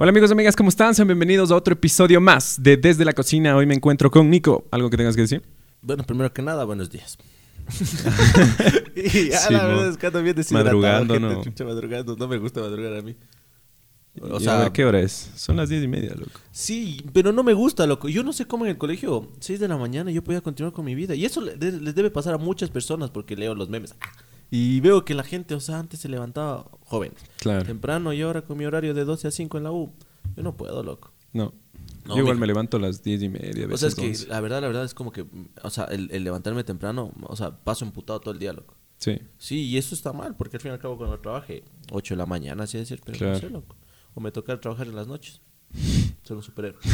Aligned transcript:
Hola 0.00 0.10
amigos 0.10 0.30
y 0.30 0.32
amigas, 0.32 0.54
¿cómo 0.54 0.68
están? 0.68 0.94
Sean 0.94 1.08
bienvenidos 1.08 1.50
a 1.50 1.56
otro 1.56 1.72
episodio 1.74 2.20
más 2.20 2.62
de 2.62 2.76
Desde 2.76 3.04
la 3.04 3.12
Cocina. 3.14 3.56
Hoy 3.56 3.66
me 3.66 3.74
encuentro 3.74 4.12
con 4.12 4.30
Nico. 4.30 4.64
¿Algo 4.70 4.90
que 4.90 4.96
tengas 4.96 5.16
que 5.16 5.22
decir? 5.22 5.42
Bueno, 5.82 6.04
primero 6.04 6.32
que 6.32 6.40
nada, 6.40 6.62
buenos 6.62 6.88
días. 6.88 7.18
y 8.94 9.30
ya 9.30 9.38
Sí, 9.38 9.52
la 9.52 9.66
verdad 9.66 9.88
es 9.88 9.96
que 9.96 10.06
ando 10.06 10.22
bien 10.22 10.36
Madrugando, 10.52 11.14
gente, 11.14 11.34
no. 11.34 11.42
chucha, 11.42 11.64
madrugando. 11.64 12.14
No 12.14 12.28
me 12.28 12.38
gusta 12.38 12.60
madrugar 12.60 12.94
a 12.94 13.02
mí. 13.02 13.16
O 14.20 14.36
a 14.48 14.58
ver, 14.58 14.70
¿qué 14.70 14.84
hora 14.84 15.00
es? 15.00 15.32
Son 15.34 15.56
las 15.56 15.68
diez 15.68 15.82
y 15.82 15.88
media, 15.88 16.14
loco. 16.14 16.30
sí, 16.52 17.04
pero 17.12 17.32
no 17.32 17.42
me 17.42 17.52
gusta, 17.52 17.84
loco. 17.84 18.08
Yo 18.08 18.22
no 18.22 18.32
sé 18.32 18.46
cómo 18.46 18.66
en 18.66 18.70
el 18.70 18.78
colegio, 18.78 19.32
6 19.40 19.58
de 19.58 19.66
la 19.66 19.78
mañana, 19.78 20.12
yo 20.12 20.22
podía 20.22 20.42
continuar 20.42 20.72
con 20.72 20.84
mi 20.84 20.94
vida. 20.94 21.16
Y 21.16 21.24
eso 21.24 21.40
les 21.40 21.58
debe 21.96 22.12
pasar 22.12 22.34
a 22.34 22.38
muchas 22.38 22.70
personas 22.70 23.10
porque 23.10 23.34
leo 23.34 23.56
los 23.56 23.68
memes. 23.68 23.96
Ah, 24.00 24.12
Y 24.50 24.80
veo 24.80 25.04
que 25.04 25.14
la 25.14 25.24
gente, 25.24 25.54
o 25.54 25.60
sea, 25.60 25.78
antes 25.78 26.00
se 26.00 26.08
levantaba 26.08 26.70
jóvenes. 26.84 27.22
Claro. 27.38 27.64
Temprano 27.64 28.12
y 28.12 28.22
ahora 28.22 28.42
con 28.42 28.56
mi 28.56 28.64
horario 28.64 28.94
de 28.94 29.04
12 29.04 29.28
a 29.28 29.30
5 29.30 29.58
en 29.58 29.64
la 29.64 29.72
U. 29.72 29.92
Yo 30.36 30.42
no 30.42 30.56
puedo, 30.56 30.82
loco. 30.82 31.12
No. 31.32 31.52
No, 32.06 32.14
Yo 32.14 32.20
igual 32.22 32.38
me 32.38 32.46
levanto 32.46 32.78
a 32.78 32.80
las 32.80 33.02
diez 33.02 33.22
y 33.22 33.28
media. 33.28 33.66
O 33.70 33.76
sea, 33.76 33.88
es 33.88 33.94
que 33.94 34.06
11. 34.08 34.28
la 34.28 34.40
verdad, 34.40 34.62
la 34.62 34.68
verdad 34.68 34.84
es 34.84 34.94
como 34.94 35.12
que, 35.12 35.24
mm, 35.24 35.48
o 35.62 35.68
sea, 35.70 35.84
el, 35.84 36.10
el 36.10 36.24
levantarme 36.24 36.64
temprano, 36.64 37.12
o 37.22 37.36
sea, 37.36 37.50
paso 37.62 37.84
emputado 37.84 38.18
todo 38.20 38.32
el 38.32 38.40
día, 38.40 38.54
loco. 38.54 38.74
Sí. 38.96 39.20
Sí, 39.36 39.60
y 39.66 39.76
eso 39.76 39.94
está 39.94 40.12
mal, 40.14 40.34
porque 40.34 40.56
al 40.56 40.62
fin 40.62 40.70
y 40.70 40.74
al 40.74 40.80
cabo 40.80 40.96
cuando 40.96 41.20
trabaje 41.20 41.62
8 41.92 42.14
de 42.14 42.18
la 42.18 42.24
mañana, 42.26 42.64
así 42.64 42.78
decir, 42.78 43.00
pero 43.04 43.18
Claro. 43.18 43.34
no 43.34 43.40
sé, 43.40 43.50
loco. 43.50 43.76
O 44.14 44.20
me 44.20 44.32
toca 44.32 44.58
trabajar 44.58 44.86
en 44.86 44.96
las 44.96 45.06
noches. 45.06 45.42
Ser 46.22 46.36
un 46.38 46.42
superhéroe. 46.42 46.80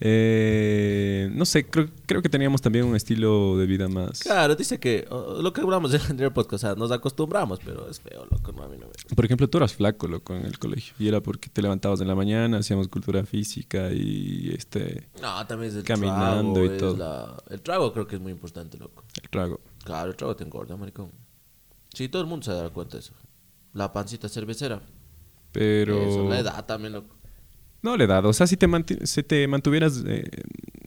Eh, 0.00 1.30
no 1.32 1.44
sé, 1.46 1.66
creo, 1.66 1.88
creo 2.06 2.20
que 2.22 2.28
teníamos 2.28 2.60
también 2.60 2.84
un 2.84 2.94
estilo 2.96 3.56
de 3.56 3.66
vida 3.66 3.88
más... 3.88 4.20
Claro, 4.20 4.54
dice 4.54 4.78
que 4.78 5.06
o- 5.10 5.40
lo 5.40 5.52
que 5.52 5.60
hablamos 5.62 5.92
en 5.94 6.00
el 6.00 6.06
anterior 6.10 6.32
podcast, 6.34 6.64
o 6.64 6.66
sea, 6.66 6.74
nos 6.74 6.90
acostumbramos, 6.90 7.60
pero 7.64 7.88
es 7.88 8.00
feo, 8.00 8.26
loco, 8.30 8.52
no, 8.52 8.62
a 8.62 8.68
mí 8.68 8.76
no 8.78 8.86
me... 8.86 9.14
Por 9.14 9.24
ejemplo, 9.24 9.48
tú 9.48 9.58
eras 9.58 9.72
flaco, 9.74 10.06
loco, 10.06 10.34
en 10.34 10.44
el 10.44 10.58
colegio. 10.58 10.94
Y 10.98 11.08
era 11.08 11.20
porque 11.22 11.48
te 11.48 11.62
levantabas 11.62 12.00
en 12.02 12.08
la 12.08 12.14
mañana, 12.14 12.58
hacíamos 12.58 12.88
cultura 12.88 13.24
física 13.24 13.90
y 13.92 14.50
este... 14.56 15.08
No, 15.22 15.46
también 15.46 15.70
es 15.72 15.78
el 15.78 15.84
Caminando 15.84 16.54
trago, 16.60 16.74
y 16.74 16.78
todo. 16.78 16.96
la- 16.96 17.42
El 17.50 17.60
trago 17.62 17.92
creo 17.92 18.06
que 18.06 18.16
es 18.16 18.20
muy 18.22 18.32
importante, 18.32 18.76
loco. 18.78 19.02
El 19.22 19.28
trago. 19.30 19.60
Claro, 19.84 20.10
el 20.10 20.16
trago 20.16 20.36
te 20.36 20.44
engorda, 20.44 20.76
maricón. 20.76 21.10
Sí, 21.94 22.08
todo 22.08 22.20
el 22.20 22.28
mundo 22.28 22.44
se 22.44 22.52
da 22.52 22.68
cuenta 22.70 22.96
de 22.96 23.00
eso. 23.00 23.14
La 23.72 23.92
pancita 23.92 24.28
cervecera. 24.28 24.82
Pero... 25.52 25.96
Eso, 26.02 26.28
la 26.28 26.38
edad 26.40 26.66
también, 26.66 26.92
loco. 26.92 27.15
No 27.82 27.96
le 27.96 28.04
he 28.04 28.06
dado. 28.06 28.28
O 28.28 28.32
sea, 28.32 28.46
si 28.46 28.56
te, 28.56 28.66
si 29.06 29.22
te 29.22 29.46
mantuvieras, 29.46 30.02
eh, 30.06 30.24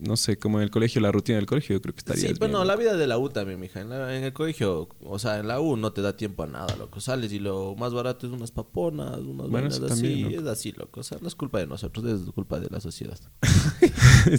no 0.01 0.17
sé, 0.17 0.37
como 0.37 0.57
en 0.59 0.63
el 0.63 0.69
colegio, 0.71 0.99
la 1.01 1.11
rutina 1.11 1.37
del 1.37 1.45
colegio, 1.45 1.75
yo 1.75 1.81
creo 1.81 1.93
que 1.93 1.99
estarías 1.99 2.21
Sí, 2.21 2.27
bien. 2.27 2.39
bueno, 2.39 2.65
la 2.65 2.75
vida 2.75 2.97
de 2.97 3.07
la 3.07 3.17
U 3.17 3.29
también, 3.29 3.59
mija. 3.59 3.79
En, 3.81 3.89
la- 3.89 4.15
en 4.17 4.23
el 4.23 4.33
colegio, 4.33 4.89
o 5.01 5.19
sea, 5.19 5.39
en 5.39 5.47
la 5.47 5.61
U 5.61 5.77
no 5.77 5.93
te 5.93 6.01
da 6.01 6.17
tiempo 6.17 6.43
a 6.43 6.47
nada, 6.47 6.75
loco. 6.77 6.99
Sales 6.99 7.31
y 7.31 7.39
lo 7.39 7.75
más 7.75 7.93
barato 7.93 8.27
es 8.27 8.33
unas 8.33 8.51
paponas, 8.51 9.17
unas 9.19 9.49
Bueno, 9.49 9.67
así. 9.67 9.79
también. 9.87 10.33
Es 10.33 10.43
así, 10.45 10.71
loco. 10.73 10.99
O 10.99 11.03
sea, 11.03 11.17
no 11.21 11.27
es 11.27 11.35
culpa 11.35 11.59
de 11.59 11.67
nosotros, 11.67 12.05
es 12.05 12.31
culpa 12.33 12.59
de 12.59 12.67
la 12.69 12.79
sociedad. 12.81 13.17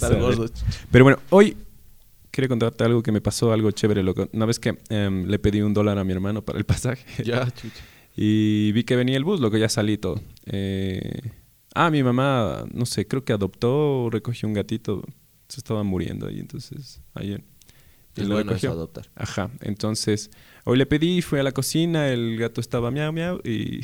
Pero 0.91 1.03
bueno, 1.03 1.19
hoy 1.29 1.57
quería 2.31 2.47
contarte 2.49 2.83
algo 2.83 3.01
que 3.03 3.11
me 3.11 3.21
pasó, 3.21 3.51
algo 3.51 3.71
chévere, 3.71 4.03
loco. 4.03 4.29
Una 4.33 4.45
vez 4.45 4.59
que 4.59 4.77
em, 4.89 5.25
le 5.25 5.39
pedí 5.39 5.61
un 5.61 5.73
dólar 5.73 5.97
a 5.97 6.03
mi 6.03 6.13
hermano 6.13 6.43
para 6.43 6.59
el 6.59 6.65
pasaje. 6.65 7.23
Ya, 7.23 7.49
chucha. 7.51 7.83
Y 8.15 8.71
vi 8.73 8.83
que 8.83 8.95
venía 8.95 9.15
el 9.17 9.23
bus, 9.23 9.39
loco, 9.39 9.57
ya 9.57 9.69
salí 9.69 9.97
todo. 9.97 10.21
Eh, 10.45 11.31
ah, 11.75 11.89
mi 11.89 12.03
mamá, 12.03 12.65
no 12.73 12.85
sé, 12.85 13.07
creo 13.07 13.23
que 13.23 13.33
adoptó 13.33 14.03
o 14.03 14.09
recogió 14.09 14.47
un 14.47 14.53
gatito. 14.53 15.03
Se 15.47 15.59
estaba 15.59 15.83
muriendo 15.83 16.27
ahí, 16.27 16.39
entonces, 16.39 17.01
ayer. 17.13 17.43
Y 18.15 18.21
Es 18.21 18.27
lo 18.27 18.35
bueno 18.35 18.53
eso, 18.53 18.71
adoptar. 18.71 19.09
Ajá, 19.15 19.51
entonces 19.61 20.31
hoy 20.65 20.77
le 20.77 20.85
pedí, 20.85 21.21
fui 21.21 21.39
a 21.39 21.43
la 21.43 21.51
cocina, 21.51 22.09
el 22.09 22.37
gato 22.37 22.59
estaba 22.61 22.91
miau 22.91 23.13
miau 23.13 23.39
y, 23.43 23.81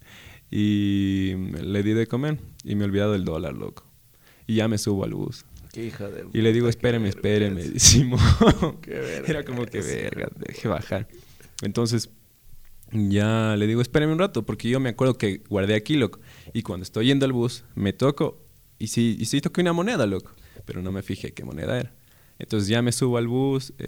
y 0.50 1.34
le 1.34 1.82
di 1.82 1.92
de 1.92 2.06
comer 2.06 2.38
y 2.64 2.74
me 2.74 2.82
he 2.82 2.84
olvidado 2.84 3.14
el 3.14 3.24
dólar, 3.24 3.54
loco. 3.54 3.84
Y 4.46 4.56
ya 4.56 4.68
me 4.68 4.78
subo 4.78 5.04
al 5.04 5.14
bus. 5.14 5.44
Qué 5.72 5.86
hija 5.86 6.08
de... 6.08 6.26
Y 6.32 6.42
le 6.42 6.52
digo, 6.52 6.68
espéreme, 6.68 7.08
espéreme, 7.08 7.62
verga 8.86 9.26
Era 9.26 9.44
como 9.44 9.64
que 9.66 9.80
verga, 9.80 10.28
deje 10.36 10.66
bajar. 10.66 11.06
Entonces, 11.62 12.10
ya 12.92 13.56
le 13.56 13.66
digo, 13.66 13.80
espéreme 13.80 14.12
un 14.12 14.18
rato, 14.18 14.44
porque 14.44 14.68
yo 14.68 14.80
me 14.80 14.90
acuerdo 14.90 15.16
que 15.16 15.42
guardé 15.48 15.74
aquí, 15.74 15.96
loco. 15.96 16.20
Y 16.52 16.62
cuando 16.62 16.84
estoy 16.84 17.06
yendo 17.06 17.26
al 17.26 17.32
bus, 17.32 17.64
me 17.74 17.92
toco, 17.92 18.42
y 18.78 18.88
sí, 18.88 19.16
y 19.18 19.26
sí 19.26 19.40
toqué 19.40 19.60
una 19.60 19.72
moneda, 19.72 20.06
loco. 20.06 20.32
Pero 20.64 20.82
no 20.82 20.92
me 20.92 21.02
fijé 21.02 21.32
qué 21.32 21.44
moneda 21.44 21.78
era. 21.78 21.92
Entonces 22.38 22.68
ya 22.68 22.82
me 22.82 22.92
subo 22.92 23.18
al 23.18 23.28
bus, 23.28 23.72
eh, 23.78 23.86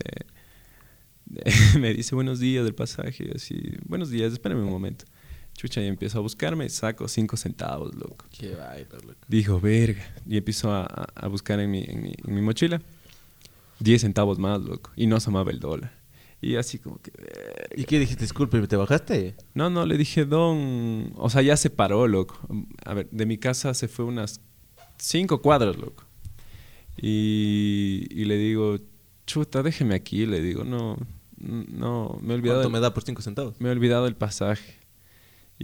me 1.78 1.94
dice 1.94 2.14
buenos 2.14 2.38
días 2.40 2.64
del 2.64 2.74
pasaje, 2.74 3.28
y 3.28 3.36
así, 3.36 3.60
buenos 3.86 4.10
días, 4.10 4.32
espérame 4.32 4.62
un 4.62 4.70
momento. 4.70 5.04
Chucha, 5.54 5.82
y 5.82 5.86
empiezo 5.86 6.18
a 6.18 6.22
buscarme, 6.22 6.68
saco 6.68 7.06
cinco 7.08 7.36
centavos, 7.36 7.94
loco. 7.94 8.24
Qué 8.30 8.54
vaina, 8.54 8.88
loco. 9.06 9.18
Dijo, 9.28 9.60
verga. 9.60 10.02
Y 10.26 10.38
empiezo 10.38 10.72
a, 10.72 11.28
buscar 11.28 11.60
en 11.60 11.70
mi, 11.70 11.84
en, 11.86 12.02
mi, 12.02 12.14
en 12.26 12.34
mi 12.34 12.40
mochila 12.40 12.80
10 13.82 14.00
centavos 14.00 14.38
más, 14.38 14.60
loco. 14.60 14.90
Y 14.96 15.06
no 15.06 15.16
asomaba 15.16 15.50
el 15.50 15.60
dólar. 15.60 16.01
Y 16.42 16.56
así 16.56 16.78
como 16.80 16.98
que... 17.00 17.12
¿Y 17.76 17.84
qué 17.84 17.98
dijiste? 18.00 18.24
Disculpe, 18.24 18.60
¿te 18.66 18.76
bajaste? 18.76 19.36
No, 19.54 19.70
no, 19.70 19.86
le 19.86 19.96
dije, 19.96 20.24
don... 20.24 21.12
O 21.16 21.30
sea, 21.30 21.40
ya 21.40 21.56
se 21.56 21.70
paró, 21.70 22.06
loco. 22.08 22.36
A 22.84 22.92
ver, 22.94 23.08
de 23.12 23.24
mi 23.26 23.38
casa 23.38 23.72
se 23.74 23.86
fue 23.88 24.04
unas 24.04 24.40
cinco 24.98 25.40
cuadras, 25.40 25.76
loco. 25.76 26.04
Y, 26.96 28.06
y 28.10 28.24
le 28.24 28.36
digo, 28.36 28.76
chuta, 29.26 29.62
déjeme 29.62 29.94
aquí. 29.94 30.26
Le 30.26 30.40
digo, 30.40 30.64
no, 30.64 30.96
no, 31.38 32.18
me 32.20 32.32
he 32.34 32.36
olvidado... 32.36 32.58
¿Cuánto 32.60 32.68
el- 32.68 32.72
me 32.72 32.80
da 32.80 32.92
por 32.92 33.04
5 33.04 33.22
centavos? 33.22 33.60
me 33.60 33.68
he 33.68 33.72
olvidado 33.72 34.06
el 34.06 34.16
pasaje. 34.16 34.78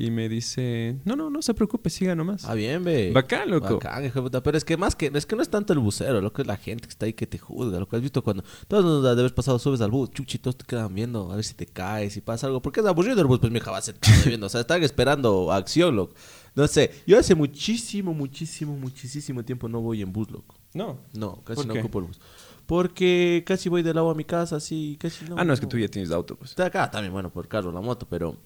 Y 0.01 0.13
me 0.13 0.29
dice, 0.29 0.97
no, 1.05 1.17
no, 1.17 1.29
no 1.29 1.43
se 1.43 1.55
preocupe, 1.55 1.91
siga 1.91 2.15
nomás. 2.15 2.45
Ah, 2.45 2.55
bien, 2.55 2.85
ve. 2.85 3.11
Bacán, 3.13 3.51
loco. 3.51 3.75
Bacán, 3.75 4.05
hijo 4.05 4.21
de 4.21 4.23
puta. 4.23 4.41
Pero 4.45 4.57
es 4.57 4.65
que 4.65 4.77
más 4.77 4.95
que, 4.95 5.11
es 5.13 5.27
que 5.27 5.35
no 5.35 5.43
es 5.43 5.49
tanto 5.49 5.73
el 5.73 5.81
bucero, 5.81 6.21
lo 6.21 6.33
que 6.33 6.43
es 6.43 6.47
la 6.47 6.57
gente 6.57 6.85
que 6.85 6.91
está 6.91 7.07
ahí 7.07 7.15
que 7.15 7.27
te 7.27 7.37
juzga. 7.37 7.81
Lo 7.81 7.89
que 7.89 7.97
has 7.97 8.03
visto 8.03 8.23
cuando 8.23 8.45
todos 8.69 8.85
nos 8.85 9.03
de 9.03 9.11
haber 9.11 9.35
pasado, 9.35 9.59
subes 9.59 9.81
al 9.81 9.91
bus, 9.91 10.13
chuchitos 10.13 10.57
te 10.57 10.65
quedan 10.65 10.95
viendo 10.95 11.33
a 11.33 11.35
ver 11.35 11.45
si 11.45 11.55
te 11.55 11.67
caes, 11.67 12.13
si 12.13 12.21
pasa 12.21 12.47
algo. 12.47 12.63
Porque 12.63 12.79
es 12.79 12.87
aburrido 12.87 13.21
el 13.21 13.27
bus, 13.27 13.41
pues 13.41 13.51
mi 13.51 13.59
hija 13.59 13.73
va 13.73 13.83
sentado 13.83 14.15
viendo. 14.25 14.47
O 14.47 14.49
sea, 14.49 14.61
están 14.61 14.85
esperando 14.85 15.51
acción, 15.51 15.97
loco. 15.97 16.15
No 16.55 16.69
sé, 16.69 16.93
yo 17.05 17.19
hace 17.19 17.35
muchísimo, 17.35 18.15
muchísimo, 18.15 18.77
muchísimo 18.77 19.45
tiempo 19.45 19.69
no 19.69 19.81
voy 19.81 20.03
en 20.03 20.13
bus, 20.13 20.31
loco. 20.31 20.55
No. 20.75 21.01
No, 21.13 21.43
casi 21.43 21.57
¿Por 21.57 21.67
no 21.67 21.75
qué? 21.75 21.81
ocupo 21.81 21.99
el 21.99 22.05
bus. 22.05 22.21
Porque 22.67 23.43
casi 23.45 23.69
voy 23.69 23.83
del 23.83 23.99
agua 23.99 24.13
a 24.13 24.15
mi 24.15 24.25
casa, 24.25 24.55
así, 24.55 24.97
casi 25.01 25.25
no. 25.25 25.35
Ah, 25.39 25.45
no, 25.45 25.55
es 25.55 25.59
que 25.59 25.67
tú 25.67 25.77
ya 25.77 25.89
tienes 25.89 26.13
auto, 26.13 26.37
pues. 26.37 26.51
Está 26.51 26.67
acá 26.67 26.89
también, 26.89 27.13
bueno, 27.13 27.33
por 27.33 27.49
carro, 27.49 27.73
la 27.73 27.81
moto, 27.81 28.07
pero 28.09 28.37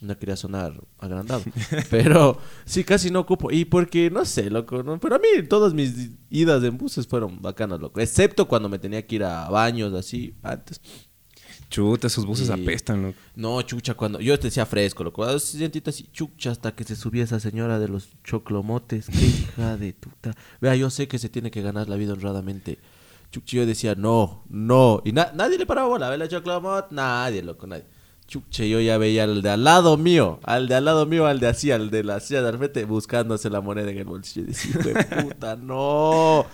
no 0.00 0.16
quería 0.18 0.36
sonar 0.36 0.74
agrandado. 0.98 1.42
pero 1.90 2.38
sí, 2.64 2.84
casi 2.84 3.10
no 3.10 3.20
ocupo. 3.20 3.50
Y 3.50 3.64
porque, 3.64 4.10
no 4.10 4.24
sé, 4.24 4.48
loco, 4.50 4.82
¿no? 4.82 4.98
pero 4.98 5.16
a 5.16 5.18
mí 5.18 5.26
todas 5.48 5.74
mis 5.74 6.10
idas 6.30 6.62
en 6.64 6.76
buses 6.78 7.06
fueron 7.06 7.40
bacanas, 7.42 7.80
loco. 7.80 8.00
Excepto 8.00 8.48
cuando 8.48 8.68
me 8.68 8.78
tenía 8.78 9.06
que 9.06 9.16
ir 9.16 9.24
a 9.24 9.48
baños, 9.50 9.92
así, 9.94 10.34
antes. 10.42 10.80
Chuta, 11.68 12.08
esos 12.08 12.26
buses 12.26 12.48
Y- 12.48 12.52
apestan, 12.52 13.02
loco. 13.02 13.18
No, 13.36 13.62
chucha, 13.62 13.94
cuando 13.94 14.18
yo 14.20 14.36
te 14.38 14.48
decía 14.48 14.66
fresco, 14.66 15.04
loco. 15.04 15.22
A 15.22 15.34
veces 15.34 15.50
sentito 15.50 15.90
así, 15.90 16.08
chucha, 16.12 16.50
hasta 16.50 16.74
que 16.74 16.82
se 16.84 16.96
subía 16.96 17.22
esa 17.24 17.38
señora 17.38 17.78
de 17.78 17.86
los 17.88 18.08
choclomotes. 18.24 19.06
Qué 19.06 19.24
hija 19.26 19.76
de 19.76 19.92
tuta. 19.92 20.34
Vea, 20.60 20.74
yo 20.74 20.90
sé 20.90 21.06
que 21.06 21.18
se 21.18 21.28
tiene 21.28 21.50
que 21.52 21.62
ganar 21.62 21.88
la 21.88 21.94
vida 21.96 22.12
honradamente. 22.14 22.78
Chucha, 23.30 23.58
yo 23.58 23.66
decía, 23.66 23.94
no, 23.94 24.42
no. 24.48 25.00
Y 25.04 25.12
na- 25.12 25.30
nadie 25.34 25.58
le 25.58 25.66
paraba 25.66 25.86
bola, 25.86 26.10
¿ve 26.10 26.18
la 26.18 26.26
choclomot? 26.26 26.90
Nadie, 26.90 27.42
loco, 27.42 27.68
nadie. 27.68 27.84
Chucha, 28.30 28.64
yo 28.64 28.80
ya 28.80 28.96
veía 28.96 29.24
al 29.24 29.42
de 29.42 29.50
al 29.50 29.64
lado 29.64 29.96
mío, 29.96 30.38
al 30.44 30.68
de 30.68 30.76
al 30.76 30.84
lado 30.84 31.04
mío, 31.04 31.26
al 31.26 31.40
de 31.40 31.48
así, 31.48 31.72
al 31.72 31.90
de 31.90 32.04
la 32.04 32.20
silla 32.20 32.42
de 32.42 32.48
al 32.48 32.58
frente, 32.58 32.84
buscándose 32.84 33.50
la 33.50 33.60
moneda 33.60 33.90
en 33.90 33.98
el 33.98 34.04
bolsillo. 34.04 34.44
Y 34.44 34.50
decía, 34.50 34.70
hijo 34.70 34.88
de 34.88 35.24
puta, 35.24 35.56
no. 35.56 36.46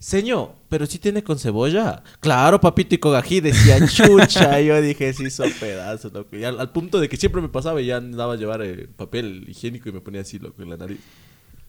Señor, 0.00 0.56
pero 0.68 0.84
si 0.84 0.98
tiene 0.98 1.22
con 1.22 1.38
cebolla. 1.38 2.02
Claro, 2.18 2.60
papito 2.60 2.96
y 2.96 2.98
con 2.98 3.14
ají, 3.14 3.40
decía 3.40 3.78
chucha. 3.86 4.60
Y 4.60 4.66
yo 4.66 4.82
dije, 4.82 5.12
sí, 5.12 5.30
son 5.30 5.52
pedazos, 5.60 6.12
loco. 6.12 6.36
Y 6.36 6.42
al, 6.42 6.58
al 6.58 6.72
punto 6.72 6.98
de 6.98 7.08
que 7.08 7.16
siempre 7.16 7.40
me 7.40 7.50
pasaba 7.50 7.80
y 7.80 7.86
ya 7.86 7.98
andaba 7.98 8.32
a 8.32 8.36
llevar 8.36 8.62
eh, 8.62 8.88
papel 8.96 9.44
higiénico 9.46 9.88
y 9.88 9.92
me 9.92 10.00
ponía 10.00 10.22
así, 10.22 10.40
loco, 10.40 10.60
en 10.60 10.70
la 10.70 10.76
nariz. 10.76 10.98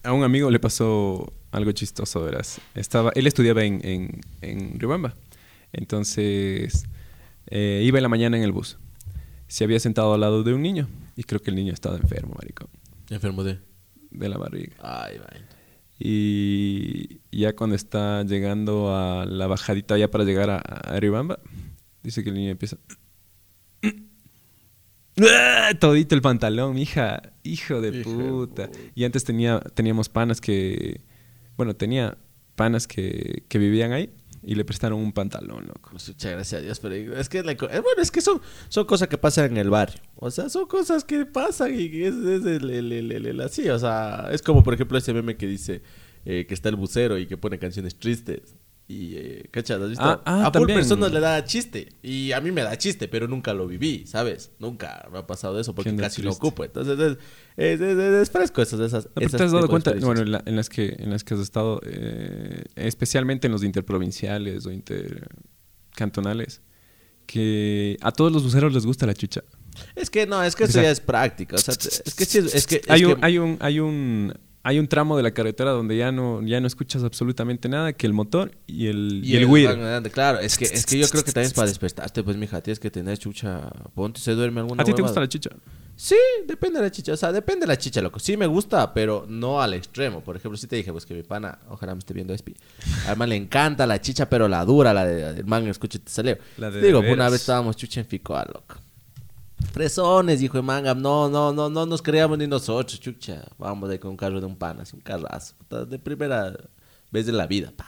A 0.02 0.12
un 0.12 0.24
amigo 0.24 0.50
le 0.50 0.58
pasó 0.58 1.32
algo 1.52 1.70
chistoso, 1.70 2.24
verás. 2.24 2.60
Estaba, 2.74 3.12
él 3.14 3.28
estudiaba 3.28 3.62
en, 3.62 3.86
en, 3.86 4.20
en 4.40 4.80
Riobamba. 4.80 5.14
Entonces, 5.72 6.86
eh, 7.46 7.82
iba 7.84 7.98
en 7.98 8.02
la 8.02 8.08
mañana 8.08 8.36
en 8.36 8.42
el 8.42 8.50
bus. 8.50 8.78
Se 9.48 9.64
había 9.64 9.80
sentado 9.80 10.14
al 10.14 10.20
lado 10.20 10.44
de 10.44 10.54
un 10.54 10.62
niño. 10.62 10.88
Y 11.16 11.24
creo 11.24 11.40
que 11.40 11.50
el 11.50 11.56
niño 11.56 11.72
estaba 11.72 11.96
enfermo, 11.96 12.34
marico. 12.38 12.68
Enfermo 13.10 13.42
de. 13.42 13.58
De 14.10 14.28
la 14.28 14.38
barriga. 14.38 14.76
Ay, 14.80 15.18
vaina. 15.18 15.48
Y 15.98 17.20
ya 17.32 17.56
cuando 17.56 17.74
está 17.74 18.22
llegando 18.22 18.94
a 18.94 19.26
la 19.26 19.46
bajadita 19.48 19.98
ya 19.98 20.10
para 20.10 20.24
llegar 20.24 20.48
a, 20.50 20.58
a 20.58 21.00
Riobamba, 21.00 21.40
dice 22.02 22.22
que 22.22 22.28
el 22.30 22.36
niño 22.36 22.50
empieza... 22.50 22.78
¡Ah! 25.20 25.70
Todito 25.80 26.14
el 26.14 26.22
pantalón, 26.22 26.78
hija. 26.78 27.32
Hijo 27.42 27.80
de 27.80 27.98
Hijo 27.98 28.10
de 28.10 28.24
puta. 28.28 28.66
puta. 28.68 28.78
Y 28.94 29.04
antes 29.04 29.24
tenía, 29.24 29.60
teníamos 29.74 30.08
panas 30.08 30.40
que... 30.40 31.00
Bueno, 31.56 31.74
tenía 31.74 32.16
panas 32.54 32.86
que, 32.86 33.42
que 33.48 33.58
vivían 33.58 33.92
ahí. 33.92 34.10
Y 34.42 34.54
le 34.54 34.64
prestaron 34.64 34.98
un 35.00 35.12
pantalón, 35.12 35.66
loco. 35.66 35.90
Muchas 35.92 36.16
gracias 36.18 36.60
a 36.60 36.64
Dios, 36.64 36.80
pero 36.80 36.94
es 36.94 37.28
que, 37.28 37.42
la 37.42 37.52
eh, 37.52 37.56
bueno, 37.56 38.00
es 38.02 38.10
que 38.10 38.20
son, 38.20 38.40
son 38.68 38.84
cosas 38.86 39.08
que 39.08 39.18
pasan 39.18 39.46
en 39.52 39.56
el 39.58 39.70
barrio. 39.70 40.00
O 40.16 40.30
sea, 40.30 40.48
son 40.48 40.66
cosas 40.66 41.04
que 41.04 41.26
pasan 41.26 41.74
y 41.74 41.86
es, 42.02 42.14
es 42.14 42.44
el- 42.46 42.70
el- 42.70 42.92
el- 43.12 43.26
el- 43.26 43.40
así. 43.40 43.68
O 43.68 43.78
sea, 43.78 44.28
es 44.32 44.42
como, 44.42 44.62
por 44.62 44.74
ejemplo, 44.74 44.96
ese 44.98 45.12
meme 45.12 45.36
que 45.36 45.46
dice 45.46 45.82
eh, 46.24 46.44
que 46.46 46.54
está 46.54 46.68
el 46.68 46.76
bucero 46.76 47.16
y 47.18 47.26
que 47.26 47.36
pone 47.36 47.58
canciones 47.58 47.96
tristes. 47.98 48.54
Y, 48.90 49.16
eh, 49.16 49.44
¿cachas? 49.50 49.82
¿Has 49.82 49.90
visto? 49.90 50.02
Ah, 50.02 50.22
ah, 50.24 50.46
a 50.46 50.50
también. 50.52 50.78
personas 50.78 51.12
le 51.12 51.20
da 51.20 51.44
chiste. 51.44 51.90
Y 52.02 52.32
a 52.32 52.40
mí 52.40 52.50
me 52.50 52.62
da 52.62 52.78
chiste, 52.78 53.06
pero 53.06 53.28
nunca 53.28 53.52
lo 53.52 53.66
viví, 53.66 54.06
¿sabes? 54.06 54.50
Nunca 54.58 55.06
me 55.12 55.18
ha 55.18 55.26
pasado 55.26 55.60
eso 55.60 55.74
porque 55.74 55.90
¿Quién 55.90 55.98
da 55.98 56.04
casi 56.04 56.22
lo 56.22 56.30
triste? 56.30 56.46
ocupo. 56.46 56.64
Entonces, 56.64 56.98
es, 56.98 57.18
es, 57.58 57.80
es- 57.82 57.98
es 57.98 58.30
fresco 58.30 58.62
esas, 58.62 58.80
esas, 58.80 59.04
No, 59.04 59.10
pero 59.14 59.26
esas 59.26 59.38
te 59.38 59.44
has 59.44 59.52
dado 59.52 59.68
cuenta, 59.68 59.92
bueno, 60.00 60.22
en, 60.22 60.32
la- 60.32 60.42
en 60.46 60.56
las 60.56 60.70
que, 60.70 60.96
en 60.98 61.10
las 61.10 61.22
que 61.22 61.34
has 61.34 61.40
estado, 61.40 61.82
eh, 61.84 62.64
especialmente 62.76 63.46
en 63.46 63.52
los 63.52 63.62
interprovinciales 63.62 64.64
o 64.64 64.70
intercantonales, 64.72 66.62
que 67.26 67.98
a 68.00 68.10
todos 68.10 68.32
los 68.32 68.42
buceros 68.42 68.72
les 68.72 68.86
gusta 68.86 69.04
la 69.06 69.12
chucha. 69.14 69.42
Es 69.96 70.08
que 70.08 70.26
no, 70.26 70.42
es 70.42 70.56
que 70.56 70.64
eso 70.64 70.70
Exacto. 70.80 70.86
ya 70.86 70.90
es 70.92 71.00
práctica. 71.00 71.56
O 71.56 71.58
sea, 71.58 71.74
es 71.74 72.14
que 72.14 72.24
sí, 72.24 72.38
es 72.38 72.66
que... 72.66 72.76
es 72.76 72.82
hay, 72.90 73.04
un, 73.04 73.18
hay, 73.22 73.38
un, 73.38 73.58
hay, 73.60 73.80
un, 73.80 74.32
hay 74.68 74.78
un 74.78 74.86
tramo 74.86 75.16
de 75.16 75.22
la 75.22 75.30
carretera 75.30 75.70
donde 75.70 75.96
ya 75.96 76.12
no, 76.12 76.42
ya 76.42 76.60
no 76.60 76.66
escuchas 76.66 77.02
absolutamente 77.02 77.70
nada 77.70 77.94
que 77.94 78.06
el 78.06 78.12
motor 78.12 78.52
y 78.66 78.88
el, 78.88 79.22
y 79.24 79.34
el, 79.34 79.46
adelante, 79.66 80.10
Claro, 80.10 80.40
es 80.40 80.58
que, 80.58 80.66
es 80.66 80.84
que 80.84 80.98
yo 80.98 81.08
creo 81.08 81.24
que 81.24 81.32
también 81.32 81.46
es 81.46 81.54
para 81.54 81.68
despertarte, 81.68 82.22
pues, 82.22 82.36
mija, 82.36 82.60
tienes 82.60 82.78
que 82.78 82.90
tener 82.90 83.16
chucha. 83.16 83.70
Ponte, 83.94 84.20
se 84.20 84.32
duerme 84.32 84.60
alguna 84.60 84.82
¿A 84.82 84.84
ti 84.84 84.92
te 84.92 85.00
gusta 85.00 85.20
la 85.20 85.28
chicha? 85.28 85.48
Sí, 85.96 86.18
depende 86.46 86.80
de 86.80 86.84
la 86.84 86.90
chicha. 86.90 87.14
O 87.14 87.16
sea, 87.16 87.32
depende 87.32 87.62
de 87.62 87.68
la 87.68 87.78
chicha, 87.78 88.02
loco. 88.02 88.18
Sí 88.18 88.36
me 88.36 88.46
gusta, 88.46 88.92
pero 88.92 89.24
no 89.26 89.62
al 89.62 89.72
extremo. 89.72 90.20
Por 90.20 90.36
ejemplo, 90.36 90.58
si 90.58 90.66
te 90.66 90.76
dije, 90.76 90.92
pues 90.92 91.06
que 91.06 91.14
mi 91.14 91.22
pana, 91.22 91.60
ojalá 91.70 91.94
me 91.94 92.00
esté 92.00 92.12
viendo 92.12 92.34
Espi. 92.34 92.54
Además 93.06 93.30
le 93.30 93.36
encanta 93.36 93.86
la 93.86 94.02
chicha, 94.02 94.28
pero 94.28 94.48
la 94.48 94.66
dura, 94.66 94.92
la 94.92 95.06
de 95.06 95.40
el 95.40 95.46
man, 95.46 95.66
escucha, 95.66 95.98
te 95.98 96.10
salió. 96.10 96.36
La 96.58 96.70
de 96.70 96.82
Digo, 96.82 97.00
de 97.00 97.10
una 97.10 97.30
vez 97.30 97.40
estábamos 97.40 97.74
chucha 97.74 98.00
en 98.00 98.06
Ficoa, 98.06 98.44
loco. 98.44 98.76
Fresones, 99.72 100.40
hijo 100.42 100.56
de 100.58 100.62
manga. 100.62 100.94
No, 100.94 101.28
no, 101.28 101.52
no, 101.52 101.68
no 101.68 101.86
nos 101.86 102.02
creíamos 102.02 102.38
ni 102.38 102.46
nosotros, 102.46 102.98
chucha. 103.00 103.44
Vamos 103.58 103.90
ahí 103.90 103.98
con 103.98 104.12
un 104.12 104.16
carro 104.16 104.40
de 104.40 104.46
un 104.46 104.56
pana, 104.56 104.82
así 104.82 104.94
un 104.96 105.02
carrazo. 105.02 105.54
De 105.88 105.98
primera 105.98 106.54
vez 107.10 107.26
de 107.26 107.32
la 107.32 107.46
vida. 107.46 107.72
Pa, 107.76 107.86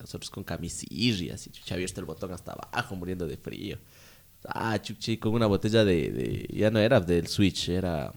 nosotros 0.00 0.30
con 0.30 0.44
camisilla, 0.44 1.34
así, 1.34 1.50
chucha, 1.50 1.74
abierto 1.74 2.00
el 2.00 2.06
botón 2.06 2.32
hasta 2.32 2.52
abajo, 2.52 2.94
muriendo 2.94 3.26
de 3.26 3.36
frío. 3.36 3.78
Ah, 4.46 4.80
chuchi, 4.80 5.18
con 5.18 5.34
una 5.34 5.46
botella 5.46 5.84
de, 5.84 6.10
de- 6.12 6.48
Ya 6.56 6.70
no 6.70 6.78
era 6.78 7.00
del 7.00 7.26
Switch, 7.26 7.68
era. 7.68 8.12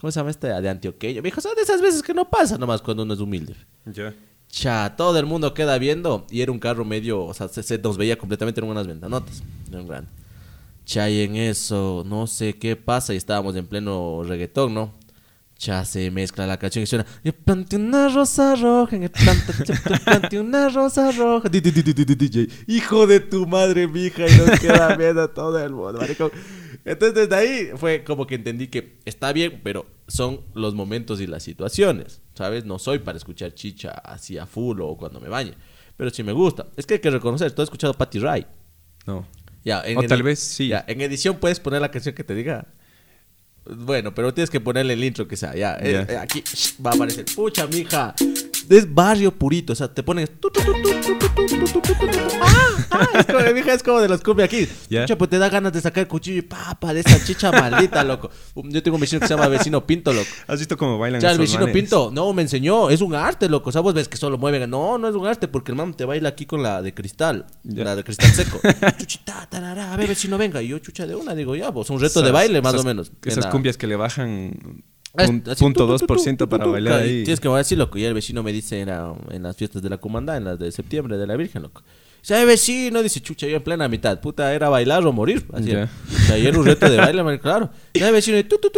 ¿Cómo 0.00 0.10
se 0.10 0.18
llama 0.20 0.30
esta? 0.30 0.60
De 0.60 0.68
antioqueño. 0.68 1.22
Me 1.22 1.28
dijo, 1.28 1.40
son 1.40 1.54
de 1.54 1.62
esas 1.62 1.80
veces 1.80 2.02
que 2.02 2.14
no 2.14 2.28
pasa 2.28 2.58
nomás 2.58 2.82
cuando 2.82 3.02
uno 3.04 3.14
es 3.14 3.20
humilde. 3.20 3.54
Ya. 3.86 4.14
Cha, 4.48 4.94
todo 4.96 5.18
el 5.18 5.26
mundo 5.26 5.52
queda 5.52 5.76
viendo 5.78 6.26
y 6.30 6.40
era 6.40 6.52
un 6.52 6.58
carro 6.58 6.84
medio, 6.84 7.22
o 7.24 7.34
sea, 7.34 7.48
se, 7.48 7.62
se 7.62 7.76
nos 7.78 7.96
veía 7.96 8.16
completamente 8.16 8.60
en 8.60 8.68
unas 8.68 8.86
ventanotas, 8.86 9.42
un 9.72 9.86
grande. 9.86 10.10
Cha, 10.84 11.08
y 11.08 11.22
en 11.22 11.36
eso, 11.36 12.02
no 12.06 12.26
sé 12.26 12.54
qué 12.58 12.76
pasa 12.76 13.14
y 13.14 13.16
estábamos 13.16 13.56
en 13.56 13.66
pleno 13.66 14.22
reggaetón, 14.22 14.74
¿no? 14.74 14.94
Cha, 15.56 15.84
se 15.84 16.10
mezcla 16.10 16.46
la 16.46 16.58
canción 16.58 16.82
y 16.82 16.86
suena, 16.86 17.06
yo 17.22 17.32
planté 17.32 17.76
una 17.76 18.08
rosa 18.08 18.54
roja 18.54 18.96
en 18.96 19.02
yo 19.02 19.74
planté 20.04 20.40
una 20.40 20.68
rosa 20.68 21.10
roja. 21.12 21.48
DJ, 21.48 22.48
hijo 22.66 23.06
de 23.06 23.20
tu 23.20 23.46
madre, 23.46 23.86
mija, 23.86 24.28
y 24.28 24.36
nos 24.36 24.60
queda 24.60 24.94
viendo 24.96 25.30
todo 25.30 25.58
el 25.64 25.72
mundo, 25.72 26.00
marico. 26.00 26.30
Entonces 26.84 27.14
desde 27.14 27.34
ahí 27.34 27.70
fue 27.76 28.04
como 28.04 28.26
que 28.26 28.34
entendí 28.34 28.66
que 28.68 28.98
está 29.06 29.32
bien, 29.32 29.60
pero 29.64 29.86
son 30.06 30.40
los 30.54 30.74
momentos 30.74 31.20
y 31.20 31.26
las 31.26 31.42
situaciones, 31.42 32.20
¿sabes? 32.34 32.66
No 32.66 32.78
soy 32.78 32.98
para 32.98 33.16
escuchar 33.16 33.54
chicha 33.54 33.90
así 33.90 34.36
a 34.36 34.46
full 34.46 34.80
o 34.80 34.96
cuando 34.96 35.18
me 35.20 35.28
bañe, 35.28 35.54
pero 35.96 36.10
sí 36.10 36.22
me 36.22 36.32
gusta. 36.32 36.66
Es 36.76 36.84
que 36.84 36.94
hay 36.94 37.00
que 37.00 37.10
reconocer, 37.10 37.52
tú 37.52 37.62
has 37.62 37.66
escuchado 37.66 37.94
Patty 37.94 38.18
Ray. 38.18 38.46
No. 39.06 39.26
Ya, 39.64 39.82
en 39.84 39.98
O 39.98 40.02
tal 40.02 40.22
vez 40.22 40.38
sí. 40.38 40.68
Ya, 40.68 40.84
en 40.86 41.00
edición 41.00 41.38
puedes 41.38 41.58
poner 41.58 41.80
la 41.80 41.90
canción 41.90 42.14
que 42.14 42.22
te 42.22 42.34
diga. 42.34 42.66
Bueno, 43.64 44.14
pero 44.14 44.34
tienes 44.34 44.50
que 44.50 44.60
ponerle 44.60 44.92
el 44.92 45.02
intro 45.02 45.26
que 45.26 45.36
sea. 45.36 45.54
Ya, 45.54 45.78
eh, 45.80 46.06
eh, 46.06 46.16
aquí 46.18 46.42
shh, 46.42 46.84
va 46.84 46.90
a 46.90 46.94
aparecer. 46.94 47.24
Pucha, 47.34 47.66
mija 47.66 48.14
es 48.68 48.92
barrio 48.92 49.32
purito. 49.32 49.72
O 49.72 49.76
sea, 49.76 49.92
te 49.92 50.02
pones. 50.02 50.30
Ah, 52.90 53.24
es 53.66 53.82
como, 53.82 54.00
de 54.00 54.08
los 54.08 54.20
cumbia 54.20 54.44
aquí. 54.44 54.68
¿Ya? 54.88 55.06
Pues 55.06 55.30
te 55.30 55.38
da 55.38 55.48
ganas 55.48 55.72
de 55.72 55.80
sacar 55.80 56.02
el 56.02 56.08
cuchillo 56.08 56.38
y 56.38 56.42
papa 56.42 56.94
de 56.94 57.00
esa 57.00 57.22
chicha 57.24 57.50
maldita, 57.50 58.04
loco. 58.04 58.30
Yo 58.54 58.82
tengo 58.82 58.96
un 58.96 59.00
vecino 59.00 59.20
que 59.20 59.26
se 59.26 59.34
llama 59.34 59.48
vecino 59.48 59.84
Pinto, 59.86 60.12
loco. 60.12 60.28
¿Has 60.46 60.58
visto 60.58 60.76
cómo 60.76 60.98
bailan? 60.98 61.18
O 61.18 61.20
sea, 61.20 61.32
el 61.32 61.38
vecino? 61.38 61.66
Pinto, 61.72 62.10
no, 62.12 62.32
me 62.32 62.42
enseñó. 62.42 62.90
Es 62.90 63.00
un 63.00 63.14
arte, 63.14 63.48
loco. 63.48 63.70
O 63.70 63.72
sea, 63.72 63.80
vos 63.80 63.94
ves 63.94 64.08
que 64.08 64.16
solo 64.16 64.38
mueven. 64.38 64.68
No, 64.70 64.98
no 64.98 65.08
es 65.08 65.14
un 65.14 65.26
arte 65.26 65.48
porque 65.48 65.72
el 65.72 65.76
mam 65.76 65.94
te 65.94 66.04
baila 66.04 66.28
aquí 66.28 66.46
con 66.46 66.62
la 66.62 66.82
de 66.82 66.94
cristal, 66.94 67.46
la 67.64 67.96
de 67.96 68.04
cristal 68.04 68.30
seco. 68.30 68.60
Chuchita, 68.98 69.46
tarara, 69.50 69.92
a 69.92 69.96
ver, 69.96 70.08
vecino, 70.08 70.38
venga. 70.38 70.62
Y 70.62 70.68
yo, 70.68 70.78
chucha 70.78 71.06
de 71.06 71.14
una, 71.14 71.34
digo, 71.34 71.56
ya, 71.56 71.72
pues 71.72 71.90
un 71.90 72.00
reto 72.00 72.22
de 72.22 72.30
baile, 72.30 72.62
más 72.62 72.74
o 72.74 72.84
menos. 72.84 73.12
Esas 73.24 73.46
cumbias 73.46 73.76
que 73.76 73.86
le 73.86 73.96
bajan 73.96 74.84
pun- 75.14 75.42
así, 75.50 75.62
punto 75.62 75.86
dos 75.86 76.02
por 76.02 76.18
ciento 76.20 76.48
para 76.48 76.66
bailar 76.66 77.00
y 77.00 77.08
ahí. 77.08 77.24
Tienes 77.24 77.40
que 77.40 77.48
así, 77.48 77.76
loco. 77.76 77.98
Y 77.98 78.04
el 78.04 78.14
vecino 78.14 78.42
me 78.42 78.52
dice 78.52 78.80
en, 78.80 78.88
la- 78.88 79.14
en 79.30 79.42
las 79.42 79.56
fiestas 79.56 79.82
de 79.82 79.88
la 79.90 79.98
comandá, 79.98 80.36
en 80.36 80.44
las 80.44 80.58
de 80.58 80.70
septiembre 80.72 81.16
de 81.18 81.26
la 81.26 81.36
Virgen, 81.36 81.62
loco. 81.62 81.82
Dice, 82.20 82.34
"Ay, 82.36 82.46
vecino, 82.46 83.02
dice, 83.02 83.20
chucha, 83.20 83.46
yo 83.46 83.56
en 83.58 83.62
plena 83.62 83.86
mitad. 83.86 84.18
Puta, 84.20 84.54
era 84.54 84.70
bailar 84.70 85.06
o 85.06 85.12
morir. 85.12 85.44
Así 85.52 85.66
Ya. 85.66 85.72
era. 85.72 85.90
O 86.10 86.18
sea, 86.26 86.38
y 86.38 86.46
era 86.46 86.58
un 86.58 86.64
reto 86.64 86.88
de 86.88 86.96
baile, 86.96 87.38
claro. 87.42 87.70
Y 87.92 88.00
el 88.00 88.12
vecino, 88.12 88.42
tu, 88.46 88.58
tu. 88.58 88.70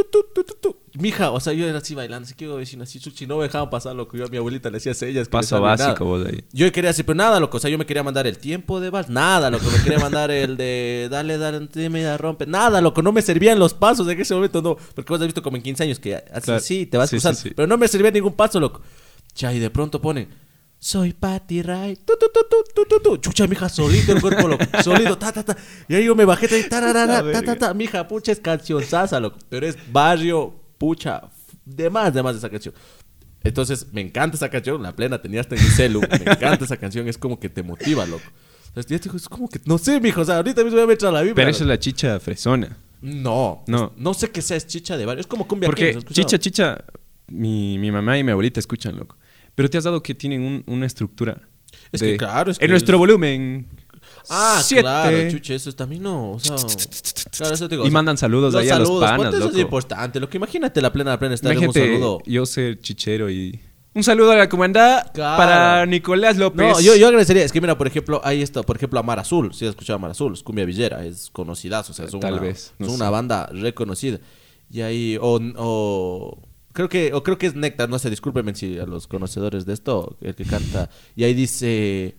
Mija, 0.98 1.30
o 1.30 1.40
sea, 1.40 1.52
yo 1.52 1.66
era 1.68 1.78
así 1.78 1.94
bailando. 1.94 2.24
Así 2.26 2.34
que 2.34 2.44
yo, 2.46 2.56
vecino, 2.56 2.82
así, 2.84 2.98
chuchi, 3.00 3.26
no 3.26 3.36
me 3.38 3.44
dejaban 3.44 3.70
pasar, 3.70 3.94
loco. 3.94 4.16
Yo 4.16 4.24
a 4.26 4.28
mi 4.28 4.36
abuelita 4.36 4.70
le 4.70 4.78
hacía 4.78 4.94
sellas. 4.94 5.28
que 5.28 5.32
Paso 5.32 5.60
básico 5.60 6.04
vos 6.04 6.26
ahí. 6.26 6.42
Yo 6.52 6.70
quería 6.72 6.90
hacer, 6.90 7.04
pero 7.04 7.16
nada, 7.16 7.38
loco. 7.40 7.56
O 7.56 7.60
sea, 7.60 7.70
yo 7.70 7.78
me 7.78 7.86
quería 7.86 8.02
mandar 8.02 8.26
el 8.26 8.38
tiempo 8.38 8.80
de 8.80 8.90
vals. 8.90 9.08
Nada, 9.08 9.50
loco. 9.50 9.64
Me 9.70 9.82
quería 9.82 9.98
mandar 9.98 10.30
el 10.30 10.56
de 10.56 11.08
dale, 11.10 11.38
dale, 11.38 11.68
dime, 11.72 12.02
ya 12.02 12.16
rompe. 12.16 12.46
Nada, 12.46 12.80
loco. 12.80 13.02
No 13.02 13.12
me 13.12 13.22
servían 13.22 13.58
los 13.58 13.74
pasos 13.74 14.08
en 14.08 14.20
ese 14.20 14.34
momento, 14.34 14.62
no. 14.62 14.76
Porque 14.94 15.12
vos 15.12 15.20
has 15.20 15.26
visto 15.26 15.42
como 15.42 15.56
en 15.56 15.62
15 15.62 15.82
años 15.84 15.98
que 15.98 16.14
así, 16.16 16.44
Claro. 16.44 16.60
sí, 16.60 16.86
te 16.86 16.96
vas 16.96 17.10
Sí, 17.10 17.16
cruzando. 17.16 17.40
sí, 17.40 17.48
sí. 17.48 17.54
Pero 17.54 17.66
no 17.68 17.76
me 17.78 17.88
servía 17.88 18.10
ningún 18.10 18.32
paso, 18.34 18.58
loco. 18.60 18.80
Cha, 19.34 19.52
y 19.52 19.58
de 19.58 19.70
pronto 19.70 20.00
ponen. 20.00 20.28
Soy 20.78 21.14
Patty 21.14 21.62
Ray. 21.62 21.96
Tu, 21.96 22.12
tu, 22.18 22.84
tu, 22.86 23.00
tu. 23.00 23.16
Chucha, 23.16 23.46
mija, 23.46 23.68
solito 23.68 24.12
el 24.12 24.20
cuerpo, 24.20 24.46
loco. 24.46 24.64
Solito, 24.84 25.16
ta, 25.18 25.32
ta, 25.32 25.42
ta. 25.42 25.56
Y 25.88 25.94
ahí 25.94 26.04
yo 26.04 26.14
me 26.14 26.24
bajé, 26.24 26.46
ta, 26.48 26.68
tararara, 26.68 27.32
ta, 27.32 27.42
ta, 27.44 27.56
ta. 27.56 27.74
Mija, 27.74 28.06
pucha, 28.06 28.30
es 28.32 28.40
cancionzaza, 28.40 29.18
loco. 29.18 29.38
Pero 29.48 29.66
es 29.66 29.76
barrio, 29.90 30.54
pucha. 30.78 31.22
De 31.64 31.90
más, 31.90 32.12
de 32.14 32.22
más 32.22 32.34
de 32.34 32.38
esa 32.38 32.48
canción. 32.50 32.74
Entonces, 33.44 33.86
me 33.92 34.00
encanta 34.00 34.36
esa 34.36 34.48
canción. 34.48 34.82
La 34.82 34.94
plena 34.94 35.20
tenía 35.20 35.40
hasta 35.40 35.54
en 35.56 35.62
mi 35.62 35.68
celu. 35.68 36.00
Me 36.00 36.32
encanta 36.32 36.64
esa 36.64 36.76
canción. 36.76 37.06
Es 37.08 37.18
como 37.18 37.38
que 37.38 37.48
te 37.48 37.62
motiva, 37.62 38.04
loco. 38.06 38.24
Entonces, 38.68 38.90
ya 38.90 38.98
te 38.98 39.04
digo, 39.04 39.16
es 39.16 39.28
como 39.28 39.48
que, 39.48 39.60
no 39.64 39.78
sé, 39.78 40.00
mijo. 40.00 40.20
O 40.20 40.24
sea, 40.24 40.36
ahorita 40.38 40.62
mismo 40.64 40.76
voy 40.76 40.84
a 40.84 40.86
meter 40.88 41.08
a 41.08 41.12
la 41.12 41.22
vibra. 41.22 41.36
Pero 41.36 41.50
esa 41.50 41.64
es 41.64 41.68
la 41.68 41.78
chicha 41.78 42.18
fresona. 42.20 42.76
No, 43.02 43.62
No. 43.68 43.92
no 43.96 44.14
sé 44.14 44.30
qué 44.30 44.42
sea, 44.42 44.56
es 44.56 44.66
chicha 44.66 44.96
de 44.96 45.06
barrio. 45.06 45.20
Es 45.20 45.26
como 45.26 45.46
cumbia 45.46 45.68
Porque 45.68 45.96
chicha, 46.12 46.38
chicha, 46.38 46.84
mi, 47.28 47.78
mi 47.78 47.90
mamá 47.92 48.18
y 48.18 48.24
mi 48.24 48.32
abuelita 48.32 48.58
escuchan, 48.58 48.96
loco. 48.96 49.16
Pero 49.54 49.70
te 49.70 49.78
has 49.78 49.84
dado 49.84 50.02
que 50.02 50.14
tienen 50.14 50.42
un- 50.42 50.64
una 50.66 50.86
estructura. 50.86 51.40
Es 51.92 52.00
que 52.02 52.16
claro, 52.16 52.50
es 52.50 52.58
que 52.58 52.64
En 52.64 52.70
nuestro 52.70 52.96
es- 52.96 52.98
volumen. 52.98 53.66
Ah, 54.28 54.60
siete. 54.64 54.82
claro, 54.82 55.30
chuche, 55.30 55.54
eso 55.54 55.72
también 55.72 56.02
no, 56.02 56.32
o 56.32 56.38
sea, 56.40 56.56
claro, 57.36 57.54
eso 57.54 57.68
te 57.68 57.74
digo. 57.74 57.84
Y 57.84 57.86
o 57.86 57.90
sea, 57.90 57.92
mandan 57.92 58.16
saludos 58.18 58.52
los 58.52 58.62
ahí 58.62 58.68
a 58.70 58.78
los 58.78 58.88
saludos, 58.88 59.04
panas, 59.04 59.16
ponte, 59.18 59.36
eso 59.36 59.46
es 59.46 59.52
loco. 59.52 59.58
importante, 59.60 60.20
lo 60.20 60.28
que 60.28 60.36
imagínate 60.38 60.82
la 60.82 60.92
plena, 60.92 61.10
la 61.12 61.18
plena 61.18 61.34
estar 61.34 61.52
en 61.52 61.66
un 61.66 61.72
saludo. 61.72 62.20
yo 62.26 62.44
ser 62.46 62.78
chichero 62.80 63.30
y... 63.30 63.60
Un 63.94 64.02
saludo 64.04 64.32
a 64.32 64.36
la 64.36 64.48
comandada 64.50 65.10
Claro. 65.14 65.38
para 65.38 65.86
Nicolás 65.86 66.36
López. 66.36 66.66
No, 66.68 66.80
yo, 66.80 66.96
yo 66.96 67.06
agradecería, 67.08 67.44
es 67.44 67.50
que 67.52 67.62
mira, 67.62 67.78
por 67.78 67.86
ejemplo, 67.86 68.20
hay 68.24 68.42
esto, 68.42 68.62
por 68.62 68.76
ejemplo, 68.76 69.00
Amar 69.00 69.18
Azul, 69.18 69.54
si 69.54 69.64
has 69.64 69.70
escuchado 69.70 69.96
Amar 69.96 70.10
Azul, 70.10 70.34
es 70.34 70.42
Cumbia 70.42 70.66
Villera, 70.66 71.02
es 71.06 71.30
conocida, 71.32 71.80
o 71.80 71.84
sea, 71.84 72.04
es 72.04 72.10
Tal 72.10 72.34
una, 72.34 72.42
vez, 72.42 72.74
no 72.78 72.86
es 72.86 72.92
sé. 72.92 72.96
una 72.98 73.08
banda 73.08 73.46
reconocida. 73.52 74.18
Y 74.70 74.82
ahí, 74.82 75.16
o, 75.18 75.40
o 75.56 76.38
creo 76.74 76.90
que, 76.90 77.14
o 77.14 77.22
creo 77.22 77.38
que 77.38 77.46
es 77.46 77.54
Néctar, 77.54 77.88
no 77.88 77.98
sé, 77.98 78.10
discúlpenme 78.10 78.54
si 78.54 78.78
a 78.78 78.84
los 78.84 79.06
conocedores 79.06 79.64
de 79.64 79.72
esto, 79.72 80.18
el 80.20 80.34
que 80.34 80.44
canta, 80.44 80.90
y 81.14 81.24
ahí 81.24 81.32
dice, 81.32 82.16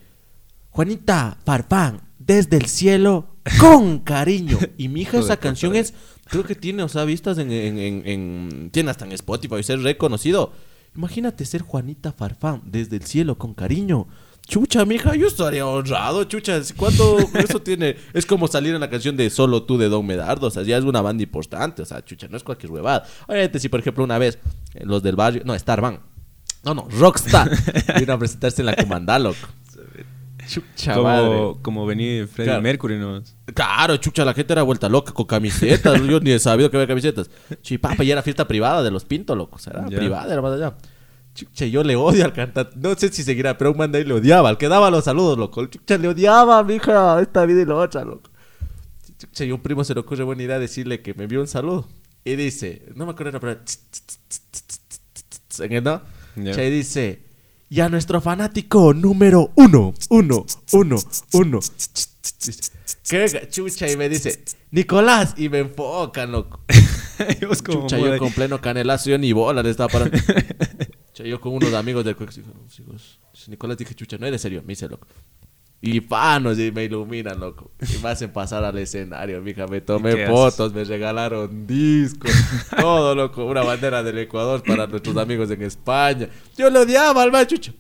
Juanita 0.78 1.40
Farfán, 1.44 2.02
desde 2.20 2.56
el 2.58 2.68
cielo, 2.68 3.30
con 3.60 3.98
cariño. 3.98 4.60
Y 4.78 4.90
mi 4.90 5.02
hija, 5.02 5.18
esa 5.18 5.38
canción 5.38 5.76
es, 5.76 5.96
creo 6.26 6.44
que 6.44 6.54
tiene, 6.54 6.84
o 6.84 6.88
sea, 6.88 7.04
vistas 7.04 7.40
en, 7.40 7.52
en, 7.52 7.80
en, 7.80 8.04
en- 8.06 8.70
tiene 8.72 8.92
hasta 8.92 9.04
en 9.04 9.12
Spotify, 9.14 9.56
y 9.56 9.64
ser 9.64 9.80
reconocido. 9.82 10.52
Imagínate 10.96 11.46
ser 11.46 11.64
Juanita 11.64 12.12
Farfán, 12.12 12.62
desde 12.64 12.98
el 12.98 13.02
cielo, 13.06 13.40
con 13.40 13.56
cariño. 13.56 14.08
Chucha, 14.48 14.86
mija, 14.86 15.16
yo 15.16 15.26
estaría 15.26 15.66
honrado, 15.66 16.26
chucha. 16.26 16.62
¿Cuánto 16.76 17.18
eso 17.34 17.60
tiene? 17.60 17.96
Es 18.14 18.28
como 18.28 18.48
salir 18.48 18.76
en 18.76 18.80
la 18.82 18.90
canción 18.92 19.18
de 19.18 19.32
Solo 19.32 19.64
tú 19.64 19.80
de 19.80 19.90
Don 19.90 20.06
Medardo. 20.06 20.46
O 20.46 20.52
sea, 20.52 20.62
ya 20.62 20.78
es 20.78 20.84
una 20.84 21.02
banda 21.02 21.24
importante. 21.24 21.82
O 21.82 21.86
sea, 21.86 22.06
chucha, 22.06 22.28
no 22.28 22.38
es 22.38 22.44
cualquier 22.44 22.72
huevada. 22.72 23.04
Obviamente, 23.28 23.60
si 23.60 23.68
por 23.68 23.80
ejemplo 23.80 24.04
una 24.04 24.20
vez 24.20 24.38
eh, 24.76 24.84
los 24.86 25.02
del 25.02 25.16
barrio. 25.16 25.42
No, 25.44 25.58
Starban. 25.58 26.02
No, 26.64 26.76
no, 26.76 26.88
Rockstar. 26.92 27.50
Vino 28.00 28.14
a 28.14 28.20
presentarse 28.20 28.62
en 28.62 28.68
la 28.68 28.76
comandá, 28.76 29.18
loco. 29.18 29.40
Chucha, 30.48 31.00
madre. 31.02 31.28
como, 31.28 31.62
como 31.62 31.86
venir 31.86 32.28
Freddie 32.28 32.50
Claro. 32.52 32.62
Mercury, 32.62 32.98
¿no? 32.98 33.22
Claro, 33.54 33.98
chucha, 33.98 34.24
la 34.26 34.34
gente 34.34 34.54
era 34.54 34.64
vuelta 34.64 34.88
loca 34.90 35.12
con 35.14 35.26
camisetas. 35.26 36.02
yo 36.02 36.20
ni 36.20 36.32
he 36.32 36.40
sabido 36.40 36.70
que 36.72 36.78
había 36.78 36.88
camisetas. 36.88 37.30
Chipapa, 37.62 38.04
y 38.04 38.12
era 38.12 38.22
fiesta 38.24 38.48
privada 38.48 38.82
de 38.84 38.92
los 38.92 39.06
Pinto, 39.06 39.36
loco. 39.36 39.58
O 39.58 39.60
sea, 39.60 39.74
era 39.74 39.90
Ya. 39.90 39.98
privada, 39.98 40.32
era 40.32 40.42
más 40.42 40.54
allá. 40.54 40.76
Chucha, 41.36 41.66
yo 41.66 41.84
le 41.84 41.96
odio 41.96 42.26
al 42.26 42.34
cantante. 42.34 42.74
No 42.78 42.96
sé 42.96 43.12
si 43.12 43.24
seguirá, 43.24 43.58
pero 43.58 43.72
un 43.72 43.78
man 43.78 43.92
de 43.92 44.00
ahí 44.00 44.04
le 44.06 44.14
odiaba. 44.14 44.50
Al 44.50 44.58
que 44.58 44.68
daba 44.70 44.90
los 44.90 45.04
saludos, 45.04 45.38
loco. 45.38 45.66
Chucha 45.68 45.98
le 45.98 46.08
odiaba, 46.08 46.64
mija, 46.64 47.22
esta 47.22 47.46
vida 47.46 47.62
y 47.62 47.66
la 47.66 47.76
otra, 47.76 48.04
loco. 48.04 48.30
Chucha, 49.20 49.46
y 49.46 49.52
un 49.52 49.60
primo 49.62 49.84
se 49.84 49.94
le 49.94 50.00
ocurre 50.00 50.24
buena 50.24 50.44
idea 50.44 50.58
decirle 50.60 51.02
que 51.02 51.14
me 51.14 51.24
envió 51.24 51.42
un 51.42 51.48
saludo. 51.48 51.88
Y 52.26 52.36
dice, 52.36 52.84
no 52.96 53.06
me 53.06 53.12
acuerdo, 53.12 53.40
pero... 53.40 53.60
¿En 55.60 55.74
el 55.74 55.84
no? 55.84 56.02
Ya. 56.36 56.52
Chucha, 56.52 56.64
Y 56.66 56.72
dice, 56.72 57.24
y 57.70 57.82
a 57.82 57.90
nuestro 57.90 58.22
fanático 58.22 58.94
número 58.94 59.52
uno, 59.56 59.94
uno, 60.10 60.46
uno, 60.72 60.98
uno. 61.34 61.60
¿Qué? 63.10 63.48
Chucha, 63.50 63.92
y 63.92 63.98
me 63.98 64.10
dice, 64.10 64.44
Nicolás, 64.72 65.34
y 65.38 65.50
me 65.50 65.60
enfocan, 65.60 66.32
loco. 66.32 66.62
Chucha, 67.64 67.98
yo 67.98 68.18
con 68.18 68.32
pleno 68.32 68.62
canelazo, 68.62 69.10
yo 69.10 69.18
ni 69.18 69.34
bola 69.34 69.64
le 69.64 69.70
estaba 69.70 69.90
parando. 69.90 70.18
Chucha, 71.14 71.24
yo 71.24 71.42
con 71.42 71.54
unos 71.54 71.74
amigos 71.74 72.06
del 72.06 72.16
Nicolás 73.48 73.78
dije, 73.78 73.96
chucha, 73.96 74.18
no 74.18 74.28
eres 74.28 74.42
serio, 74.42 74.62
me 74.62 74.70
dice, 74.70 74.88
loco. 74.88 75.08
Y 75.80 76.02
panos, 76.02 76.58
y 76.58 76.72
me 76.72 76.86
iluminan, 76.86 77.40
loco. 77.40 77.72
Y 77.82 78.02
me 78.02 78.10
hacen 78.10 78.32
pasar 78.32 78.64
al 78.64 78.78
escenario, 78.80 79.42
mija. 79.42 79.68
Me 79.68 79.78
¿Y 79.78 79.82
tomé 79.82 80.26
fotos, 80.26 80.74
me 80.74 80.84
regalaron 80.84 81.68
discos, 81.68 82.32
todo, 82.78 83.14
loco. 83.14 83.46
Una 83.46 83.64
bandera 83.64 84.02
del 84.02 84.18
Ecuador 84.18 84.64
para 84.64 84.88
nuestros 84.88 85.16
amigos 85.18 85.52
en 85.52 85.62
España. 85.62 86.30
Yo 86.58 86.70
lo 86.70 86.82
odiaba 86.82 87.22
al 87.22 87.32
man, 87.32 87.46
chucha. 87.46 87.72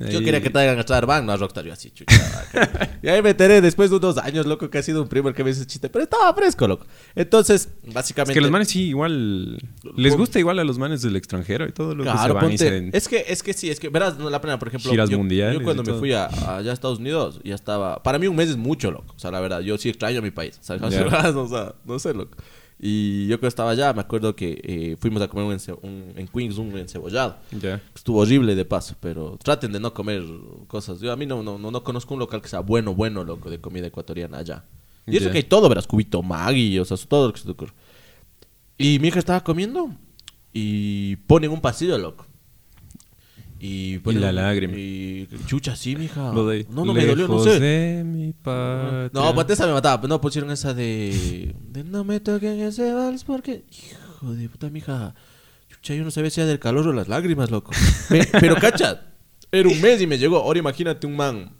Yo 0.00 0.06
Ahí- 0.18 0.24
quería 0.24 0.40
que 0.40 0.50
traigan 0.50 0.78
a 0.78 0.82
Starbank, 0.82 1.24
no 1.24 1.32
a 1.32 1.36
Rockstar, 1.36 1.64
yo 1.64 1.72
así, 1.72 1.90
chucha. 1.90 2.14
y 3.02 3.08
ahí 3.08 3.20
me 3.20 3.30
enteré 3.30 3.60
después 3.60 3.90
de 3.90 3.96
unos 3.96 4.16
años, 4.18 4.46
loco, 4.46 4.70
que 4.70 4.78
ha 4.78 4.82
sido 4.82 5.02
un 5.02 5.08
primo 5.08 5.28
el 5.28 5.34
que 5.34 5.42
me 5.42 5.50
hizo 5.50 5.60
ese 5.60 5.66
chiste. 5.66 5.88
Pero 5.88 6.04
estaba 6.04 6.32
fresco, 6.34 6.68
loco. 6.68 6.86
Entonces, 7.16 7.68
Es 7.84 7.92
básicamente... 7.94 8.34
que 8.34 8.40
los 8.40 8.50
manes 8.50 8.68
sí, 8.68 8.84
igual. 8.88 9.58
Les 9.96 10.16
gusta 10.16 10.38
igual 10.38 10.58
a 10.60 10.64
los 10.64 10.78
manes 10.78 11.02
del 11.02 11.16
extranjero 11.16 11.66
y 11.66 11.72
todo 11.72 11.96
lo 11.96 12.04
que 12.04 12.10
se 12.10 12.14
Claro, 12.16 12.34
van 12.34 12.44
y 12.44 12.48
ponte- 12.56 12.90
se. 12.90 12.96
es 12.96 13.08
que 13.08 13.24
es 13.26 13.42
que 13.42 13.52
sí, 13.54 13.70
es 13.70 13.80
que 13.80 13.88
verás, 13.88 14.18
no, 14.18 14.30
la 14.30 14.40
pena, 14.40 14.56
por 14.58 14.68
ejemplo, 14.68 14.88
Giras 14.90 15.10
yo, 15.10 15.18
mundiales 15.18 15.58
yo 15.58 15.64
cuando 15.64 15.82
y 15.82 15.86
me 15.86 15.90
todo. 15.92 15.98
fui 15.98 16.12
a, 16.12 16.26
a 16.26 16.58
allá 16.58 16.70
a 16.70 16.74
Estados 16.74 16.98
Unidos 17.00 17.40
ya 17.42 17.54
estaba, 17.56 18.00
para 18.02 18.18
mí 18.20 18.28
un 18.28 18.36
mes 18.36 18.50
es 18.50 18.56
mucho, 18.56 18.92
loco, 18.92 19.14
o 19.16 19.18
sea, 19.18 19.30
la 19.32 19.40
verdad, 19.40 19.60
yo 19.60 19.76
sí 19.78 19.88
extraño 19.88 20.20
a 20.20 20.22
mi 20.22 20.30
país, 20.30 20.58
¿sabes? 20.60 20.80
Ya. 20.94 21.04
o 21.34 21.48
sea, 21.48 21.74
no 21.84 21.98
sé, 21.98 22.14
loco. 22.14 22.36
Y 22.80 23.26
yo 23.26 23.38
cuando 23.38 23.48
estaba 23.48 23.70
allá, 23.72 23.92
me 23.92 24.00
acuerdo 24.00 24.36
que 24.36 24.60
eh, 24.62 24.96
fuimos 25.00 25.20
a 25.20 25.28
comer 25.28 25.44
un 25.82 26.12
en 26.16 26.28
Queens 26.28 26.58
un 26.58 26.76
encebollado. 26.78 27.38
Ya. 27.60 27.82
Estuvo 27.94 28.20
horrible 28.20 28.54
de 28.54 28.64
paso, 28.64 28.94
pero 29.00 29.36
traten 29.42 29.72
de 29.72 29.80
no 29.80 29.92
comer 29.92 30.22
cosas. 30.68 31.00
Yo 31.00 31.10
a 31.10 31.16
mí 31.16 31.26
no, 31.26 31.42
no, 31.42 31.58
no, 31.58 31.72
no 31.72 31.82
conozco 31.82 32.14
un 32.14 32.20
local 32.20 32.40
que 32.40 32.48
sea 32.48 32.60
bueno, 32.60 32.94
bueno, 32.94 33.24
loco, 33.24 33.50
de 33.50 33.60
comida 33.60 33.88
ecuatoriana 33.88 34.38
allá. 34.38 34.64
Y 35.06 35.16
eso 35.16 35.30
que 35.30 35.38
hay 35.38 35.44
todo, 35.44 35.68
verás, 35.68 35.86
cubito 35.86 36.22
Maggi, 36.22 36.78
o 36.78 36.84
sea, 36.84 36.96
todo 37.08 37.28
lo 37.28 37.32
que 37.32 37.40
se 37.40 37.46
te 37.46 37.52
ocurre. 37.52 37.72
Y 38.76 38.98
mi 39.00 39.08
hija 39.08 39.18
estaba 39.18 39.42
comiendo 39.42 39.90
y 40.52 41.16
ponen 41.16 41.50
un 41.50 41.60
pasillo, 41.60 41.98
loco. 41.98 42.27
Y, 43.60 43.98
ponen 43.98 44.22
la 44.22 44.32
lágrima. 44.32 44.74
Y 44.76 45.28
chucha, 45.46 45.74
sí, 45.74 45.96
mija. 45.96 46.32
Lo 46.32 46.46
de. 46.46 46.66
no, 46.70 46.84
no 46.84 46.94
me 46.94 47.04
dolió, 47.04 47.26
no 47.26 47.42
sé. 47.42 47.58
de 47.58 48.04
mi 48.04 48.32
patria. 48.32 49.10
No, 49.12 49.34
pues 49.34 49.50
esa 49.50 49.66
me 49.66 49.72
mataba. 49.72 50.06
No 50.06 50.20
pusieron 50.20 50.50
esa 50.50 50.74
de. 50.74 51.54
De 51.68 51.84
no 51.84 52.04
me 52.04 52.20
toquen 52.20 52.60
ese 52.60 52.92
vals 52.92 53.24
porque. 53.24 53.64
Hijo 53.70 54.34
de 54.34 54.48
puta, 54.48 54.70
mija. 54.70 55.14
Chucha, 55.68 55.94
yo 55.94 56.04
no 56.04 56.10
sabía 56.10 56.30
si 56.30 56.40
era 56.40 56.48
del 56.48 56.60
calor 56.60 56.86
o 56.86 56.92
las 56.92 57.08
lágrimas, 57.08 57.50
loco. 57.50 57.72
Me- 58.10 58.26
pero 58.40 58.56
cacha, 58.56 59.02
era 59.50 59.68
un 59.68 59.80
mes 59.80 60.00
y 60.00 60.06
me 60.06 60.18
llegó. 60.18 60.36
Ahora 60.38 60.58
imagínate 60.60 61.06
un 61.06 61.16
man 61.16 61.52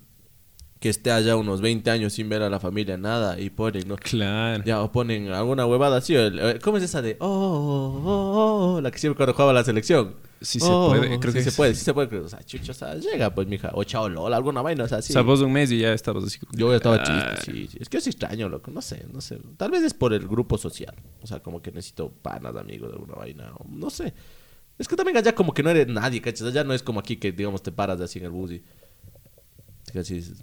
que 0.79 0.87
esté 0.89 1.11
allá 1.11 1.35
unos 1.35 1.59
20 1.59 1.91
años 1.91 2.13
sin 2.13 2.29
ver 2.29 2.41
a 2.41 2.49
la 2.49 2.59
familia, 2.59 2.97
nada, 2.97 3.39
y 3.39 3.49
ponen, 3.49 3.87
¿no? 3.87 3.97
Claro. 3.97 4.63
Ya, 4.63 4.81
o 4.81 4.91
ponen 4.91 5.29
alguna 5.33 5.65
huevada 5.65 5.97
así. 5.97 6.15
¿Cómo 6.63 6.77
es 6.77 6.83
esa 6.83 7.01
de. 7.01 7.17
Oh, 7.19 7.27
oh, 7.27 8.09
oh, 8.09 8.75
oh, 8.75 8.81
la 8.81 8.89
que 8.89 8.99
siempre 8.99 9.17
cuando 9.17 9.33
jugaba 9.33 9.51
la 9.51 9.65
selección. 9.65 10.15
Sí 10.41 10.59
se 10.59 10.67
Oh, 10.69 10.87
puede, 10.89 11.19
creo 11.19 11.33
sí 11.33 11.37
que 11.39 11.43
se 11.43 11.51
sí. 11.51 11.57
puede, 11.57 11.75
sí 11.75 11.83
se 11.83 11.93
puede. 11.93 12.17
O 12.19 12.29
sea, 12.29 12.41
chucha, 12.43 12.71
o 12.71 12.75
sea, 12.75 12.95
llega, 12.95 13.33
pues, 13.35 13.47
mija. 13.47 13.71
O 13.73 13.83
chao, 13.83 14.07
LOL, 14.07 14.33
alguna 14.33 14.61
vaina, 14.61 14.85
o 14.85 14.87
sea, 14.87 15.01
sí. 15.01 15.11
O 15.11 15.13
sea, 15.13 15.21
vos 15.21 15.41
un 15.41 15.51
mes 15.51 15.69
y 15.71 15.79
ya 15.79 15.93
estabas 15.93 16.23
así. 16.23 16.39
Yo 16.53 16.69
ya 16.71 16.77
estaba 16.77 16.95
Ah, 16.95 17.03
triste, 17.35 17.51
sí, 17.51 17.67
sí. 17.71 17.77
Es 17.81 17.89
que 17.89 17.97
yo 17.97 18.01
sí 18.01 18.09
extraño, 18.11 18.47
loco. 18.47 18.71
No 18.71 18.81
sé, 18.81 19.05
no 19.11 19.19
sé. 19.19 19.37
Tal 19.57 19.69
vez 19.71 19.83
es 19.83 19.93
por 19.93 20.13
el 20.13 20.27
grupo 20.27 20.57
social. 20.57 20.95
O 21.21 21.27
sea, 21.27 21.41
como 21.41 21.61
que 21.61 21.71
necesito 21.71 22.09
panas, 22.09 22.55
amigos, 22.55 22.89
de 22.89 22.93
alguna 22.95 23.15
vaina. 23.15 23.51
o 23.57 23.65
no 23.69 23.89
sé. 23.89 24.13
Es 24.77 24.87
que 24.87 24.95
también 24.95 25.17
allá 25.17 25.35
como 25.35 25.53
que 25.53 25.61
no 25.61 25.71
eres 25.71 25.87
nadie, 25.89 26.21
¿cachas? 26.21 26.47
Allá 26.47 26.63
no 26.63 26.73
es 26.73 26.83
como 26.83 27.01
aquí 27.01 27.17
que, 27.17 27.33
digamos, 27.33 27.61
te 27.61 27.73
paras 27.73 27.99
así 27.99 28.19
en 28.19 28.25
el 28.25 28.31
bus 28.31 28.51
y... 28.51 28.63
Dices, 29.93 30.41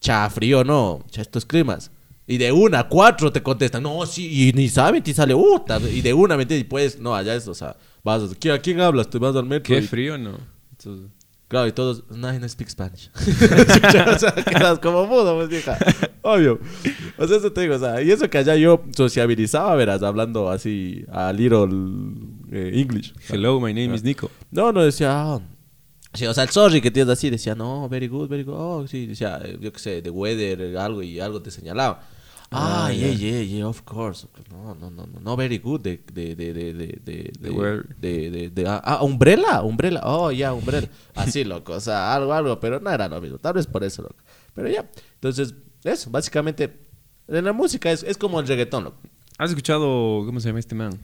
cha, 0.00 0.28
frío, 0.28 0.64
no. 0.64 1.02
Cha, 1.10 1.22
estos 1.22 1.46
climas. 1.46 1.90
Y 2.30 2.38
de 2.38 2.52
una, 2.52 2.86
cuatro 2.86 3.32
te 3.32 3.42
contestan. 3.42 3.82
No, 3.82 4.06
sí, 4.06 4.48
y 4.48 4.52
ni 4.52 4.68
saben, 4.68 5.02
te 5.02 5.12
sale, 5.12 5.34
uh, 5.34 5.58
ta- 5.66 5.80
y 5.80 6.00
de 6.00 6.14
una, 6.14 6.36
¿me 6.36 6.42
entiendes? 6.44 6.64
Y 6.64 6.68
puedes, 6.68 7.00
no, 7.00 7.12
allá 7.12 7.34
es, 7.34 7.48
o 7.48 7.54
sea, 7.54 7.76
vas, 8.04 8.22
¿a 8.22 8.58
quién 8.60 8.80
hablas? 8.80 9.10
Te 9.10 9.18
vas 9.18 9.34
al 9.34 9.46
metro. 9.46 9.74
Qué 9.74 9.80
y- 9.82 9.86
frío, 9.86 10.16
¿no? 10.16 10.38
Entonces, 10.70 11.08
Claro, 11.48 11.66
y 11.66 11.72
todos, 11.72 12.04
no, 12.10 12.32
no 12.32 12.48
speak 12.48 12.70
Spanish. 12.70 13.10
o 13.16 14.18
sea, 14.20 14.32
quedas 14.48 14.78
como 14.78 15.04
mudo, 15.08 15.34
pues, 15.34 15.48
vieja. 15.48 15.76
Obvio. 16.22 16.60
O 17.18 17.26
sea, 17.26 17.38
eso 17.38 17.50
te 17.52 17.62
digo, 17.62 17.74
o 17.74 17.78
sea, 17.80 18.00
y 18.00 18.12
eso 18.12 18.30
que 18.30 18.38
allá 18.38 18.54
yo 18.54 18.84
sociabilizaba, 18.96 19.74
verás, 19.74 20.00
hablando 20.04 20.48
así 20.48 21.04
a 21.10 21.32
little 21.32 21.66
eh, 22.52 22.70
English. 22.74 23.12
hello, 23.28 23.58
my 23.58 23.74
name 23.74 23.92
is 23.96 24.04
Nico. 24.04 24.30
No, 24.52 24.70
no 24.70 24.84
decía, 24.84 25.10
ah, 25.12 25.40
sí, 26.14 26.24
o 26.26 26.32
sea, 26.32 26.44
el 26.44 26.50
sorry 26.50 26.80
que 26.80 26.92
tienes 26.92 27.10
así, 27.12 27.28
decía, 27.30 27.56
no, 27.56 27.88
very 27.88 28.06
good, 28.06 28.28
very 28.28 28.44
good. 28.44 28.54
Oh, 28.56 28.86
sí, 28.86 29.06
decía, 29.06 29.42
yo 29.60 29.72
qué 29.72 29.78
sé, 29.80 30.02
the 30.02 30.10
weather, 30.10 30.76
algo 30.78 31.02
y 31.02 31.18
algo 31.18 31.42
te 31.42 31.50
señalaba. 31.50 32.06
Ah, 32.52 32.86
Ah, 32.86 32.92
yeah, 32.92 33.12
yeah, 33.12 33.42
yeah, 33.42 33.66
of 33.68 33.82
course. 33.84 34.26
No, 34.50 34.74
no, 34.74 34.90
no, 34.90 35.06
no, 35.06 35.20
no 35.20 35.36
very 35.36 35.58
good 35.58 35.80
de, 35.82 36.02
de, 36.12 36.34
de, 36.34 36.52
de, 36.52 36.72
de, 36.72 37.00
de, 37.04 37.32
de, 38.00 38.30
de, 38.30 38.50
de- 38.50 38.66
ah, 38.68 38.80
ah, 38.84 39.02
umbrella, 39.04 39.62
umbrella, 39.62 40.00
oh, 40.04 40.32
ya, 40.32 40.52
umbrella. 40.52 40.88
Así, 41.14 41.44
loco, 41.44 41.74
o 41.74 41.80
sea, 41.80 42.12
algo, 42.12 42.32
algo, 42.32 42.58
pero 42.58 42.80
no 42.80 42.90
era 42.90 43.06
lo 43.08 43.20
mismo, 43.20 43.38
tal 43.38 43.52
vez 43.54 43.66
por 43.68 43.84
eso, 43.84 44.02
loco. 44.02 44.16
Pero 44.54 44.68
ya, 44.68 44.90
entonces, 45.14 45.54
eso, 45.84 46.10
básicamente, 46.10 46.76
en 47.28 47.44
la 47.44 47.52
música 47.52 47.92
es, 47.92 48.02
es 48.02 48.18
como 48.18 48.40
el 48.40 48.48
reggaetón, 48.48 48.82
loco. 48.82 48.98
¿Has 49.38 49.50
escuchado, 49.50 50.24
cómo 50.26 50.40
se 50.40 50.48
llama 50.48 50.58
este 50.58 50.74
man? 50.74 50.98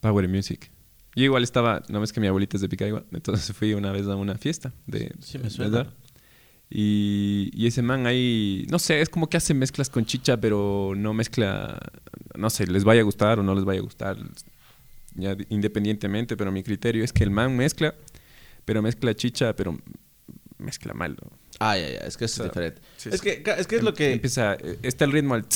Power 0.00 0.28
Music. 0.28 0.70
Yo 1.16 1.24
igual 1.24 1.42
estaba, 1.42 1.82
no 1.88 2.00
ves 2.00 2.12
que 2.12 2.20
mi 2.20 2.28
abuelita 2.28 2.56
es 2.56 2.60
de 2.60 2.68
Picaiba, 2.68 3.02
entonces 3.10 3.54
fui 3.56 3.74
una 3.74 3.90
vez 3.90 4.06
a 4.06 4.14
una 4.14 4.36
fiesta 4.36 4.72
de... 4.86 5.12
Sí, 5.20 5.38
me 5.38 5.50
suena. 5.50 5.92
Y, 6.70 7.50
y 7.54 7.66
ese 7.66 7.80
man 7.82 8.06
ahí, 8.06 8.66
no 8.70 8.78
sé, 8.78 9.00
es 9.00 9.08
como 9.08 9.28
que 9.30 9.36
hace 9.38 9.54
mezclas 9.54 9.88
con 9.88 10.04
chicha, 10.04 10.36
pero 10.38 10.92
no 10.96 11.14
mezcla, 11.14 11.78
no 12.36 12.50
sé, 12.50 12.66
les 12.66 12.84
vaya 12.84 13.00
a 13.00 13.04
gustar 13.04 13.38
o 13.38 13.42
no 13.42 13.54
les 13.54 13.64
vaya 13.64 13.80
a 13.80 13.82
gustar, 13.82 14.18
ya 15.14 15.34
de- 15.34 15.46
independientemente, 15.48 16.36
pero 16.36 16.52
mi 16.52 16.62
criterio 16.62 17.02
es 17.04 17.12
que 17.12 17.24
el 17.24 17.30
man 17.30 17.56
mezcla, 17.56 17.94
pero 18.66 18.82
mezcla 18.82 19.14
chicha, 19.14 19.56
pero 19.56 19.78
mezcla 20.58 20.92
mal. 20.92 21.16
¿no? 21.22 21.30
Ah, 21.58 21.78
ya, 21.78 21.88
ya, 21.88 21.98
es 22.00 22.16
que 22.18 22.26
eso 22.26 22.42
O 22.42 22.44
sea, 22.44 22.46
es 22.46 22.52
diferente. 22.52 22.82
sí, 22.98 23.08
es, 23.12 23.14
sí. 23.14 23.20
que, 23.22 23.42
es 23.58 23.66
que 23.66 23.76
es 23.76 23.82
lo 23.82 23.94
que... 23.94 24.12
Empieza, 24.12 24.54
eh, 24.54 24.78
está 24.82 25.06
el 25.06 25.12
ritmo 25.12 25.34
al 25.34 25.46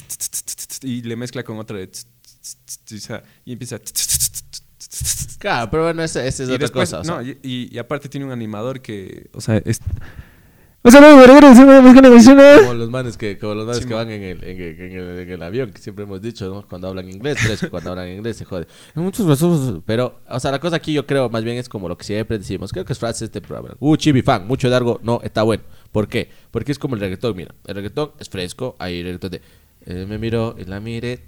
y 0.83 1.02
le 1.02 1.14
mezcla 1.16 1.42
con 1.45 1.59
otro 1.59 1.76
de 1.76 1.88
tss, 1.88 2.07
tss, 2.31 2.59
tss, 2.64 2.85
tss, 2.87 2.95
o 2.97 3.07
sea, 3.07 3.23
y 3.45 3.52
empieza. 3.52 3.78
Claro, 5.38 5.71
pero 5.71 5.85
bueno, 5.85 6.02
esa, 6.02 6.25
esa 6.25 6.42
es 6.45 6.49
y 6.49 6.52
otra 6.52 6.64
después, 6.64 6.88
cosa. 6.90 7.00
o 7.00 7.04
sea. 7.04 7.14
no, 7.16 7.23
y, 7.23 7.38
y- 7.42 7.69
y 7.75 7.78
aparte 7.78 8.09
tiene 8.09 8.25
un 8.26 8.33
animador 8.33 8.81
que, 8.81 9.28
o 9.33 9.40
sea, 9.40 9.57
es... 9.64 9.81
O 10.84 10.90
sea, 10.90 11.00
no, 11.00 11.16
pero 11.20 11.36
eres 11.38 11.56
una 11.58 11.80
mezcla 11.80 12.08
nacional. 12.10 12.60
Como 12.62 12.74
los 12.74 12.90
manes 12.90 13.16
que, 13.16 13.38
como 13.38 13.54
los 13.54 13.66
manes 13.66 13.82
Sí, 13.82 13.88
que 13.88 13.94
man. 13.94 14.04
van 14.06 14.12
en 14.14 14.22
el, 14.24 14.42
en, 14.44 14.60
el, 14.60 14.80
en 14.80 14.92
el- 14.98 15.18
en 15.20 15.30
el 15.30 15.42
avión, 15.44 15.70
que 15.70 15.78
siempre 15.80 16.02
hemos 16.04 16.20
dicho, 16.20 16.48
¿no? 16.52 16.66
Cuando 16.68 16.88
hablan 16.88 17.08
inglés, 17.08 17.38
pero 17.40 17.54
es 17.54 17.60
que 17.60 17.70
cuando 17.70 17.90
hablan 17.90 18.08
inglés 18.08 18.36
se 18.36 18.44
jode. 18.44 18.66
Hay 18.96 19.02
muchos 19.02 19.24
razones, 19.26 19.80
pero, 19.86 20.18
o 20.28 20.40
sea, 20.40 20.50
la 20.50 20.58
cosa 20.58 20.74
aquí 20.76 20.92
yo 20.92 21.06
creo 21.06 21.28
más 21.28 21.44
bien 21.44 21.56
es 21.56 21.68
como 21.68 21.88
lo 21.88 21.96
que 21.96 22.02
siempre 22.04 22.36
decimos. 22.38 22.72
Creo 22.72 22.84
que 22.84 22.92
es 22.94 22.98
frase 22.98 23.20
de 23.20 23.26
este 23.26 23.40
programa. 23.40 23.76
Uh, 23.78 23.96
chibi 23.96 24.22
fan, 24.22 24.44
mucho 24.48 24.68
de 24.68 24.74
algo, 24.74 24.98
no, 25.04 25.20
está 25.22 25.44
bueno. 25.44 25.62
¿Por 25.92 26.08
qué? 26.08 26.28
Porque 26.50 26.72
es 26.72 26.80
como 26.80 26.96
el 26.96 27.00
reggaetón, 27.00 27.36
mira. 27.36 27.54
El 27.66 27.76
reggaetón 27.76 28.10
es 28.18 28.28
fresco, 28.28 28.74
hay 28.80 29.04
reggaetón 29.04 29.30
de... 29.30 29.40
eh, 29.86 30.04
me 30.08 30.18
miró 30.18 30.56
y 30.58 30.64
la 30.64 30.80
mire. 30.80 31.22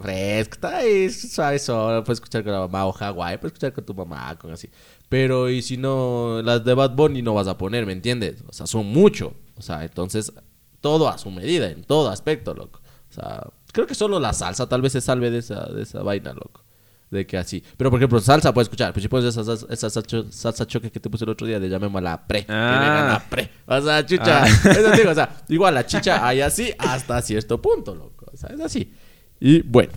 Fresco, 0.00 0.54
está 0.54 0.76
ahí, 0.78 1.10
suave, 1.10 1.58
suave. 1.58 2.02
Puedes 2.02 2.16
escuchar 2.16 2.42
con 2.42 2.52
la 2.52 2.60
mamá 2.60 2.86
o 2.86 2.92
Hawái, 2.92 3.36
puedes 3.38 3.52
escuchar 3.52 3.72
con 3.72 3.84
tu 3.84 3.94
mamá, 3.94 4.36
con 4.38 4.52
así. 4.52 4.68
Pero, 5.08 5.48
y 5.48 5.62
si 5.62 5.76
no, 5.76 6.42
las 6.42 6.64
de 6.64 6.74
Bad 6.74 6.94
Bunny 6.94 7.22
no 7.22 7.34
vas 7.34 7.48
a 7.48 7.56
poner, 7.56 7.86
¿me 7.86 7.92
entiendes? 7.92 8.44
O 8.46 8.52
sea, 8.52 8.66
son 8.66 8.86
mucho. 8.86 9.32
O 9.56 9.62
sea, 9.62 9.82
entonces, 9.84 10.32
todo 10.80 11.08
a 11.08 11.16
su 11.18 11.30
medida, 11.30 11.70
en 11.70 11.82
todo 11.84 12.10
aspecto, 12.10 12.52
loco. 12.54 12.80
O 13.08 13.12
sea, 13.12 13.42
creo 13.72 13.86
que 13.86 13.94
solo 13.94 14.20
la 14.20 14.32
salsa 14.34 14.68
tal 14.68 14.82
vez 14.82 14.92
se 14.92 15.00
salve 15.00 15.30
de 15.30 15.38
esa, 15.38 15.64
de 15.66 15.82
esa 15.82 16.02
vaina, 16.02 16.32
loco. 16.34 16.62
De 17.10 17.26
que 17.26 17.38
así. 17.38 17.64
Pero, 17.78 17.88
por 17.90 17.98
ejemplo, 17.98 18.20
salsa 18.20 18.52
puedes 18.52 18.66
escuchar. 18.66 18.92
Pues 18.92 19.02
si 19.02 19.08
pones 19.08 19.34
esa, 19.34 19.40
esa 19.72 19.88
salsa, 19.88 20.24
salsa 20.28 20.66
choque 20.66 20.90
que 20.90 21.00
te 21.00 21.08
puse 21.08 21.24
el 21.24 21.30
otro 21.30 21.46
día, 21.46 21.58
de 21.58 21.70
llamémosla 21.70 22.26
pre. 22.26 22.44
Que 22.44 22.52
Ah. 22.52 22.78
venga 22.80 23.08
la 23.14 23.30
pre. 23.30 23.50
O 23.66 23.80
sea, 23.80 24.04
chucha. 24.04 24.44
Ah. 24.44 24.46
Eso 24.70 24.90
digo, 24.90 25.10
o 25.10 25.14
sea, 25.14 25.36
igual 25.48 25.72
la 25.72 25.86
chicha 25.86 26.26
hay 26.28 26.42
así 26.42 26.70
hasta 26.78 27.22
cierto 27.22 27.62
punto, 27.62 27.94
loco. 27.94 28.26
O 28.30 28.36
sea, 28.36 28.50
es 28.50 28.60
así. 28.60 28.92
Y 29.40 29.62
bueno. 29.62 29.92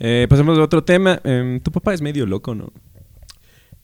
Eh, 0.00 0.26
pasemos 0.28 0.58
a 0.58 0.62
otro 0.62 0.82
tema. 0.82 1.20
Em, 1.22 1.60
tu 1.60 1.70
papá 1.70 1.94
es 1.94 2.02
medio 2.02 2.26
loco, 2.26 2.54
¿no? 2.56 2.72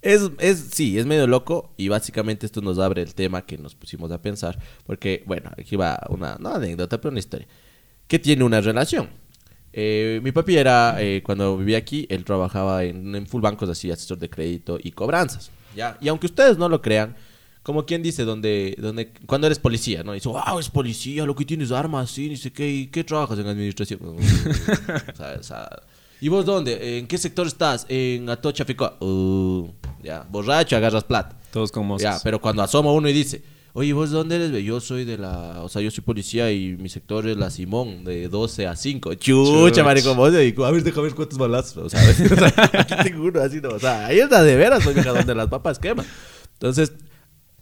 Es, 0.04 0.30
es, 0.38 0.68
sí, 0.70 0.99
es 0.99 1.06
medio 1.06 1.26
loco 1.26 1.73
y 1.78 1.88
básicamente 1.88 2.44
esto 2.44 2.61
nos 2.61 2.78
abre 2.78 3.00
el 3.00 3.14
tema 3.14 3.46
que 3.46 3.56
nos 3.56 3.75
pusimos 3.75 4.12
a 4.12 4.20
pensar, 4.20 4.58
porque, 4.87 5.25
bueno, 5.26 5.50
aquí 5.56 5.76
va 5.76 5.99
una, 6.11 6.37
no 6.38 6.50
anécdota, 6.50 7.00
pero 7.00 7.11
una 7.11 7.20
historia, 7.20 7.49
que 8.06 8.18
tiene 8.18 8.44
una 8.44 8.61
relación. 8.61 9.08
Eh, 9.73 10.20
mi 10.23 10.30
papi 10.30 10.58
era, 10.58 10.96
eh, 11.00 11.23
cuando 11.25 11.56
vivía 11.56 11.78
aquí, 11.78 12.06
él 12.11 12.23
trabajaba 12.23 12.84
en, 12.84 13.14
en 13.14 13.26
full 13.26 13.40
bancos 13.40 13.70
así, 13.70 13.90
asesor 13.90 14.18
de 14.18 14.28
crédito 14.28 14.78
y 14.78 14.90
cobranzas. 14.90 15.50
¿ya? 15.75 15.96
Y 16.02 16.08
aunque 16.08 16.26
ustedes 16.26 16.58
no 16.58 16.68
lo 16.68 16.82
crean, 16.82 17.16
como 17.62 17.87
quien 17.87 18.02
dice, 18.02 18.25
donde, 18.25 18.76
donde, 18.78 19.11
cuando 19.25 19.46
eres 19.46 19.58
policía, 19.58 20.02
¿no? 20.04 20.12
Dice, 20.12 20.28
wow, 20.28 20.58
es 20.58 20.68
policía, 20.68 21.25
lo 21.25 21.34
que 21.34 21.46
tienes 21.46 21.73
armas, 21.73 22.11
sí, 22.11 22.28
dice, 22.28 22.52
¿qué, 22.52 22.70
¿y 22.70 22.87
qué 22.88 23.04
trabajas 23.04 23.38
en 23.38 23.46
administración? 23.46 24.00
¿Y 26.20 26.28
vos 26.28 26.44
dónde? 26.44 26.99
¿En 26.99 27.06
qué 27.06 27.16
sector 27.16 27.46
estás? 27.46 27.87
En 27.88 28.28
Atocha, 28.28 28.66
Ficoa. 28.66 28.99
Uh, 29.00 29.66
ya, 30.04 30.26
borracho, 30.28 30.76
agarras 30.76 31.04
plata. 31.04 31.37
Todos 31.50 31.73
como 31.73 31.99
Ya, 31.99 32.18
pero 32.23 32.40
cuando 32.40 32.62
asoma 32.62 32.92
uno 32.92 33.08
y 33.08 33.12
dice, 33.12 33.42
oye, 33.73 33.92
¿vos 33.92 34.11
dónde 34.11 34.37
eres? 34.37 34.64
Yo 34.64 34.80
soy 34.80 35.04
de 35.04 35.18
la, 35.18 35.62
o 35.62 35.68
sea, 35.68 35.82
yo 35.82 35.90
soy 35.90 36.04
policía 36.04 36.52
y 36.52 36.76
mi 36.76 36.88
sector 36.88 37.26
es 37.26 37.37
la 37.37 37.50
Simón, 37.50 38.04
de 38.04 38.28
12 38.28 38.66
a 38.66 38.76
5. 38.76 39.14
Chucha, 39.14 39.75
Chuch. 39.75 39.84
maricón, 39.84 40.16
vos, 40.16 40.32
y, 40.32 40.54
a 40.62 40.70
ver, 40.70 40.82
déjame 40.82 41.06
ver 41.06 41.14
cuántos 41.14 41.38
balazos. 41.38 41.84
O 41.84 41.88
sea, 41.88 42.00
o 42.02 42.78
aquí 42.78 42.94
tengo 43.02 43.25
uno 43.25 43.40
así, 43.40 43.61
¿no? 43.61 43.70
O 43.70 43.78
sea, 43.78 44.06
ahí 44.06 44.20
está 44.20 44.42
de 44.42 44.56
veras, 44.56 44.84
vieja, 44.92 45.12
donde 45.12 45.34
las 45.34 45.49
papas 45.49 45.78
queman. 45.78 46.06
Entonces, 46.52 46.92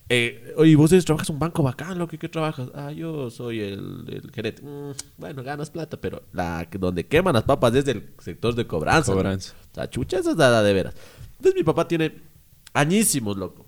eh, 0.08 0.52
oye, 0.56 0.76
vos 0.76 0.90
trabajas 0.90 1.30
en 1.30 1.36
un 1.36 1.40
banco 1.40 1.62
bacán, 1.62 1.98
lo 1.98 2.06
que 2.06 2.18
¿qué 2.18 2.28
trabajas? 2.28 2.68
Ah, 2.74 2.92
yo 2.92 3.30
soy 3.30 3.60
el, 3.60 4.04
el 4.08 4.30
gerente. 4.30 4.62
Mm, 4.62 4.90
bueno, 5.16 5.42
ganas 5.42 5.70
plata, 5.70 5.96
pero 5.98 6.24
la 6.32 6.68
donde 6.78 7.06
queman 7.06 7.32
las 7.32 7.44
papas 7.44 7.74
es 7.74 7.84
del 7.84 8.10
sector 8.18 8.54
de 8.54 8.66
cobranza. 8.66 9.12
¿no? 9.12 9.16
Cobranza. 9.16 9.54
O 9.70 9.74
sea, 9.74 9.88
chucha, 9.88 10.18
esa 10.18 10.32
es 10.32 10.36
la 10.36 10.62
de 10.62 10.72
veras. 10.74 10.94
Entonces 11.38 11.54
mi 11.54 11.64
papá 11.64 11.88
tiene 11.88 12.31
añísimos, 12.72 13.36
loco. 13.36 13.66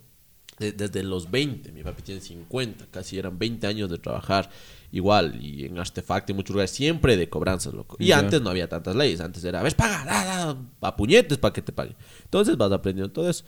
De- 0.59 0.71
desde 0.73 1.03
los 1.03 1.31
20, 1.33 1.73
mi 1.73 1.83
papi 1.83 2.03
tiene 2.03 2.21
50, 2.21 2.87
casi 2.91 3.19
eran 3.19 3.37
20 3.39 3.67
años 3.67 3.91
de 3.91 3.99
trabajar 3.99 4.49
igual 4.93 5.45
y 5.45 5.65
en 5.65 5.77
Artefacto 5.79 6.31
y 6.31 6.35
muchos 6.37 6.55
lugares, 6.55 6.71
siempre 6.71 7.17
de 7.17 7.29
cobranzas, 7.29 7.75
loco. 7.75 7.97
Y 7.99 8.13
antes 8.13 8.41
no 8.41 8.51
había 8.51 8.69
tantas 8.69 8.95
leyes, 8.95 9.21
antes 9.21 9.43
era, 9.43 9.59
a 9.59 9.63
ver, 9.65 9.75
paga, 9.75 10.05
da, 10.05 10.25
da, 10.45 10.57
a 10.89 10.97
puñetes 10.97 11.39
para 11.39 11.53
que 11.53 11.61
te 11.61 11.73
paguen. 11.73 11.97
Entonces 12.23 12.57
vas 12.57 12.71
aprendiendo 12.71 13.13
todo 13.13 13.29
eso. 13.29 13.45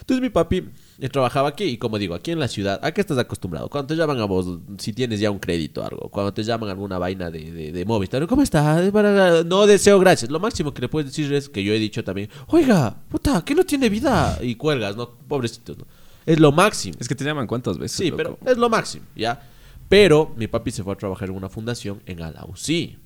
Entonces 0.00 0.22
mi 0.22 0.30
papi 0.30 0.70
eh, 1.00 1.08
trabajaba 1.08 1.48
aquí 1.48 1.64
y 1.64 1.76
como 1.78 1.98
digo, 1.98 2.14
aquí 2.14 2.30
en 2.30 2.38
la 2.38 2.48
ciudad, 2.48 2.78
¿a 2.82 2.92
qué 2.92 3.00
estás 3.00 3.18
acostumbrado? 3.18 3.68
Cuando 3.68 3.88
te 3.88 3.96
llaman 3.96 4.18
a 4.20 4.24
vos, 4.26 4.58
si 4.78 4.92
tienes 4.92 5.18
ya 5.20 5.30
un 5.30 5.38
crédito 5.38 5.80
o 5.82 5.84
algo, 5.84 6.08
cuando 6.10 6.32
te 6.32 6.42
llaman 6.44 6.68
a 6.68 6.72
alguna 6.72 6.98
vaina 6.98 7.30
de, 7.30 7.50
de, 7.50 7.72
de 7.72 7.84
Movistar, 7.84 8.26
¿cómo 8.26 8.42
está? 8.42 8.82
Es 8.84 8.90
para- 8.92 9.42
No 9.44 9.66
deseo 9.66 9.98
gracias. 9.98 10.30
Lo 10.30 10.38
máximo 10.40 10.72
que 10.74 10.82
le 10.82 10.88
puedes 10.88 11.10
decir 11.10 11.32
es 11.32 11.48
que 11.48 11.62
yo 11.64 11.72
he 11.72 11.78
dicho 11.78 12.04
también, 12.04 12.28
oiga, 12.48 12.96
puta, 13.08 13.42
que 13.44 13.54
no 13.54 13.64
tiene 13.64 13.88
vida 13.88 14.38
y 14.42 14.54
cuelgas, 14.56 14.96
¿no? 14.96 15.10
Pobrecitos, 15.10 15.78
¿no? 15.78 15.86
Es 16.26 16.38
lo 16.38 16.52
máximo. 16.52 16.96
Es 17.00 17.08
que 17.08 17.14
te 17.14 17.24
llaman 17.24 17.46
cuántas 17.46 17.78
veces. 17.78 17.96
Sí, 17.96 18.10
loco? 18.10 18.16
pero 18.16 18.38
es 18.52 18.58
lo 18.58 18.68
máximo, 18.68 19.06
¿ya? 19.16 19.42
Pero 19.88 20.32
mi 20.36 20.46
papi 20.46 20.70
se 20.70 20.84
fue 20.84 20.92
a 20.92 20.96
trabajar 20.96 21.30
en 21.30 21.34
una 21.34 21.48
fundación 21.48 22.02
en 22.06 22.22
Alausí. 22.22 22.96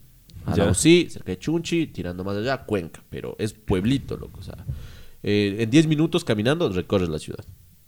Alausí, 0.46 1.08
cerca 1.08 1.32
de 1.32 1.38
Chunchi, 1.38 1.86
tirando 1.86 2.22
más 2.24 2.36
allá, 2.36 2.64
Cuenca. 2.64 3.02
Pero 3.08 3.34
es 3.38 3.54
pueblito, 3.54 4.16
loco. 4.18 4.40
O 4.40 4.42
sea, 4.42 4.66
eh, 5.22 5.56
en 5.60 5.70
10 5.70 5.86
minutos 5.86 6.22
caminando 6.24 6.68
recorres 6.68 7.08
la 7.08 7.18
ciudad. 7.18 7.44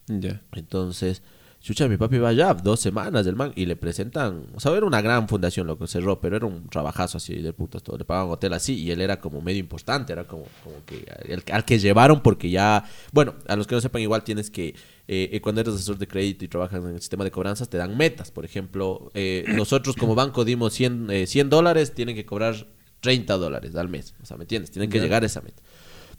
Ya. 0.08 0.40
Entonces, 0.52 1.22
chucha, 1.60 1.88
mi 1.88 1.96
papi 1.96 2.18
va 2.18 2.28
allá 2.28 2.54
dos 2.54 2.78
semanas 2.78 3.24
del 3.24 3.34
man 3.34 3.52
y 3.56 3.66
le 3.66 3.74
presentan, 3.74 4.46
o 4.54 4.60
sea, 4.60 4.70
era 4.76 4.86
una 4.86 5.00
gran 5.00 5.28
fundación 5.28 5.66
lo 5.66 5.76
que 5.78 5.88
cerró, 5.88 6.20
pero 6.20 6.36
era 6.36 6.46
un 6.46 6.68
trabajazo 6.68 7.16
así 7.18 7.34
de 7.42 7.52
putas, 7.52 7.82
todo, 7.82 7.98
le 7.98 8.04
pagaban 8.04 8.30
hotel 8.30 8.52
así 8.52 8.74
y 8.80 8.92
él 8.92 9.00
era 9.00 9.18
como 9.18 9.40
medio 9.40 9.58
importante, 9.58 10.12
era 10.12 10.24
como, 10.28 10.44
como 10.62 10.76
que 10.84 11.04
el- 11.24 11.42
al 11.50 11.64
que 11.64 11.78
llevaron 11.80 12.22
porque 12.22 12.50
ya, 12.50 12.84
bueno, 13.12 13.34
a 13.48 13.56
los 13.56 13.66
que 13.66 13.74
no 13.74 13.80
sepan 13.80 14.00
igual 14.02 14.22
tienes 14.22 14.48
que, 14.50 14.68
eh, 15.08 15.30
eh, 15.32 15.40
cuando 15.40 15.60
eres 15.60 15.74
asesor 15.74 15.98
de 15.98 16.06
crédito 16.06 16.44
y 16.44 16.48
trabajas 16.48 16.84
en 16.84 16.90
el 16.94 17.00
sistema 17.00 17.24
de 17.24 17.32
cobranzas, 17.32 17.68
te 17.68 17.78
dan 17.78 17.96
metas, 17.96 18.30
por 18.30 18.44
ejemplo, 18.44 19.10
eh, 19.14 19.44
nosotros 19.56 19.96
como 19.96 20.14
banco 20.14 20.44
dimos 20.44 20.72
100, 20.72 21.10
eh, 21.10 21.26
100 21.26 21.50
dólares, 21.50 21.94
tienen 21.94 22.14
que 22.14 22.24
cobrar 22.24 22.68
30 23.00 23.36
dólares 23.36 23.74
al 23.74 23.88
mes, 23.88 24.14
o 24.22 24.26
sea, 24.26 24.36
¿me 24.36 24.44
entiendes? 24.44 24.70
Tienen 24.70 24.88
que 24.88 24.98
llegar 25.04 25.22
a 25.24 25.26
esa 25.26 25.40
meta. 25.40 25.62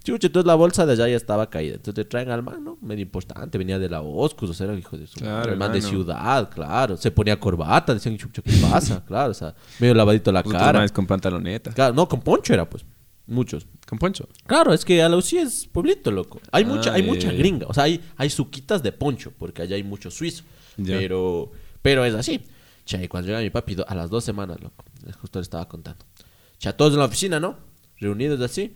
Chucha, 0.04 0.28
entonces 0.28 0.48
la 0.48 0.56
bolsa 0.56 0.86
de 0.86 0.94
allá 0.94 1.08
ya 1.10 1.18
estaba 1.18 1.50
caída. 1.50 1.76
Entonces 1.76 1.96
te 1.96 2.06
traen 2.06 2.30
al 2.32 2.42
man, 2.42 2.64
¿no? 2.64 2.78
Medio 2.82 3.02
importante. 3.04 3.58
Venía 3.58 3.78
de 3.78 3.90
la 3.90 4.02
Oscus, 4.02 4.50
o 4.50 4.54
sea, 4.54 4.66
era 4.66 4.74
el 4.74 4.80
hijo 4.80 4.98
de 4.98 5.06
su 5.06 5.20
Claro, 5.20 5.52
el 5.52 5.58
man 5.58 5.74
de 5.74 5.82
ciudad, 5.82 6.50
claro. 6.50 6.96
Se 6.96 7.12
ponía 7.12 7.38
corbata, 7.40 7.94
decían, 7.94 8.18
chucha, 8.18 8.42
¿qué 8.42 8.54
pasa? 8.62 9.04
Claro, 9.08 9.32
o 9.32 9.34
sea, 9.34 9.54
medio 9.80 9.94
lavadito 9.94 10.32
la 10.32 10.44
cara. 10.44 10.88
con 10.90 11.06
pantaloneta. 11.06 11.72
Claro, 11.74 11.94
no, 11.94 12.08
con 12.08 12.22
poncho 12.22 12.54
era, 12.54 12.70
pues. 12.70 12.86
Muchos. 13.26 13.68
Con 13.86 14.00
poncho. 14.00 14.30
Claro, 14.46 14.74
es 14.74 14.86
que 14.86 15.04
Alausí 15.04 15.38
es 15.38 15.68
pueblito, 15.70 16.10
loco. 16.12 16.40
Hay 16.54 16.64
Ah, 16.64 16.68
mucha, 16.68 16.94
hay 16.94 17.04
mucha 17.04 17.30
gringa. 17.34 17.68
O 17.68 17.74
sea, 17.74 17.84
hay, 17.84 18.02
hay 18.16 18.30
suquitas 18.30 18.82
de 18.82 18.94
poncho, 18.94 19.34
porque 19.38 19.62
allá 19.64 19.76
hay 19.76 19.84
mucho 19.84 20.10
suizo. 20.10 20.44
Pero, 20.78 21.52
pero 21.82 22.06
es 22.06 22.14
así. 22.16 22.42
Che, 22.86 23.10
cuando 23.10 23.28
llega 23.28 23.42
mi 23.42 23.50
papi, 23.50 23.76
a 23.86 23.94
las 23.96 24.10
dos 24.10 24.24
semanas, 24.24 24.62
loco. 24.62 24.86
Justo 25.20 25.40
le 25.40 25.44
estaba 25.44 25.68
contando. 25.68 26.06
Che, 26.58 26.72
todos 26.72 26.94
en 26.94 27.00
la 27.00 27.06
oficina, 27.06 27.38
¿no? 27.42 27.58
Reunidos 28.00 28.40
así. 28.40 28.74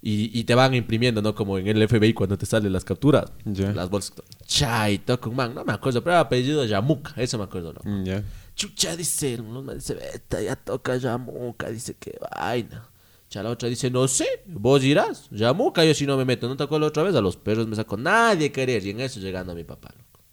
Y, 0.00 0.38
y 0.38 0.44
te 0.44 0.54
van 0.54 0.74
imprimiendo, 0.74 1.20
¿no? 1.22 1.34
Como 1.34 1.58
en 1.58 1.66
el 1.66 1.88
FBI 1.88 2.14
cuando 2.14 2.38
te 2.38 2.46
salen 2.46 2.72
las 2.72 2.84
capturas. 2.84 3.32
Ya. 3.44 3.72
Las 3.72 3.90
bolsas. 3.90 4.14
Chay, 4.46 4.98
toca 4.98 5.28
un 5.28 5.36
man. 5.36 5.54
No 5.54 5.64
me 5.64 5.72
acuerdo, 5.72 6.02
pero 6.04 6.12
era 6.14 6.20
apellido 6.20 6.64
Yamuca. 6.64 7.14
Eso 7.16 7.36
me 7.38 7.44
acuerdo, 7.44 7.72
¿no? 7.72 7.80
Mm, 7.90 8.04
Ya. 8.04 8.24
Chucha, 8.54 8.96
dice, 8.96 9.36
los 9.36 9.64
manes 9.64 9.86
dice, 9.86 9.94
vete, 9.94 10.44
ya 10.44 10.56
toca 10.56 10.96
Yamuca, 10.96 11.70
dice, 11.70 11.94
qué 11.98 12.18
vaina. 12.34 12.88
Cha, 13.28 13.40
la 13.42 13.50
otra 13.50 13.68
dice, 13.68 13.88
no 13.90 14.08
sé, 14.08 14.26
vos 14.46 14.82
irás, 14.82 15.28
Yamuca, 15.30 15.84
yo 15.84 15.94
si 15.94 16.06
no 16.06 16.16
me 16.16 16.24
meto, 16.24 16.48
¿no 16.48 16.56
te 16.56 16.64
acuerdas 16.64 16.88
otra 16.88 17.04
vez? 17.04 17.14
A 17.14 17.20
los 17.20 17.36
perros 17.36 17.68
me 17.68 17.76
sacó, 17.76 17.96
nadie 17.96 18.50
querer, 18.50 18.84
y 18.84 18.90
en 18.90 19.00
eso 19.00 19.20
llegando 19.20 19.52
a 19.52 19.54
mi 19.54 19.62
papá, 19.64 19.90
loco. 19.96 20.24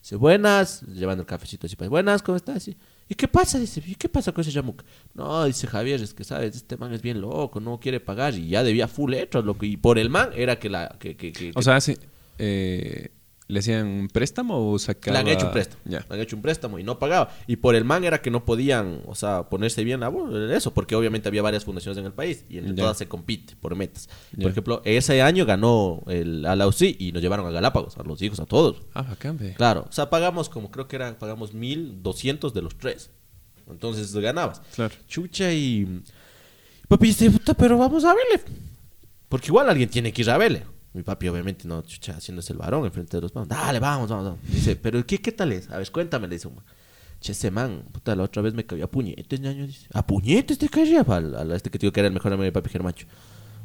Dice, 0.00 0.14
buenas, 0.14 0.82
llevando 0.82 1.22
el 1.22 1.26
cafecito 1.26 1.66
así, 1.66 1.74
buenas, 1.74 2.22
¿cómo 2.22 2.36
estás? 2.36 2.62
Sí. 2.62 2.76
¿Y 3.08 3.14
qué 3.14 3.26
pasa? 3.26 3.58
Dice, 3.58 3.82
¿y 3.86 3.94
qué 3.94 4.08
pasa 4.08 4.32
con 4.32 4.42
ese 4.42 4.50
Yamuca? 4.50 4.84
No, 5.14 5.44
dice 5.44 5.66
Javier, 5.66 6.02
es 6.02 6.12
que 6.12 6.24
sabes, 6.24 6.56
este 6.56 6.76
man 6.76 6.92
es 6.92 7.00
bien 7.00 7.20
loco, 7.20 7.58
no 7.58 7.80
quiere 7.80 8.00
pagar, 8.00 8.34
y 8.34 8.48
ya 8.48 8.62
debía 8.62 8.86
full 8.86 9.12
letras, 9.12 9.44
loco, 9.44 9.64
y 9.64 9.76
por 9.76 9.98
el 9.98 10.10
man 10.10 10.30
era 10.34 10.58
que 10.58 10.68
la, 10.68 10.96
que, 10.98 11.16
que, 11.16 11.32
que, 11.32 11.52
O 11.54 11.62
sea, 11.62 11.80
sí, 11.80 11.96
eh, 12.38 13.10
¿le 13.48 13.58
hacían 13.60 13.86
un 13.86 14.08
préstamo 14.08 14.70
o 14.70 14.78
sacaba...? 14.78 15.14
Le 15.22 15.30
han 15.30 15.36
hecho 15.36 15.46
un 15.46 15.52
préstamo. 15.52 15.80
Ya. 15.86 16.04
Le 16.08 16.14
han 16.14 16.20
hecho 16.20 16.36
un 16.36 16.42
préstamo 16.42 16.78
y 16.78 16.84
no 16.84 16.98
pagaba. 16.98 17.30
Y 17.46 17.56
por 17.56 17.74
el 17.74 17.84
man 17.84 18.04
era 18.04 18.20
que 18.22 18.30
no 18.30 18.44
podían, 18.44 19.00
o 19.06 19.14
sea, 19.14 19.48
ponerse 19.48 19.82
bien 19.84 20.02
a 20.02 20.12
eso, 20.54 20.72
porque 20.74 20.94
obviamente 20.94 21.28
había 21.28 21.42
varias 21.42 21.64
fundaciones 21.64 21.98
en 21.98 22.04
el 22.06 22.12
país 22.12 22.44
y 22.48 22.58
entre 22.58 22.74
Ya. 22.74 22.82
todas 22.82 22.98
se 22.98 23.08
compite 23.08 23.56
por 23.56 23.74
metas. 23.74 24.08
Ya. 24.32 24.42
Por 24.42 24.50
ejemplo, 24.52 24.82
ese 24.84 25.22
año 25.22 25.46
ganó 25.46 26.02
el 26.06 26.44
Alausí 26.46 26.94
y 26.98 27.10
nos 27.12 27.22
llevaron 27.22 27.46
a 27.46 27.50
Galápagos, 27.50 27.96
a 27.98 28.02
los 28.02 28.20
hijos, 28.22 28.38
a 28.38 28.46
todos. 28.46 28.82
Ah, 28.94 29.02
bacán, 29.02 29.36
ve. 29.38 29.54
Claro, 29.54 29.86
o 29.88 29.92
sea, 29.92 30.10
pagamos 30.10 30.48
como 30.48 30.70
creo 30.70 30.86
que 30.86 30.96
era, 30.96 31.18
pagamos 31.18 31.54
1200 31.54 32.52
de 32.54 32.62
los 32.62 32.76
tres. 32.76 33.10
Entonces 33.70 34.14
ganabas. 34.14 34.60
Claro. 34.74 34.94
Chucha 35.08 35.52
y. 35.52 36.02
Papi 36.88 37.08
dice, 37.08 37.30
puta, 37.30 37.52
pero 37.54 37.76
vamos 37.76 38.04
a 38.04 38.14
verle. 38.14 38.42
Porque 39.28 39.48
igual 39.48 39.68
alguien 39.68 39.90
tiene 39.90 40.10
que 40.12 40.22
ir 40.22 40.30
a 40.30 40.38
verle. 40.38 40.64
Mi 40.98 41.04
papi, 41.04 41.28
obviamente, 41.28 41.68
no, 41.68 41.80
chucha, 41.82 42.16
haciéndose 42.16 42.52
el 42.52 42.58
varón 42.58 42.84
enfrente 42.84 43.16
de 43.16 43.20
los 43.20 43.32
vamos. 43.32 43.48
Dale, 43.48 43.78
vamos, 43.78 44.10
vamos, 44.10 44.24
vamos. 44.24 44.40
Dice, 44.42 44.74
pero 44.74 45.06
¿qué, 45.06 45.20
qué 45.20 45.30
tal 45.30 45.52
es? 45.52 45.70
A 45.70 45.78
ver, 45.78 45.88
cuéntame, 45.92 46.26
le 46.26 46.34
dice 46.34 46.48
un. 46.48 46.56
Che, 47.20 47.30
ese 47.30 47.52
man, 47.52 47.84
puta, 47.92 48.16
la 48.16 48.24
otra 48.24 48.42
vez 48.42 48.52
me 48.52 48.66
cayó 48.66 48.84
a 48.84 48.90
puñetes, 48.90 49.38
ñaño, 49.38 49.64
dice. 49.68 49.86
¿A 49.92 50.04
puñetes 50.04 50.58
te 50.58 50.68
caía? 50.68 51.02
Al, 51.02 51.36
al 51.36 51.52
este 51.52 51.70
que 51.70 51.78
digo 51.78 51.92
que 51.92 52.00
era 52.00 52.08
el 52.08 52.12
mejor 52.12 52.32
amigo 52.32 52.42
de 52.42 52.50
mi 52.50 52.52
papi 52.52 52.68
Germacho. 52.68 53.06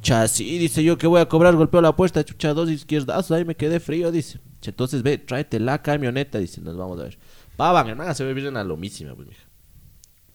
Cha, 0.04 0.28
sí, 0.28 0.60
dice 0.60 0.84
yo 0.84 0.96
que 1.00 1.08
voy 1.08 1.22
a 1.22 1.28
cobrar, 1.28 1.56
golpeo 1.56 1.82
la 1.82 1.96
puerta, 1.96 2.24
chucha, 2.24 2.54
dos 2.54 2.70
izquierdazos, 2.70 3.32
ahí 3.32 3.46
me 3.46 3.56
quedé 3.56 3.80
frío, 3.80 4.12
dice. 4.12 4.40
Entonces 4.62 5.02
ve, 5.02 5.18
tráete 5.18 5.60
la 5.60 5.82
camioneta, 5.82 6.38
dice, 6.38 6.62
nos 6.62 6.78
vamos 6.78 7.00
a 7.00 7.04
ver. 7.06 7.18
Pavan, 7.58 7.88
hermana, 7.88 8.14
se 8.14 8.24
ve 8.24 8.36
bien 8.36 8.56
a 8.58 8.64
lo 8.64 8.78
mismo, 8.78 9.16
pues, 9.16 9.28
mija. 9.28 9.44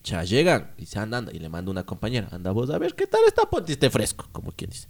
Ya 0.03 0.25
llegan 0.25 0.73
y 0.79 0.87
se 0.87 0.99
andan 0.99 1.29
y 1.33 1.39
le 1.39 1.49
manda 1.49 1.71
una 1.71 1.85
compañera. 1.85 2.29
Anda 2.33 2.51
vos 2.51 2.71
a 2.71 2.79
ver 2.79 2.97
qué 2.97 3.07
tal 3.07 3.21
está, 3.25 3.49
ponte 3.49 3.73
este 3.73 3.89
fresco, 3.89 4.29
como 4.33 4.51
quien 4.51 4.71
dice. 4.71 4.89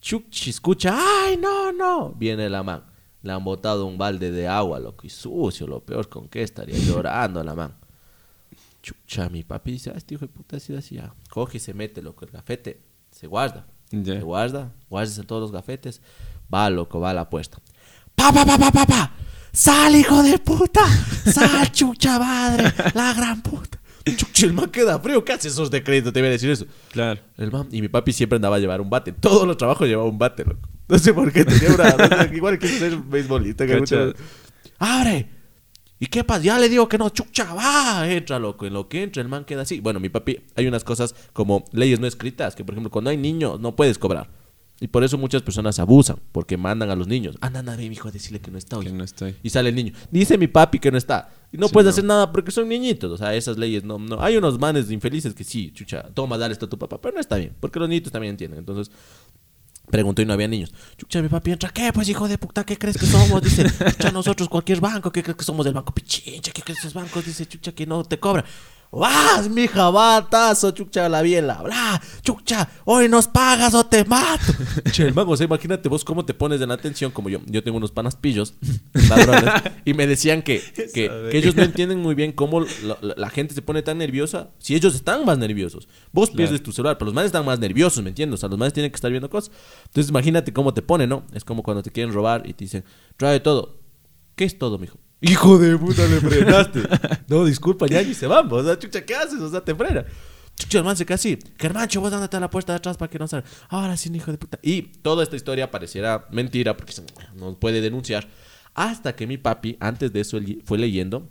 Chuchi 0.00 0.50
escucha, 0.50 0.96
ay, 0.96 1.36
no, 1.36 1.72
no. 1.72 2.10
Viene 2.10 2.48
la 2.48 2.62
man. 2.62 2.84
Le 3.22 3.32
han 3.32 3.42
botado 3.42 3.84
un 3.86 3.98
balde 3.98 4.30
de 4.30 4.46
agua, 4.46 4.78
loco, 4.78 5.06
y 5.06 5.10
sucio, 5.10 5.66
lo 5.66 5.80
peor 5.80 6.08
con 6.08 6.28
qué 6.28 6.42
estaría 6.42 6.78
llorando 6.78 7.42
la 7.42 7.54
man. 7.54 7.76
Chucha, 8.82 9.28
mi 9.28 9.42
papi 9.42 9.72
dice, 9.72 9.90
ah, 9.90 9.96
este 9.96 10.14
hijo 10.14 10.26
de 10.26 10.32
puta 10.32 10.56
ha 10.56 10.60
sido 10.60 10.78
así, 10.78 10.94
ya. 10.96 11.12
Coge 11.30 11.56
y 11.56 11.60
se 11.60 11.74
mete, 11.74 12.00
loco, 12.00 12.24
el 12.24 12.30
gafete, 12.30 12.80
se 13.10 13.26
guarda. 13.26 13.66
Se 13.90 14.20
guarda, 14.20 14.72
guardas 14.90 15.18
en 15.18 15.26
todos 15.26 15.42
los 15.42 15.52
gafetes. 15.52 16.02
Va, 16.52 16.68
loco, 16.70 17.00
va 17.00 17.10
a 17.10 17.14
la 17.14 17.22
apuesta. 17.22 17.58
Pa, 18.14 18.32
pa, 18.32 18.44
pa, 18.44 18.58
pa, 18.58 18.70
pa, 18.70 18.86
pa. 18.86 19.12
Sal, 19.52 19.96
hijo 19.96 20.22
de 20.22 20.38
puta. 20.38 20.86
Sal, 21.24 21.72
chucha 21.72 22.18
madre. 22.18 22.72
La 22.94 23.14
gran 23.14 23.42
puta. 23.42 23.77
Chucha, 24.16 24.46
el 24.46 24.52
man 24.52 24.70
queda 24.70 24.98
frío. 24.98 25.24
¿Qué 25.24 25.32
haces 25.32 25.52
esos 25.52 25.70
de 25.70 25.82
crédito? 25.82 26.12
Te 26.12 26.20
voy 26.20 26.28
a 26.28 26.32
decir 26.32 26.50
eso. 26.50 26.66
Claro. 26.92 27.20
El 27.36 27.50
man, 27.50 27.68
y 27.70 27.80
mi 27.80 27.88
papi 27.88 28.12
siempre 28.12 28.36
andaba 28.36 28.56
a 28.56 28.58
llevar 28.58 28.80
un 28.80 28.90
bate. 28.90 29.12
Todos 29.12 29.46
los 29.46 29.56
trabajos 29.56 29.88
llevaba 29.88 30.08
un 30.08 30.18
bate, 30.18 30.44
loco. 30.44 30.68
No 30.88 30.98
sé 30.98 31.12
por 31.12 31.32
qué 31.32 31.44
tenía 31.44 31.74
una. 31.74 31.90
no 31.96 32.06
sé, 32.08 32.30
igual 32.34 32.58
que 32.58 32.68
ser 32.68 32.96
beisbolista. 32.96 33.66
Que 33.66 34.14
¡Abre! 34.78 35.28
¿Y 36.00 36.06
qué 36.06 36.22
pasa? 36.22 36.42
Ya 36.42 36.58
le 36.58 36.68
digo 36.68 36.88
que 36.88 36.96
no, 36.96 37.08
chucha, 37.08 37.52
va, 37.54 38.08
entra, 38.08 38.38
loco. 38.38 38.66
En 38.66 38.72
lo 38.72 38.88
que 38.88 39.02
entra, 39.02 39.20
el 39.20 39.28
man 39.28 39.44
queda 39.44 39.62
así. 39.62 39.80
Bueno, 39.80 39.98
mi 39.98 40.08
papi, 40.08 40.40
hay 40.54 40.66
unas 40.66 40.84
cosas 40.84 41.14
como 41.32 41.64
leyes 41.72 41.98
no 41.98 42.06
escritas, 42.06 42.54
que 42.54 42.64
por 42.64 42.74
ejemplo, 42.74 42.90
cuando 42.90 43.10
hay 43.10 43.16
niños, 43.16 43.58
no 43.58 43.74
puedes 43.74 43.98
cobrar. 43.98 44.30
Y 44.80 44.86
por 44.86 45.02
eso 45.02 45.18
muchas 45.18 45.42
personas 45.42 45.78
abusan, 45.80 46.18
porque 46.30 46.56
mandan 46.56 46.88
a 46.90 46.94
los 46.94 47.08
niños. 47.08 47.36
Anda, 47.40 47.58
anda, 47.60 47.76
mi 47.76 47.86
hijo, 47.86 48.08
a 48.08 48.12
decirle 48.12 48.40
que 48.40 48.50
no 48.52 48.58
está 48.58 48.78
hoy. 48.78 48.86
Que 48.86 48.92
no 48.92 49.02
estoy. 49.02 49.34
Y 49.42 49.50
sale 49.50 49.70
el 49.70 49.74
niño. 49.74 49.92
Dice 50.10 50.38
mi 50.38 50.46
papi 50.46 50.78
que 50.78 50.92
no 50.92 50.98
está. 50.98 51.30
Y 51.50 51.56
no 51.58 51.66
Sí, 51.66 51.72
puedes 51.72 51.86
no. 51.86 51.90
hacer 51.90 52.04
nada 52.04 52.30
porque 52.30 52.52
son 52.52 52.68
niñitos. 52.68 53.10
O 53.10 53.16
sea, 53.16 53.34
esas 53.34 53.58
leyes 53.58 53.82
no, 53.82 53.98
no. 53.98 54.22
Hay 54.22 54.36
unos 54.36 54.58
manes 54.60 54.90
infelices 54.92 55.34
que 55.34 55.42
sí, 55.42 55.72
chucha, 55.72 56.02
toma, 56.14 56.38
dale 56.38 56.52
esto 56.52 56.66
a 56.66 56.68
tu 56.68 56.78
papá. 56.78 57.00
Pero 57.00 57.14
no 57.14 57.20
está 57.20 57.36
bien, 57.36 57.54
porque 57.58 57.80
los 57.80 57.88
niñitos 57.88 58.12
también 58.12 58.30
entienden. 58.32 58.60
Entonces, 58.60 58.92
preguntó 59.90 60.22
y 60.22 60.26
no 60.26 60.32
había 60.34 60.46
niños. 60.46 60.72
Chucha, 60.96 61.20
mi 61.22 61.28
papi 61.28 61.50
entra. 61.50 61.70
¿Qué? 61.70 61.92
Pues 61.92 62.08
hijo 62.08 62.28
de 62.28 62.38
puta, 62.38 62.64
¿qué 62.64 62.78
crees 62.78 62.98
que 62.98 63.06
somos? 63.06 63.42
Dice, 63.42 63.64
chucha, 63.64 64.12
nosotros 64.12 64.48
cualquier 64.48 64.80
banco. 64.80 65.10
¿Qué 65.10 65.24
crees 65.24 65.36
que 65.36 65.44
somos 65.44 65.64
del 65.64 65.74
banco 65.74 65.92
Pichincha? 65.92 66.52
¿Qué 66.52 66.62
crees 66.62 66.80
que 66.80 66.86
esos 66.86 66.94
bancos? 66.94 67.24
Dice, 67.24 67.46
chucha, 67.46 67.72
que 67.72 67.84
no 67.84 68.04
te 68.04 68.20
cobran. 68.20 68.44
¡Vas, 68.90 69.50
mija, 69.50 69.90
batazo! 69.90 70.70
Chucha, 70.70 71.08
la 71.10 71.20
biela. 71.20 71.60
¡Bla! 71.62 72.00
¡Chucha! 72.22 72.68
¡Hoy 72.86 73.06
nos 73.08 73.28
pagas 73.28 73.74
o 73.74 73.84
te 73.84 74.04
mato! 74.06 74.52
Che, 74.92 75.02
el 75.06 75.12
mago, 75.14 75.32
o 75.32 75.36
sea, 75.36 75.44
imagínate 75.44 75.90
vos 75.90 76.04
cómo 76.04 76.24
te 76.24 76.32
pones 76.32 76.60
en 76.62 76.70
atención, 76.70 77.10
como 77.10 77.28
yo. 77.28 77.40
Yo 77.46 77.62
tengo 77.62 77.76
unos 77.76 77.92
panas 77.92 78.16
pillos, 78.16 78.54
ladrones, 79.10 79.52
y 79.84 79.92
me 79.92 80.06
decían 80.06 80.40
que, 80.42 80.62
que, 80.94 81.10
que 81.30 81.38
ellos 81.38 81.54
no 81.54 81.62
entienden 81.64 82.00
muy 82.00 82.14
bien 82.14 82.32
cómo 82.32 82.60
la, 82.60 82.96
la- 83.02 83.14
la 83.16 83.30
gente 83.30 83.54
se 83.54 83.60
pone 83.60 83.82
tan 83.82 83.98
nerviosa 83.98 84.50
si 84.58 84.74
ellos 84.74 84.94
están 84.94 85.24
más 85.26 85.36
nerviosos. 85.36 85.86
Vos 86.12 86.30
pierdes 86.30 86.62
tu 86.62 86.72
celular, 86.72 86.96
pero 86.96 87.06
los 87.06 87.14
manes 87.14 87.26
están 87.28 87.44
más 87.44 87.58
nerviosos, 87.58 88.02
¿me 88.02 88.08
entiendes? 88.08 88.38
O 88.38 88.40
sea, 88.40 88.48
los 88.48 88.58
manes 88.58 88.72
tienen 88.72 88.90
que 88.90 88.96
estar 88.96 89.10
viendo 89.10 89.28
cosas. 89.28 89.50
Entonces, 89.84 90.08
imagínate 90.08 90.52
cómo 90.54 90.72
te 90.72 90.80
pone, 90.80 91.06
¿no? 91.06 91.24
Es 91.34 91.44
como 91.44 91.62
cuando 91.62 91.82
te 91.82 91.90
quieren 91.92 92.14
robar 92.14 92.42
y 92.48 92.54
te 92.54 92.64
dicen, 92.64 92.84
trae 93.18 93.40
todo. 93.40 93.80
¿Qué 94.34 94.44
es 94.44 94.58
todo, 94.58 94.78
mijo? 94.78 94.98
Hijo 95.20 95.58
de 95.58 95.76
puta, 95.76 96.06
le 96.06 96.20
frenaste. 96.20 96.80
no, 97.28 97.44
disculpa, 97.44 97.86
ya 97.86 98.02
ni 98.02 98.14
se 98.14 98.26
van. 98.26 98.48
O 98.52 98.62
sea, 98.62 98.78
chucha, 98.78 99.04
¿qué 99.04 99.14
haces? 99.16 99.40
O 99.40 99.50
sea, 99.50 99.60
te 99.64 99.74
frena. 99.74 100.04
Chucha, 100.56 100.78
el 100.78 100.84
man 100.84 100.96
se 100.96 101.04
queda 101.06 101.16
así. 101.16 101.38
Germancho, 101.58 102.00
vos 102.00 102.12
ándate 102.12 102.36
a 102.36 102.40
la 102.40 102.50
puerta 102.50 102.72
de 102.72 102.76
atrás 102.78 102.96
para 102.96 103.10
que 103.10 103.18
no 103.18 103.26
salga. 103.26 103.46
Ahora 103.68 103.96
sí, 103.96 104.10
hijo 104.14 104.30
de 104.30 104.38
puta. 104.38 104.58
Y 104.62 104.82
toda 104.82 105.22
esta 105.24 105.36
historia 105.36 105.70
pareciera 105.70 106.26
mentira 106.30 106.76
porque 106.76 106.92
se- 106.92 107.02
no 107.34 107.58
puede 107.58 107.80
denunciar. 107.80 108.28
Hasta 108.74 109.16
que 109.16 109.26
mi 109.26 109.38
papi, 109.38 109.76
antes 109.80 110.12
de 110.12 110.20
eso, 110.20 110.38
fue 110.64 110.78
leyendo. 110.78 111.28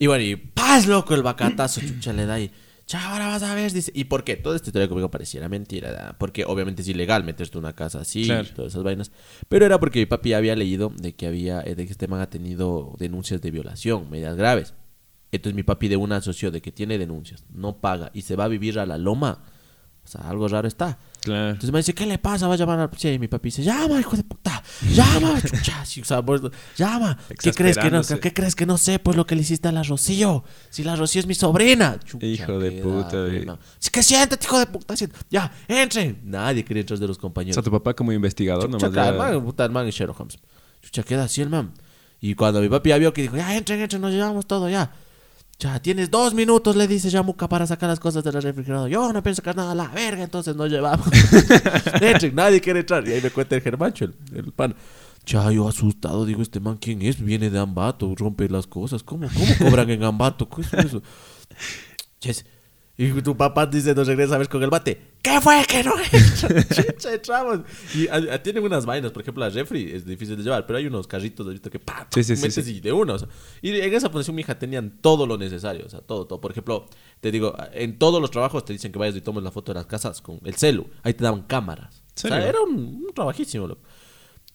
Y 0.00 0.06
bueno, 0.08 0.24
y 0.24 0.36
paz, 0.36 0.86
loco, 0.86 1.14
el 1.14 1.22
bacatazo, 1.22 1.80
chucha, 1.80 2.12
le 2.12 2.26
da 2.26 2.40
y. 2.40 2.50
Chao, 2.88 3.12
ahora 3.12 3.26
vas 3.28 3.42
a 3.42 3.54
ver, 3.54 3.70
dice. 3.70 3.92
¿Y 3.94 4.04
por 4.04 4.24
qué? 4.24 4.36
Toda 4.36 4.56
esta 4.56 4.70
historia 4.70 4.88
conmigo 4.88 5.10
pareciera 5.10 5.46
mentira, 5.50 5.90
¿verdad? 5.90 6.16
porque 6.18 6.46
obviamente 6.46 6.80
es 6.80 6.88
ilegal 6.88 7.22
meterte 7.22 7.52
en 7.58 7.58
una 7.64 7.74
casa 7.74 8.00
así, 8.00 8.24
Claro. 8.24 8.48
todas 8.56 8.72
esas 8.72 8.82
vainas. 8.82 9.12
Pero 9.46 9.66
era 9.66 9.78
porque 9.78 9.98
mi 9.98 10.06
papi 10.06 10.32
había 10.32 10.56
leído 10.56 10.90
de 10.96 11.14
que 11.14 11.26
había, 11.26 11.60
eh, 11.60 11.74
de 11.74 11.84
que 11.84 11.92
este 11.92 12.08
man 12.08 12.22
ha 12.22 12.30
tenido 12.30 12.94
denuncias 12.98 13.42
de 13.42 13.50
violación, 13.50 14.08
medidas 14.08 14.36
graves. 14.36 14.72
Entonces 15.32 15.54
mi 15.54 15.64
papi 15.64 15.88
de 15.88 15.98
una 15.98 16.16
asoció 16.16 16.50
de 16.50 16.62
que 16.62 16.72
tiene 16.72 16.96
denuncias, 16.96 17.44
no 17.52 17.76
paga 17.76 18.10
y 18.14 18.22
se 18.22 18.36
va 18.36 18.44
a 18.44 18.48
vivir 18.48 18.78
a 18.78 18.86
la 18.86 18.96
loma. 18.96 19.42
O 20.02 20.08
sea, 20.08 20.22
algo 20.22 20.48
raro 20.48 20.66
está. 20.66 20.98
Claro. 21.28 21.48
Entonces 21.50 21.70
me 21.72 21.78
dice, 21.78 21.94
¿qué 21.94 22.06
le 22.06 22.18
pasa? 22.18 22.46
Va 22.48 22.54
a 22.54 22.56
llamar 22.56 22.78
al 22.80 22.88
policía. 22.90 23.12
Y 23.12 23.18
mi 23.18 23.28
papi 23.28 23.48
dice, 23.48 23.62
llama, 23.62 24.00
hijo 24.00 24.16
de 24.16 24.24
puta. 24.24 24.62
Llama, 24.92 25.40
chucha. 25.46 25.84
Sí, 25.84 26.00
o 26.00 26.04
sea, 26.04 26.22
pues, 26.22 26.40
llama. 26.76 27.16
¿Qué 27.28 27.52
crees 27.52 27.76
que 27.76 27.90
no? 27.90 27.98
Exasperándose. 28.00 28.20
¿Qué 28.20 28.32
crees 28.34 28.54
que 28.54 28.66
no 28.66 28.78
sé? 28.78 28.98
Pues 28.98 29.16
lo 29.16 29.26
que 29.26 29.34
le 29.34 29.42
hiciste 29.42 29.68
a 29.68 29.72
la 29.72 29.82
Rocío. 29.82 30.44
Si 30.70 30.82
la 30.84 30.96
Rocío 30.96 31.20
es 31.20 31.26
mi 31.26 31.34
sobrina. 31.34 31.98
Chucha, 32.04 32.26
Hijo 32.26 32.58
de 32.58 32.72
puta, 32.82 33.16
no. 33.46 33.58
Sí, 33.78 33.90
que 33.90 34.02
siéntate, 34.02 34.44
hijo 34.46 34.58
de 34.58 34.66
puta. 34.66 34.96
siéntate. 34.96 35.24
Ya, 35.30 35.52
entren. 35.68 36.20
Nadie 36.24 36.64
quería 36.64 36.80
entrar 36.80 36.98
de 36.98 37.06
los 37.06 37.18
O 37.18 37.20
compañeros. 37.20 37.54
sea, 37.54 37.62
tu 37.62 37.70
papá 37.70 37.94
como 37.94 38.12
investigador 38.12 38.70
Chucha, 38.70 38.88
nomás. 38.88 39.08
el 39.08 39.16
man, 39.16 39.44
puta, 39.44 39.64
el 39.64 39.70
man 39.70 39.86
es 39.86 39.94
Sherlock 39.94 40.20
Holmes. 40.20 40.38
Chucha, 40.82 41.02
queda 41.02 41.24
así 41.24 41.40
el 41.42 41.48
man. 41.50 41.72
Y 42.20 42.34
cuando 42.34 42.60
mi 42.60 42.68
papi 42.68 42.88
ya 42.90 42.98
vio 42.98 43.12
que 43.12 43.22
dijo, 43.22 43.36
ya 43.36 43.56
entren, 43.56 43.80
entren, 43.80 44.00
nos 44.02 44.12
llevamos 44.12 44.46
todo, 44.46 44.68
ya. 44.68 44.90
Ya, 45.60 45.80
tienes 45.82 46.08
dos 46.08 46.34
minutos, 46.34 46.76
le 46.76 46.86
dice 46.86 47.10
Yamuca, 47.10 47.48
para 47.48 47.66
sacar 47.66 47.88
las 47.88 47.98
cosas 47.98 48.22
del 48.22 48.40
refrigerador. 48.40 48.88
Yo 48.88 49.12
no 49.12 49.22
pienso 49.24 49.40
sacar 49.40 49.56
nada 49.56 49.72
a 49.72 49.74
la 49.74 49.88
verga, 49.88 50.22
entonces 50.22 50.54
nos 50.54 50.70
llevamos. 50.70 51.08
nadie 52.32 52.60
quiere 52.60 52.80
entrar. 52.80 53.06
Y 53.08 53.12
ahí 53.12 53.20
me 53.20 53.30
cuenta 53.30 53.56
el 53.56 53.62
Germancho, 53.62 54.04
el, 54.04 54.14
el 54.36 54.52
pan. 54.52 54.76
Ya, 55.26 55.50
yo 55.50 55.68
asustado, 55.68 56.24
digo, 56.24 56.42
este 56.42 56.60
man, 56.60 56.78
¿quién 56.80 57.02
es? 57.02 57.20
Viene 57.20 57.50
de 57.50 57.58
Ambato, 57.58 58.14
rompe 58.16 58.48
las 58.48 58.68
cosas. 58.68 59.02
¿Cómo, 59.02 59.28
cómo 59.28 59.70
cobran 59.70 59.90
en 59.90 60.04
Ambato? 60.04 60.48
¿Qué 60.48 60.62
es 60.62 60.72
eso? 60.72 61.02
Y 63.00 63.12
tu 63.22 63.36
papá 63.36 63.64
dice, 63.64 63.94
nos 63.94 64.08
regresa 64.08 64.34
a 64.34 64.38
ver 64.38 64.48
con 64.48 64.60
el 64.60 64.70
bate. 64.70 65.00
¿Qué 65.30 65.40
fue 65.40 65.64
que 65.66 65.82
no 65.84 65.92
entra? 66.12 66.64
Chicha, 66.68 67.14
entramos. 67.14 67.60
Y 67.94 68.08
a- 68.08 68.34
a- 68.34 68.42
tienen 68.42 68.62
unas 68.64 68.86
vainas, 68.86 69.12
por 69.12 69.22
ejemplo, 69.22 69.42
la 69.44 69.50
refri 69.50 69.90
es 69.92 70.04
difícil 70.06 70.36
de 70.36 70.42
llevar, 70.42 70.66
pero 70.66 70.78
hay 70.78 70.86
unos 70.86 71.06
carritos 71.06 71.46
de 71.46 71.50
ahorita 71.50 71.70
que 71.70 71.78
pa, 71.78 72.06
Sí, 72.14 72.24
sí, 72.24 72.36
sí, 72.36 72.42
metes 72.42 72.64
sí. 72.64 72.76
y 72.76 72.80
de 72.80 72.92
uno. 72.92 73.14
o 73.14 73.18
sea. 73.18 73.28
y 73.62 73.70
en 73.78 73.92
esa 73.94 74.08
fundación 74.10 74.34
mi 74.36 74.42
hija 74.42 74.58
tenían 74.58 74.98
todo 75.00 75.26
lo 75.26 75.36
necesario, 75.38 75.84
o 75.86 75.88
sea, 75.88 76.00
todo, 76.00 76.26
todo. 76.26 76.40
Por 76.40 76.50
ejemplo, 76.52 76.86
te 77.20 77.30
digo, 77.30 77.54
en 77.72 77.98
todos 77.98 78.20
los 78.20 78.30
trabajos 78.30 78.64
te 78.64 78.72
dicen 78.72 78.90
que 78.92 78.98
vayas 78.98 79.16
y 79.16 79.20
tomes 79.20 79.42
la 79.44 79.50
foto 79.50 79.72
de 79.72 79.78
las 79.78 79.86
casas 79.86 80.20
con 80.22 80.40
el 80.44 80.54
celu. 80.54 80.86
Ahí 81.02 81.14
te 81.14 81.24
daban 81.24 81.42
cámaras. 81.42 82.02
O 82.16 82.20
sea, 82.20 82.48
era 82.48 82.60
un, 82.62 83.04
un 83.06 83.12
trabajísimo, 83.14 83.68
loco. 83.68 83.82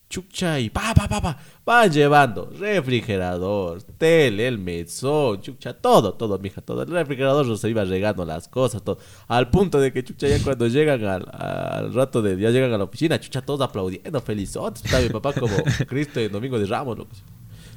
Chucha 0.08 0.60
y 0.60 0.70
pa, 0.70 0.94
pa, 0.94 1.08
pa, 1.08 1.20
pa. 1.20 1.38
Van 1.64 1.90
llevando 1.90 2.52
refrigerador, 2.58 3.82
tele, 3.82 4.46
el 4.46 4.58
mesón, 4.58 5.40
chucha, 5.40 5.72
todo, 5.72 6.14
todo, 6.14 6.38
mija, 6.38 6.60
todo. 6.60 6.82
El 6.82 6.90
refrigerador 6.90 7.58
se 7.58 7.70
iba 7.70 7.84
regando 7.84 8.24
las 8.24 8.46
cosas, 8.46 8.82
todo. 8.82 8.98
Al 9.26 9.50
punto 9.50 9.80
de 9.80 9.92
que, 9.92 10.04
chucha, 10.04 10.28
ya 10.28 10.38
cuando 10.42 10.68
llegan 10.68 11.02
al, 11.04 11.26
al 11.32 11.94
rato 11.94 12.22
de, 12.22 12.38
ya 12.38 12.50
llegan 12.50 12.72
a 12.72 12.78
la 12.78 12.84
oficina, 12.84 13.18
chucha, 13.18 13.40
todos 13.42 13.62
aplaudiendo, 13.62 14.20
felizotes. 14.20 14.84
Está 14.84 15.00
mi 15.00 15.08
papá 15.08 15.32
como 15.32 15.56
Cristo 15.88 16.20
en 16.20 16.30
Domingo 16.30 16.58
de 16.58 16.66
Ramos, 16.66 16.98
loco. 16.98 17.10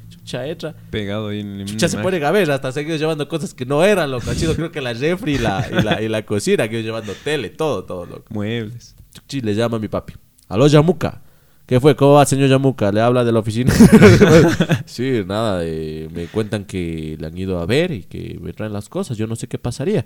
Chucha, 0.10 0.46
entra. 0.46 0.76
Pegado 0.92 1.30
ahí 1.30 1.40
en 1.40 1.66
Chucha, 1.66 1.88
se 1.88 1.98
pone 1.98 2.24
a 2.24 2.32
ver, 2.32 2.52
hasta 2.52 2.72
seguido 2.72 2.98
llevando 2.98 3.28
cosas 3.28 3.54
que 3.54 3.66
no 3.66 3.84
eran, 3.84 4.12
loco. 4.12 4.30
Ha 4.30 4.36
sido 4.36 4.54
creo 4.54 4.72
que 4.72 4.82
la 4.82 4.94
refri 4.94 5.36
y 5.36 5.38
la, 5.38 5.66
y 5.72 5.82
la, 5.82 6.02
y 6.02 6.08
la 6.08 6.26
cocina, 6.26 6.68
que 6.68 6.76
iba 6.80 6.84
llevando 6.86 7.14
tele, 7.24 7.50
todo, 7.50 7.84
todo, 7.86 8.06
loco. 8.06 8.26
Muebles. 8.30 8.96
Chuchi, 9.14 9.42
le 9.42 9.56
llama 9.56 9.78
a 9.78 9.80
mi 9.80 9.88
papi. 9.88 10.14
Aló, 10.50 10.68
Yamuca. 10.68 11.24
¿Qué 11.68 11.80
fue? 11.82 11.96
¿Cómo 11.98 12.14
va, 12.14 12.26
señor 12.26 12.48
Yamuca? 12.50 12.92
Le 12.94 13.02
habla 13.02 13.24
de 13.26 13.32
la 13.34 13.40
oficina. 13.40 13.74
sí, 14.86 15.22
nada, 15.28 15.60
eh, 15.64 16.08
me 16.14 16.28
cuentan 16.28 16.64
que 16.66 17.18
le 17.20 17.28
han 17.28 17.38
ido 17.38 17.60
a 17.60 17.66
ver 17.66 17.92
y 17.92 18.04
que 18.04 18.40
me 18.42 18.54
traen 18.54 18.72
las 18.74 18.88
cosas. 18.90 19.18
Yo 19.18 19.28
no 19.28 19.36
sé 19.36 19.48
qué 19.48 19.58
pasaría. 19.60 20.06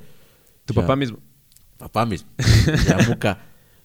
Tu 0.66 0.74
Ya. 0.74 0.82
papá 0.82 0.96
mismo. 0.96 1.20
Papá 1.78 2.06
mismo. 2.06 2.30
Yamuca. 2.88 3.38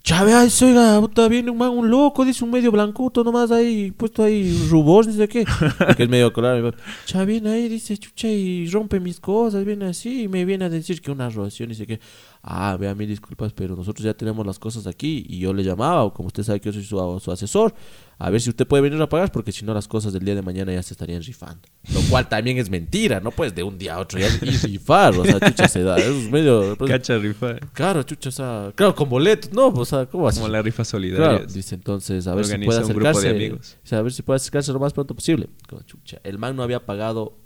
Chave, 0.06 0.34
ay, 0.34 0.48
oiga, 0.62 1.00
puta, 1.00 1.26
viene 1.26 1.50
un 1.50 1.58
man, 1.58 1.70
un 1.70 1.90
loco, 1.90 2.24
dice 2.24 2.44
un 2.44 2.52
medio 2.52 2.70
blancuto 2.70 3.24
nomás 3.24 3.50
ahí, 3.50 3.90
puesto 3.90 4.22
ahí 4.22 4.68
rubor, 4.70 5.04
no 5.04 5.12
sé 5.12 5.26
qué. 5.26 5.44
Porque 5.78 6.04
es 6.04 6.08
medio 6.08 6.32
papá. 6.32 6.78
Chave, 7.06 7.24
viene 7.24 7.50
ahí, 7.50 7.68
dice, 7.68 7.98
chucha, 7.98 8.28
y 8.28 8.68
rompe 8.68 9.00
mis 9.00 9.18
cosas, 9.18 9.64
viene 9.64 9.86
así, 9.86 10.22
y 10.22 10.28
me 10.28 10.44
viene 10.44 10.66
a 10.66 10.68
decir 10.68 11.02
que 11.02 11.10
una 11.10 11.28
robación, 11.28 11.70
dice 11.70 11.88
que, 11.88 11.98
ah, 12.44 12.76
vea, 12.78 12.94
mil 12.94 13.08
disculpas, 13.08 13.52
pero 13.52 13.74
nosotros 13.74 14.04
ya 14.04 14.14
tenemos 14.14 14.46
las 14.46 14.60
cosas 14.60 14.86
aquí, 14.86 15.26
y 15.28 15.40
yo 15.40 15.52
le 15.52 15.64
llamaba, 15.64 16.04
o 16.04 16.14
como 16.14 16.28
usted 16.28 16.44
sabe 16.44 16.60
que 16.60 16.70
yo 16.70 16.72
soy 16.72 16.84
su, 16.84 17.20
su 17.20 17.32
asesor, 17.32 17.74
a 18.18 18.30
ver 18.30 18.40
si 18.40 18.48
usted 18.48 18.66
puede 18.66 18.82
venir 18.82 19.00
a 19.02 19.08
pagar, 19.08 19.30
porque 19.30 19.52
si 19.52 19.64
no 19.64 19.74
las 19.74 19.86
cosas 19.86 20.12
del 20.12 20.24
día 20.24 20.34
de 20.34 20.40
mañana 20.40 20.72
ya 20.72 20.82
se 20.82 20.94
estarían 20.94 21.22
rifando. 21.22 21.68
Lo 21.92 22.00
cual 22.08 22.28
también 22.28 22.56
es 22.56 22.70
mentira, 22.70 23.20
no 23.20 23.30
puedes 23.30 23.54
de 23.54 23.62
un 23.62 23.76
día 23.76 23.96
a 23.96 24.00
otro 24.00 24.18
ya 24.18 24.28
y 24.28 24.56
rifar, 24.56 25.14
o 25.18 25.24
sea, 25.24 25.38
chucha, 25.38 25.68
se 25.68 25.82
da, 25.82 25.98
es 25.98 26.30
medio... 26.30 26.76
Cacha 26.78 27.18
rifa. 27.18 27.56
Claro, 27.74 28.02
chucha, 28.04 28.30
o 28.30 28.32
sea, 28.32 28.72
claro, 28.74 28.94
con 28.94 29.10
boletos, 29.10 29.52
no, 29.52 29.68
o 29.68 29.84
sea, 29.84 30.06
¿cómo 30.06 30.28
así? 30.28 30.40
Como 30.40 30.50
la 30.50 30.62
rifa 30.62 30.84
solidaria. 30.84 31.28
Claro, 31.38 31.46
dice 31.46 31.74
entonces, 31.74 32.26
a 32.26 32.34
ver 32.34 32.46
si 32.46 32.56
puede 32.58 32.84
un 32.84 32.88
grupo 32.88 33.08
acercarse. 33.08 33.28
de 33.28 33.34
amigos. 33.34 33.76
o 33.84 33.86
sea, 33.86 33.98
a 33.98 34.02
ver 34.02 34.12
si 34.12 34.22
puede 34.22 34.36
acercarse 34.36 34.72
lo 34.72 34.78
más 34.78 34.94
pronto 34.94 35.14
posible. 35.14 35.48
Chucha, 35.84 36.18
el 36.24 36.38
man 36.38 36.56
no 36.56 36.62
había 36.62 36.86
pagado 36.86 37.36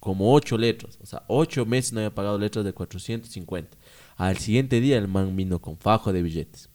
como 0.00 0.34
ocho 0.34 0.58
letras, 0.58 0.98
o 1.00 1.06
sea, 1.06 1.22
ocho 1.28 1.64
meses 1.66 1.92
no 1.92 2.00
había 2.00 2.14
pagado 2.14 2.36
letras 2.36 2.64
de 2.64 2.72
450. 2.72 3.76
Al 4.16 4.38
siguiente 4.38 4.80
día 4.80 4.98
el 4.98 5.08
man 5.08 5.36
vino 5.36 5.60
con 5.60 5.76
fajo 5.76 6.12
de 6.12 6.22
billetes. 6.22 6.68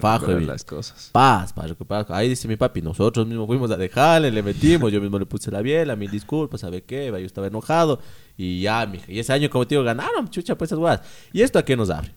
Fajo 0.00 0.26
las 0.46 0.64
cosas. 0.64 1.10
Paz, 1.12 1.54
recuperar. 1.68 2.06
Ahí 2.10 2.28
dice 2.28 2.48
mi 2.48 2.56
papi, 2.56 2.82
nosotros 2.82 3.26
mismos 3.26 3.46
fuimos 3.46 3.70
a 3.70 3.76
dejarle, 3.76 4.30
le 4.30 4.42
metimos, 4.42 4.90
yo 4.92 5.00
mismo 5.00 5.18
le 5.18 5.26
puse 5.26 5.50
la 5.50 5.60
biela, 5.62 5.94
mil 5.96 6.10
disculpas, 6.10 6.60
¿sabe 6.62 6.82
qué? 6.82 7.06
Yo 7.08 7.16
estaba 7.18 7.46
enojado 7.46 8.00
y 8.36 8.62
ya, 8.62 8.84
mija. 8.86 9.10
Y 9.10 9.18
ese 9.18 9.32
año, 9.32 9.48
como 9.50 9.66
te 9.66 9.74
digo, 9.74 9.84
ganaron, 9.84 10.28
chucha, 10.28 10.56
pues 10.56 10.68
esas 10.68 10.78
guadas. 10.78 11.02
¿Y 11.32 11.42
esto 11.42 11.58
a 11.58 11.64
qué 11.64 11.76
nos 11.76 11.90
abre? 11.90 12.12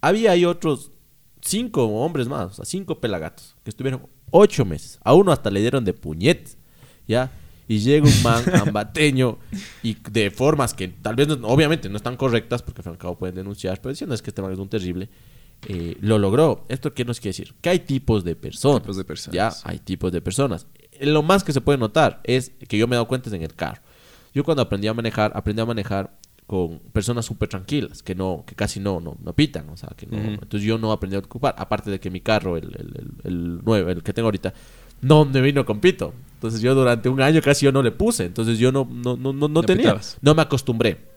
Había 0.00 0.32
ahí 0.32 0.44
otros 0.44 0.90
cinco 1.40 1.84
hombres 1.86 2.28
más, 2.28 2.46
o 2.46 2.52
sea, 2.54 2.64
cinco 2.64 3.00
pelagatos, 3.00 3.56
que 3.64 3.70
estuvieron 3.70 4.06
ocho 4.30 4.64
meses. 4.64 4.98
A 5.02 5.14
uno 5.14 5.32
hasta 5.32 5.50
le 5.50 5.60
dieron 5.60 5.84
de 5.84 5.92
puñetes, 5.94 6.58
¿ya? 7.06 7.30
Y 7.66 7.78
llega 7.78 8.06
un 8.06 8.22
man 8.22 8.44
ambateño 8.66 9.38
y 9.82 9.94
de 10.10 10.30
formas 10.30 10.74
que 10.74 10.88
tal 10.88 11.16
vez, 11.16 11.28
no- 11.28 11.48
obviamente, 11.48 11.88
no 11.88 11.96
están 11.96 12.16
correctas, 12.16 12.62
porque 12.62 12.80
al 12.80 12.84
fin 12.84 12.92
y 12.92 12.94
al 12.94 12.98
cabo 12.98 13.16
pueden 13.18 13.34
denunciar, 13.36 13.80
pero 13.80 13.90
diciendo 13.90 14.14
es 14.14 14.20
que 14.20 14.30
este 14.30 14.42
man 14.42 14.52
es 14.52 14.58
un 14.58 14.68
terrible. 14.68 15.08
Eh, 15.68 15.96
lo 16.00 16.18
logró. 16.18 16.64
¿Esto 16.68 16.92
qué 16.94 17.04
nos 17.04 17.20
quiere 17.20 17.30
decir? 17.36 17.54
Que 17.60 17.70
hay 17.70 17.78
tipos 17.80 18.24
de 18.24 18.36
personas. 18.36 18.82
Tipos 18.82 18.96
de 18.96 19.04
personas. 19.04 19.34
Ya, 19.34 19.70
hay 19.70 19.78
tipos 19.78 20.12
de 20.12 20.20
personas. 20.20 20.66
Lo 21.00 21.22
más 21.22 21.42
que 21.42 21.52
se 21.52 21.60
puede 21.60 21.78
notar 21.78 22.20
es 22.24 22.52
que 22.68 22.78
yo 22.78 22.86
me 22.86 22.94
he 22.94 22.96
dado 22.96 23.08
cuenta 23.08 23.28
es 23.28 23.34
en 23.34 23.42
el 23.42 23.54
carro. 23.54 23.82
Yo 24.34 24.44
cuando 24.44 24.62
aprendí 24.62 24.88
a 24.88 24.94
manejar, 24.94 25.32
aprendí 25.34 25.62
a 25.62 25.66
manejar 25.66 26.16
con 26.46 26.78
personas 26.92 27.24
súper 27.24 27.48
tranquilas, 27.48 28.02
que 28.02 28.14
no, 28.14 28.44
que 28.46 28.54
casi 28.54 28.78
no, 28.78 29.00
no, 29.00 29.16
no 29.22 29.32
pitan, 29.32 29.68
o 29.70 29.76
sea, 29.78 29.90
que 29.96 30.06
no, 30.06 30.18
entonces 30.18 30.62
yo 30.62 30.76
no 30.76 30.92
aprendí 30.92 31.16
a 31.16 31.20
ocupar, 31.20 31.54
aparte 31.56 31.90
de 31.90 31.98
que 31.98 32.10
mi 32.10 32.20
carro, 32.20 32.58
el, 32.58 32.64
el, 32.64 33.10
el, 33.24 33.64
nuevo, 33.64 33.88
el 33.88 34.02
que 34.02 34.12
tengo 34.12 34.26
ahorita, 34.26 34.52
no 35.00 35.24
me 35.24 35.40
vino 35.40 35.64
con 35.64 35.80
pito. 35.80 36.12
Entonces 36.34 36.60
yo 36.60 36.74
durante 36.74 37.08
un 37.08 37.22
año 37.22 37.40
casi 37.40 37.64
yo 37.64 37.72
no 37.72 37.82
le 37.82 37.92
puse, 37.92 38.26
entonces 38.26 38.58
yo 38.58 38.72
no, 38.72 38.86
no, 38.90 39.16
no, 39.16 39.32
no, 39.32 39.48
no 39.48 39.48
No 39.48 39.62
tenía, 39.62 39.84
pitabas. 39.84 40.18
no 40.20 40.34
me 40.34 40.42
acostumbré. 40.42 41.13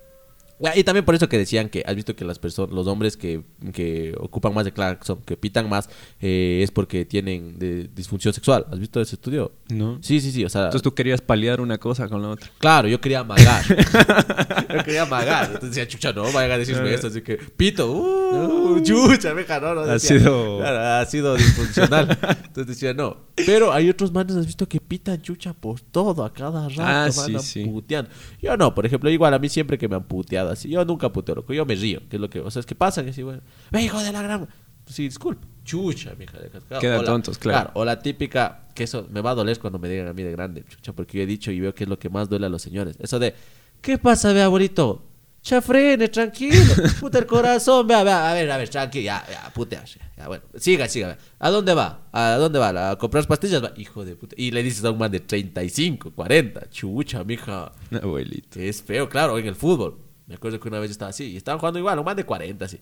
Y 0.75 0.83
también 0.83 1.05
por 1.05 1.13
eso 1.13 1.29
que 1.29 1.37
decían 1.37 1.69
que, 1.69 1.83
has 1.85 1.95
visto 1.95 2.15
que 2.15 2.25
las 2.25 2.39
personas, 2.39 2.73
los 2.73 2.87
hombres 2.87 3.15
que, 3.15 3.43
que 3.73 4.15
ocupan 4.19 4.53
más 4.55 4.65
de 4.65 4.71
claxon, 4.71 5.21
que 5.21 5.37
pitan 5.37 5.69
más, 5.69 5.87
eh, 6.19 6.61
es 6.63 6.71
porque 6.71 7.05
tienen 7.05 7.59
de- 7.59 7.87
disfunción 7.93 8.33
sexual. 8.33 8.65
¿Has 8.71 8.79
visto 8.79 8.99
ese 8.99 9.15
estudio? 9.15 9.51
¿No? 9.69 9.99
Sí, 10.01 10.19
sí, 10.19 10.31
sí. 10.31 10.43
O 10.45 10.49
sea, 10.49 10.63
Entonces 10.63 10.81
tú 10.81 10.95
querías 10.95 11.21
paliar 11.21 11.61
una 11.61 11.77
cosa 11.77 12.09
con 12.09 12.21
la 12.23 12.29
otra. 12.29 12.49
claro, 12.57 12.87
yo 12.87 12.99
quería 12.99 13.19
amagar. 13.19 13.63
yo 14.75 14.83
quería 14.83 15.03
amagar. 15.03 15.45
Entonces 15.45 15.69
decía, 15.69 15.87
chucha, 15.87 16.11
no, 16.13 16.23
vayan 16.31 16.51
a 16.53 16.57
decirme 16.57 16.93
eso. 16.93 17.07
Así 17.07 17.21
que, 17.21 17.37
pito, 17.37 17.91
uh, 17.91 18.81
chucha, 18.81 19.33
meja, 19.33 19.59
no, 19.59 19.75
no. 19.75 19.81
Ha 19.81 19.93
decía, 19.93 20.17
sido- 20.19 20.57
claro, 20.57 20.79
ha 21.01 21.05
sido 21.05 21.35
disfuncional. 21.35 22.09
Entonces 22.45 22.67
decía, 22.67 22.93
no. 22.93 23.27
Pero 23.45 23.71
hay 23.71 23.89
otros 23.89 24.11
manes, 24.11 24.35
has 24.35 24.45
visto 24.47 24.67
que 24.67 24.79
pitan 24.81 25.21
chucha 25.21 25.53
por 25.53 25.79
todo, 25.81 26.25
a 26.25 26.33
cada 26.33 26.67
rato, 26.69 26.81
Ah, 26.81 27.09
sí, 27.11 27.37
sí. 27.39 27.65
puteando. 27.65 28.09
Yo 28.41 28.57
no, 28.57 28.73
por 28.73 28.85
ejemplo, 28.85 29.09
igual 29.11 29.33
a 29.35 29.39
mí 29.39 29.47
siempre 29.49 29.77
que 29.77 29.87
me 29.87 29.95
han 29.95 30.03
puteado 30.03 30.46
así, 30.49 30.69
yo 30.69 30.83
nunca 30.85 31.11
puteo, 31.11 31.35
loco, 31.35 31.53
yo 31.53 31.65
me 31.65 31.75
río, 31.75 32.01
que 32.09 32.17
es 32.17 32.21
lo 32.21 32.29
que, 32.29 32.39
o 32.39 32.49
sea, 32.51 32.59
es 32.59 32.65
que 32.65 32.75
pasan 32.75 33.07
y 33.07 33.09
así, 33.11 33.23
bueno, 33.23 33.41
ve 33.71 33.81
hijo 33.81 33.99
de 34.01 34.11
la 34.11 34.21
gran, 34.21 34.47
sí, 34.85 35.03
disculpa, 35.03 35.47
chucha, 35.63 36.13
mi 36.17 36.25
hija 36.25 36.39
de 36.39 36.49
cascada. 36.49 36.81
Quedan 36.81 37.05
tontos, 37.05 37.37
claro. 37.37 37.71
O 37.73 37.85
la 37.85 37.99
típica, 37.99 38.67
que 38.73 38.83
eso 38.83 39.07
me 39.09 39.21
va 39.21 39.31
a 39.31 39.35
doler 39.35 39.59
cuando 39.59 39.79
me 39.79 39.89
digan 39.89 40.07
a 40.07 40.13
mí 40.13 40.23
de 40.23 40.31
grande, 40.31 40.63
chucha, 40.67 40.93
porque 40.93 41.17
yo 41.17 41.23
he 41.23 41.27
dicho 41.27 41.51
y 41.51 41.59
veo 41.59 41.73
que 41.73 41.83
es 41.83 41.89
lo 41.89 41.99
que 41.99 42.09
más 42.09 42.29
duele 42.29 42.45
a 42.45 42.49
los 42.49 42.61
señores, 42.61 42.97
eso 42.99 43.19
de, 43.19 43.33
¿qué 43.81 43.97
pasa, 43.97 44.33
ve 44.33 44.41
abuelito? 44.41 45.03
Chafrene, 45.41 46.09
tranquilo, 46.09 46.59
puta 46.99 47.19
el 47.19 47.25
corazón, 47.25 47.87
vea, 47.87 48.03
vea, 48.03 48.29
a 48.29 48.33
ver, 48.33 48.51
a 48.51 48.57
ver, 48.57 48.67
tranquilo, 48.67 49.05
ya, 49.05 49.25
ya, 49.29 49.49
putea, 49.53 49.83
ya, 49.85 50.27
bueno, 50.27 50.43
siga, 50.57 50.89
siga, 50.89 51.07
vea. 51.07 51.17
¿a 51.39 51.49
dónde 51.49 51.73
va? 51.73 52.01
¿A 52.11 52.31
dónde 52.35 52.59
va? 52.59 52.91
¿A 52.91 52.97
comprar 52.97 53.25
pastillas? 53.27 53.63
Va, 53.63 53.71
hijo 53.77 54.03
de 54.03 54.15
puta, 54.15 54.35
y 54.37 54.51
le 54.51 54.61
dices 54.61 54.83
a 54.83 54.91
un 54.91 54.97
man 54.97 55.11
de 55.11 55.21
35, 55.21 56.11
40, 56.11 56.69
chucha, 56.69 57.23
mija, 57.23 57.71
Abuelito. 58.01 58.59
es 58.59 58.81
feo, 58.83 59.07
claro, 59.07 59.37
en 59.37 59.47
el 59.47 59.55
fútbol. 59.55 60.06
Me 60.27 60.35
acuerdo 60.35 60.59
que 60.59 60.67
una 60.67 60.79
vez 60.79 60.89
yo 60.89 60.91
estaba 60.93 61.09
así 61.09 61.31
y 61.31 61.37
estaban 61.37 61.59
jugando 61.59 61.79
igual, 61.79 61.97
un 61.99 62.05
man 62.05 62.15
de 62.15 62.25
40, 62.25 62.65
así. 62.65 62.79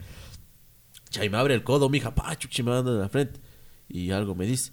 Cha, 1.09 1.23
y 1.23 1.29
me 1.29 1.37
abre 1.37 1.53
el 1.53 1.63
codo, 1.63 1.89
mija, 1.89 2.13
pa, 2.13 2.35
chuchi, 2.35 2.63
me 2.63 2.71
manda 2.71 2.91
en 2.91 2.99
la 2.99 3.09
frente. 3.09 3.39
Y 3.87 4.11
algo 4.11 4.35
me 4.35 4.45
dice. 4.45 4.71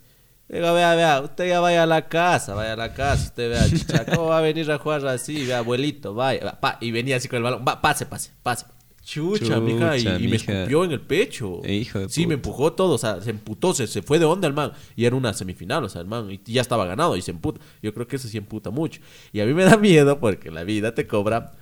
Venga, 0.48 0.72
vea, 0.72 0.94
vea, 0.94 1.20
usted 1.20 1.48
ya 1.48 1.60
vaya 1.60 1.84
a 1.84 1.86
la 1.86 2.08
casa, 2.08 2.54
vaya 2.54 2.72
a 2.72 2.76
la 2.76 2.92
casa, 2.92 3.24
usted 3.24 3.50
vea, 3.50 3.64
chicha, 3.70 4.04
¿cómo 4.06 4.26
va 4.26 4.38
a 4.38 4.40
venir 4.42 4.70
a 4.70 4.78
jugar 4.78 5.06
así? 5.06 5.46
Vea, 5.46 5.58
abuelito, 5.58 6.14
vaya, 6.14 6.44
va, 6.44 6.60
pa, 6.60 6.78
y 6.80 6.90
venía 6.90 7.16
así 7.16 7.28
con 7.28 7.38
el 7.38 7.42
balón, 7.42 7.64
va, 7.66 7.80
pase, 7.80 8.06
pase, 8.06 8.32
pase. 8.42 8.66
Chucha, 9.04 9.58
mija, 9.60 9.96
y, 9.96 10.04
Chucha, 10.04 10.18
y 10.18 10.28
me 10.28 10.28
mija. 10.28 10.52
escupió 10.52 10.84
en 10.84 10.92
el 10.92 11.00
pecho. 11.00 11.60
Hijo 11.66 11.98
de 12.00 12.08
sí, 12.08 12.26
me 12.26 12.36
puta. 12.36 12.50
empujó 12.50 12.72
todo, 12.74 12.94
o 12.94 12.98
sea, 12.98 13.20
se 13.20 13.30
emputó, 13.30 13.74
se, 13.74 13.86
se 13.88 14.02
fue 14.02 14.18
de 14.18 14.26
onda 14.26 14.46
el 14.46 14.54
man. 14.54 14.72
Y 14.94 15.06
era 15.06 15.16
una 15.16 15.32
semifinal, 15.32 15.82
o 15.84 15.88
sea, 15.88 16.02
el 16.02 16.06
man 16.06 16.30
y 16.30 16.40
ya 16.52 16.60
estaba 16.60 16.86
ganado 16.86 17.16
y 17.16 17.22
se 17.22 17.32
emputa. 17.32 17.60
Yo 17.82 17.92
creo 17.94 18.06
que 18.06 18.16
eso 18.16 18.28
sí 18.28 18.38
emputa 18.38 18.70
mucho. 18.70 19.00
Y 19.32 19.40
a 19.40 19.46
mí 19.46 19.54
me 19.54 19.64
da 19.64 19.76
miedo 19.76 20.20
porque 20.20 20.50
la 20.50 20.62
vida 20.64 20.94
te 20.94 21.06
cobra. 21.06 21.52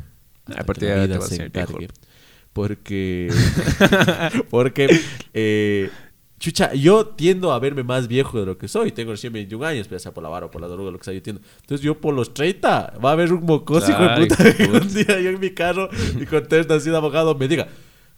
A 0.47 0.65
partir 0.65 0.89
de 0.89 0.95
la 0.95 1.03
ahora 1.03 1.07
vida 1.07 1.15
te 1.15 1.19
vas 1.19 1.31
a 1.31 1.35
hacer 1.35 1.47
encargue. 1.47 1.89
Porque. 2.53 3.33
porque. 4.51 5.01
eh, 5.35 5.91
chucha, 6.39 6.73
yo 6.75 7.07
tiendo 7.07 7.53
a 7.53 7.59
verme 7.59 7.85
más 7.85 8.09
viejo 8.09 8.41
de 8.41 8.47
lo 8.47 8.59
que 8.59 8.67
soy. 8.67 8.93
Tengo 8.93 9.13
recién 9.13 9.33
21 9.33 9.65
años, 9.65 9.89
ya 9.89 9.99
sea 9.99 10.13
por 10.13 10.23
la 10.23 10.29
vara 10.29 10.47
o 10.47 10.51
por 10.51 10.61
la 10.61 10.69
droga, 10.69 10.91
lo 10.91 10.99
que 10.99 11.05
sea, 11.05 11.15
yo 11.15 11.23
tiendo. 11.23 11.43
Entonces, 11.61 11.85
yo 11.85 12.01
por 12.01 12.15
los 12.15 12.35
30 12.35 12.95
va 13.05 13.11
a 13.11 13.13
haber 13.13 13.33
un 13.33 13.45
mocoso 13.45 13.91
hijo 13.91 14.03
de 14.03 14.17
puta. 14.17 14.57
que 14.57 14.65
un 14.71 14.93
día 14.93 15.21
yo 15.21 15.31
en 15.31 15.41
mi 15.41 15.51
carro 15.51 15.89
y 16.19 16.27
con 16.27 16.47
test 16.49 16.71
así 16.71 16.91
de 16.91 16.97
abogado 16.97 17.35
me 17.35 17.47
diga. 17.47 17.69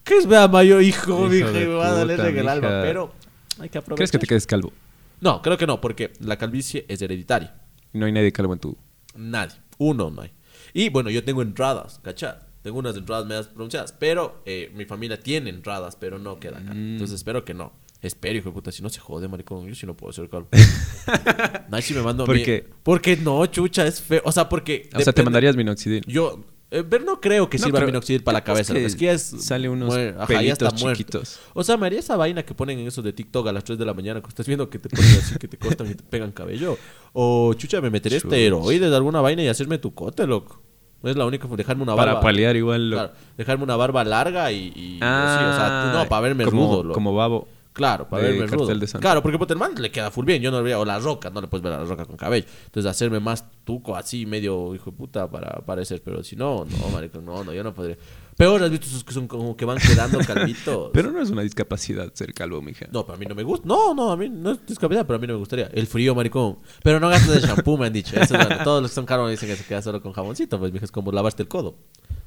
¿Qué 0.05 0.17
es 0.17 0.27
vea 0.27 0.49
mayo 0.49 0.81
hijo, 0.81 1.13
Hijo 1.13 1.29
mija? 1.29 1.51
me 1.53 1.67
va 1.67 1.89
a 1.89 1.99
doler 1.99 2.19
en 2.19 2.39
el 2.39 2.49
alma. 2.49 2.81
Pero 2.83 3.13
hay 3.61 3.69
que 3.69 3.79
aprovechar. 3.79 3.97
¿Crees 3.99 4.11
que 4.11 4.19
te 4.19 4.27
quedes 4.27 4.47
calvo? 4.47 4.73
No, 5.21 5.41
creo 5.41 5.57
que 5.57 5.67
no, 5.67 5.81
porque 5.81 6.13
la 6.19 6.37
calvicie 6.37 6.85
es 6.89 7.01
hereditaria. 7.01 7.55
No 7.93 8.07
hay 8.07 8.13
nadie 8.13 8.33
calvo 8.33 8.55
en 8.55 8.59
tu... 8.59 8.77
Nadie. 9.15 9.55
Uno 9.79 10.11
no 10.11 10.23
hay. 10.23 10.33
Y 10.75 10.89
bueno, 10.89 11.11
yo 11.11 11.25
tengo 11.25 11.43
entradas, 11.43 12.01
¿cachai? 12.03 12.35
Tengo 12.63 12.79
unas 12.79 12.97
entradas 12.97 13.27
medias 13.27 13.49
pronunciadas, 13.49 13.93
pero 13.93 14.43
eh, 14.47 14.71
mi 14.75 14.85
familia 14.85 15.19
tiene 15.21 15.51
entradas, 15.51 15.97
pero 15.97 16.19
no 16.19 16.39
queda 16.39 16.59
acá. 16.59 16.73
Mm. 16.75 16.93
Entonces 16.93 17.17
espero 17.17 17.45
que 17.45 17.55
no. 17.55 17.73
Espero, 18.03 18.37
hijo 18.39 18.49
de 18.49 18.53
puta, 18.55 18.73
si 18.73 18.83
no 18.83 18.89
se 18.89 18.99
jode, 19.01 19.29
maricón. 19.29 19.67
Yo 19.67 19.75
sí 19.75 19.87
no 19.87 19.97
puedo 19.97 20.13
ser 20.13 20.29
calvo. 20.29 20.49
Sí 21.81 21.95
me 21.95 22.03
manda 22.03 22.23
a 22.23 22.27
¿Por 22.27 22.37
mí- 22.37 22.43
qué? 22.45 22.69
Porque 22.83 23.17
no, 23.17 23.45
chucha, 23.47 23.87
es 23.87 24.01
feo. 24.01 24.23
O 24.25 24.31
sea, 24.33 24.49
porque. 24.49 24.89
O 24.95 25.01
sea, 25.01 25.13
te 25.13 25.23
mandarías 25.23 25.57
minoxidil. 25.57 26.05
Yo. 26.07 26.45
Eh, 26.73 26.83
pero 26.89 27.05
no 27.05 27.21
creo 27.21 27.49
que 27.49 27.59
No, 27.59 27.65
sirva 27.67 27.81
minoxidil 27.83 28.23
para 28.23 28.39
la 28.39 28.45
cabeza. 28.45 28.77
es 28.77 28.97
que 28.97 29.11
es. 29.13 29.23
sale 29.23 29.69
unos 29.69 29.95
muer- 29.95 30.17
ajá, 30.19 30.43
está 30.43 30.71
chiquitos. 30.73 31.39
O 31.55 31.63
sea, 31.63 31.77
me 31.77 31.87
haría 31.87 32.01
esa 32.01 32.17
vaina 32.17 32.43
que 32.43 32.55
ponen 32.55 32.79
en 32.79 32.89
eso 32.89 33.03
de 33.03 33.13
TikTok 33.13 33.47
a 33.49 33.53
las 33.53 33.63
3 33.65 33.79
de 33.79 33.85
la 33.85 33.95
mañana, 33.95 34.21
que 34.21 34.29
estás 34.29 34.47
viendo 34.47 34.69
que 34.71 34.79
te 34.79 34.89
ponen 34.89 35.11
así, 35.19 35.37
que 35.39 35.47
te 35.49 35.59
cortan 35.59 35.91
y 35.91 35.95
te 35.95 36.03
pegan 36.03 36.33
cabello. 36.33 36.77
O, 37.13 37.53
chucha, 37.55 37.81
me 37.81 37.91
metería 37.91 38.19
Chuch. 38.21 38.33
esteroides 38.33 38.91
de 38.91 38.97
alguna 38.97 39.21
vaina 39.21 39.43
y 39.43 39.49
hacerme 39.49 39.79
tu 39.79 39.95
cote, 39.95 40.27
loco. 40.27 40.61
Es 41.05 41.17
la 41.17 41.27
única, 41.27 41.49
dejarme 41.49 41.83
una 41.83 41.97
Para 41.97 42.13
barba. 42.13 42.21
paliar 42.27 42.55
igual 42.57 42.91
lo... 42.91 42.97
Claro, 42.97 43.13
dejarme 43.37 43.65
una 43.65 43.75
barba 43.77 44.05
larga 44.05 44.53
y. 44.53 44.73
y 44.75 44.99
Ah, 45.03 45.35
así, 45.35 45.45
o 45.45 45.57
sea, 45.93 45.93
no, 46.05 46.09
para 46.09 46.21
verme 46.23 46.45
como, 46.45 46.67
rudo, 46.71 46.83
loco. 46.85 46.95
Como 46.95 47.15
babo. 47.15 47.49
Claro, 47.73 48.09
para 48.09 48.25
verme 48.25 48.47
rudo. 48.47 48.75
de. 48.75 48.87
Claro, 48.87 49.23
porque 49.23 49.39
puta, 49.39 49.55
el 49.55 49.59
man 49.59 49.75
le 49.79 49.91
queda 49.91 50.11
full 50.11 50.27
bien. 50.27 50.43
Yo 50.43 50.51
no 50.51 50.59
le 50.59 50.65
veía, 50.65 50.79
o 50.79 50.85
la 50.85 50.99
roca, 50.99 51.31
no 51.31 51.41
le 51.41 51.47
puedes 51.49 51.63
ver 51.63 51.73
a 51.73 51.79
la 51.79 51.85
roca 51.85 52.05
con 52.05 52.17
cabello. 52.17 52.47
Entonces, 52.67 52.91
hacerme 52.91 53.19
más 53.19 53.45
tuco 53.65 53.97
así, 53.97 54.27
medio 54.27 54.75
hijo 54.75 54.91
de 54.91 54.97
puta, 54.97 55.31
para 55.31 55.65
parecer. 55.65 56.03
Pero 56.05 56.23
si 56.23 56.37
no, 56.37 56.65
no, 56.65 56.89
marico, 56.91 57.21
no, 57.21 57.43
no, 57.45 57.53
yo 57.53 57.65
no 57.65 57.75
podría. 57.75 57.97
Peor, 58.37 58.63
has 58.63 58.71
visto 58.71 58.87
esos 58.87 59.05
que 59.05 59.13
son 59.13 59.29
como 59.29 59.57
que 59.57 59.65
van 59.65 59.79
quedando 59.79 60.19
calvitos. 60.21 60.91
Pero 60.93 61.11
no 61.13 61.21
es 61.21 61.31
una 61.31 61.43
discapacidad 61.43 62.13
ser 62.15 62.33
calvo, 62.33 62.63
mija. 62.63 62.87
No, 62.91 63.05
pero 63.05 63.17
a 63.17 63.19
mí 63.19 63.27
no 63.27 63.35
me 63.35 63.43
gusta. 63.43 63.67
No, 63.67 63.95
no, 63.95 64.11
a 64.11 64.17
mí 64.17 64.29
no 64.29 64.53
es 64.53 64.67
discapacidad, 64.67 65.07
pero 65.07 65.17
a 65.17 65.21
mí 65.21 65.27
no 65.27 65.35
me 65.35 65.39
gustaría. 65.39 65.67
El 65.67 65.87
frío, 65.87 66.15
maricón. 66.15 66.59
Pero 66.83 66.99
no 66.99 67.09
gastes 67.09 67.43
de 67.43 67.47
shampoo, 67.47 67.77
me 67.77 67.87
han 67.87 67.93
dicho. 67.93 68.17
Eso 68.19 68.37
es 68.37 68.47
bueno. 68.47 68.65
Todos 68.65 68.83
los 68.83 68.91
que 68.91 68.95
son 68.95 69.07
caros 69.07 69.31
dicen 69.31 69.49
que 69.49 69.57
se 69.57 69.65
queda 69.65 69.83
solo 69.83 70.01
con 70.03 70.13
jaboncito. 70.13 70.59
Pues, 70.59 70.73
mija, 70.73 70.85
es 70.85 70.91
como 70.91 71.13
lavarte 71.13 71.43
el 71.43 71.49
codo. 71.49 71.77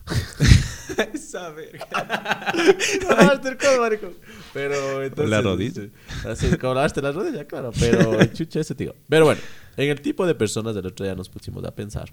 Esa 1.14 1.50
verga. 1.50 1.88
lavarte 3.10 3.50
el 3.50 3.58
codo, 3.58 3.82
maricón. 3.82 4.14
Pero 4.56 5.04
entonces. 5.04 5.30
La 5.30 5.42
rodilla. 5.42 5.82
Así, 6.28 6.58
como 6.58 6.74
lavaste 6.74 7.02
la 7.02 7.12
rodilla, 7.12 7.46
claro. 7.46 7.72
Pero 7.80 8.24
chucha 8.34 8.62
ese 8.62 8.74
tío. 8.74 8.96
Pero 9.10 9.26
bueno, 9.26 9.42
en 9.78 9.90
el 9.90 10.00
tipo 10.02 10.26
de 10.26 10.34
personas 10.34 10.74
del 10.74 10.86
otro 10.88 11.06
día 11.06 11.14
nos 11.14 11.28
pusimos 11.30 11.64
a 11.66 11.76
pensar 11.76 12.12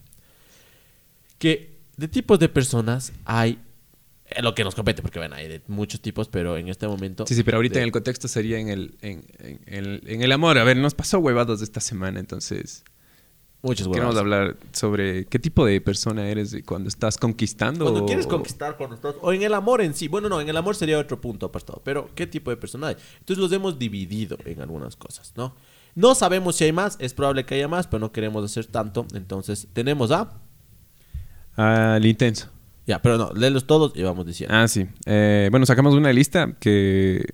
que 1.38 1.78
de 1.96 2.08
tipos 2.08 2.38
de 2.38 2.48
personas 2.48 3.12
hay 3.24 3.58
lo 4.40 4.54
que 4.54 4.64
nos 4.64 4.74
compete, 4.74 5.02
porque 5.02 5.18
bueno, 5.18 5.34
hay 5.34 5.46
de 5.46 5.62
muchos 5.68 6.00
tipos, 6.00 6.28
pero 6.28 6.56
en 6.56 6.68
este 6.68 6.86
momento. 6.88 7.26
Sí, 7.26 7.34
sí, 7.34 7.42
pero 7.42 7.58
ahorita 7.58 7.74
de- 7.74 7.80
en 7.80 7.84
el 7.86 7.92
contexto 7.92 8.28
sería 8.28 8.58
en 8.58 8.68
el, 8.68 8.96
en, 9.02 9.24
en- 9.38 9.60
en 9.66 9.74
el, 9.84 10.02
en 10.06 10.22
el 10.22 10.32
amor. 10.32 10.56
A 10.58 10.64
ver, 10.64 10.76
nos 10.78 10.94
pasó 10.94 11.18
huevados 11.18 11.60
esta 11.62 11.80
semana, 11.80 12.18
entonces 12.18 12.82
Muchos 13.62 13.86
queremos 13.88 14.16
hablar 14.16 14.56
sobre 14.72 15.24
qué 15.26 15.38
tipo 15.38 15.64
de 15.64 15.80
persona 15.80 16.26
eres 16.28 16.56
cuando 16.66 16.88
estás 16.88 17.16
conquistando. 17.16 17.84
Cuando 17.84 18.02
o- 18.02 18.06
quieres 18.06 18.26
conquistar, 18.26 18.76
cuando 18.76 18.96
estás... 18.96 19.14
O 19.20 19.32
en 19.32 19.42
el 19.42 19.54
amor 19.54 19.80
en 19.82 19.94
sí. 19.94 20.08
Bueno, 20.08 20.28
no, 20.28 20.40
en 20.40 20.48
el 20.48 20.56
amor 20.56 20.74
sería 20.74 20.98
otro 20.98 21.20
punto 21.20 21.46
apartado. 21.46 21.80
Pero, 21.84 22.10
¿qué 22.16 22.26
tipo 22.26 22.50
de 22.50 22.56
persona 22.56 22.88
hay? 22.88 22.96
Entonces 23.20 23.38
los 23.40 23.52
hemos 23.52 23.78
dividido 23.78 24.36
en 24.44 24.60
algunas 24.60 24.96
cosas, 24.96 25.32
¿no? 25.36 25.54
No 25.94 26.14
sabemos 26.16 26.56
si 26.56 26.64
hay 26.64 26.72
más. 26.72 26.96
Es 26.98 27.14
probable 27.14 27.44
que 27.46 27.54
haya 27.54 27.68
más, 27.68 27.86
pero 27.86 28.00
no 28.00 28.10
queremos 28.10 28.44
hacer 28.44 28.66
tanto. 28.66 29.06
Entonces, 29.14 29.68
tenemos 29.72 30.10
a... 30.10 30.40
Al 31.54 32.04
intenso. 32.04 32.48
Ya, 32.86 33.00
pero 33.00 33.16
no, 33.16 33.30
léelos 33.32 33.66
todos 33.66 33.92
y 33.94 34.02
vamos 34.02 34.26
diciendo. 34.26 34.56
Ah, 34.56 34.66
sí. 34.66 34.86
Eh, 35.06 35.48
bueno, 35.50 35.66
sacamos 35.66 35.94
una 35.94 36.12
lista 36.12 36.56
que 36.58 37.24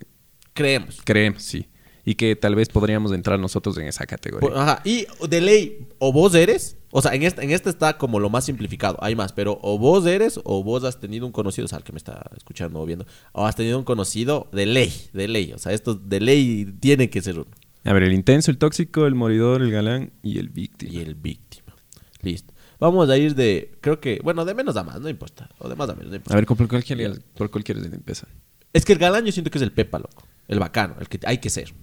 Creemos. 0.53 1.01
creemos, 1.05 1.43
sí. 1.43 1.67
Y 2.09 2.15
que 2.15 2.37
tal 2.37 2.55
vez 2.55 2.71
podríamos 2.71 3.13
entrar 3.13 3.39
nosotros 3.39 3.77
en 3.77 3.87
esa 3.87 4.07
categoría. 4.07 4.49
Ajá. 4.55 4.81
Y 4.83 5.07
de 5.29 5.43
ley, 5.43 5.89
o 5.99 6.11
vos 6.11 6.35
eres... 6.35 6.79
O 6.91 7.03
sea, 7.03 7.15
en 7.15 7.23
esta, 7.23 7.43
en 7.43 7.51
esta 7.51 7.69
está 7.69 7.99
como 7.99 8.19
lo 8.19 8.31
más 8.31 8.47
simplificado. 8.47 8.97
Hay 9.03 9.15
más, 9.15 9.35
pero 9.35 9.59
o 9.61 9.79
vos 9.79 10.07
eres 10.07 10.41
o 10.43 10.65
vos 10.65 10.85
has 10.85 10.99
tenido 10.99 11.27
un 11.27 11.33
conocido, 11.33 11.67
o 11.67 11.69
sea, 11.69 11.77
el 11.77 11.85
que 11.85 11.93
me 11.93 11.99
está 11.99 12.31
escuchando 12.35 12.81
o 12.81 12.87
viendo, 12.87 13.05
o 13.33 13.45
has 13.45 13.57
tenido 13.57 13.77
un 13.77 13.85
conocido 13.85 14.49
de 14.53 14.65
ley, 14.65 14.91
de 15.13 15.29
ley. 15.29 15.53
O 15.53 15.59
sea, 15.59 15.75
esto 15.75 15.97
de 15.97 16.21
ley 16.21 16.65
tiene 16.81 17.11
que 17.11 17.21
ser 17.21 17.35
uno. 17.35 17.51
A 17.85 17.93
ver, 17.93 18.05
el 18.05 18.15
intenso, 18.15 18.51
el 18.51 18.57
tóxico, 18.57 19.05
el 19.05 19.15
moridor, 19.15 19.61
el 19.61 19.71
galán 19.71 20.11
y 20.23 20.39
el 20.39 20.49
víctima. 20.49 20.91
y 20.95 20.99
el 21.01 21.15
víctima. 21.15 21.75
Listo. 22.23 22.55
Vamos 22.81 23.11
a 23.11 23.19
ir 23.19 23.35
de, 23.35 23.77
creo 23.83 24.01
que, 24.01 24.19
bueno, 24.25 24.47
de 24.47 24.55
menos 24.55 24.79
a 24.79 24.83
más, 24.83 24.99
no 24.99 25.11
importa. 25.11 25.51
O 25.59 25.69
de 25.69 25.77
más 25.77 25.91
a 25.91 25.95
menos, 25.95 26.09
no 26.09 26.17
importa. 26.17 26.33
A 26.33 26.37
ver, 26.37 26.47
¿por 26.47 26.69
cuál 26.69 26.85
quieres, 26.85 27.21
por 27.35 27.51
cuál 27.51 27.65
quieres 27.65 27.85
empezar? 27.85 28.31
Es 28.73 28.87
que 28.87 28.95
el 28.95 28.99
galán 28.99 29.27
yo 29.27 29.33
siento 29.33 29.51
que 29.51 29.59
es 29.59 29.63
el 29.63 29.73
pepa, 29.73 29.99
loco. 29.99 30.25
El 30.47 30.59
bacano, 30.59 30.97
el 31.01 31.09
que 31.09 31.21
hay 31.27 31.37
que 31.37 31.51
ser. 31.51 31.75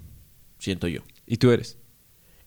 Siento 0.65 0.88
yo. 0.88 1.01
¿Y 1.28 1.38
tú 1.38 1.51
eres? 1.51 1.78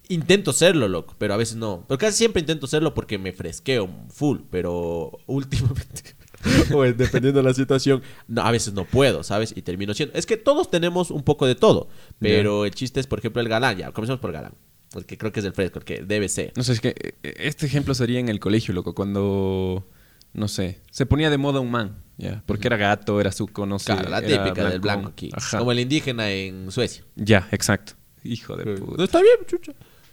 Intento 0.09 0.53
serlo, 0.53 0.89
loco, 0.89 1.15
pero 1.19 1.35
a 1.35 1.37
veces 1.37 1.55
no. 1.55 1.85
Pero 1.87 1.99
casi 1.99 2.17
siempre 2.17 2.41
intento 2.41 2.67
serlo 2.67 2.93
porque 2.93 3.17
me 3.17 3.31
fresqueo 3.31 3.89
full, 4.09 4.39
pero 4.51 5.13
últimamente, 5.27 6.17
o 6.75 6.85
es 6.85 6.99
dependiendo 6.99 7.39
de 7.39 7.49
la 7.49 7.55
situación, 7.55 8.03
no, 8.27 8.43
a 8.43 8.51
veces 8.51 8.75
no 8.75 8.87
puedo, 8.87 9.23
¿sabes? 9.23 9.55
Y 9.57 9.63
termino 9.63 9.95
siendo. 9.95 10.19
Es 10.19 10.27
que 10.27 10.37
todos 10.37 10.69
tenemos 10.69 11.13
un 11.13 11.23
poco 11.23 11.47
de 11.47 11.55
todo, 11.55 11.91
pero 12.19 12.65
el 12.65 12.75
chiste 12.75 12.99
es, 12.99 13.07
por 13.07 13.21
ejemplo, 13.21 13.41
el 13.41 13.49
galán. 13.49 13.79
Ya, 13.79 13.93
comencemos 13.93 14.19
por 14.19 14.33
galán. 14.33 14.55
El 14.97 15.07
que 15.07 15.17
creo 15.17 15.31
que 15.31 15.39
es 15.39 15.47
el 15.47 15.53
fresco, 15.53 15.79
el 15.79 15.85
que 15.85 16.03
debe 16.03 16.29
ser. 16.29 16.55
No 16.57 16.65
sé, 16.65 16.73
es 16.73 16.81
que 16.81 16.97
eh, 17.23 17.35
este 17.39 17.67
ejemplo 17.67 17.95
sería 17.95 18.19
en 18.19 18.29
el 18.29 18.41
colegio, 18.41 18.75
loco, 18.75 18.97
cuando, 18.97 19.87
no 20.33 20.49
sé, 20.49 20.81
se 20.91 21.07
ponía 21.07 21.31
de 21.31 21.39
moda 21.39 21.61
un 21.61 21.71
man, 21.71 22.03
ya, 22.17 22.43
porque 22.47 22.67
era 22.67 22.77
gato, 22.77 23.21
era 23.21 23.31
suco, 23.31 23.65
no 23.65 23.79
sé. 23.79 23.93
Claro, 23.93 24.11
la 24.11 24.23
típica 24.23 24.69
del 24.69 24.81
blanco 24.81 25.11
aquí. 25.11 25.31
Ajá. 25.33 25.59
Como 25.59 25.71
el 25.71 25.79
indígena 25.79 26.33
en 26.33 26.73
Suecia. 26.73 27.05
Ya, 27.15 27.47
exacto. 27.53 27.98
Hijo 28.25 28.57
de 28.57 28.65
No 28.65 28.75
puta. 28.87 29.05
está 29.05 29.21
bien, 29.23 29.37
chucha. 29.47 29.73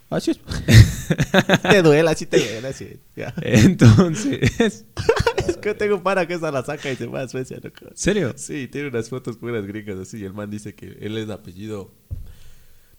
Así 0.10 0.32
es. 0.32 0.40
te 1.62 1.82
duele, 1.82 2.10
así 2.10 2.26
te 2.26 2.38
duele, 2.38 2.68
así. 2.68 3.00
Ya. 3.16 3.34
Entonces, 3.42 4.86
que 5.62 5.74
tengo 5.74 6.02
para 6.04 6.28
que 6.28 6.36
esa 6.36 6.52
la 6.52 6.64
saca 6.64 6.92
y 6.92 6.96
se 6.96 7.08
va 7.08 7.22
a 7.22 7.28
Suecia, 7.28 7.60
loco. 7.62 7.88
¿Serio? 7.96 8.34
Sí, 8.38 8.68
tiene 8.68 8.90
unas 8.90 9.10
fotos 9.10 9.38
unas 9.50 9.66
gringas 9.66 9.98
así. 9.98 10.20
Y 10.20 10.24
el 10.26 10.34
man 10.34 10.50
dice 10.50 10.76
que 10.76 10.98
él 11.02 11.18
es 11.18 11.28
de 11.28 11.34
apellido. 11.34 11.92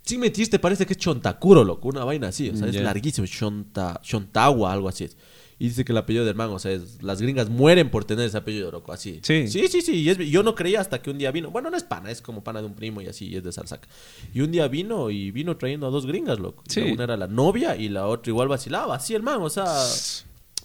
Sí, 0.03 0.19
metiste, 0.19 0.59
parece 0.59 0.85
que 0.87 0.95
es 0.95 0.99
Chontacuro, 0.99 1.65
loco. 1.65 1.89
Una 1.89 2.05
vaina 2.05 2.29
así. 2.29 2.51
O 2.51 2.57
sea, 2.57 2.69
es 2.69 2.77
larguísimo. 2.81 3.27
Chonta, 3.27 4.01
Chontagua, 4.03 4.73
algo 4.73 4.89
así 4.89 5.05
es. 5.05 5.17
Y 5.59 5.69
dice 5.69 5.87
que 5.87 5.93
el 5.93 5.99
apellido 5.99 6.27
del 6.27 6.35
man, 6.35 6.51
o 6.51 6.59
sea, 6.59 6.73
es- 6.73 7.03
las 7.03 7.23
gringas 7.23 7.49
mueren 7.49 7.91
por 7.91 8.05
tener 8.05 8.27
ese 8.27 8.37
apellido, 8.37 8.71
loco, 8.71 8.93
así. 8.93 9.21
Sí. 9.23 9.49
Sí, 9.49 9.69
sí, 9.69 9.81
sí. 9.81 10.03
Y 10.03 10.11
es- 10.11 10.19
yo 10.19 10.43
no 10.43 10.55
creía 10.55 10.81
hasta 10.83 11.01
que 11.01 11.09
un 11.11 11.17
día 11.17 11.31
vino. 11.31 11.51
Bueno, 11.51 11.71
no 11.71 11.77
es 11.79 11.83
pana, 11.83 12.11
es 12.11 12.21
como 12.21 12.45
pana 12.45 12.61
de 12.61 12.67
un 12.67 12.75
primo 12.75 13.01
y 13.01 13.07
así, 13.07 13.29
y 13.29 13.37
es 13.37 13.43
de 13.43 13.53
Salsaca. 13.53 13.89
Y 14.35 14.43
un 14.43 14.53
día 14.53 14.69
vino 14.69 15.09
y 15.11 15.31
vino 15.31 15.57
trayendo 15.57 15.87
a 15.87 15.91
dos 15.91 16.05
gringas, 16.05 16.39
loco. 16.39 16.63
Sí. 16.69 16.81
Una 16.83 17.05
era 17.05 17.17
la 17.17 17.27
novia 17.27 17.75
y 17.75 17.89
la 17.89 18.07
otra 18.07 18.31
igual 18.31 18.49
vacilaba. 18.49 18.97
Así 18.97 19.15
el 19.15 19.23
man, 19.23 19.41
o 19.41 19.49
sea. 19.49 19.65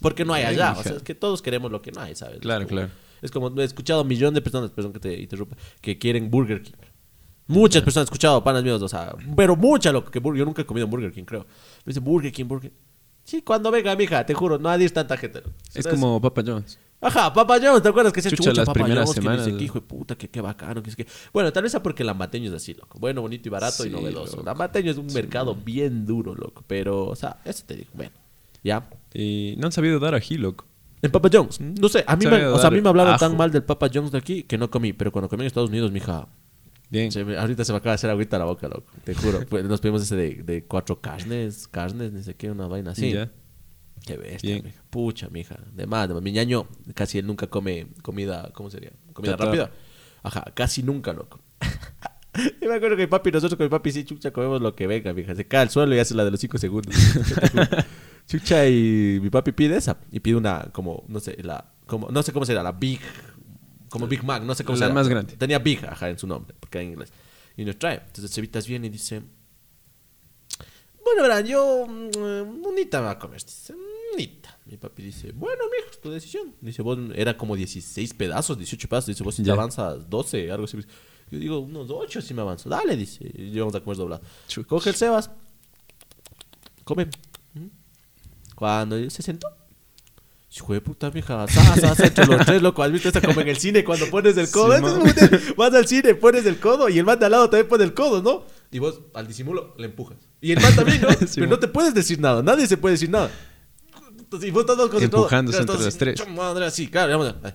Porque 0.01 0.25
no 0.25 0.33
hay 0.33 0.43
Ay, 0.43 0.55
allá. 0.55 0.75
O 0.77 0.83
sea, 0.83 0.93
es 0.97 1.03
que 1.03 1.15
todos 1.15 1.41
queremos 1.41 1.71
lo 1.71 1.81
que 1.81 1.91
no 1.91 2.01
hay, 2.01 2.15
¿sabes? 2.15 2.39
Claro, 2.39 2.63
Es 2.63 2.67
como- 2.67 2.81
claro. 2.81 2.93
Es 3.21 3.31
como 3.31 3.61
he 3.61 3.63
escuchado 3.63 3.99
a 3.99 4.01
un 4.01 4.07
millón 4.09 4.33
de 4.33 4.41
personas, 4.41 4.71
perdón 4.71 4.91
que 4.93 4.99
te 4.99 5.21
interrumpa, 5.21 5.55
que 5.79 5.97
quieren 5.99 6.29
Burger 6.31 6.63
King. 6.63 6.73
Muchas 7.47 7.83
personas 7.83 8.05
he 8.05 8.07
escuchado, 8.07 8.43
panas 8.43 8.63
míos, 8.63 8.81
o 8.81 8.87
sea, 8.89 9.15
pero 9.35 9.55
mucha 9.55 9.91
lo 9.91 10.03
que 10.03 10.19
Burger, 10.19 10.39
yo 10.39 10.45
nunca 10.45 10.63
he 10.63 10.65
comido 10.65 10.87
Burger 10.87 11.11
King, 11.13 11.23
creo. 11.25 11.41
Me 11.85 11.91
dice 11.91 11.99
Burger 11.99 12.31
King, 12.31 12.45
Burger 12.45 12.71
Sí, 13.23 13.41
cuando 13.41 13.71
venga, 13.71 13.95
mija, 13.95 14.25
te 14.25 14.33
juro, 14.33 14.57
no 14.57 14.69
hay 14.69 14.87
tanta 14.89 15.17
gente. 15.17 15.43
Es 15.73 15.87
como 15.87 16.19
Papa 16.19 16.43
John's. 16.45 16.79
Ajá, 16.99 17.33
Papa 17.33 17.57
John's, 17.61 17.81
¿te 17.81 17.89
acuerdas 17.89 18.13
que 18.13 18.21
se 18.21 18.29
Chucha, 18.29 18.51
chucha, 18.51 18.61
las 18.61 18.65
Papa 18.67 18.73
primeras 18.73 19.09
que 19.09 19.21
semanas, 19.21 19.47
hijo 19.47 19.79
de 19.79 19.85
puta, 19.85 20.15
que 20.15 20.29
qué 20.29 20.39
bacano, 20.39 20.83
que 20.83 20.91
es 20.91 20.95
que... 20.95 21.07
Bueno, 21.33 21.51
tal 21.51 21.63
vez 21.63 21.71
sea 21.71 21.81
porque 21.81 22.03
el 22.03 22.09
amateño 22.09 22.49
es 22.49 22.55
así, 22.55 22.75
loco. 22.75 22.99
Bueno, 22.99 23.21
bonito 23.21 23.49
y 23.49 23.51
barato 23.51 23.85
y 23.85 23.89
novedoso. 23.89 24.43
loco. 24.43 24.71
Es 24.73 24.97
un 24.97 25.07
mercado 25.07 25.55
bien 25.55 26.05
duro, 26.05 26.35
loco. 26.35 26.63
Pero, 26.67 27.07
o 27.07 27.15
sea, 27.15 27.39
eso 27.43 27.63
te 27.65 27.75
digo, 27.75 27.89
bueno, 27.93 28.11
ya. 28.63 28.87
Y 29.13 29.55
no 29.57 29.65
han 29.65 29.71
sabido 29.71 29.99
dar 29.99 30.13
ají, 30.13 30.37
loco. 30.37 30.65
En 31.01 31.11
Papa 31.11 31.29
John's. 31.33 31.59
No 31.59 31.89
sé, 31.89 32.03
a 32.05 32.15
mí, 32.15 32.27
me, 32.27 32.45
o 32.45 32.59
sea, 32.59 32.67
a 32.67 32.71
mí 32.71 32.81
me 32.81 32.89
hablaron 32.89 33.13
ajo. 33.15 33.25
tan 33.25 33.35
mal 33.35 33.51
del 33.51 33.63
Papa 33.63 33.89
John's 33.91 34.11
de 34.11 34.19
aquí 34.19 34.43
que 34.43 34.57
no 34.59 34.69
comí. 34.69 34.93
Pero 34.93 35.11
cuando 35.11 35.29
comí 35.29 35.41
en 35.41 35.47
Estados 35.47 35.69
Unidos, 35.69 35.91
mija, 35.91 36.27
Bien. 36.91 37.09
ahorita 37.37 37.63
se 37.63 37.71
me 37.71 37.77
acaba 37.77 37.91
de 37.91 37.95
hacer 37.95 38.09
agüita 38.09 38.37
la 38.37 38.45
boca, 38.45 38.67
loco. 38.67 38.91
Te 39.03 39.15
juro. 39.15 39.39
Pues, 39.49 39.63
nos 39.63 39.79
pedimos 39.79 40.03
ese 40.03 40.15
de, 40.15 40.43
de 40.43 40.65
cuatro 40.65 40.99
carnes, 40.99 41.67
carnes, 41.67 42.11
ni 42.11 42.21
sé 42.21 42.35
qué, 42.35 42.51
una 42.51 42.67
vaina 42.67 42.91
así. 42.91 43.13
Ya. 43.13 43.31
Qué 44.05 44.17
bestia, 44.17 44.51
Bien. 44.51 44.65
mija. 44.65 44.83
Pucha, 44.89 45.29
mija. 45.29 45.57
De 45.73 45.87
más, 45.87 46.07
de 46.07 46.13
más. 46.13 46.23
Mi 46.23 46.31
ñaño 46.31 46.67
casi 46.93 47.17
él 47.19 47.27
nunca 47.27 47.47
come 47.47 47.87
comida, 48.01 48.51
¿cómo 48.53 48.69
sería? 48.69 48.91
Comida 49.13 49.37
rápida. 49.37 49.71
Ajá, 50.21 50.45
casi 50.53 50.83
nunca, 50.83 51.13
loco. 51.13 51.39
y 52.61 52.67
me 52.67 52.75
acuerdo 52.75 52.97
que 52.97 53.03
mi 53.03 53.07
papi, 53.07 53.31
nosotros 53.31 53.57
con 53.57 53.65
mi 53.65 53.69
papi 53.69 53.91
sí, 53.91 54.03
chucha, 54.03 54.31
comemos 54.31 54.61
lo 54.61 54.75
que 54.75 54.85
venga, 54.85 55.13
mija. 55.13 55.33
Se 55.33 55.47
cae 55.47 55.61
al 55.61 55.69
suelo 55.69 55.95
y 55.95 55.99
hace 55.99 56.13
la 56.13 56.25
de 56.25 56.31
los 56.31 56.39
cinco 56.39 56.57
segundos. 56.57 56.93
chucha, 58.27 58.67
y 58.67 59.19
mi 59.21 59.29
papi 59.29 59.53
pide 59.53 59.77
esa. 59.77 59.97
Y 60.11 60.19
pide 60.19 60.35
una, 60.35 60.69
como, 60.73 61.05
no 61.07 61.19
sé, 61.19 61.37
la, 61.41 61.71
como, 61.85 62.09
no 62.09 62.21
sé 62.23 62.33
cómo 62.33 62.45
será, 62.45 62.63
la 62.63 62.71
Big, 62.71 62.99
como 63.91 64.07
Big 64.07 64.23
Mac, 64.23 64.41
no 64.41 64.55
sé 64.55 64.63
cómo 64.63 64.77
La 64.79 64.85
será. 64.87 64.93
más 64.95 65.07
grande. 65.07 65.35
Tenía 65.37 65.59
Big, 65.59 65.85
ajá, 65.85 66.09
en 66.09 66.17
su 66.17 66.25
nombre, 66.25 66.55
porque 66.59 66.79
era 66.79 66.85
en 66.85 66.93
inglés. 66.93 67.11
Y 67.57 67.63
nos 67.65 67.77
trae. 67.77 68.01
Entonces 68.07 68.33
Cevitas 68.33 68.65
viene 68.65 68.87
y 68.87 68.89
dice, 68.89 69.21
bueno, 71.03 71.21
verán, 71.23 71.45
yo 71.45 71.85
mm, 71.87 72.65
unita 72.65 72.99
me 72.99 73.05
va 73.05 73.11
a 73.11 73.19
comer. 73.19 73.43
Dice, 73.43 73.73
unita. 74.13 74.57
Mi 74.65 74.77
papi 74.77 75.03
dice, 75.03 75.31
bueno, 75.33 75.63
mijo, 75.65 75.91
es 75.91 75.99
tu 76.01 76.09
decisión. 76.09 76.55
Dice, 76.61 76.81
vos, 76.81 76.97
era 77.15 77.35
como 77.37 77.55
16 77.55 78.13
pedazos, 78.13 78.57
18 78.57 78.87
pedazos. 78.87 79.07
Dice, 79.07 79.23
vos 79.23 79.35
si 79.35 79.41
te 79.43 79.47
Ya. 79.47 79.53
avanzas 79.53 80.09
12, 80.09 80.51
algo 80.51 80.65
así. 80.65 80.77
Yo 81.29 81.39
digo, 81.39 81.59
unos 81.59 81.89
8 81.89 82.21
si 82.21 82.33
me 82.33 82.41
avanzo. 82.41 82.69
Dale, 82.69 82.95
dice. 82.95 83.29
Y 83.33 83.57
vamos 83.59 83.75
a 83.75 83.81
comer 83.81 83.97
doblado. 83.97 84.21
Chuch. 84.47 84.65
Coge 84.65 84.89
el 84.91 84.95
Sebas. 84.95 85.29
Come. 86.83 87.05
¿Mm? 87.53 87.67
Cuando 88.55 89.09
se 89.09 89.21
sentó. 89.21 89.47
Hijo 90.53 90.73
de 90.73 90.81
puta, 90.81 91.09
mija. 91.11 91.45
Hecho 91.45 92.25
los 92.25 92.45
tres, 92.45 92.61
loco. 92.61 92.83
¿Has 92.83 92.91
visto 92.91 93.07
esta 93.07 93.21
como 93.21 93.39
en 93.39 93.47
el 93.47 93.57
cine 93.57 93.83
cuando 93.85 94.07
pones 94.07 94.35
el 94.35 94.51
codo? 94.51 94.75
Sí, 95.13 95.29
vas 95.55 95.73
al 95.73 95.87
cine, 95.87 96.13
pones 96.15 96.45
el 96.45 96.59
codo 96.59 96.89
y 96.89 96.99
el 96.99 97.05
man 97.05 97.17
de 97.19 97.25
al 97.25 97.31
lado 97.31 97.49
también 97.49 97.69
pone 97.69 97.83
el 97.85 97.93
codo, 97.93 98.21
¿no? 98.21 98.43
Y 98.69 98.79
vos 98.79 98.99
al 99.13 99.27
disimulo 99.27 99.73
le 99.77 99.85
empujas. 99.85 100.17
Y 100.41 100.51
el 100.51 100.59
man 100.59 100.75
también, 100.75 101.01
¿no? 101.01 101.09
Sí, 101.27 101.35
Pero 101.35 101.47
no 101.47 101.57
te 101.59 101.67
puedes 101.69 101.93
decir 101.93 102.19
nada. 102.19 102.43
Nadie 102.43 102.67
se 102.67 102.75
puede 102.75 102.93
decir 102.93 103.09
nada. 103.09 103.31
Y 104.41 104.51
vos 104.51 104.61
estás 104.61 104.75
todos 104.77 104.89
concentrados. 104.89 105.25
Empujándose 105.25 105.57
Claro, 105.59 105.71
entre 105.73 105.85
los 105.85 105.97
tres. 105.97 106.19
así, 106.19 106.25
"Chum, 106.27 106.35
Madre, 106.37 106.65
así, 106.65 106.87
claro, 106.87 107.17
vamos 107.19 107.35
a... 107.43 107.53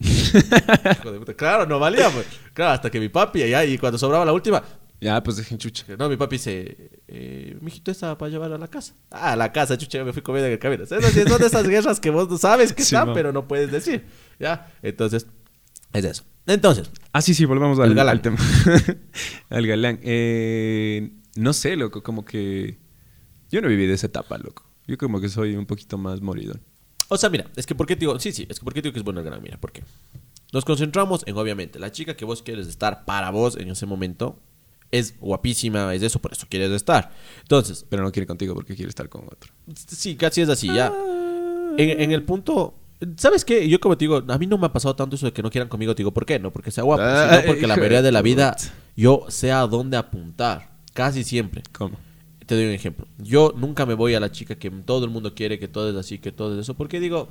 Hijo 0.00 1.12
de 1.12 1.18
puta. 1.18 1.34
Claro, 1.34 1.66
no 1.66 1.78
valía, 1.78 2.10
pues. 2.10 2.26
Claro, 2.54 2.72
hasta 2.72 2.90
que 2.90 2.98
mi 3.00 3.08
papi, 3.08 3.42
allá, 3.42 3.64
y 3.64 3.76
cuando 3.78 3.98
sobraba 3.98 4.24
la 4.24 4.32
última, 4.32 4.62
Ya, 5.00 5.22
pues 5.22 5.38
dejen 5.38 5.56
chucha. 5.58 5.84
no, 5.98 6.08
mi 6.10 6.16
papi 6.18 6.36
dice, 6.36 7.00
eh, 7.08 7.56
mijito, 7.62 7.90
esa 7.90 8.18
para 8.18 8.30
llevar 8.30 8.52
a 8.52 8.58
la 8.58 8.68
casa. 8.68 8.94
Ah, 9.10 9.32
a 9.32 9.36
la 9.36 9.50
casa, 9.50 9.78
chucha, 9.78 10.04
me 10.04 10.12
fui 10.12 10.20
comiendo 10.20 10.46
en 10.48 10.52
el 10.52 10.58
camino. 10.58 10.84
Esas 10.84 11.02
sí 11.12 11.22
son 11.26 11.40
de 11.40 11.46
esas 11.46 11.66
guerras 11.66 12.00
que 12.00 12.10
vos 12.10 12.28
no 12.28 12.36
sabes 12.36 12.72
que 12.74 12.82
Sí, 12.82 12.94
están, 12.94 13.14
pero 13.14 13.32
no 13.32 13.48
puedes 13.48 13.70
decir. 13.72 14.04
Ya, 14.38 14.70
entonces, 14.82 15.26
es 15.94 16.04
eso. 16.04 16.24
Entonces, 16.46 16.90
Ah, 17.12 17.22
sí, 17.22 17.32
sí, 17.34 17.44
volvamos 17.46 17.78
al, 17.78 17.94
galán. 17.94 18.20
tema. 18.20 18.36
al 19.50 19.66
galán. 19.66 20.00
Eh, 20.02 21.12
no 21.36 21.52
sé, 21.52 21.76
loco, 21.76 22.02
como 22.02 22.24
que... 22.24 22.78
Yo 23.50 23.60
no 23.62 23.68
viví 23.68 23.86
de 23.86 23.94
esa 23.94 24.06
etapa, 24.06 24.36
loco. 24.38 24.64
Yo 24.86 24.98
como 24.98 25.20
que 25.20 25.28
soy 25.28 25.56
un 25.56 25.66
poquito 25.66 25.96
más 25.98 26.20
moridón. 26.20 26.60
o 27.08 27.16
sea, 27.16 27.30
mira, 27.30 27.46
es 27.56 27.66
que 27.66 27.74
¿por 27.74 27.86
qué 27.86 27.96
te 27.96 28.00
digo? 28.00 28.18
Sí, 28.20 28.32
sí, 28.32 28.46
es 28.50 28.58
que 28.58 28.64
¿por 28.64 28.74
qué 28.74 28.80
te 28.82 28.88
digo 28.88 28.92
que 28.94 29.00
es 29.00 29.04
bueno 29.04 29.20
el 29.20 29.26
gran? 29.26 29.42
Mira, 29.42 29.58
¿por 29.58 29.72
qué? 29.72 29.82
Nos 30.52 30.64
concentramos 30.64 31.22
en, 31.26 31.36
obviamente, 31.36 31.78
la 31.78 31.90
chica 31.92 32.16
que 32.16 32.24
vos 32.24 32.42
quieres 32.42 32.66
estar 32.68 33.04
para 33.04 33.30
vos 33.30 33.56
en 33.56 33.70
ese 33.70 33.86
momento 33.86 34.40
es 34.90 35.18
guapísima, 35.18 35.94
es 35.94 36.02
eso, 36.02 36.18
por 36.18 36.32
eso 36.32 36.46
quieres 36.48 36.70
estar. 36.72 37.12
Entonces, 37.42 37.86
Pero 37.88 38.02
no 38.02 38.10
quiere 38.12 38.26
contigo 38.26 38.54
porque 38.54 38.74
quiere 38.74 38.88
estar 38.88 39.08
con 39.08 39.24
otro. 39.24 39.52
Sí, 39.74 40.16
casi 40.16 40.40
es 40.42 40.48
así, 40.48 40.66
ya. 40.66 40.92
En, 41.76 42.00
en 42.00 42.12
el 42.12 42.22
punto. 42.24 42.74
¿Sabes 43.16 43.44
qué? 43.44 43.66
Yo, 43.68 43.80
como 43.80 43.96
te 43.96 44.04
digo, 44.04 44.22
a 44.28 44.38
mí 44.38 44.46
no 44.46 44.58
me 44.58 44.66
ha 44.66 44.72
pasado 44.72 44.94
tanto 44.94 45.16
eso 45.16 45.26
de 45.26 45.32
que 45.32 45.42
no 45.42 45.50
quieran 45.50 45.68
conmigo. 45.68 45.94
Te 45.94 46.00
digo, 46.02 46.12
¿por 46.12 46.26
qué? 46.26 46.38
No 46.38 46.52
porque 46.52 46.70
sea 46.70 46.84
guapo, 46.84 47.02
Ah, 47.02 47.28
sino 47.30 47.46
porque 47.46 47.66
la 47.66 47.76
mayoría 47.76 48.02
de 48.02 48.12
la 48.12 48.20
vida 48.20 48.56
yo 48.96 49.24
sé 49.28 49.52
a 49.52 49.60
dónde 49.66 49.96
apuntar. 49.96 50.70
Casi 50.92 51.24
siempre. 51.24 51.62
¿Cómo? 51.72 51.96
Te 52.44 52.56
doy 52.56 52.64
un 52.64 52.72
ejemplo. 52.72 53.06
Yo 53.16 53.54
nunca 53.56 53.86
me 53.86 53.94
voy 53.94 54.14
a 54.14 54.20
la 54.20 54.30
chica 54.32 54.56
que 54.56 54.70
todo 54.70 55.04
el 55.04 55.10
mundo 55.10 55.34
quiere, 55.34 55.58
que 55.58 55.68
todo 55.68 55.88
es 55.88 55.96
así, 55.96 56.18
que 56.18 56.32
todo 56.32 56.54
es 56.54 56.60
eso. 56.60 56.74
Porque 56.74 57.00
digo, 57.00 57.28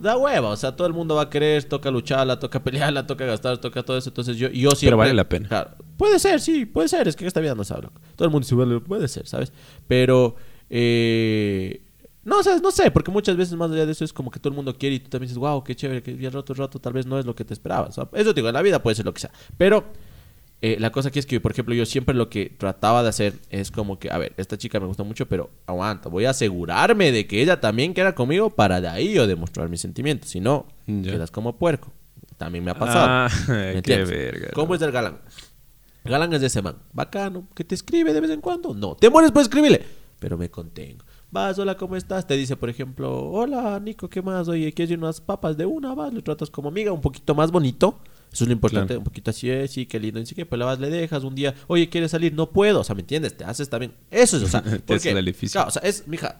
da 0.00 0.16
hueva. 0.16 0.50
O 0.50 0.56
sea, 0.56 0.74
todo 0.74 0.86
el 0.86 0.92
mundo 0.92 1.14
va 1.14 1.22
a 1.22 1.30
querer, 1.30 1.64
toca 1.64 1.90
lucharla, 1.90 2.38
toca 2.38 2.62
pelearla, 2.64 3.06
toca 3.06 3.24
gastar, 3.24 3.58
toca 3.58 3.82
todo 3.82 3.96
eso. 3.96 4.10
Entonces 4.10 4.36
yo, 4.36 4.48
yo 4.48 4.70
siempre. 4.72 4.96
vale 4.96 5.14
la 5.14 5.28
pena. 5.28 5.48
Claro, 5.48 5.70
puede 5.96 6.18
ser, 6.18 6.40
sí, 6.40 6.66
puede 6.66 6.88
ser. 6.88 7.08
Es 7.08 7.16
que 7.16 7.26
esta 7.26 7.40
vida 7.40 7.54
no 7.54 7.64
se 7.64 7.74
habla. 7.74 7.90
Todo 8.14 8.26
el 8.26 8.32
mundo 8.32 8.44
dice, 8.44 8.54
vale, 8.54 8.80
puede 8.80 9.08
ser, 9.08 9.26
¿sabes? 9.26 9.52
Pero, 9.86 10.36
eh, 10.70 11.82
no, 12.24 12.42
¿sabes? 12.42 12.62
No 12.62 12.70
sé, 12.70 12.90
porque 12.90 13.10
muchas 13.10 13.36
veces 13.36 13.54
más 13.56 13.70
allá 13.70 13.86
de 13.86 13.92
eso 13.92 14.04
es 14.04 14.12
como 14.12 14.30
que 14.30 14.40
todo 14.40 14.50
el 14.50 14.56
mundo 14.56 14.76
quiere 14.76 14.96
y 14.96 15.00
tú 15.00 15.08
también 15.10 15.28
dices, 15.28 15.38
wow, 15.38 15.62
qué 15.62 15.76
chévere, 15.76 16.02
que 16.02 16.16
ya 16.16 16.30
rato, 16.30 16.54
rato, 16.54 16.80
tal 16.80 16.92
vez 16.92 17.06
no 17.06 17.18
es 17.18 17.24
lo 17.24 17.34
que 17.34 17.44
te 17.44 17.54
esperabas. 17.54 17.90
O 17.90 17.92
sea, 17.92 18.20
eso 18.20 18.34
te 18.34 18.40
digo, 18.40 18.48
en 18.48 18.54
la 18.54 18.62
vida 18.62 18.82
puede 18.82 18.96
ser 18.96 19.04
lo 19.04 19.14
que 19.14 19.20
sea. 19.20 19.30
Pero 19.56 19.84
eh, 20.62 20.76
la 20.80 20.90
cosa 20.90 21.08
aquí 21.10 21.18
es 21.18 21.26
que, 21.26 21.38
por 21.40 21.52
ejemplo, 21.52 21.74
yo 21.74 21.84
siempre 21.84 22.14
lo 22.14 22.30
que 22.30 22.48
trataba 22.48 23.02
de 23.02 23.10
hacer 23.10 23.34
es 23.50 23.70
como 23.70 23.98
que, 23.98 24.10
a 24.10 24.18
ver, 24.18 24.32
esta 24.36 24.56
chica 24.56 24.80
me 24.80 24.86
gusta 24.86 25.02
mucho, 25.02 25.26
pero 25.26 25.50
aguanta, 25.66 26.08
voy 26.08 26.24
a 26.24 26.30
asegurarme 26.30 27.12
de 27.12 27.26
que 27.26 27.42
ella 27.42 27.60
también 27.60 27.92
quiera 27.92 28.14
conmigo 28.14 28.50
para 28.50 28.80
de 28.80 28.88
ahí 28.88 29.12
yo 29.12 29.26
demostrar 29.26 29.68
mis 29.68 29.80
sentimientos. 29.80 30.30
Si 30.30 30.40
no, 30.40 30.66
quedas 30.86 31.30
como 31.30 31.56
puerco. 31.56 31.92
También 32.38 32.64
me 32.64 32.70
ha 32.70 32.74
pasado. 32.74 33.06
Ah, 33.08 33.28
¿Me 33.48 33.82
qué 33.82 34.04
verga. 34.04 34.48
¿Cómo 34.54 34.74
es 34.74 34.82
el 34.82 34.92
galán? 34.92 35.18
El 36.04 36.10
galán 36.10 36.32
es 36.34 36.40
de 36.40 36.46
ese 36.48 36.62
man. 36.62 36.76
Bacano. 36.92 37.48
¿Que 37.54 37.64
te 37.64 37.74
escribe 37.74 38.12
de 38.12 38.20
vez 38.20 38.30
en 38.30 38.40
cuando? 38.40 38.74
No. 38.74 38.94
¿Te 38.94 39.10
mueres 39.10 39.32
por 39.32 39.42
escribirle? 39.42 39.84
Pero 40.18 40.38
me 40.38 40.50
contengo. 40.50 41.04
Vas, 41.30 41.58
hola, 41.58 41.76
¿cómo 41.76 41.96
estás? 41.96 42.26
Te 42.26 42.34
dice, 42.34 42.56
por 42.56 42.70
ejemplo, 42.70 43.30
hola, 43.30 43.78
Nico, 43.80 44.08
¿qué 44.08 44.22
más? 44.22 44.48
Oye, 44.48 44.72
¿quieres 44.72 44.96
unas 44.96 45.20
papas 45.20 45.56
de 45.56 45.66
una? 45.66 45.94
Vas, 45.94 46.12
le 46.12 46.22
tratas 46.22 46.50
como 46.50 46.68
amiga, 46.68 46.92
un 46.92 47.00
poquito 47.00 47.34
más 47.34 47.50
bonito. 47.50 47.98
Eso 48.32 48.44
es 48.44 48.48
lo 48.48 48.52
importante, 48.52 48.88
Claro. 48.88 49.00
un 49.00 49.04
poquito 49.04 49.30
así, 49.30 49.48
eh, 49.50 49.66
sí, 49.68 49.86
qué 49.86 49.98
lindo, 49.98 50.20
así 50.20 50.34
que 50.34 50.44
pues 50.46 50.58
la 50.58 50.64
vas, 50.66 50.78
le 50.78 50.90
dejas 50.90 51.24
un 51.24 51.34
día, 51.34 51.54
oye, 51.68 51.88
¿quieres 51.88 52.10
salir? 52.10 52.34
No 52.34 52.50
puedo, 52.50 52.80
o 52.80 52.84
sea, 52.84 52.94
¿me 52.94 53.00
entiendes? 53.00 53.36
Te 53.36 53.44
haces 53.44 53.68
también, 53.70 53.92
eso 54.10 54.36
es, 54.36 54.42
o 54.42 54.48
sea, 54.48 54.62
Te 54.62 54.78
¿por 54.80 54.96
haces 54.96 55.12
qué? 55.12 55.18
el 55.18 55.24
difícil. 55.24 55.52
Claro, 55.52 55.68
o 55.68 55.70
sea, 55.70 55.82
es, 55.82 56.06
mija, 56.06 56.38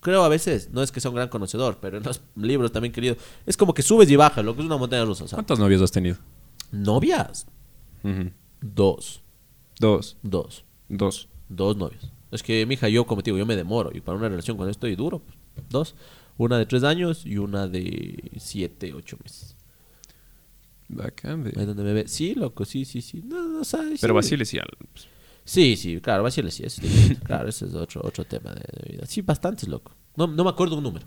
creo 0.00 0.22
a 0.24 0.28
veces, 0.28 0.70
no 0.72 0.82
es 0.82 0.92
que 0.92 1.00
sea 1.00 1.10
un 1.10 1.14
gran 1.16 1.28
conocedor, 1.28 1.78
pero 1.80 1.96
en 1.98 2.02
los 2.04 2.20
libros 2.36 2.70
también 2.72 2.92
querido, 2.92 3.16
es 3.46 3.56
como 3.56 3.72
que 3.72 3.82
subes 3.82 4.10
y 4.10 4.16
bajas, 4.16 4.44
lo 4.44 4.54
que 4.54 4.60
es 4.60 4.66
una 4.66 4.76
montaña 4.76 5.04
rusa, 5.04 5.24
o 5.24 5.28
sea, 5.28 5.36
¿Cuántos 5.36 5.58
novios 5.58 5.80
has 5.82 5.92
tenido? 5.92 6.16
novias, 6.70 7.46
dos, 8.60 9.22
Dos. 9.80 10.16
dos, 10.22 10.64
Dos. 10.88 11.28
dos 11.48 11.76
novios. 11.76 12.12
Es 12.30 12.42
que, 12.42 12.66
mija, 12.66 12.88
yo, 12.88 13.06
como 13.06 13.22
te 13.22 13.30
digo, 13.30 13.38
yo 13.38 13.46
me 13.46 13.56
demoro. 13.56 13.90
Y 13.94 14.00
para 14.00 14.18
una 14.18 14.28
relación 14.28 14.56
cuando 14.56 14.70
estoy 14.70 14.96
duro, 14.96 15.20
pues, 15.20 15.38
dos. 15.70 15.94
Una 16.36 16.58
de 16.58 16.66
tres 16.66 16.84
años 16.84 17.24
y 17.24 17.38
una 17.38 17.66
de 17.68 18.32
siete, 18.38 18.92
ocho 18.92 19.16
meses. 19.22 19.56
Bacán, 20.88 21.44
ve. 21.44 21.52
Ahí 21.56 21.66
donde 21.66 21.82
me 21.82 21.92
ve. 21.92 22.08
Sí, 22.08 22.34
loco, 22.34 22.64
sí, 22.64 22.84
sí, 22.84 23.02
sí. 23.02 23.22
No, 23.24 23.46
no, 23.48 23.60
o 23.60 23.64
sea, 23.64 23.80
sí. 23.82 23.96
Pero 24.00 24.14
Basile 24.14 24.44
sí. 24.44 24.58
al- 24.58 24.68
Sí, 25.44 25.76
sí, 25.76 26.00
claro, 26.00 26.22
Basile 26.22 26.50
sí. 26.50 26.62
Eso 26.64 26.80
es 26.82 26.90
diferente. 26.92 27.24
claro, 27.26 27.48
ese 27.48 27.66
es 27.66 27.74
otro, 27.74 28.00
otro 28.04 28.24
tema 28.24 28.50
de, 28.50 28.62
de 28.82 28.92
vida. 28.92 29.06
Sí, 29.06 29.22
bastantes, 29.22 29.68
loco. 29.68 29.92
No, 30.16 30.26
no 30.26 30.44
me 30.44 30.50
acuerdo 30.50 30.76
un 30.76 30.82
número. 30.82 31.06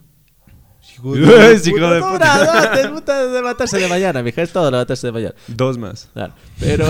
Hijo 0.96 1.16
Es 1.16 1.68
hijo 1.68 1.78
de 1.92 2.00
no, 2.00 2.12
puta. 2.14 2.44
no, 2.44 2.54
no, 2.64 2.72
te 2.82 2.90
puta 2.90 3.26
de 3.28 3.34
levantarse 3.34 3.78
de 3.80 3.88
mañana, 3.88 4.24
mija. 4.24 4.42
Es 4.42 4.52
todo 4.52 4.72
levantarse 4.72 5.06
de 5.08 5.14
mañana. 5.14 5.36
Dos 5.48 5.78
más. 5.78 6.10
Claro. 6.14 6.34
Pero, 6.60 6.86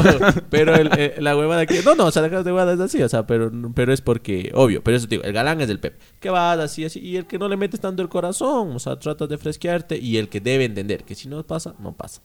pero 0.50 0.76
el- 0.76 0.90
eh, 0.98 1.16
la 1.20 1.36
huevada 1.36 1.66
que. 1.66 1.82
No, 1.84 1.96
no, 1.96 2.06
o 2.06 2.12
sea, 2.12 2.22
de 2.22 2.30
huevada 2.42 2.74
es 2.74 2.80
así, 2.80 3.04
o 3.04 3.10
sea, 3.10 3.28
pero, 3.28 3.52
pero 3.76 3.92
es 3.92 4.00
porque. 4.00 4.52
Obvio, 4.54 4.82
pero 4.82 4.96
eso 4.96 5.08
te 5.08 5.16
digo, 5.16 5.24
el 5.26 5.34
galán 5.34 5.60
es 5.60 5.68
del 5.68 5.80
Pep. 5.82 6.00
Que 6.22 6.30
vas 6.30 6.58
así, 6.60 6.86
así. 6.86 7.00
Y 7.02 7.18
el 7.18 7.26
que 7.26 7.38
no 7.38 7.50
le 7.50 7.58
metes 7.58 7.82
tanto 7.82 8.02
el 8.02 8.08
corazón, 8.08 8.72
o 8.72 8.80
sea, 8.80 8.98
tratas 8.98 9.28
de 9.28 9.38
fresquearte. 9.38 9.98
Y 9.98 10.18
el 10.18 10.30
que 10.30 10.40
debe 10.40 10.64
entender 10.64 11.04
que 11.04 11.14
si 11.16 11.28
no 11.28 11.46
pasa, 11.46 11.76
no 11.80 11.92
pasa. 11.94 12.22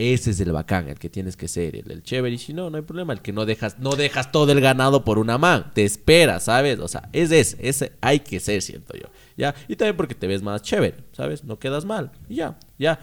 Ese 0.00 0.30
es 0.30 0.38
el 0.38 0.52
bacán, 0.52 0.86
el 0.86 0.96
que 0.96 1.08
tienes 1.08 1.36
que 1.36 1.48
ser, 1.48 1.74
el, 1.74 1.90
el 1.90 2.04
chévere. 2.04 2.32
Y 2.32 2.38
si 2.38 2.52
no, 2.52 2.70
no 2.70 2.76
hay 2.76 2.84
problema. 2.84 3.12
El 3.12 3.20
que 3.20 3.32
no 3.32 3.44
dejas, 3.44 3.80
no 3.80 3.96
dejas 3.96 4.30
todo 4.30 4.52
el 4.52 4.60
ganado 4.60 5.04
por 5.04 5.18
una 5.18 5.38
man. 5.38 5.72
Te 5.74 5.84
espera, 5.84 6.38
¿sabes? 6.38 6.78
O 6.78 6.86
sea, 6.86 7.08
es 7.12 7.32
ese, 7.32 7.56
ese 7.60 7.92
hay 8.00 8.20
que 8.20 8.38
ser, 8.38 8.62
siento 8.62 8.94
yo. 8.94 9.08
¿Ya? 9.36 9.56
Y 9.66 9.74
también 9.74 9.96
porque 9.96 10.14
te 10.14 10.28
ves 10.28 10.40
más 10.40 10.62
chévere, 10.62 10.98
¿sabes? 11.10 11.42
No 11.42 11.58
quedas 11.58 11.84
mal. 11.84 12.12
Y 12.28 12.36
ya, 12.36 12.56
ya. 12.78 13.00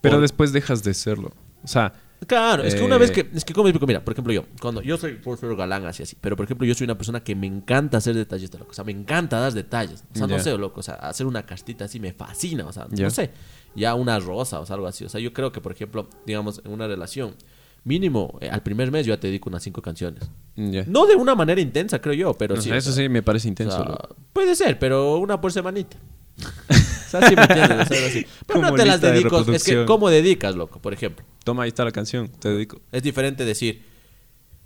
Pero 0.00 0.22
después 0.22 0.54
dejas 0.54 0.82
de 0.82 0.94
serlo. 0.94 1.32
O 1.62 1.68
sea, 1.68 1.92
Claro, 2.26 2.62
es 2.62 2.74
que 2.74 2.82
una 2.82 2.96
Eh, 2.96 2.98
vez 3.00 3.10
que, 3.10 3.28
es 3.34 3.44
que 3.44 3.52
como 3.52 3.68
explico, 3.68 3.86
mira, 3.86 4.04
por 4.04 4.12
ejemplo 4.12 4.32
yo, 4.32 4.44
cuando 4.60 4.80
yo 4.80 4.96
soy 4.96 5.14
por 5.14 5.56
galán 5.56 5.84
así 5.84 6.02
así, 6.02 6.16
pero 6.20 6.36
por 6.36 6.44
ejemplo 6.44 6.66
yo 6.66 6.74
soy 6.74 6.84
una 6.86 6.96
persona 6.96 7.22
que 7.22 7.34
me 7.34 7.46
encanta 7.46 7.98
hacer 7.98 8.14
detallista, 8.14 8.56
loco, 8.58 8.70
o 8.70 8.74
sea, 8.74 8.84
me 8.84 8.92
encanta 8.92 9.38
dar 9.38 9.52
detalles, 9.52 10.04
o 10.14 10.16
sea, 10.18 10.26
no 10.26 10.38
sé, 10.38 10.56
loco, 10.56 10.80
o 10.80 10.82
sea, 10.82 10.94
hacer 10.94 11.26
una 11.26 11.44
castita 11.44 11.84
así 11.84 12.00
me 12.00 12.12
fascina, 12.12 12.66
o 12.66 12.72
sea, 12.72 12.86
no 12.90 13.10
sé, 13.10 13.30
ya 13.74 13.94
una 13.94 14.18
rosa 14.20 14.60
o 14.60 14.66
sea, 14.66 14.74
algo 14.74 14.86
así, 14.86 15.04
o 15.04 15.08
sea, 15.08 15.20
yo 15.20 15.32
creo 15.32 15.52
que 15.52 15.60
por 15.60 15.72
ejemplo, 15.72 16.08
digamos, 16.24 16.62
en 16.64 16.72
una 16.72 16.86
relación, 16.86 17.34
mínimo, 17.82 18.38
eh, 18.40 18.48
al 18.48 18.62
primer 18.62 18.90
mes 18.90 19.04
yo 19.04 19.12
ya 19.14 19.20
te 19.20 19.26
dedico 19.26 19.50
unas 19.50 19.62
cinco 19.62 19.82
canciones, 19.82 20.30
no 20.56 21.06
de 21.06 21.16
una 21.16 21.34
manera 21.34 21.60
intensa, 21.60 22.00
creo 22.00 22.14
yo, 22.14 22.34
pero 22.34 22.56
sí. 22.56 22.62
sea, 22.68 22.74
o 22.74 22.78
eso 22.78 22.92
sea, 22.92 23.02
sí 23.04 23.08
me 23.10 23.22
parece 23.22 23.48
o 23.48 23.50
intenso. 23.50 23.76
sea, 23.84 23.98
puede 24.32 24.54
ser, 24.56 24.78
pero 24.78 25.18
una 25.18 25.40
por 25.40 25.52
semanita. 25.52 25.98
o 27.14 27.20
sea, 27.20 27.28
sí 27.28 27.36
me 27.36 27.42
entiendes, 27.42 27.80
o 27.80 27.86
sea, 27.86 27.96
algo 27.96 28.08
así. 28.08 28.26
Pero 28.46 28.60
no 28.60 28.74
te 28.74 28.84
las 28.84 28.94
lista 28.96 29.06
de 29.08 29.12
dedico, 29.14 29.52
es 29.52 29.64
que. 29.64 29.84
¿cómo 29.84 30.10
dedicas, 30.10 30.54
loco? 30.54 30.80
Por 30.80 30.92
ejemplo. 30.92 31.24
Toma, 31.44 31.64
ahí 31.64 31.68
está 31.68 31.84
la 31.84 31.92
canción. 31.92 32.28
Te 32.28 32.48
dedico. 32.48 32.80
Es 32.92 33.02
diferente 33.02 33.44
decir, 33.44 33.82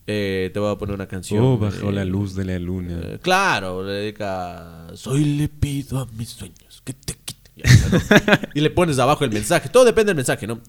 eh, 0.06 0.50
te 0.52 0.58
voy 0.58 0.72
a 0.72 0.76
poner 0.76 0.94
una 0.94 1.06
canción. 1.06 1.44
Oh, 1.44 1.58
bajo 1.58 1.90
eh, 1.90 1.92
la 1.92 2.04
luz 2.04 2.34
de 2.34 2.44
la 2.44 2.58
luna. 2.58 2.98
eh, 3.02 3.18
claro, 3.20 3.82
le 3.84 3.92
dedica, 3.92 4.86
soy 4.94 5.24
le 5.24 5.48
pido 5.48 5.98
a 5.98 6.06
mis 6.06 6.30
sueños 6.30 6.82
que 6.84 6.94
te 6.94 7.14
quite. 7.14 7.38
Ya, 7.58 7.64
¿no? 7.90 8.38
y 8.54 8.60
le 8.60 8.70
pones 8.70 9.00
abajo 9.00 9.24
el 9.24 9.32
mensaje. 9.32 9.68
Todo 9.68 9.84
depende 9.84 10.10
del 10.10 10.16
mensaje, 10.16 10.46
¿no? 10.46 10.60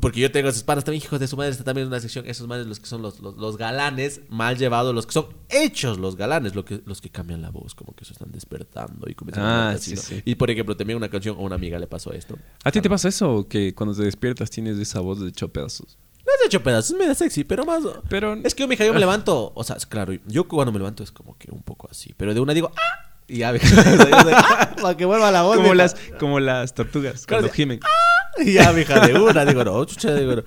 Porque 0.00 0.20
yo 0.20 0.30
tengo 0.30 0.48
esos 0.48 0.62
panas 0.62 0.84
también, 0.84 1.02
hijos 1.02 1.18
de 1.18 1.26
su 1.26 1.36
madre, 1.36 1.50
está 1.50 1.64
también 1.64 1.86
en 1.86 1.88
una 1.92 2.00
sección, 2.00 2.24
esos 2.26 2.46
manes 2.46 2.66
los 2.66 2.78
que 2.78 2.86
son 2.86 3.02
los, 3.02 3.20
los, 3.20 3.36
los 3.36 3.56
galanes, 3.56 4.20
mal 4.28 4.56
llevados, 4.56 4.94
los 4.94 5.06
que 5.06 5.12
son 5.12 5.26
hechos 5.48 5.98
los 5.98 6.16
galanes, 6.16 6.54
lo 6.54 6.64
que, 6.64 6.82
los 6.86 7.00
que 7.00 7.10
cambian 7.10 7.42
la 7.42 7.50
voz, 7.50 7.74
como 7.74 7.94
que 7.94 8.04
se 8.04 8.12
están 8.12 8.30
despertando 8.32 9.08
y 9.08 9.14
comienzan 9.14 9.44
a 9.44 9.68
Ah, 9.70 9.70
así, 9.72 9.96
sí, 9.96 10.02
sí. 10.16 10.22
Y 10.24 10.34
por 10.36 10.50
ejemplo, 10.50 10.76
también 10.76 10.96
una 10.96 11.08
canción, 11.08 11.36
a 11.36 11.40
una 11.40 11.54
amiga 11.56 11.78
le 11.78 11.86
pasó 11.86 12.12
esto. 12.12 12.38
¿A 12.64 12.70
ti 12.70 12.80
te 12.80 12.88
pasa 12.88 13.08
eso? 13.08 13.46
Que 13.48 13.74
cuando 13.74 13.94
te 13.94 14.02
despiertas 14.04 14.50
tienes 14.50 14.78
esa 14.78 15.00
voz 15.00 15.20
de 15.20 15.28
hecho 15.28 15.48
pedazos. 15.48 15.98
No 16.26 16.32
es 16.40 16.46
hecho 16.46 16.62
pedazos, 16.62 16.90
es 16.92 16.96
medio 16.98 17.14
sexy, 17.14 17.44
pero 17.44 17.64
más. 17.64 17.82
Pero- 18.08 18.34
Es 18.44 18.54
que 18.54 18.62
yo, 18.64 18.68
mija, 18.68 18.84
yo 18.84 18.92
me 18.92 19.00
levanto. 19.06 19.52
O 19.54 19.64
sea, 19.64 19.76
es 19.76 19.86
claro, 19.86 20.12
yo 20.26 20.46
cuando 20.48 20.72
me 20.72 20.78
levanto 20.78 21.02
es 21.02 21.10
como 21.12 21.36
que 21.38 21.50
un 21.50 21.62
poco 21.62 21.88
así. 21.90 22.14
Pero 22.16 22.34
de 22.34 22.40
una 22.40 22.52
digo, 22.54 22.70
¡ah! 22.76 23.12
Y 23.28 23.38
ya, 23.38 23.52
de, 23.52 23.60
¡ah! 23.62 24.76
Para 24.80 24.96
que 24.96 25.04
vuelva 25.04 25.30
la 25.30 25.42
voz. 25.42 25.56
Como 25.56 25.64
mija. 25.72 25.74
las, 25.76 25.96
como 26.18 26.38
las 26.40 26.74
tortugas 26.74 27.26
cuando 27.26 27.48
gimen. 27.50 27.80
Y 28.44 28.52
ya, 28.54 28.72
mija, 28.72 29.06
de 29.06 29.14
una. 29.18 29.44
Digo, 29.44 29.64
no, 29.64 29.84
chucha, 29.84 30.14
digo, 30.14 30.36
no. 30.36 30.42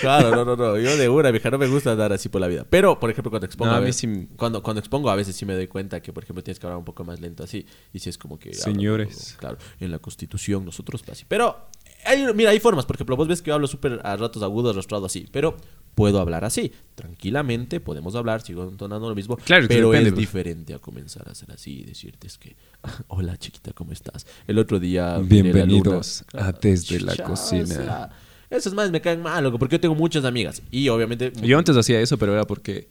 Claro, 0.00 0.30
no, 0.30 0.44
no, 0.46 0.56
no. 0.56 0.78
Yo 0.78 0.96
de 0.96 1.08
una, 1.10 1.30
mija, 1.30 1.50
no 1.50 1.58
me 1.58 1.66
gusta 1.66 1.92
andar 1.92 2.10
así 2.12 2.28
por 2.30 2.40
la 2.40 2.46
vida. 2.48 2.64
Pero, 2.68 2.98
por 2.98 3.10
ejemplo, 3.10 3.30
cuando 3.30 3.44
expongo. 3.46 3.70
No, 3.70 3.74
a 3.74 3.78
a 3.78 3.80
mí 3.80 3.86
veces, 3.86 4.00
sí- 4.00 4.28
cuando, 4.36 4.62
cuando 4.62 4.80
expongo, 4.80 5.10
a 5.10 5.14
veces 5.14 5.36
sí 5.36 5.44
me 5.44 5.54
doy 5.54 5.66
cuenta 5.66 6.00
que, 6.00 6.12
por 6.12 6.22
ejemplo, 6.22 6.42
tienes 6.42 6.58
que 6.58 6.66
hablar 6.66 6.78
un 6.78 6.84
poco 6.86 7.04
más 7.04 7.20
lento 7.20 7.44
así. 7.44 7.66
Y 7.92 7.98
si 7.98 8.08
es 8.08 8.16
como 8.16 8.38
que. 8.38 8.54
Señores. 8.54 9.36
Claro, 9.38 9.58
en 9.80 9.90
la 9.90 9.98
constitución 9.98 10.64
nosotros 10.64 11.02
así. 11.10 11.24
Pero, 11.28 11.66
hay, 12.06 12.24
mira, 12.34 12.50
hay 12.50 12.60
formas. 12.60 12.86
Por 12.86 12.96
ejemplo, 12.96 13.14
vos 13.16 13.28
ves 13.28 13.42
que 13.42 13.48
yo 13.48 13.54
hablo 13.54 13.66
súper 13.66 14.00
a 14.04 14.16
ratos 14.16 14.42
agudos, 14.42 14.72
arrastrado 14.74 15.04
así. 15.06 15.26
Pero 15.30 15.56
puedo 15.94 16.20
hablar 16.20 16.44
así. 16.44 16.72
Tranquilamente 16.94 17.80
podemos 17.80 18.14
hablar, 18.14 18.42
sigo 18.42 18.68
entonando 18.68 19.08
lo 19.08 19.14
mismo. 19.14 19.36
Claro, 19.36 19.66
pero 19.68 19.90
depende, 19.90 20.08
es 20.08 20.14
pues. 20.14 20.20
diferente 20.20 20.74
a 20.74 20.78
comenzar 20.78 21.28
a 21.28 21.32
hacer 21.32 21.50
así 21.52 21.80
y 21.80 21.84
decirte 21.84 22.26
es 22.26 22.38
que. 22.38 22.56
Hola, 23.08 23.36
chiquita, 23.36 23.72
¿cómo 23.72 23.92
estás? 23.92 24.26
El 24.46 24.58
otro 24.58 24.78
día. 24.78 25.18
Bienvenidos 25.18 26.24
a 26.32 26.52
Desde 26.52 27.00
la 27.00 27.16
Cocina. 27.16 28.10
esas 28.50 28.74
más 28.74 28.90
me 28.90 29.00
caen 29.00 29.22
mal, 29.22 29.42
loco, 29.44 29.58
porque 29.58 29.74
yo 29.76 29.80
tengo 29.80 29.94
muchas 29.94 30.24
amigas. 30.24 30.62
Y 30.70 30.88
obviamente. 30.88 31.32
Yo 31.42 31.58
antes 31.58 31.76
hacía 31.76 32.00
eso, 32.00 32.18
pero 32.18 32.32
era 32.32 32.44
porque 32.44 32.88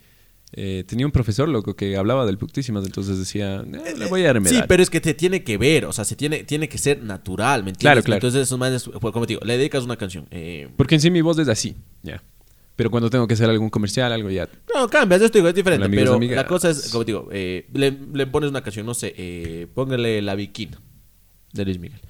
eh, 0.55 0.83
tenía 0.85 1.05
un 1.07 1.11
profesor 1.11 1.49
loco 1.49 1.75
que 1.75 1.97
hablaba 1.97 2.27
del 2.27 2.37
putísimas, 2.37 2.85
entonces 2.85 3.17
decía, 3.17 3.61
eh, 3.61 3.95
le 3.97 4.05
voy 4.05 4.23
a. 4.25 4.33
Sí, 4.45 4.59
pero 4.67 4.83
es 4.83 4.89
que 4.91 5.01
te 5.01 5.15
tiene 5.15 5.43
que 5.43 5.57
ver, 5.57 5.85
o 5.85 5.93
sea, 5.93 6.05
se 6.05 6.15
tiene, 6.15 6.43
tiene 6.43 6.69
que 6.69 6.77
ser 6.77 7.01
natural, 7.01 7.63
¿me 7.63 7.71
entiendes? 7.71 7.81
Claro, 7.81 8.03
claro. 8.03 8.17
Entonces, 8.17 8.43
esos 8.43 8.59
manes, 8.59 8.83
pues, 8.83 9.13
como 9.13 9.25
te 9.25 9.33
digo, 9.33 9.41
le 9.43 9.57
dedicas 9.57 9.83
una 9.83 9.95
canción. 9.95 10.27
Eh, 10.29 10.69
Porque 10.77 10.95
en 10.95 11.01
sí 11.01 11.09
mi 11.09 11.21
voz 11.21 11.39
es 11.39 11.47
así, 11.47 11.75
ya. 12.03 12.21
Pero 12.75 12.89
cuando 12.89 13.09
tengo 13.09 13.27
que 13.27 13.35
hacer 13.35 13.49
algún 13.49 13.69
comercial, 13.69 14.11
algo 14.11 14.29
ya. 14.31 14.49
no, 14.73 14.87
cambias, 14.89 15.21
esto 15.21 15.37
digo, 15.37 15.47
es 15.47 15.53
diferente. 15.55 15.85
Amigos, 15.85 16.03
pero 16.05 16.15
amigas. 16.15 16.35
la 16.37 16.47
cosa 16.47 16.69
es, 16.71 16.89
como 16.91 17.05
te 17.05 17.11
digo, 17.11 17.29
eh, 17.31 17.67
le, 17.73 17.91
le 18.13 18.27
pones 18.27 18.49
una 18.49 18.61
canción, 18.63 18.85
no 18.85 18.93
sé, 18.93 19.13
eh, 19.15 19.67
póngale 19.73 20.21
La 20.21 20.33
Bikina 20.35 20.81
de 21.53 21.65
Luis 21.65 21.79
Miguel. 21.79 22.01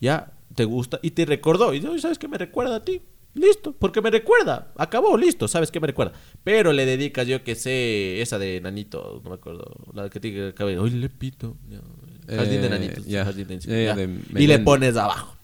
Ya, 0.00 0.32
te 0.54 0.64
gusta 0.64 0.98
y 1.02 1.10
te 1.10 1.26
recordó. 1.26 1.74
Y 1.74 1.80
dices, 1.80 2.00
¿sabes 2.02 2.18
qué 2.18 2.28
me 2.28 2.38
recuerda 2.38 2.76
a 2.76 2.84
ti? 2.84 3.02
Listo, 3.34 3.72
porque 3.78 4.00
me 4.00 4.10
recuerda. 4.10 4.72
Acabó, 4.78 5.18
listo, 5.18 5.46
¿sabes 5.48 5.70
qué 5.70 5.78
me 5.80 5.86
recuerda? 5.86 6.14
Pero 6.42 6.72
le 6.72 6.86
dedicas, 6.86 7.26
yo 7.26 7.44
que 7.44 7.54
sé, 7.54 8.22
esa 8.22 8.38
de 8.38 8.62
Nanito, 8.62 9.20
no 9.22 9.28
me 9.28 9.36
acuerdo, 9.36 9.70
la 9.92 10.08
que 10.08 10.20
tiene 10.20 10.54
cabello. 10.54 10.82
Hoy 10.82 10.90
le 10.90 11.10
pito. 11.10 11.58
Jardín 12.26 12.60
de 12.62 12.66
Eh, 12.66 12.70
Nanitos. 12.70 13.04
Jardín 13.06 13.46
de, 13.48 13.56
de 14.32 14.42
y 14.42 14.46
le 14.46 14.58
pones 14.60 14.96
abajo. 14.96 15.35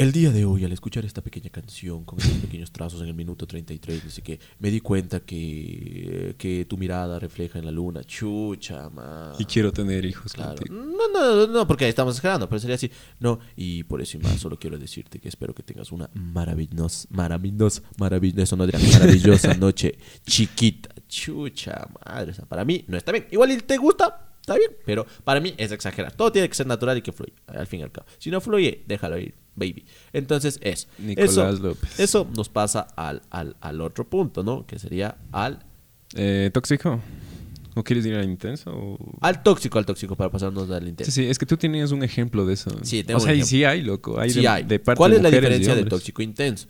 El 0.00 0.12
día 0.12 0.30
de 0.30 0.46
hoy, 0.46 0.64
al 0.64 0.72
escuchar 0.72 1.04
esta 1.04 1.20
pequeña 1.20 1.50
canción 1.50 2.04
con 2.06 2.18
estos 2.18 2.38
pequeños 2.38 2.72
trazos 2.72 3.02
en 3.02 3.08
el 3.08 3.14
minuto 3.14 3.46
33, 3.46 4.02
dice 4.04 4.22
que 4.22 4.40
me 4.58 4.70
di 4.70 4.80
cuenta 4.80 5.20
que, 5.20 6.34
que 6.38 6.64
tu 6.64 6.78
mirada 6.78 7.18
refleja 7.18 7.58
en 7.58 7.66
la 7.66 7.70
luna. 7.70 8.02
Chucha, 8.04 8.88
man. 8.88 9.34
Y 9.38 9.44
quiero 9.44 9.70
tener 9.74 10.06
hijos 10.06 10.32
Claro. 10.32 10.54
contigo. 10.56 10.74
No, 10.74 11.08
no, 11.12 11.46
no, 11.46 11.66
porque 11.66 11.84
ahí 11.84 11.90
estamos 11.90 12.14
exagerando, 12.14 12.48
pero 12.48 12.58
sería 12.58 12.76
así. 12.76 12.90
No, 13.18 13.40
y 13.56 13.84
por 13.84 14.00
eso 14.00 14.16
y 14.16 14.20
más, 14.20 14.40
solo 14.40 14.58
quiero 14.58 14.78
decirte 14.78 15.18
que 15.18 15.28
espero 15.28 15.54
que 15.54 15.62
tengas 15.62 15.92
una 15.92 16.08
maravillosa, 16.14 17.06
maravillosa, 17.10 17.82
maravillosa, 17.98 18.42
eso 18.44 18.56
no 18.56 18.64
dirá, 18.64 18.78
maravillosa 18.78 19.52
noche 19.58 19.98
chiquita. 20.24 20.94
Chucha, 21.08 21.86
madre, 22.06 22.30
o 22.30 22.34
sea, 22.34 22.46
para 22.46 22.64
mí 22.64 22.86
no 22.88 22.96
está 22.96 23.12
bien. 23.12 23.26
Igual 23.32 23.52
y 23.52 23.58
te 23.58 23.76
gusta, 23.76 24.30
está 24.40 24.56
bien, 24.56 24.70
pero 24.86 25.04
para 25.24 25.40
mí 25.40 25.52
es 25.58 25.72
exagerar. 25.72 26.12
Todo 26.12 26.32
tiene 26.32 26.48
que 26.48 26.54
ser 26.54 26.66
natural 26.66 26.96
y 26.96 27.02
que 27.02 27.12
fluya, 27.12 27.34
al 27.48 27.66
fin 27.66 27.80
y 27.80 27.82
al 27.82 27.92
cabo. 27.92 28.06
Si 28.16 28.30
no 28.30 28.40
fluye, 28.40 28.82
déjalo 28.88 29.18
ir, 29.18 29.34
baby. 29.54 29.84
Entonces, 30.12 30.58
eso. 30.62 30.88
Nicolás 30.98 31.30
eso, 31.32 31.52
López. 31.52 32.00
Eso 32.00 32.26
nos 32.36 32.48
pasa 32.48 32.80
al, 32.96 33.22
al, 33.30 33.56
al 33.60 33.80
otro 33.80 34.08
punto, 34.08 34.42
¿no? 34.42 34.66
Que 34.66 34.78
sería 34.78 35.16
al 35.32 35.64
Eh, 36.14 36.50
¿Tóxico? 36.52 37.00
¿O 37.76 37.84
quieres 37.84 38.04
ir 38.04 38.14
al 38.16 38.24
intenso? 38.24 38.70
o- 38.74 38.98
al 39.20 39.42
tóxico, 39.44 39.78
al 39.78 39.86
tóxico, 39.86 40.16
para 40.16 40.28
pasarnos 40.30 40.68
al 40.70 40.88
intenso. 40.88 41.12
sí, 41.12 41.26
es 41.26 41.38
que 41.38 41.46
tú 41.46 41.56
tenías 41.56 41.92
un 41.92 42.02
ejemplo 42.02 42.44
de 42.44 42.54
eso. 42.54 42.70
Sí, 42.82 43.04
tengo 43.04 43.18
O 43.18 43.20
sea, 43.22 43.32
un 43.32 43.38
y 43.38 43.42
sí 43.44 43.62
hay, 43.64 43.82
loco. 43.82 44.18
Hay 44.18 44.30
Sí 44.30 44.40
de, 44.40 44.48
hay. 44.48 44.62
de 44.64 44.80
parte 44.80 44.96
¿Cuál 44.98 45.12
de 45.12 45.16
es 45.18 45.22
la 45.22 45.30
diferencia 45.30 45.74
de 45.76 45.84
tóxico 45.84 46.20
e 46.20 46.24
intenso? 46.24 46.66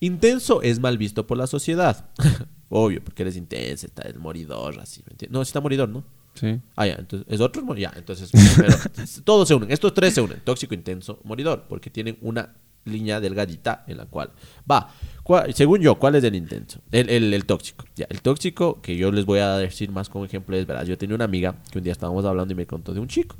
Intenso 0.00 0.62
es 0.62 0.78
mal 0.80 0.96
visto 0.96 1.26
por 1.26 1.36
la 1.36 1.46
sociedad. 1.46 2.08
Obvio, 2.70 3.02
porque 3.02 3.22
eres 3.22 3.36
intenso, 3.36 3.86
está 3.86 4.02
el 4.02 4.18
moridor, 4.18 4.78
así. 4.80 5.02
¿me 5.06 5.12
entiendes? 5.12 5.32
No, 5.32 5.42
está 5.42 5.60
moridor, 5.60 5.88
¿no? 5.88 6.04
Sí. 6.38 6.60
Ah, 6.76 6.86
ya, 6.86 6.94
entonces, 6.98 7.26
¿es 7.28 7.40
otro? 7.40 7.74
Ya, 7.74 7.92
entonces, 7.96 8.30
todos 9.24 9.48
se 9.48 9.54
unen. 9.54 9.70
Estos 9.70 9.92
tres 9.94 10.14
se 10.14 10.20
unen, 10.20 10.40
tóxico, 10.44 10.74
intenso, 10.74 11.20
moridor, 11.24 11.64
porque 11.68 11.90
tienen 11.90 12.18
una 12.20 12.54
línea 12.84 13.20
delgadita 13.20 13.84
en 13.86 13.98
la 13.98 14.06
cual 14.06 14.30
va. 14.70 14.92
¿Cuál- 15.22 15.52
según 15.54 15.80
yo, 15.80 15.96
¿cuál 15.98 16.14
es 16.14 16.24
el 16.24 16.34
intenso? 16.34 16.80
El, 16.90 17.10
el, 17.34 17.44
tóxico. 17.44 17.84
Ya, 17.96 18.06
el 18.08 18.22
tóxico, 18.22 18.80
que 18.80 18.96
yo 18.96 19.10
les 19.12 19.24
voy 19.26 19.40
a 19.40 19.56
decir 19.58 19.90
más 19.90 20.08
como 20.08 20.24
ejemplo, 20.24 20.56
es 20.56 20.66
verdad. 20.66 20.84
Yo 20.84 20.96
tenía 20.96 21.14
una 21.14 21.24
amiga 21.26 21.56
que 21.70 21.78
un 21.78 21.84
día 21.84 21.92
estábamos 21.92 22.24
hablando 22.24 22.52
y 22.52 22.56
me 22.56 22.66
contó 22.66 22.94
de 22.94 23.00
un 23.00 23.08
chico. 23.08 23.36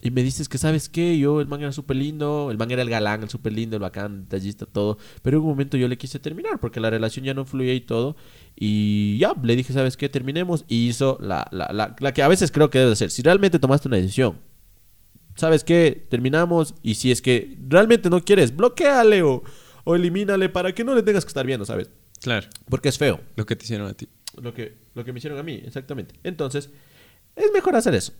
Y 0.00 0.12
me 0.12 0.22
dices 0.22 0.48
que, 0.48 0.58
¿sabes 0.58 0.88
qué? 0.88 1.18
Yo, 1.18 1.40
el 1.40 1.48
man 1.48 1.60
era 1.60 1.72
súper 1.72 1.96
lindo, 1.96 2.50
el 2.52 2.58
man 2.58 2.70
era 2.70 2.82
el 2.82 2.90
galán, 2.90 3.24
el 3.24 3.28
súper 3.28 3.52
lindo, 3.52 3.76
el 3.76 3.82
bacán, 3.82 4.22
detallista, 4.22 4.64
todo. 4.64 4.96
Pero 5.22 5.38
en 5.38 5.42
un 5.42 5.48
momento 5.48 5.76
yo 5.76 5.88
le 5.88 5.98
quise 5.98 6.20
terminar 6.20 6.60
porque 6.60 6.78
la 6.78 6.88
relación 6.88 7.24
ya 7.24 7.34
no 7.34 7.44
fluía 7.44 7.74
y 7.74 7.80
todo. 7.80 8.16
Y 8.54 9.18
ya, 9.18 9.34
le 9.42 9.56
dije, 9.56 9.72
¿sabes 9.72 9.96
qué? 9.96 10.08
Terminemos. 10.08 10.64
Y 10.68 10.88
hizo 10.88 11.18
la, 11.20 11.48
la, 11.50 11.72
la, 11.72 11.96
la 11.98 12.12
que 12.12 12.22
a 12.22 12.28
veces 12.28 12.52
creo 12.52 12.70
que 12.70 12.78
debe 12.78 12.92
hacer. 12.92 13.10
Si 13.10 13.22
realmente 13.22 13.58
tomaste 13.58 13.88
una 13.88 13.96
decisión, 13.96 14.38
¿sabes 15.34 15.64
qué? 15.64 16.06
Terminamos. 16.08 16.74
Y 16.82 16.94
si 16.94 17.10
es 17.10 17.20
que 17.20 17.56
realmente 17.68 18.08
no 18.08 18.24
quieres, 18.24 18.54
bloqueale 18.54 19.22
o, 19.22 19.42
o 19.82 19.96
elimínale 19.96 20.48
para 20.48 20.72
que 20.72 20.84
no 20.84 20.94
le 20.94 21.02
tengas 21.02 21.24
que 21.24 21.30
estar 21.30 21.44
viendo, 21.44 21.66
¿sabes? 21.66 21.90
Claro. 22.20 22.46
Porque 22.68 22.88
es 22.88 22.98
feo. 22.98 23.20
Lo 23.34 23.46
que 23.46 23.56
te 23.56 23.64
hicieron 23.64 23.88
a 23.88 23.94
ti. 23.94 24.08
Lo 24.40 24.54
que, 24.54 24.76
lo 24.94 25.04
que 25.04 25.12
me 25.12 25.18
hicieron 25.18 25.40
a 25.40 25.42
mí, 25.42 25.60
exactamente. 25.64 26.14
Entonces, 26.22 26.70
es 27.34 27.50
mejor 27.52 27.74
hacer 27.74 27.94
eso. 27.94 28.12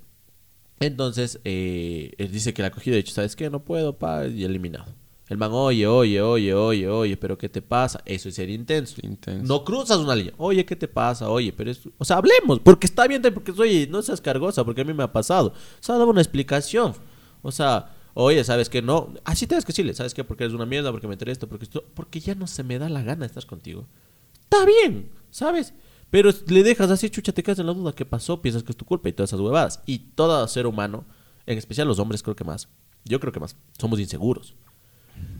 Entonces, 0.80 1.40
eh, 1.44 2.12
él 2.18 2.30
dice 2.30 2.54
que 2.54 2.62
la 2.62 2.68
acogida 2.68 2.94
ha 2.94 2.98
dicho, 2.98 3.12
¿sabes 3.12 3.36
qué? 3.36 3.50
No 3.50 3.64
puedo, 3.64 3.98
pa, 3.98 4.26
y 4.26 4.44
eliminado. 4.44 4.94
El 5.28 5.36
man, 5.36 5.50
oye, 5.52 5.86
oye, 5.86 6.22
oye, 6.22 6.54
oye, 6.54 6.88
oye, 6.88 7.16
pero 7.18 7.36
¿qué 7.36 7.50
te 7.50 7.60
pasa? 7.60 8.00
Eso 8.06 8.30
es 8.30 8.34
ser 8.34 8.48
intenso. 8.48 8.96
Intenso. 9.02 9.46
No 9.46 9.62
cruzas 9.62 9.98
una 9.98 10.14
línea. 10.14 10.32
Oye, 10.38 10.64
¿qué 10.64 10.74
te 10.74 10.88
pasa? 10.88 11.28
Oye, 11.28 11.52
pero 11.52 11.70
es... 11.70 11.80
O 11.98 12.04
sea, 12.04 12.16
hablemos, 12.16 12.60
porque 12.60 12.86
está 12.86 13.06
bien, 13.06 13.20
porque 13.34 13.52
oye, 13.52 13.86
no 13.90 14.00
seas 14.00 14.22
cargosa, 14.22 14.64
porque 14.64 14.80
a 14.80 14.84
mí 14.84 14.94
me 14.94 15.02
ha 15.02 15.12
pasado. 15.12 15.48
O 15.48 15.82
sea, 15.82 15.96
dame 15.96 16.12
una 16.12 16.22
explicación. 16.22 16.94
O 17.42 17.52
sea, 17.52 17.94
oye, 18.14 18.42
¿sabes 18.42 18.70
qué? 18.70 18.80
No, 18.80 19.12
así 19.24 19.46
tienes 19.46 19.66
que 19.66 19.72
decirle, 19.72 19.92
¿sabes 19.92 20.14
qué? 20.14 20.24
Porque 20.24 20.44
eres 20.44 20.54
una 20.54 20.64
mierda, 20.64 20.92
porque 20.92 21.06
me 21.06 21.12
enteré 21.12 21.32
esto, 21.32 21.46
porque 21.46 21.64
esto... 21.64 21.84
Porque 21.92 22.20
ya 22.20 22.34
no 22.34 22.46
se 22.46 22.62
me 22.62 22.78
da 22.78 22.88
la 22.88 23.02
gana 23.02 23.20
de 23.20 23.26
estar 23.26 23.44
contigo. 23.44 23.86
Está 24.44 24.64
bien, 24.64 25.10
¿sabes? 25.30 25.74
Pero 26.10 26.30
le 26.46 26.62
dejas 26.62 26.90
así, 26.90 27.10
chucha, 27.10 27.32
te 27.32 27.42
quedas 27.42 27.58
en 27.58 27.66
la 27.66 27.74
duda. 27.74 27.92
¿Qué 27.92 28.04
pasó? 28.04 28.40
Piensas 28.40 28.62
que 28.62 28.72
es 28.72 28.76
tu 28.76 28.84
culpa 28.84 29.08
y 29.08 29.12
todas 29.12 29.30
esas 29.30 29.40
huevadas. 29.40 29.82
Y 29.86 29.98
todo 30.14 30.46
ser 30.48 30.66
humano, 30.66 31.04
en 31.46 31.58
especial 31.58 31.86
los 31.86 31.98
hombres, 31.98 32.22
creo 32.22 32.36
que 32.36 32.44
más. 32.44 32.68
Yo 33.04 33.20
creo 33.20 33.32
que 33.32 33.40
más. 33.40 33.56
Somos 33.78 34.00
inseguros. 34.00 34.54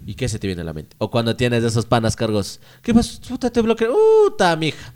¿Y 0.07 0.15
qué 0.15 0.29
se 0.29 0.39
te 0.39 0.47
viene 0.47 0.63
a 0.63 0.65
la 0.65 0.73
mente? 0.73 0.97
O 0.99 1.11
cuando 1.11 1.37
tienes 1.37 1.65
esos 1.65 1.87
panas 1.87 2.17
cargos. 2.17 2.61
¿Qué 2.83 2.95
pasó? 2.95 3.21
Puta, 3.29 3.51
te 3.51 3.61
bloqueé. 3.61 3.89
Puta, 3.89 4.57
mija. 4.57 4.95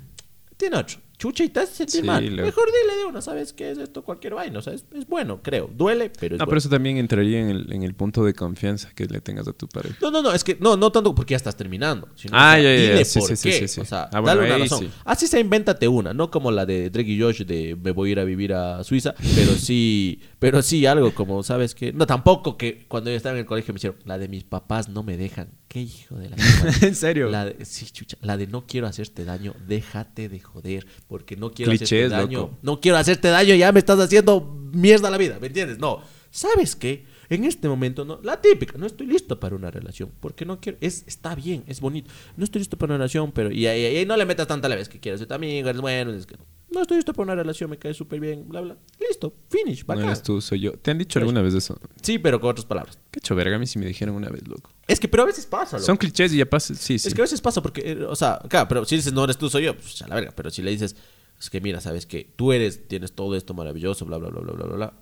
Tiene 0.56 0.76
otro. 0.76 0.98
Chucha 1.22 1.44
y 1.44 1.50
te 1.50 1.60
hace 1.60 1.72
sentir 1.74 2.00
Sí, 2.00 2.06
mal. 2.06 2.28
Mejor 2.28 2.66
dile 2.66 2.96
de 2.98 3.04
una, 3.04 3.20
¿sabes 3.22 3.52
qué 3.52 3.70
es 3.70 3.78
esto? 3.78 4.02
Cualquier 4.02 4.34
vaina. 4.34 4.58
O 4.58 4.62
sea, 4.62 4.72
es, 4.72 4.84
es 4.92 5.06
bueno, 5.06 5.40
creo. 5.40 5.70
Duele, 5.72 6.10
pero 6.18 6.34
es 6.34 6.40
No, 6.40 6.46
pero 6.46 6.58
eso 6.58 6.68
también 6.68 6.96
entraría 6.96 7.38
en 7.40 7.48
el, 7.48 7.72
en 7.72 7.84
el 7.84 7.94
punto 7.94 8.24
de 8.24 8.34
confianza 8.34 8.90
que 8.92 9.06
le 9.06 9.20
tengas 9.20 9.46
a 9.46 9.52
tu 9.52 9.68
pareja. 9.68 9.94
No, 10.02 10.10
no, 10.10 10.20
no, 10.20 10.32
es 10.32 10.42
que 10.42 10.56
no, 10.58 10.76
no 10.76 10.90
tanto 10.90 11.14
porque 11.14 11.30
ya 11.32 11.36
estás 11.36 11.56
terminando. 11.56 12.08
Sino, 12.16 12.32
Ah, 12.36 12.58
ya, 12.58 12.74
ya, 12.74 13.04
Sí, 13.04 13.20
por 13.20 13.28
sí, 13.28 13.36
sí, 13.36 13.48
qué. 13.50 13.58
sí, 13.60 13.68
sí. 13.68 13.80
O 13.80 13.84
sea, 13.84 14.08
Ah, 14.12 14.18
bueno, 14.18 14.40
dale 14.40 14.46
una 14.46 14.54
ahí 14.56 14.62
razón. 14.62 14.80
sí. 14.80 14.90
Así 15.04 15.26
se 15.28 15.38
invéntate 15.38 15.86
una, 15.86 16.12
no 16.12 16.28
como 16.28 16.50
la 16.50 16.66
de 16.66 16.90
Drake 16.90 17.10
y 17.12 17.20
Josh 17.20 17.42
de 17.44 17.76
me 17.80 17.92
voy 17.92 18.08
a 18.08 18.12
ir 18.12 18.18
a 18.18 18.24
vivir 18.24 18.52
a 18.52 18.82
Suiza, 18.82 19.14
pero 19.36 19.52
sí, 19.52 20.20
pero 20.40 20.60
sí 20.60 20.86
algo 20.86 21.14
como, 21.14 21.42
¿sabes 21.44 21.76
qué? 21.76 21.92
No, 21.92 22.04
tampoco 22.06 22.56
que 22.56 22.84
cuando 22.88 23.10
yo 23.10 23.16
estaba 23.16 23.34
en 23.34 23.40
el 23.40 23.46
colegio 23.46 23.72
me 23.72 23.78
hicieron, 23.78 23.98
la 24.04 24.18
de 24.18 24.26
mis 24.26 24.42
papás 24.42 24.88
no 24.88 25.02
me 25.04 25.16
dejan. 25.16 25.50
Qué 25.72 25.80
hijo 25.80 26.16
de 26.16 26.28
la. 26.28 26.36
¿En 26.82 26.94
serio? 26.94 27.30
La 27.30 27.46
de, 27.46 27.64
sí, 27.64 27.86
chucha, 27.86 28.18
la 28.20 28.36
de 28.36 28.46
no 28.46 28.66
quiero 28.66 28.86
hacerte 28.86 29.24
daño, 29.24 29.54
déjate 29.66 30.28
de 30.28 30.38
joder, 30.38 30.86
porque 31.08 31.34
no 31.34 31.50
quiero 31.50 31.70
Clichés, 31.70 31.88
hacerte 31.88 32.08
daño. 32.10 32.38
loco. 32.40 32.58
No 32.60 32.78
quiero 32.78 32.98
hacerte 32.98 33.28
daño, 33.28 33.54
ya 33.54 33.72
me 33.72 33.78
estás 33.78 33.98
haciendo 33.98 34.42
mierda 34.70 35.08
la 35.08 35.16
vida, 35.16 35.38
¿me 35.40 35.46
entiendes? 35.46 35.78
No. 35.78 36.02
¿Sabes 36.30 36.76
qué? 36.76 37.06
En 37.30 37.44
este 37.44 37.68
momento, 37.68 38.04
no, 38.04 38.20
la 38.22 38.38
típica, 38.38 38.76
no 38.76 38.84
estoy 38.84 39.06
listo 39.06 39.40
para 39.40 39.56
una 39.56 39.70
relación, 39.70 40.12
porque 40.20 40.44
no 40.44 40.60
quiero, 40.60 40.76
es, 40.82 41.04
está 41.06 41.34
bien, 41.34 41.64
es 41.66 41.80
bonito, 41.80 42.10
no 42.36 42.44
estoy 42.44 42.58
listo 42.58 42.76
para 42.76 42.90
una 42.90 42.98
relación, 42.98 43.32
pero, 43.32 43.50
y 43.50 43.66
ahí 43.66 44.04
no 44.04 44.14
le 44.18 44.26
metas 44.26 44.46
tanta 44.46 44.68
la 44.68 44.76
vez 44.76 44.90
que 44.90 45.00
quieres 45.00 45.20
ser 45.20 45.28
tu 45.28 45.32
amigo, 45.32 45.70
eres 45.70 45.80
bueno, 45.80 46.12
es 46.12 46.26
que 46.26 46.36
no, 46.36 46.44
no 46.72 46.82
estoy 46.82 46.96
listo 46.98 47.12
para 47.12 47.24
una 47.24 47.34
relación, 47.34 47.70
me 47.70 47.78
cae 47.78 47.94
súper 47.94 48.18
bien, 48.20 48.48
bla, 48.48 48.60
bla, 48.60 48.76
listo, 49.00 49.34
finish, 49.48 49.80
No 49.80 49.86
bacán. 49.88 50.04
eres 50.06 50.22
tú, 50.22 50.40
soy 50.40 50.60
yo. 50.60 50.72
¿Te 50.72 50.90
han 50.90 50.98
dicho 50.98 51.18
alguna 51.18 51.42
vez 51.42 51.54
eso? 51.54 51.78
Sí, 52.02 52.18
pero 52.18 52.40
con 52.40 52.50
otras 52.50 52.66
palabras. 52.66 52.98
Qué 53.10 53.18
hecho 53.20 53.34
verga, 53.34 53.56
a 53.56 53.58
mí 53.58 53.66
sí 53.66 53.78
me 53.78 53.86
dijeron 53.86 54.14
una 54.16 54.28
vez, 54.28 54.46
loco. 54.48 54.70
Es 54.88 54.98
que, 54.98 55.08
pero 55.08 55.22
a 55.22 55.26
veces 55.26 55.46
pasa, 55.46 55.76
loco. 55.76 55.86
Son 55.86 55.96
clichés 55.96 56.32
y 56.32 56.38
ya 56.38 56.46
pasa. 56.46 56.74
Sí, 56.74 56.98
sí. 56.98 57.08
Es 57.08 57.14
que 57.14 57.20
a 57.20 57.24
veces 57.24 57.40
pasa 57.40 57.62
porque, 57.62 57.92
eh, 57.92 58.04
o 58.04 58.16
sea, 58.16 58.40
claro, 58.48 58.68
pero 58.68 58.84
si 58.84 58.96
dices 58.96 59.12
no 59.12 59.22
eres 59.24 59.36
tú, 59.38 59.48
soy 59.48 59.64
yo, 59.64 59.76
pues 59.76 60.02
a 60.02 60.08
la 60.08 60.14
verga. 60.16 60.32
Pero 60.34 60.50
si 60.50 60.62
le 60.62 60.70
dices, 60.70 60.96
es 61.40 61.50
que 61.50 61.60
mira, 61.60 61.80
sabes 61.80 62.06
que 62.06 62.32
tú 62.36 62.52
eres, 62.52 62.88
tienes 62.88 63.12
todo 63.12 63.36
esto 63.36 63.54
maravilloso, 63.54 64.04
bla, 64.04 64.16
bla, 64.18 64.28
bla, 64.30 64.40
bla, 64.40 64.52
bla, 64.52 64.64
bla, 64.66 64.76
bla. 64.76 64.92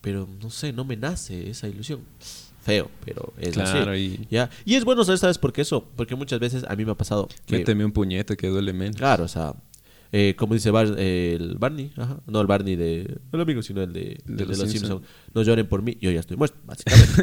Pero 0.00 0.26
no 0.42 0.50
sé, 0.50 0.72
no 0.72 0.84
me 0.84 0.96
nace 0.96 1.50
esa 1.50 1.68
ilusión. 1.68 2.00
Feo, 2.62 2.90
pero 3.06 3.32
es 3.38 3.54
Claro, 3.54 3.92
así. 3.92 4.18
y- 4.28 4.34
¿ya? 4.34 4.50
Y 4.66 4.74
es 4.74 4.84
bueno 4.84 5.02
saber, 5.04 5.18
¿sabes 5.18 5.38
por 5.38 5.50
qué 5.52 5.62
eso? 5.62 5.88
Porque 5.96 6.14
muchas 6.14 6.38
veces 6.40 6.64
a 6.68 6.76
mí 6.76 6.84
me 6.84 6.92
ha 6.92 6.94
pasado 6.94 7.26
que, 7.46 7.56
Méteme 7.58 7.86
un 7.86 7.92
puñete 7.92 8.36
que 8.36 8.48
duele 8.48 8.74
menos. 8.74 8.96
claro, 8.96 9.24
o 9.24 9.28
sea, 9.28 9.54
eh, 10.12 10.34
como 10.36 10.54
dice 10.54 10.70
Bar- 10.70 10.96
eh, 10.98 11.36
el 11.38 11.56
Barney, 11.58 11.92
ajá, 11.96 12.20
no 12.26 12.40
el 12.40 12.46
Barney 12.46 12.74
de, 12.76 13.18
no 13.30 13.36
el 13.38 13.40
amigo, 13.42 13.62
sino 13.62 13.82
el 13.82 13.92
de, 13.92 14.18
el 14.26 14.36
de, 14.36 14.46
los 14.46 14.58
los 14.58 14.70
Simpson. 14.70 15.02
No 15.34 15.42
lloren 15.42 15.68
por 15.68 15.82
mí, 15.82 15.96
yo 16.00 16.10
ya 16.10 16.20
estoy 16.20 16.36
muerto, 16.36 16.56
básicamente. 16.64 17.22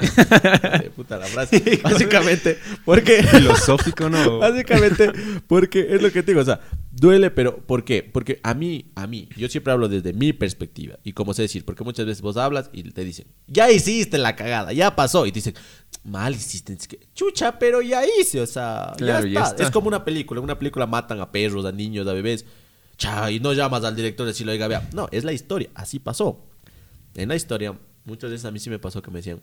De 0.84 0.90
puta 0.96 1.18
la 1.18 1.26
frase. 1.26 1.80
básicamente, 1.84 2.58
porque... 2.86 3.24
Filosófico, 3.32 4.10
¿no? 4.10 4.40
Básicamente, 4.40 5.12
porque 5.48 5.88
es 5.90 6.02
lo 6.02 6.12
que 6.12 6.24
te 6.24 6.32
digo, 6.32 6.42
o 6.42 6.46
sea, 6.46 6.62
duele, 6.92 7.30
pero 7.30 7.58
¿por 7.58 7.84
qué? 7.84 8.04
Porque 8.04 8.40
a 8.44 8.54
mí, 8.54 8.92
a 8.96 9.06
mí, 9.06 9.28
yo 9.36 9.50
siempre 9.50 9.74
hablo 9.74 9.90
desde 9.90 10.14
mi 10.14 10.32
perspectiva 10.34 10.98
y 11.04 11.12
como 11.14 11.34
sé 11.34 11.42
decir, 11.44 11.66
porque 11.66 11.84
muchas 11.84 12.06
veces 12.06 12.22
vos 12.22 12.38
hablas 12.38 12.70
y 12.72 12.84
te 12.84 13.04
dicen, 13.04 13.28
ya 13.48 13.70
hiciste 13.70 14.18
la 14.18 14.36
cagada, 14.36 14.72
ya 14.74 14.96
pasó, 14.96 15.26
y 15.26 15.32
te 15.32 15.40
dicen, 15.40 15.56
mal 16.06 16.34
hiciste, 16.34 16.72
es 16.74 16.88
que, 16.88 17.00
chucha, 17.14 17.60
pero 17.60 17.82
ya 17.82 18.02
hice, 18.20 18.40
o 18.40 18.48
sea, 18.48 18.94
Claro, 18.98 19.28
ya, 19.28 19.34
ya 19.34 19.40
está. 19.42 19.52
está. 19.52 19.64
Es 19.64 19.72
como 19.72 19.90
una 19.90 20.06
película, 20.06 20.40
en 20.40 20.46
una 20.46 20.58
película 20.58 20.88
matan 20.88 21.20
a 21.20 21.32
perros, 21.34 21.66
a 21.66 21.72
niños, 21.74 22.08
a 22.08 22.14
bebés, 22.14 22.46
cha, 22.98 23.32
y 23.32 23.40
no 23.40 23.54
llamas 23.54 23.84
al 23.84 23.96
director 23.96 24.26
y 24.26 24.30
decirle, 24.30 24.54
oiga, 24.54 24.68
vea, 24.68 24.90
no, 24.94 25.08
es 25.12 25.24
la 25.24 25.34
historia, 25.34 25.70
así 25.76 26.00
pasó. 26.00 26.46
En 27.16 27.30
la 27.30 27.36
historia, 27.36 27.78
muchas 28.06 28.30
veces 28.32 28.46
a 28.46 28.52
mí 28.52 28.60
sí 28.60 28.70
me 28.70 28.80
pasó 28.80 29.02
que 29.02 29.12
me 29.12 29.20
decían, 29.20 29.42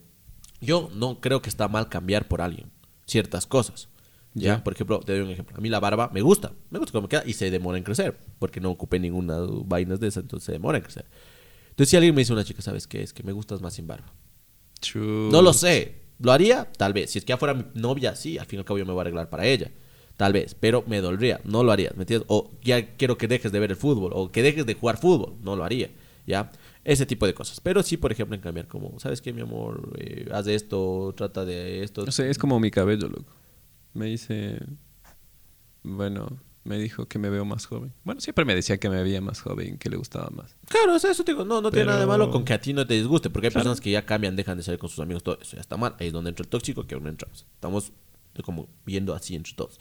yo 0.61 0.91
no 0.95 1.21
creo 1.21 1.43
que 1.43 1.49
está 1.49 1.69
mal 1.69 1.89
cambiar 1.89 2.29
por 2.29 2.41
alguien 2.41 2.71
ciertas 3.07 3.47
cosas. 3.47 3.89
¿Ya? 4.35 4.65
Por 4.65 4.73
ejemplo, 4.73 4.99
te 4.99 5.13
doy 5.13 5.21
un 5.21 5.31
ejemplo. 5.31 5.57
A 5.57 5.61
mí 5.61 5.69
la 5.69 5.79
barba 5.79 6.11
me 6.13 6.21
gusta. 6.21 6.53
Me 6.71 6.81
gusta 6.81 6.91
cómo 6.91 7.03
me 7.03 7.09
queda 7.09 7.23
y 7.25 7.35
se 7.35 7.53
demora 7.53 7.79
en 7.79 7.85
crecer. 7.85 8.19
Porque 8.41 8.61
no 8.61 8.71
ocupé 8.71 8.99
ninguna 8.99 9.39
vainas 9.65 10.01
de 10.01 10.09
esas, 10.09 10.25
entonces 10.25 10.47
se 10.47 10.53
demora 10.53 10.79
en 10.79 10.83
crecer. 10.83 11.07
Entonces, 11.71 11.91
si 11.91 11.97
alguien 11.97 12.15
me 12.15 12.23
dice 12.23 12.33
una 12.33 12.43
chica, 12.43 12.61
¿sabes 12.61 12.89
qué? 12.89 13.03
Es 13.03 13.13
que 13.13 13.23
me 13.23 13.31
gustas 13.31 13.61
más 13.61 13.75
sin 13.75 13.87
barba. 13.87 14.13
No 15.31 15.41
lo 15.41 15.53
sé. 15.53 16.03
¿Lo 16.19 16.33
haría? 16.33 16.71
Tal 16.73 16.93
vez. 16.93 17.11
Si 17.11 17.19
es 17.19 17.25
que 17.25 17.31
ya 17.31 17.37
fuera 17.37 17.55
mi 17.55 17.65
novia, 17.75 18.17
sí. 18.17 18.37
Al 18.37 18.47
fin 18.47 18.59
y 18.59 18.61
al 18.61 18.65
cabo 18.65 18.79
yo 18.79 18.87
me 18.87 18.93
voy 18.93 19.01
a 19.01 19.03
arreglar 19.03 19.31
para 19.31 19.47
ella. 19.47 19.71
Tal 20.17 20.33
vez. 20.33 20.55
Pero 20.55 20.85
me 20.87 21.01
dolería. 21.01 21.41
No 21.45 21.65
lo 21.65 21.73
haría. 21.73 21.91
¿Me 21.97 22.03
entiendes? 22.03 22.27
O 22.29 22.51
ya 22.63 22.95
quiero 22.97 23.19
que 23.19 23.27
dejes 23.29 23.51
de 23.53 23.59
ver 23.61 23.71
el 23.71 23.77
fútbol. 23.77 24.13
O 24.15 24.31
que 24.31 24.43
dejes 24.43 24.65
de 24.67 24.75
jugar 24.75 24.97
fútbol. 24.99 25.35
No 25.43 25.57
lo 25.57 25.65
haría. 25.65 25.91
¿Ya? 26.27 26.53
Ese 26.85 27.05
tipo 27.07 27.27
de 27.27 27.35
cosas. 27.35 27.61
Pero 27.61 27.83
sí, 27.83 27.97
por 27.97 28.13
ejemplo, 28.13 28.35
en 28.35 28.41
cambiar 28.41 28.69
como, 28.69 28.99
¿sabes 29.01 29.21
qué, 29.21 29.33
mi 29.33 29.41
amor? 29.43 29.93
Eh, 29.99 30.29
haz 30.33 30.47
esto, 30.47 31.13
trata 31.17 31.45
de 31.45 31.83
esto. 31.83 32.05
No 32.07 32.13
sé, 32.13 32.31
es 32.31 32.39
como 32.39 32.61
mi 32.61 32.71
cabello, 32.71 33.09
loco. 33.09 33.33
Me 33.93 34.07
dice. 34.07 34.59
Bueno, 35.83 36.39
me 36.65 36.79
dijo 36.79 37.07
que 37.07 37.19
me 37.19 37.29
veo 37.29 37.45
más 37.45 37.67
joven. 37.67 37.93
Bueno, 38.05 38.21
siempre 38.21 38.45
me 38.45 38.55
decía 38.55 38.79
que 38.79 38.89
me 38.89 39.03
veía 39.03 39.21
más 39.21 39.41
joven, 39.41 39.77
que 39.79 39.91
le 39.91 39.97
gustaba 39.97 40.31
más. 40.31 40.57
Claro, 40.69 40.95
o 40.95 40.99
sea, 40.99 41.11
eso 41.11 41.25
te 41.25 41.33
digo, 41.33 41.45
no, 41.45 41.61
no 41.61 41.71
tiene 41.71 41.87
nada 41.87 42.01
de 42.01 42.07
malo 42.07 42.31
con 42.31 42.45
que 42.45 42.55
a 42.55 42.61
ti 42.61 42.73
no 42.73 42.87
te 42.87 42.95
disguste, 42.95 43.29
porque 43.31 43.49
hay 43.49 43.51
Claro. 43.51 43.65
personas 43.65 43.81
que 43.81 43.91
ya 43.91 44.07
cambian, 44.07 44.35
dejan 44.37 44.57
de 44.57 44.63
salir 44.65 44.79
con 44.79 44.89
sus 44.89 45.01
amigos, 45.01 45.23
todo 45.23 45.39
eso 45.41 45.57
ya 45.57 45.61
está 45.61 45.77
mal. 45.77 45.95
Ahí 45.99 46.07
es 46.07 46.13
donde 46.13 46.31
entra 46.31 46.43
el 46.45 46.49
tóxico, 46.49 46.87
que 46.87 46.95
aún 46.95 47.05
no 47.05 47.11
entramos. 47.11 47.47
Estamos 47.55 47.93
como 48.43 48.69
viendo 48.85 49.15
así 49.15 49.35
entre 49.35 49.55
todos. 49.55 49.79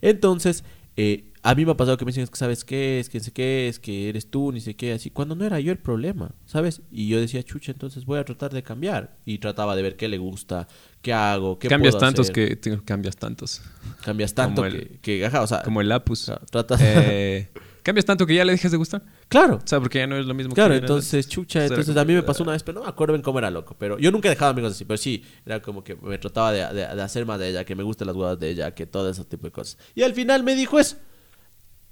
Entonces, 0.00 0.64
eh, 0.96 1.24
a 1.42 1.54
mí 1.54 1.64
me 1.64 1.72
ha 1.72 1.76
pasado 1.76 1.96
que 1.96 2.04
me 2.04 2.10
dicen, 2.10 2.24
es 2.24 2.30
que 2.30 2.36
sabes 2.36 2.64
qué, 2.64 2.98
es 2.98 3.08
que 3.08 3.20
sé 3.20 3.30
qué, 3.30 3.68
es 3.68 3.78
que 3.78 4.08
eres 4.08 4.30
tú, 4.30 4.50
ni 4.52 4.60
sé 4.60 4.74
qué, 4.74 4.92
así, 4.92 5.10
cuando 5.10 5.34
no 5.36 5.44
era 5.44 5.60
yo 5.60 5.70
el 5.70 5.78
problema, 5.78 6.30
¿sabes? 6.46 6.80
Y 6.90 7.08
yo 7.08 7.20
decía, 7.20 7.42
chucha, 7.42 7.70
entonces 7.72 8.04
voy 8.04 8.18
a 8.18 8.24
tratar 8.24 8.52
de 8.52 8.62
cambiar. 8.62 9.16
Y 9.24 9.38
trataba 9.38 9.76
de 9.76 9.82
ver 9.82 9.96
qué 9.96 10.08
le 10.08 10.18
gusta, 10.18 10.66
qué 11.02 11.12
hago, 11.12 11.58
qué 11.58 11.68
cambias 11.68 11.94
puedo 11.94 12.00
tantos 12.06 12.30
hacer. 12.30 12.48
que. 12.48 12.56
te- 12.56 12.80
cambias 12.82 13.16
tantos. 13.16 13.62
Cambias 14.04 14.34
tanto 14.34 14.64
el- 14.64 14.72
que, 14.72 14.98
que, 15.00 15.26
ajá, 15.26 15.42
o 15.42 15.46
sea, 15.46 15.62
Como 15.62 15.80
el 15.80 15.92
Apus. 15.92 16.24
claro, 16.24 16.44
tratas... 16.50 16.80
Eh, 16.82 17.48
cambias 17.86 18.04
tanto 18.04 18.26
que 18.26 18.34
ya 18.34 18.44
le 18.44 18.52
dejas 18.52 18.70
de 18.70 18.76
gustar. 18.76 19.02
claro, 19.28 19.56
O 19.64 19.66
sea, 19.66 19.80
porque 19.80 19.98
ya 19.98 20.06
no 20.06 20.16
es 20.16 20.26
lo 20.26 20.34
mismo 20.34 20.54
Claro, 20.54 20.74
que 20.74 20.78
entonces, 20.80 21.26
chucha, 21.28 21.62
Entonces 21.62 21.86
como 21.86 22.00
a 22.00 22.04
mí 22.04 22.12
me 22.14 22.20
que, 22.20 22.26
pasó 22.26 22.42
una 22.42 22.52
vez, 22.52 22.62
pero 22.62 22.80
no 22.80 22.84
me 22.84 22.90
acuerdo 22.90 23.14
bien 23.14 23.22
cómo 23.22 23.38
era 23.38 23.50
loco. 23.50 23.74
Pero 23.78 23.98
yo 23.98 24.10
nunca 24.12 24.28
he 24.28 24.30
dejado 24.30 24.50
amigos 24.50 24.72
así, 24.72 24.84
pero 24.84 24.98
sí, 24.98 25.24
era 25.46 25.62
como 25.62 25.82
que 25.82 25.94
me 25.96 26.18
trataba 26.18 26.52
de, 26.52 26.60
de- 26.74 26.94
de 26.94 27.02
hacer 27.02 27.24
más 27.24 27.38
de 27.38 27.48
ella, 27.48 27.64
que 27.64 27.74
me 27.74 27.82
gustan 27.82 28.06
las 28.08 28.16
huevas 28.16 28.38
de 28.38 28.50
ella, 28.50 28.74
que 28.74 28.86
todo 28.86 29.08
ese 29.08 29.24
tipo 29.24 29.46
de 29.46 29.52
cosas. 29.52 29.78
Y 29.94 30.02
al 30.02 30.12
final 30.12 30.42
me 30.42 30.54
dijo 30.54 30.78
eso. 30.78 30.96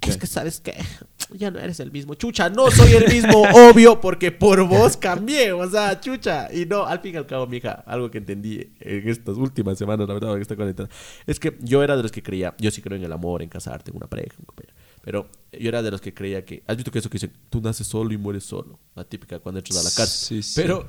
Es 0.01 0.18
que, 0.18 0.26
¿sabes 0.26 0.61
qué? 0.61 0.74
Ya 1.32 1.51
no 1.51 1.59
eres 1.59 1.80
el 1.80 1.90
mismo. 1.90 2.14
Chucha, 2.14 2.51
no 2.51 2.70
soy 2.70 2.92
el 2.92 3.11
mismo, 3.11 3.42
obvio, 3.70 3.99
porque 3.99 4.30
por 4.30 4.62
vos 4.68 4.95
cambié. 4.99 5.53
O 5.53 5.68
sea, 5.70 5.99
chucha. 5.99 6.53
Y 6.53 6.66
no, 6.66 6.84
al 6.84 7.01
fin 7.01 7.14
y 7.14 7.16
al 7.16 7.26
cabo, 7.26 7.47
mija, 7.47 7.82
algo 7.86 8.11
que 8.11 8.18
entendí 8.18 8.74
en 8.78 9.09
estas 9.09 9.38
últimas 9.38 9.78
semanas, 9.78 10.07
la 10.07 10.12
verdad, 10.12 10.28
porque 10.28 10.42
está 10.42 10.55
conectada, 10.55 10.90
es 11.26 11.40
que 11.40 11.57
yo 11.62 11.82
era 11.82 11.97
de 11.97 12.03
los 12.03 12.12
que 12.12 12.22
creía, 12.22 12.55
yo 12.59 12.70
sí 12.70 12.82
creo 12.82 12.99
en 12.99 13.05
el 13.05 13.12
amor, 13.12 13.40
en 13.40 13.49
casarte, 13.49 13.90
en 13.90 13.97
una 13.97 14.07
pareja, 14.07 14.36
un 14.38 14.45
compañero. 14.45 14.73
Pero 15.05 15.28
yo 15.52 15.68
era 15.68 15.82
de 15.82 15.90
los 15.90 16.00
que 16.00 16.14
creía 16.14 16.44
que. 16.46 16.62
¿Has 16.66 16.76
visto 16.76 16.90
que 16.90 16.98
eso 16.98 17.11
que 17.11 17.16
dicen? 17.16 17.32
Tú 17.50 17.61
naces 17.61 17.86
solo 17.86 18.12
y 18.12 18.16
mueres 18.16 18.44
solo. 18.44 18.80
La 18.94 19.05
típica 19.05 19.38
cuando 19.38 19.59
entras 19.59 19.78
a 19.80 19.82
la 19.84 19.90
cárcel. 19.90 20.42
Sí, 20.42 20.42
sí. 20.42 20.61
Pero 20.61 20.88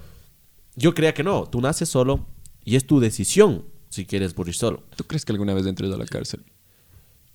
yo 0.76 0.93
creía 0.95 1.13
que 1.13 1.24
no. 1.24 1.49
Tú 1.49 1.59
naces 1.59 1.89
solo 1.89 2.26
y 2.63 2.78
es 2.78 2.88
tu 2.88 2.99
decisión 3.01 3.66
si 3.89 4.05
quieres 4.05 4.36
morir 4.38 4.55
solo. 4.55 4.84
¿Tú 4.95 5.03
crees 5.03 5.26
que 5.26 5.34
alguna 5.34 5.53
vez 5.53 5.66
entres 5.66 5.91
a 5.91 5.97
la 5.97 6.05
cárcel? 6.05 6.43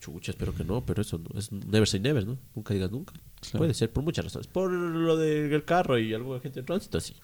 Chucha, 0.00 0.30
espero 0.32 0.54
que 0.54 0.64
no, 0.64 0.84
pero 0.86 1.02
eso 1.02 1.18
no- 1.18 1.38
es 1.38 1.52
never 1.52 1.86
say 1.86 2.00
never, 2.00 2.26
¿no? 2.26 2.38
Nunca 2.54 2.72
digas 2.72 2.90
nunca. 2.90 3.12
Claro. 3.40 3.58
Puede 3.58 3.74
ser 3.74 3.92
por 3.92 4.02
muchas 4.02 4.24
razones. 4.24 4.46
Por 4.46 4.70
lo 4.72 5.18
del 5.18 5.62
carro 5.66 5.98
y 5.98 6.14
alguna 6.14 6.40
gente 6.40 6.60
en 6.60 6.66
tránsito, 6.66 6.98
sí. 7.00 7.14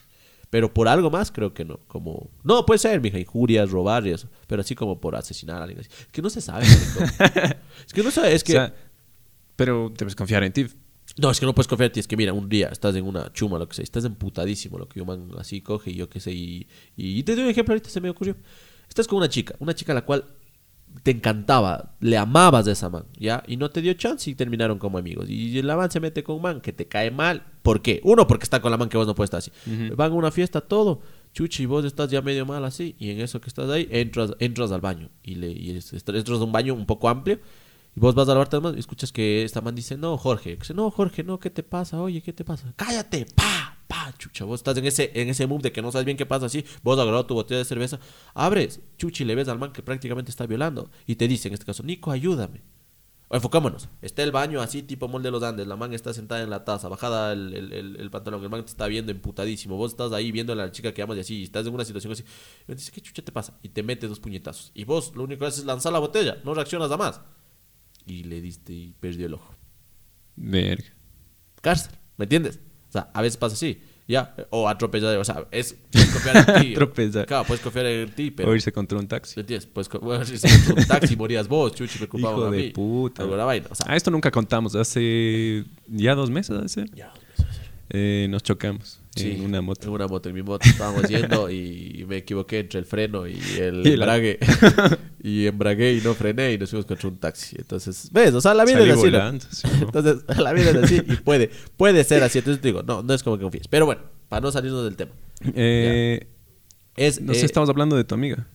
Pero 0.50 0.72
por 0.72 0.86
algo 0.86 1.10
más, 1.10 1.32
creo 1.32 1.52
que 1.54 1.64
no. 1.64 1.80
Como. 1.88 2.30
No, 2.44 2.64
puede 2.66 2.78
ser, 2.78 3.00
mija, 3.00 3.18
injurias, 3.18 3.70
robar 3.70 4.06
y 4.06 4.10
eso. 4.10 4.28
Pero 4.46 4.60
así 4.60 4.74
como 4.74 5.00
por 5.00 5.16
asesinar 5.16 5.56
a 5.60 5.64
alguien. 5.64 5.80
así. 5.80 5.88
Es 5.98 6.06
que 6.12 6.22
no 6.22 6.30
se 6.30 6.40
sabe. 6.40 6.64
es 7.86 7.92
que 7.92 8.02
no 8.02 8.10
se 8.10 8.32
Es 8.34 8.44
que. 8.44 8.52
O 8.52 8.56
sea, 8.56 8.74
pero 9.56 9.92
debes 9.96 10.14
confiar 10.14 10.44
en 10.44 10.52
ti. 10.52 10.66
No, 11.18 11.30
es 11.30 11.40
que 11.40 11.46
no 11.46 11.54
puedes 11.54 11.68
confiar 11.68 11.88
en 11.88 11.92
ti. 11.92 12.00
Es 12.00 12.08
que 12.08 12.16
mira, 12.16 12.32
un 12.32 12.48
día 12.48 12.68
estás 12.68 12.94
en 12.94 13.04
una 13.04 13.32
chuma, 13.32 13.58
lo 13.58 13.68
que 13.68 13.74
sea, 13.74 13.82
estás 13.82 14.04
emputadísimo, 14.04 14.78
lo 14.78 14.88
que 14.88 15.00
yo 15.00 15.04
man 15.04 15.30
así 15.38 15.60
coge 15.60 15.90
y 15.90 15.94
yo 15.94 16.08
qué 16.08 16.20
sé. 16.20 16.32
Y, 16.32 16.66
y 16.96 17.22
te 17.22 17.34
doy 17.34 17.44
un 17.44 17.50
ejemplo, 17.50 17.72
ahorita 17.72 17.90
se 17.90 18.00
me 18.00 18.10
ocurrió. 18.10 18.36
Estás 18.88 19.08
con 19.08 19.18
una 19.18 19.28
chica, 19.28 19.54
una 19.58 19.74
chica 19.74 19.92
a 19.92 19.96
la 19.96 20.04
cual 20.04 20.24
te 21.02 21.10
encantaba, 21.10 21.96
le 22.00 22.16
amabas 22.16 22.64
de 22.64 22.72
esa 22.72 22.88
man, 22.88 23.04
¿ya? 23.18 23.42
Y 23.46 23.56
no 23.56 23.70
te 23.70 23.82
dio 23.82 23.92
chance 23.94 24.30
y 24.30 24.34
terminaron 24.34 24.78
como 24.78 24.98
amigos. 24.98 25.28
Y 25.28 25.60
la 25.62 25.76
man 25.76 25.90
se 25.90 26.00
mete 26.00 26.22
con 26.22 26.36
un 26.36 26.42
man 26.42 26.60
que 26.60 26.72
te 26.72 26.86
cae 26.86 27.10
mal. 27.10 27.44
¿Por 27.62 27.82
qué? 27.82 28.00
Uno, 28.04 28.26
porque 28.26 28.44
está 28.44 28.60
con 28.60 28.70
la 28.70 28.76
man 28.76 28.88
que 28.88 28.96
vos 28.96 29.06
no 29.06 29.14
puedes 29.14 29.28
estar 29.28 29.38
así. 29.38 29.50
Van 29.94 30.12
a 30.12 30.14
una 30.14 30.30
fiesta, 30.30 30.60
todo. 30.60 31.00
Chuchi, 31.32 31.66
vos 31.66 31.84
estás 31.84 32.10
ya 32.10 32.22
medio 32.22 32.46
mal 32.46 32.64
así, 32.64 32.96
y 32.98 33.10
en 33.10 33.20
eso 33.20 33.40
que 33.40 33.48
estás 33.48 33.68
ahí, 33.68 33.86
entras, 33.90 34.32
entras 34.38 34.72
al 34.72 34.80
baño, 34.80 35.10
y, 35.22 35.34
le, 35.34 35.50
y 35.50 35.70
entras 35.70 36.40
a 36.40 36.44
un 36.44 36.52
baño 36.52 36.72
un 36.72 36.86
poco 36.86 37.10
amplio, 37.10 37.40
y 37.96 38.00
vos 38.00 38.14
vas 38.14 38.28
a 38.28 38.32
lavarte 38.32 38.56
las 38.56 38.62
manos 38.62 38.76
y 38.76 38.80
escuchas 38.80 39.10
que 39.10 39.42
esta 39.42 39.60
man 39.62 39.74
dice, 39.74 39.96
no, 39.96 40.16
Jorge, 40.18 40.56
dice, 40.56 40.74
no, 40.74 40.90
Jorge, 40.90 41.24
no, 41.24 41.40
¿qué 41.40 41.50
te 41.50 41.62
pasa? 41.62 42.00
Oye, 42.00 42.22
¿qué 42.22 42.32
te 42.32 42.44
pasa? 42.44 42.72
Cállate, 42.76 43.26
pa, 43.34 43.78
pa, 43.88 44.12
chucha, 44.18 44.44
vos 44.44 44.60
estás 44.60 44.76
en 44.76 44.84
ese, 44.86 45.10
en 45.14 45.28
ese 45.28 45.46
mood 45.46 45.62
de 45.62 45.72
que 45.72 45.80
no 45.82 45.90
sabes 45.90 46.04
bien 46.04 46.16
qué 46.16 46.26
pasa 46.26 46.46
así, 46.46 46.64
vos 46.82 46.98
agarrado 46.98 47.26
tu 47.26 47.34
botella 47.34 47.58
de 47.58 47.64
cerveza, 47.64 47.98
abres, 48.34 48.80
chuchi, 48.98 49.24
le 49.24 49.34
ves 49.34 49.48
al 49.48 49.58
man 49.58 49.72
que 49.72 49.82
prácticamente 49.82 50.30
está 50.30 50.46
violando, 50.46 50.90
y 51.06 51.16
te 51.16 51.26
dice, 51.26 51.48
en 51.48 51.54
este 51.54 51.64
caso, 51.66 51.82
Nico, 51.82 52.10
ayúdame. 52.10 52.62
O 53.28 53.34
enfocémonos. 53.34 53.88
Está 54.02 54.22
el 54.22 54.30
baño 54.30 54.60
así, 54.60 54.84
tipo 54.84 55.08
molde 55.08 55.26
de 55.26 55.32
los 55.32 55.42
Andes. 55.42 55.66
La 55.66 55.74
man 55.74 55.92
está 55.92 56.14
sentada 56.14 56.42
en 56.42 56.48
la 56.48 56.64
taza, 56.64 56.86
bajada 56.86 57.32
el, 57.32 57.52
el- 57.54 57.72
el- 57.72 57.96
el 57.96 58.08
pantalón. 58.08 58.40
El 58.44 58.48
man 58.50 58.64
te 58.64 58.70
está 58.70 58.86
viendo 58.86 59.10
emputadísimo. 59.10 59.76
Vos 59.76 59.90
estás 59.90 60.12
ahí 60.12 60.30
viendo 60.30 60.52
a 60.52 60.56
la 60.56 60.70
chica 60.70 60.94
que 60.94 61.02
amas 61.02 61.16
y 61.16 61.20
así. 61.22 61.40
Y 61.40 61.42
estás 61.42 61.66
en 61.66 61.74
una 61.74 61.84
situación 61.84 62.12
así. 62.12 62.22
Y 62.22 62.64
me 62.68 62.76
dice, 62.76 62.92
¿qué 62.92 63.00
chucha 63.00 63.22
te 63.24 63.32
pasa? 63.32 63.58
Y 63.64 63.70
te 63.70 63.82
mete 63.82 64.06
dos 64.06 64.20
puñetazos. 64.20 64.70
Y 64.74 64.84
vos 64.84 65.10
lo 65.16 65.24
único 65.24 65.40
que 65.40 65.46
haces 65.46 65.58
es 65.62 65.66
lanzar 65.66 65.92
la 65.92 65.98
botella. 65.98 66.38
No 66.44 66.54
reaccionas 66.54 66.88
a 66.92 66.96
más. 66.96 67.20
Y 68.06 68.22
le 68.24 68.40
diste 68.40 68.72
y 68.72 68.94
perdió 69.00 69.26
el 69.26 69.34
ojo. 69.34 69.54
Verga. 70.36 70.84
Cárcel. 71.60 71.92
¿Me 72.16 72.24
entiendes? 72.24 72.60
O 72.88 72.92
sea, 72.92 73.10
a 73.12 73.20
veces 73.22 73.36
pasa 73.36 73.54
así. 73.54 73.80
Ya. 74.08 74.34
O 74.50 74.68
atropellar. 74.68 75.16
O 75.18 75.24
sea, 75.24 75.46
es. 75.50 75.74
Puedes 75.90 76.10
confiar 76.10 76.36
en 76.36 76.44
ti. 76.62 76.72
Atropellar. 76.74 77.26
Claro, 77.26 77.44
puedes 77.44 77.62
confiar 77.62 77.86
en 77.86 78.10
ti, 78.12 78.30
pero. 78.30 78.50
O 78.50 78.54
irse 78.54 78.70
contra 78.70 78.96
un 78.98 79.08
taxi. 79.08 79.34
¿Me 79.36 79.40
entiendes? 79.40 79.66
Pues, 79.66 79.88
co- 79.88 79.98
bueno, 79.98 80.24
si 80.26 80.38
se 80.38 80.46
un 80.72 80.84
taxi 80.86 81.16
morías 81.16 81.48
vos, 81.48 81.74
chuchi, 81.74 81.98
me 81.98 82.06
culpaban 82.06 82.38
Hijo 82.38 82.46
a 82.46 82.50
de 82.52 82.56
mí. 82.58 82.70
puta. 82.70 83.22
Alguna 83.22 83.44
vaina. 83.44 83.66
O 83.70 83.74
sea, 83.74 83.86
Ah, 83.90 83.96
esto 83.96 84.10
nunca 84.12 84.30
contamos. 84.30 84.76
Hace 84.76 85.64
ya 85.88 86.14
dos 86.14 86.30
meses, 86.30 86.56
hace. 86.56 86.84
ya, 86.94 87.12
Eh, 87.90 88.28
nos 88.30 88.42
chocamos 88.44 89.00
Sí, 89.16 89.32
en 89.32 89.44
una 89.44 89.60
moto. 89.60 89.86
En 89.88 89.92
una 89.94 90.06
moto, 90.06 90.28
en 90.28 90.34
mi 90.34 90.42
moto 90.42 90.68
estábamos 90.68 91.02
yendo 91.08 91.50
y 91.50 92.04
me 92.08 92.18
equivoqué 92.18 92.60
entre 92.60 92.78
el 92.78 92.84
freno 92.84 93.26
y 93.26 93.38
el 93.58 93.86
Y 93.86 93.92
embrague. 93.94 94.38
y 95.22 95.46
embragué 95.46 95.94
y 95.94 96.00
no 96.02 96.14
frené 96.14 96.52
y 96.52 96.58
nos 96.58 96.70
fuimos 96.70 96.86
contra 96.86 97.08
un 97.08 97.16
taxi. 97.18 97.56
Entonces, 97.58 98.08
¿ves? 98.12 98.32
O 98.34 98.40
sea, 98.40 98.54
la 98.54 98.64
vida 98.64 98.78
Salí 98.78 98.90
es 98.90 98.96
así. 98.96 99.04
volando, 99.06 99.44
¿no? 99.64 99.86
Entonces, 99.86 100.24
la 100.38 100.52
vida 100.52 100.70
es 100.70 100.76
así 100.76 100.96
y 101.06 101.16
puede, 101.16 101.50
puede 101.76 102.04
ser 102.04 102.22
así. 102.22 102.38
Entonces 102.38 102.60
te 102.60 102.68
digo, 102.68 102.82
no, 102.82 103.02
no 103.02 103.14
es 103.14 103.22
como 103.22 103.36
que 103.38 103.42
confíes. 103.42 103.68
Pero 103.68 103.86
bueno, 103.86 104.02
para 104.28 104.40
no 104.40 104.52
salirnos 104.52 104.84
del 104.84 104.96
tema. 104.96 105.12
Eh, 105.54 106.26
Es, 106.96 107.20
no 107.20 107.34
sé, 107.34 107.40
eh, 107.42 107.44
estamos 107.46 107.68
hablando 107.68 107.96
de 107.96 108.04
tu 108.04 108.14
amiga. 108.14 108.46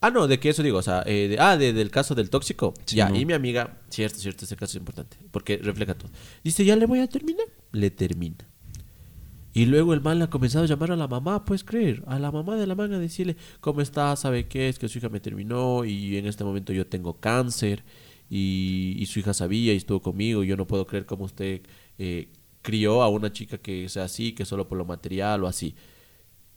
Ah, 0.00 0.10
no, 0.10 0.28
de 0.28 0.38
que 0.38 0.48
eso 0.50 0.62
digo, 0.62 0.78
o 0.78 0.82
sea, 0.82 1.02
eh, 1.06 1.26
de- 1.28 1.38
ah, 1.40 1.56
de- 1.56 1.72
del 1.72 1.90
caso 1.90 2.14
del 2.14 2.30
tóxico. 2.30 2.72
Sí, 2.86 2.94
ya, 2.96 3.08
no. 3.08 3.16
y 3.16 3.26
mi 3.26 3.32
amiga, 3.32 3.78
cierto, 3.90 4.18
cierto, 4.18 4.44
ese 4.44 4.54
caso 4.54 4.70
es 4.70 4.76
importante, 4.76 5.16
porque 5.32 5.56
refleja 5.56 5.94
todo. 5.94 6.08
Dice, 6.44 6.64
ya 6.64 6.76
le 6.76 6.86
voy 6.86 7.00
a 7.00 7.08
terminar. 7.08 7.46
Le 7.72 7.90
termina. 7.90 8.47
Y 9.54 9.66
luego 9.66 9.94
el 9.94 10.00
man 10.00 10.18
le 10.18 10.24
ha 10.24 10.30
comenzado 10.30 10.64
a 10.64 10.68
llamar 10.68 10.92
a 10.92 10.96
la 10.96 11.08
mamá, 11.08 11.44
puedes 11.44 11.64
creer, 11.64 12.04
a 12.06 12.18
la 12.18 12.30
mamá 12.30 12.56
de 12.56 12.66
la 12.66 12.74
man 12.74 12.92
a 12.92 12.98
decirle, 12.98 13.36
¿cómo 13.60 13.80
está? 13.80 14.14
¿Sabe 14.16 14.46
qué 14.46 14.68
es? 14.68 14.78
Que 14.78 14.88
su 14.88 14.98
hija 14.98 15.08
me 15.08 15.20
terminó 15.20 15.84
y 15.84 16.16
en 16.16 16.26
este 16.26 16.44
momento 16.44 16.72
yo 16.72 16.86
tengo 16.86 17.18
cáncer 17.18 17.82
y, 18.30 19.04
su 19.06 19.20
hija 19.20 19.32
sabía 19.32 19.72
y 19.72 19.76
estuvo 19.76 20.00
conmigo. 20.00 20.44
Y 20.44 20.48
yo 20.48 20.56
no 20.56 20.66
puedo 20.66 20.86
creer 20.86 21.06
cómo 21.06 21.24
usted 21.24 21.62
eh, 21.98 22.28
crió 22.62 23.02
a 23.02 23.08
una 23.08 23.32
chica 23.32 23.58
que 23.58 23.88
sea 23.88 24.04
así, 24.04 24.32
que 24.32 24.44
solo 24.44 24.68
por 24.68 24.78
lo 24.78 24.84
material 24.84 25.44
o 25.44 25.46
así. 25.46 25.74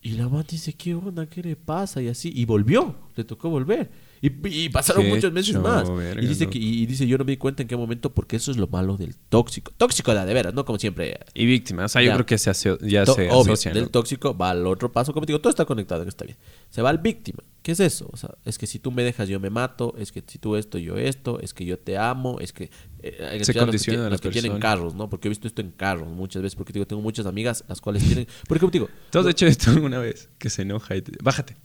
Y 0.02 0.12
la 0.12 0.26
mamá 0.26 0.44
dice, 0.44 0.74
¿qué 0.74 0.96
onda? 0.96 1.28
¿Qué 1.28 1.42
le 1.44 1.56
pasa? 1.56 2.02
Y 2.02 2.08
así. 2.08 2.32
Y 2.36 2.46
volvió, 2.46 2.96
le 3.16 3.24
tocó 3.24 3.50
volver. 3.50 3.90
Y, 4.24 4.32
y 4.66 4.70
pasaron 4.70 5.02
Qué 5.04 5.10
muchos 5.10 5.34
meses 5.34 5.58
más. 5.58 5.90
verga, 5.96 6.22
y, 6.22 6.28
dice 6.28 6.46
¿no? 6.46 6.52
que, 6.52 6.60
y 6.60 6.86
dice, 6.86 7.08
yo 7.08 7.18
no 7.18 7.26
me 7.26 7.32
di 7.32 7.38
cuenta 7.38 7.64
en 7.64 7.68
qué 7.68 7.76
momento 7.76 8.14
porque 8.14 8.36
eso 8.36 8.52
es 8.52 8.58
lo 8.58 8.68
malo 8.68 8.96
del 8.96 9.16
tóxico. 9.18 9.72
Tóxico 9.78 10.14
de 10.14 10.20
a 10.20 10.26
de 10.26 10.34
veras, 10.36 10.54
no 10.54 10.64
como 10.64 10.78
siempre. 10.78 11.20
Y 11.34 11.48
víctima. 11.48 11.86
O 11.86 11.88
sea, 11.88 12.04
yo 12.04 12.14
creo 12.14 12.26
que 12.28 12.38
se 12.38 12.52
aso- 12.52 12.78
ya 12.82 13.04
To- 13.04 13.16
se 13.16 13.30
obvio, 13.32 13.56
del 13.74 13.84
¿no? 13.86 13.90
tóxico 13.90 14.38
va 14.38 14.52
al 14.52 14.68
otro 14.68 14.92
paso. 14.92 15.12
Como 15.12 15.26
te 15.26 15.32
digo, 15.32 15.42
todo 15.42 15.50
está 15.50 15.66
conectado 15.66 16.04
en 16.04 16.08
esta 16.08 16.24
vida. 16.26 16.38
Se 16.70 16.84
va 16.84 16.92
al 16.92 17.00
víctima. 17.00 17.40
¿Qué 17.64 17.72
es 17.72 17.80
eso? 17.80 18.10
O 18.14 18.18
sea, 18.18 18.36
es 18.46 18.60
que 18.60 18.68
si 18.68 18.78
tú 18.78 18.92
me 18.92 19.04
dejas, 19.04 19.28
yo 19.28 19.40
me 19.40 19.50
mato. 19.50 19.96
Es 19.98 20.12
que 20.12 20.24
si 20.28 20.38
tú 20.38 20.56
esto, 20.56 20.78
yo 20.78 20.98
esto. 20.98 21.40
Es 21.40 21.56
que 21.56 21.66
yo 21.66 21.80
te 21.80 21.98
amo. 21.98 22.40
Es 22.40 22.54
que. 22.54 22.70
eh, 23.00 23.12
Se 23.18 23.24
especial 23.24 23.38
los 23.40 23.48
que 23.48 23.60
condiciona 23.60 24.00
a 24.02 24.04
la 24.04 24.10
los 24.12 24.22
que 24.22 24.30
tienen 24.30 24.60
carros, 24.60 24.94
¿no? 24.94 25.10
Porque 25.10 25.28
he 25.28 25.30
visto 25.30 25.48
esto 25.48 25.62
en 25.62 25.72
carros 25.72 26.08
muchas 26.10 26.44
veces. 26.44 26.56
Porque 26.56 26.74
digo, 26.74 26.86
tengo 26.86 27.02
muchas 27.02 27.26
amigas 27.26 27.64
las 27.68 27.82
cuales 27.82 28.04
tienen. 28.04 28.28
Porque 28.48 28.60
como 28.60 28.70
te 28.72 28.78
digo, 28.78 28.90
Tú 29.10 29.18
has 29.18 29.26
hecho 29.26 29.48
esto 29.48 29.72
alguna 29.72 29.98
vez, 29.98 30.30
que 30.38 30.52
se 30.52 30.62
enoja 30.62 30.96
y 30.96 31.02
te... 31.02 31.12
Bájate. 31.24 31.56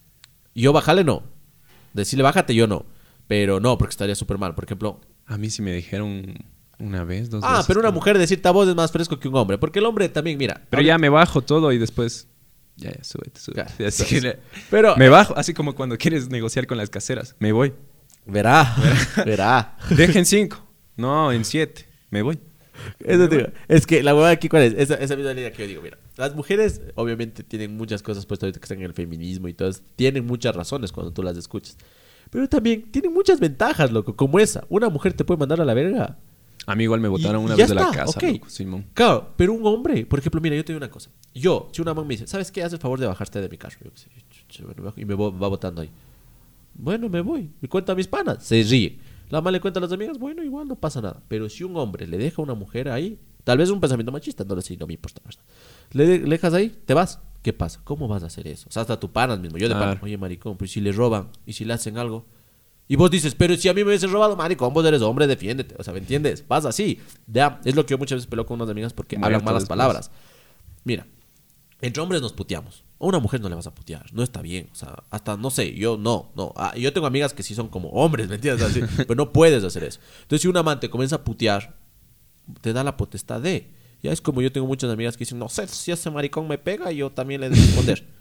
yo 0.54 0.72
bájale 0.72 1.04
no. 1.04 1.22
Decirle 1.97 2.22
bájate, 2.22 2.55
yo 2.55 2.66
no. 2.66 2.86
Pero 3.26 3.59
no, 3.61 3.76
porque 3.78 3.90
estaría 3.90 4.14
súper 4.14 4.38
mal. 4.38 4.55
Por 4.55 4.64
ejemplo, 4.64 5.01
A 5.26 5.36
mí 5.38 5.51
sí 5.51 5.61
me 5.62 5.72
dijeron 5.72 6.34
una 6.78 7.05
vez, 7.05 7.30
dos 7.30 7.42
ah, 7.44 7.53
veces. 7.53 7.66
pero 7.66 7.80
una 7.80 7.90
mujer 7.90 8.18
decirte 8.18 8.47
a 8.47 8.53
vos 8.53 8.68
es 8.68 8.74
más 8.76 8.92
fresco 8.92 9.18
que 9.18 9.26
un 9.28 9.34
hombre. 9.36 9.59
Porque 9.59 9.80
el 9.80 9.86
hombre 9.86 10.09
también, 10.09 10.38
mira. 10.38 10.62
Pero 10.70 10.82
ya 10.82 10.99
me 10.99 11.09
bajo 11.09 11.42
todo 11.42 11.72
y 11.72 11.78
después... 11.78 12.28
Ya, 12.76 12.92
ya, 12.92 13.03
súbete, 13.03 13.40
súbete. 13.40 13.86
Así 13.86 14.20
que- 14.20 14.38
pero- 14.70 14.94
Me 14.97 15.09
bajo, 15.09 15.34
así 15.36 15.55
como 15.55 15.74
cuando 15.74 15.97
quieres 15.97 16.28
negociar 16.28 16.66
con 16.66 16.76
las 16.76 16.90
caseras. 16.90 17.34
Me 17.38 17.51
voy. 17.51 17.72
Verá, 18.26 18.74
verá. 19.24 19.76
Dejen 19.88 20.26
cinco. 20.26 20.62
No, 20.97 21.32
en 21.32 21.44
siete. 21.44 21.86
Me 22.11 22.22
voy. 22.22 22.38
Eso 23.01 23.28
te 23.28 23.37
digo. 23.37 23.49
Es 23.68 23.87
que 23.87 24.03
la 24.03 24.14
huevada 24.14 24.32
aquí, 24.32 24.49
¿cuál 24.49 24.62
es? 24.64 24.74
Esa, 24.74 24.95
esa 24.95 25.16
misma 25.16 25.32
línea 25.32 25.53
que 25.53 25.62
yo 25.62 25.68
digo, 25.68 25.82
mira. 25.82 25.99
Las 26.16 26.34
mujeres, 26.34 26.80
obviamente, 26.95 27.43
tienen 27.43 27.76
muchas 27.76 28.03
cosas 28.03 28.26
puestas 28.26 28.47
ahorita 28.47 28.61
que 28.61 28.64
están 28.64 28.78
en 28.78 28.84
el 28.84 28.93
feminismo 28.95 29.49
y 29.49 29.55
todas. 29.55 29.82
Tienen 29.97 30.26
muchas 30.26 30.55
razones 30.57 30.93
cuando 30.93 31.12
tú 31.12 31.22
las 31.22 31.37
escuchas. 31.37 31.76
Pero 32.30 32.49
también 32.49 32.91
tienen 32.91 33.12
muchas 33.12 33.39
ventajas, 33.41 33.93
loco, 33.93 34.16
como 34.16 34.39
esa. 34.39 34.64
Una 34.68 34.89
mujer 34.89 35.12
te 35.12 35.24
puede 35.24 35.39
mandar 35.39 35.61
a 35.61 35.64
la 35.64 35.74
verga. 35.74 36.18
A 36.66 36.74
mí 36.74 36.82
igual 36.82 37.01
me 37.01 37.07
botaron 37.09 37.43
Y- 37.43 37.45
una 37.45 37.55
vez 37.55 37.68
de 37.68 37.74
la 37.76 37.91
casa, 37.93 38.18
loco, 38.20 38.49
Simón. 38.51 38.87
Claro, 38.93 39.32
pero 39.37 39.53
un 39.53 39.64
hombre, 39.64 40.05
por 40.05 40.18
ejemplo, 40.18 40.41
mira, 40.41 40.57
yo 40.57 40.64
te 40.64 40.72
digo 40.72 40.78
una 40.78 40.91
cosa. 40.91 41.11
Yo, 41.32 41.68
si 41.72 41.80
una 41.80 41.95
man 41.95 42.07
me 42.09 42.14
dice, 42.14 42.26
¿sabes 42.26 42.51
qué? 42.51 42.64
Haz 42.64 42.72
el 42.72 42.80
favor 42.80 42.99
de 42.99 43.07
bajarte 43.07 43.41
de 43.41 43.49
mi 43.49 43.57
carro. 43.57 43.76
Yo 44.51 44.64
y 44.97 45.05
me 45.05 45.14
va 45.14 45.30
botando 45.49 45.82
ahí. 45.82 45.91
Bueno, 46.74 47.09
me 47.09 47.20
voy. 47.20 47.51
Me 47.61 47.68
cuenta 47.68 47.93
a 47.93 47.95
mis 47.95 48.09
panas. 48.09 48.43
Se 48.45 48.61
ríe. 48.62 48.99
La 49.29 49.39
mamá 49.39 49.51
le 49.51 49.61
cuenta 49.61 49.81
a 49.81 49.83
las 49.83 49.93
amigas, 49.93 50.18
bueno, 50.18 50.43
igual 50.43 50.68
no 50.68 50.77
pasa 50.77 51.01
nada. 51.01 51.22
Pero 51.29 51.49
si 51.49 51.64
un 51.64 51.77
hombre 51.77 52.07
le 52.07 52.18
deja 52.18 52.41
a 52.41 52.45
una 52.45 52.55
mujer 52.55 52.89
ahí, 52.89 53.18
tal 53.45 53.59
vez 53.59 53.70
un 53.70 53.81
pensamiento 53.81 54.12
machista, 54.12 54.45
no 54.45 54.55
lo 54.55 54.61
sé, 54.61 54.77
no 54.77 54.87
me 54.87 54.95
importa. 54.95 55.20
Le, 55.93 56.07
de- 56.07 56.18
le 56.20 56.29
dejas 56.31 56.55
ahí, 56.55 56.68
te 56.85 56.95
vas. 56.95 57.20
¿Qué 57.43 57.53
pasa? 57.53 57.81
¿Cómo 57.85 58.09
vas 58.09 58.22
a 58.22 58.27
hacer 58.27 58.47
eso? 58.49 58.66
O 58.68 58.72
sea, 58.72 58.83
hasta 58.83 58.99
tu 58.99 59.12
panas 59.12 59.39
mismo. 59.39 59.57
Yo 59.59 59.68
de 59.68 59.74
Claro. 59.74 59.91
pana, 59.93 60.01
oye, 60.03 60.18
maricón, 60.18 60.57
pero 60.57 60.68
si 60.68 60.81
le 60.81 60.91
roban 60.93 61.29
y 61.45 61.53
si 61.53 61.64
le 61.64 61.72
hacen 61.74 61.97
algo. 61.99 62.27
Y 62.89 62.95
vos 62.97 63.11
dices, 63.11 63.35
pero 63.35 63.57
si 63.57 63.68
a 63.68 63.74
mí 63.74 63.83
me 63.83 63.89
hubiesen 63.89 64.11
robado, 64.12 64.37
maricón, 64.37 64.72
vos 64.72 64.85
eres 64.87 65.03
hombre, 65.03 65.27
defiéndete. 65.27 65.74
O 65.79 65.83
sea, 65.85 65.93
¿me 65.93 65.99
entiendes? 66.01 66.47
Vas 66.47 66.64
así. 66.64 67.01
Ya, 67.27 67.61
es 67.64 67.74
lo 67.74 67.85
que 67.85 67.93
yo 67.93 67.99
muchas 67.99 68.16
veces 68.18 68.27
peleo 68.29 68.47
con 68.47 68.61
unas 68.61 68.70
amigas 68.70 68.93
porque 68.93 69.16
hablan 69.16 69.45
malas 69.45 69.62
después. 69.62 69.68
palabras. 69.68 70.11
Mira, 70.85 71.07
entre 71.81 72.01
hombres 72.03 72.22
nos 72.22 72.33
puteamos. 72.33 72.85
A 72.99 73.05
una 73.05 73.18
mujer 73.18 73.40
no 73.40 73.49
le 73.49 73.55
vas 73.55 73.66
a 73.66 73.74
putear. 73.74 74.12
No 74.12 74.22
está 74.22 74.40
bien. 74.40 74.68
O 74.72 74.74
sea, 74.74 75.03
hasta 75.11 75.36
no 75.36 75.51
sé, 75.51 75.74
yo 75.74 75.97
no, 75.97 76.32
no. 76.34 76.53
Ah, 76.57 76.74
yo 76.76 76.92
tengo 76.92 77.07
amigas 77.07 77.34
que 77.34 77.42
sí 77.42 77.55
son 77.55 77.68
como 77.68 77.90
hombres, 77.90 78.28
¿me 78.28 78.36
entiendes? 78.36 78.66
Así, 78.66 78.80
pero 78.97 79.14
no 79.14 79.32
puedes 79.32 79.62
hacer 79.64 79.84
eso. 79.84 80.01
Entonces, 80.22 80.42
si 80.42 80.49
un 80.49 80.57
amante 80.57 80.88
comienza 80.88 81.16
a 81.16 81.24
putear, 81.24 81.76
te 82.61 82.72
da 82.72 82.82
la 82.84 82.97
potestad 82.97 83.40
de. 83.40 83.70
Ya 84.03 84.12
es 84.12 84.20
como 84.20 84.40
yo 84.40 84.53
tengo 84.53 84.66
muchas 84.66 84.90
amigas 84.90 85.16
que 85.16 85.24
dicen, 85.24 85.38
no 85.38 85.49
sé, 85.49 85.66
si 85.68 85.90
ese 85.90 86.11
maricón 86.11 86.47
me 86.49 86.59
pega, 86.59 86.92
yo 86.92 87.11
también 87.11 87.40
le 87.40 87.51
debo 87.51 87.61
responder. 87.62 88.07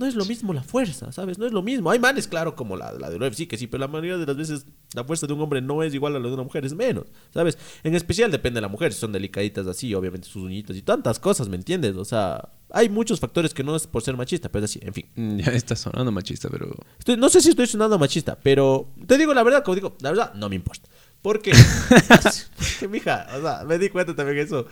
No 0.00 0.06
es 0.06 0.14
lo 0.14 0.24
mismo 0.24 0.52
la 0.52 0.62
fuerza, 0.62 1.12
¿sabes? 1.12 1.38
No 1.38 1.46
es 1.46 1.52
lo 1.52 1.62
mismo. 1.62 1.90
Hay 1.90 1.98
manes, 1.98 2.26
claro, 2.28 2.54
como 2.56 2.76
la, 2.76 2.92
la 2.92 3.10
de 3.10 3.16
UFC, 3.16 3.46
que 3.48 3.56
sí, 3.58 3.66
pero 3.66 3.80
la 3.80 3.88
mayoría 3.88 4.16
de 4.16 4.26
las 4.26 4.36
veces 4.36 4.66
la 4.94 5.04
fuerza 5.04 5.26
de 5.26 5.32
un 5.32 5.40
hombre 5.40 5.60
no 5.62 5.82
es 5.82 5.94
igual 5.94 6.16
a 6.16 6.18
la 6.18 6.28
de 6.28 6.34
una 6.34 6.42
mujer, 6.42 6.64
es 6.64 6.74
menos, 6.74 7.06
¿sabes? 7.32 7.58
En 7.84 7.94
especial 7.94 8.30
depende 8.30 8.58
de 8.58 8.62
la 8.62 8.68
mujer, 8.68 8.92
si 8.92 9.00
son 9.00 9.12
delicaditas 9.12 9.66
así, 9.66 9.94
obviamente 9.94 10.26
sus 10.28 10.42
uñitas 10.44 10.76
y 10.76 10.82
tantas 10.82 11.18
cosas, 11.18 11.48
¿me 11.48 11.56
entiendes? 11.56 11.96
O 11.96 12.04
sea, 12.04 12.48
hay 12.70 12.88
muchos 12.88 13.20
factores 13.20 13.52
que 13.54 13.62
no 13.64 13.76
es 13.76 13.86
por 13.86 14.02
ser 14.02 14.16
machista, 14.16 14.48
pero 14.50 14.64
es 14.64 14.70
así, 14.70 14.80
en 14.82 14.92
fin. 14.94 15.06
Mm, 15.14 15.36
Ya 15.38 15.52
está 15.52 15.76
sonando 15.76 16.10
machista, 16.12 16.48
pero... 16.50 16.74
Estoy- 16.98 17.16
no 17.16 17.28
sé 17.28 17.40
si 17.40 17.50
estoy 17.50 17.66
sonando 17.66 17.98
machista, 17.98 18.38
pero 18.42 18.88
te 19.06 19.18
digo 19.18 19.34
la 19.34 19.42
verdad, 19.42 19.62
como 19.62 19.74
digo, 19.74 19.96
la 20.00 20.10
verdad, 20.10 20.34
no 20.34 20.48
me 20.48 20.56
importa. 20.56 20.88
Porque, 21.22 21.52
porque, 22.56 22.88
mija, 22.88 23.26
o 23.36 23.40
sea, 23.40 23.64
me 23.64 23.78
di 23.78 23.88
cuenta 23.88 24.14
también 24.14 24.36
que 24.36 24.42
eso. 24.42 24.66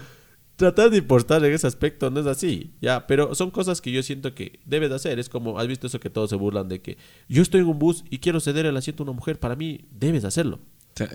Tratar 0.57 0.91
de 0.91 0.99
importar 0.99 1.45
en 1.45 1.53
ese 1.53 1.67
aspecto 1.67 2.11
no 2.11 2.21
es 2.21 2.27
así, 2.27 2.73
ya, 2.81 3.07
pero 3.09 3.35
son 3.35 3.51
cosas 3.51 3.81
que 3.81 3.91
yo 3.91 4.03
siento 4.05 4.35
que 4.35 4.61
debes 4.65 4.89
de 4.89 4.95
hacer. 4.97 5.19
Es 5.19 5.29
como, 5.29 5.59
has 5.59 5.67
visto 5.67 5.89
eso 5.89 5.99
que 5.99 6.11
todos 6.11 6.31
se 6.31 6.37
burlan 6.37 6.69
de 6.69 6.81
que 6.81 6.97
yo 7.29 7.43
estoy 7.43 7.61
en 7.63 7.67
un 7.67 7.79
bus 7.79 8.05
y 8.09 8.19
quiero 8.19 8.39
ceder 8.39 8.65
el 8.67 8.77
asiento 8.77 9.03
a 9.03 9.05
una 9.07 9.13
mujer, 9.15 9.41
para 9.41 9.57
mí 9.57 9.81
debes 9.91 10.25
hacerlo. 10.25 10.61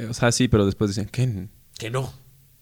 O 0.09 0.13
sea, 0.13 0.31
sí, 0.33 0.49
pero 0.49 0.65
después 0.65 0.89
dicen, 0.89 1.07
¿qué? 1.09 1.47
Que 1.77 1.89
no, 1.89 2.11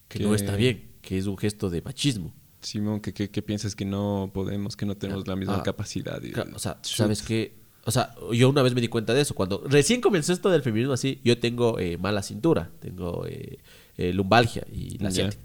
que 0.08 0.20
Que- 0.20 0.26
no 0.26 0.36
está 0.36 0.56
bien, 0.56 0.92
que 1.02 1.18
es 1.18 1.26
un 1.26 1.36
gesto 1.38 1.72
de 1.72 1.82
machismo. 1.82 2.32
Simón, 2.62 3.00
que, 3.02 3.12
que, 3.14 3.30
que 3.32 3.42
piensas 3.42 3.76
que 3.76 3.86
no 3.86 4.30
podemos, 4.34 4.76
que 4.76 4.86
no 4.86 4.96
tenemos 4.96 5.28
la 5.28 5.36
misma 5.36 5.58
Ah, 5.58 5.64
capacidad. 5.64 6.22
y- 6.22 6.32
Claro, 6.32 6.52
O 6.56 6.60
sea. 6.60 6.78
¿sabes 6.84 7.22
qué? 7.24 7.56
O 7.86 7.92
sea, 7.92 8.14
yo 8.34 8.50
una 8.50 8.62
vez 8.62 8.76
me 8.76 8.82
di 8.82 8.88
cuenta 8.90 9.14
de 9.14 9.22
eso. 9.22 9.34
Cuando 9.34 9.64
recién 9.68 10.02
comenzó 10.02 10.34
esto 10.34 10.50
del 10.50 10.62
feminismo 10.62 10.94
así, 10.94 11.22
yo 11.24 11.40
tengo 11.40 11.80
eh, 11.80 11.98
mala 11.98 12.22
cintura, 12.22 12.70
tengo 12.82 13.26
eh, 13.26 13.60
eh, 13.96 14.12
lumbalgia 14.14 14.66
y 14.72 14.98
la 14.98 15.10
siete. 15.10 15.38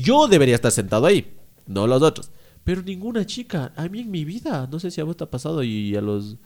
Yo 0.00 0.28
debería 0.28 0.54
estar 0.54 0.72
sentado 0.72 1.06
ahí, 1.06 1.36
no 1.66 1.86
los 1.86 2.02
otros. 2.02 2.30
Pero 2.64 2.82
ninguna 2.82 3.24
chica, 3.24 3.72
a 3.76 3.88
mí 3.88 4.00
en 4.00 4.10
mi 4.10 4.24
vida, 4.24 4.68
no 4.70 4.80
sé 4.80 4.90
si 4.90 5.00
a 5.00 5.04
vos 5.04 5.16
te 5.16 5.24
ha 5.24 5.30
pasado 5.30 5.62
y 5.62 5.94
a 5.96 6.00
los... 6.00 6.36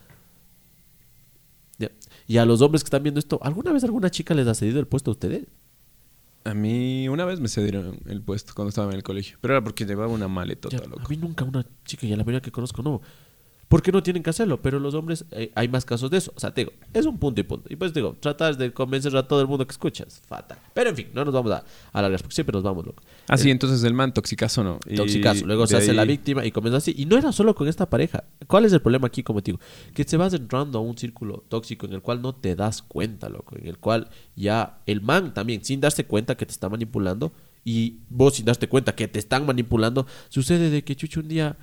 Y 2.26 2.36
a 2.36 2.44
los 2.44 2.60
hombres 2.60 2.84
que 2.84 2.88
están 2.88 3.02
viendo 3.02 3.18
esto, 3.18 3.40
¿alguna 3.42 3.72
vez 3.72 3.82
alguna 3.82 4.10
chica 4.10 4.34
les 4.34 4.46
ha 4.46 4.54
cedido 4.54 4.78
el 4.78 4.86
puesto 4.86 5.10
a 5.10 5.12
ustedes? 5.12 5.46
A 6.44 6.54
mí 6.54 7.08
una 7.08 7.24
vez 7.24 7.40
me 7.40 7.48
cedieron 7.48 7.98
el 8.06 8.22
puesto 8.22 8.52
cuando 8.54 8.68
estaba 8.68 8.90
en 8.90 8.96
el 8.96 9.02
colegio. 9.02 9.38
Pero 9.40 9.54
era 9.54 9.64
porque 9.64 9.84
llevaba 9.84 10.12
una 10.12 10.28
loco. 10.86 11.02
a 11.04 11.08
mí 11.08 11.16
nunca 11.16 11.44
una 11.44 11.66
chica, 11.84 12.06
y 12.06 12.12
a 12.12 12.16
la 12.16 12.22
mayoría 12.22 12.40
que 12.40 12.52
conozco, 12.52 12.82
no. 12.82 13.00
¿Por 13.70 13.82
qué 13.82 13.92
no 13.92 14.02
tienen 14.02 14.24
que 14.24 14.30
hacerlo? 14.30 14.60
Pero 14.60 14.80
los 14.80 14.94
hombres, 14.94 15.24
eh, 15.30 15.52
hay 15.54 15.68
más 15.68 15.84
casos 15.84 16.10
de 16.10 16.16
eso. 16.18 16.32
O 16.34 16.40
sea, 16.40 16.52
te 16.52 16.62
digo, 16.62 16.72
es 16.92 17.06
un 17.06 17.18
punto 17.18 17.40
y 17.40 17.44
punto. 17.44 17.72
Y 17.72 17.76
pues 17.76 17.92
te 17.92 18.00
digo, 18.00 18.16
tratas 18.18 18.58
de 18.58 18.72
convencer 18.72 19.16
a 19.16 19.28
todo 19.28 19.40
el 19.40 19.46
mundo 19.46 19.64
que 19.64 19.70
escuchas. 19.70 20.20
Fatal. 20.26 20.58
Pero 20.74 20.90
en 20.90 20.96
fin, 20.96 21.06
no 21.14 21.24
nos 21.24 21.32
vamos 21.32 21.52
a 21.52 21.62
alargar 21.92 22.20
porque 22.20 22.34
siempre 22.34 22.52
nos 22.52 22.64
vamos, 22.64 22.84
loco. 22.84 23.00
Ah, 23.28 23.36
sí, 23.36 23.48
entonces 23.48 23.84
el 23.84 23.94
man 23.94 24.12
toxicazo 24.12 24.64
no. 24.64 24.80
Y 24.88 24.96
Toxicazo. 24.96 25.46
Luego 25.46 25.68
se 25.68 25.76
de 25.76 25.82
hace 25.84 25.92
la 25.92 26.02
ahí- 26.02 26.08
víctima 26.08 26.44
y 26.44 26.50
comienza 26.50 26.78
así. 26.78 26.92
Y 26.98 27.06
no 27.06 27.16
era 27.16 27.30
solo 27.30 27.54
con 27.54 27.68
esta 27.68 27.88
pareja. 27.88 28.24
¿Cuál 28.48 28.64
es 28.64 28.72
el 28.72 28.80
problema 28.82 29.06
aquí, 29.06 29.22
como 29.22 29.40
te 29.40 29.52
digo? 29.52 29.62
Que 29.94 30.04
te 30.04 30.16
vas 30.16 30.34
entrando 30.34 30.80
a 30.80 30.82
un 30.82 30.98
círculo 30.98 31.44
tóxico 31.48 31.86
en 31.86 31.92
el 31.92 32.02
cual 32.02 32.22
no 32.22 32.34
te 32.34 32.56
das 32.56 32.82
cuenta, 32.82 33.28
loco. 33.28 33.56
En 33.56 33.68
el 33.68 33.78
cual 33.78 34.08
ya 34.34 34.80
el 34.86 35.00
man 35.00 35.32
también, 35.32 35.64
sin 35.64 35.80
darse 35.80 36.04
cuenta 36.06 36.36
que 36.36 36.44
te 36.44 36.50
está 36.50 36.68
manipulando, 36.68 37.32
y 37.64 37.98
vos 38.08 38.34
sin 38.34 38.46
darte 38.46 38.68
cuenta 38.68 38.96
que 38.96 39.06
te 39.06 39.20
están 39.20 39.46
manipulando, 39.46 40.06
sucede 40.28 40.70
de 40.70 40.82
que 40.82 40.96
Chucho 40.96 41.20
un 41.20 41.28
día. 41.28 41.56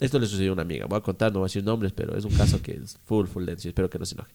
Esto 0.00 0.18
le 0.18 0.26
sucedió 0.26 0.50
a 0.50 0.52
una 0.54 0.62
amiga. 0.62 0.86
Voy 0.86 0.98
a 0.98 1.02
contar, 1.02 1.30
no 1.32 1.40
voy 1.40 1.46
a 1.46 1.48
decir 1.48 1.62
nombres, 1.62 1.92
pero 1.92 2.16
es 2.16 2.24
un 2.24 2.32
caso 2.32 2.60
que 2.62 2.72
es 2.72 2.98
full, 3.04 3.26
full 3.26 3.44
denso. 3.44 3.68
Espero 3.68 3.88
que 3.90 3.98
no 3.98 4.06
se 4.06 4.14
enoje. 4.14 4.32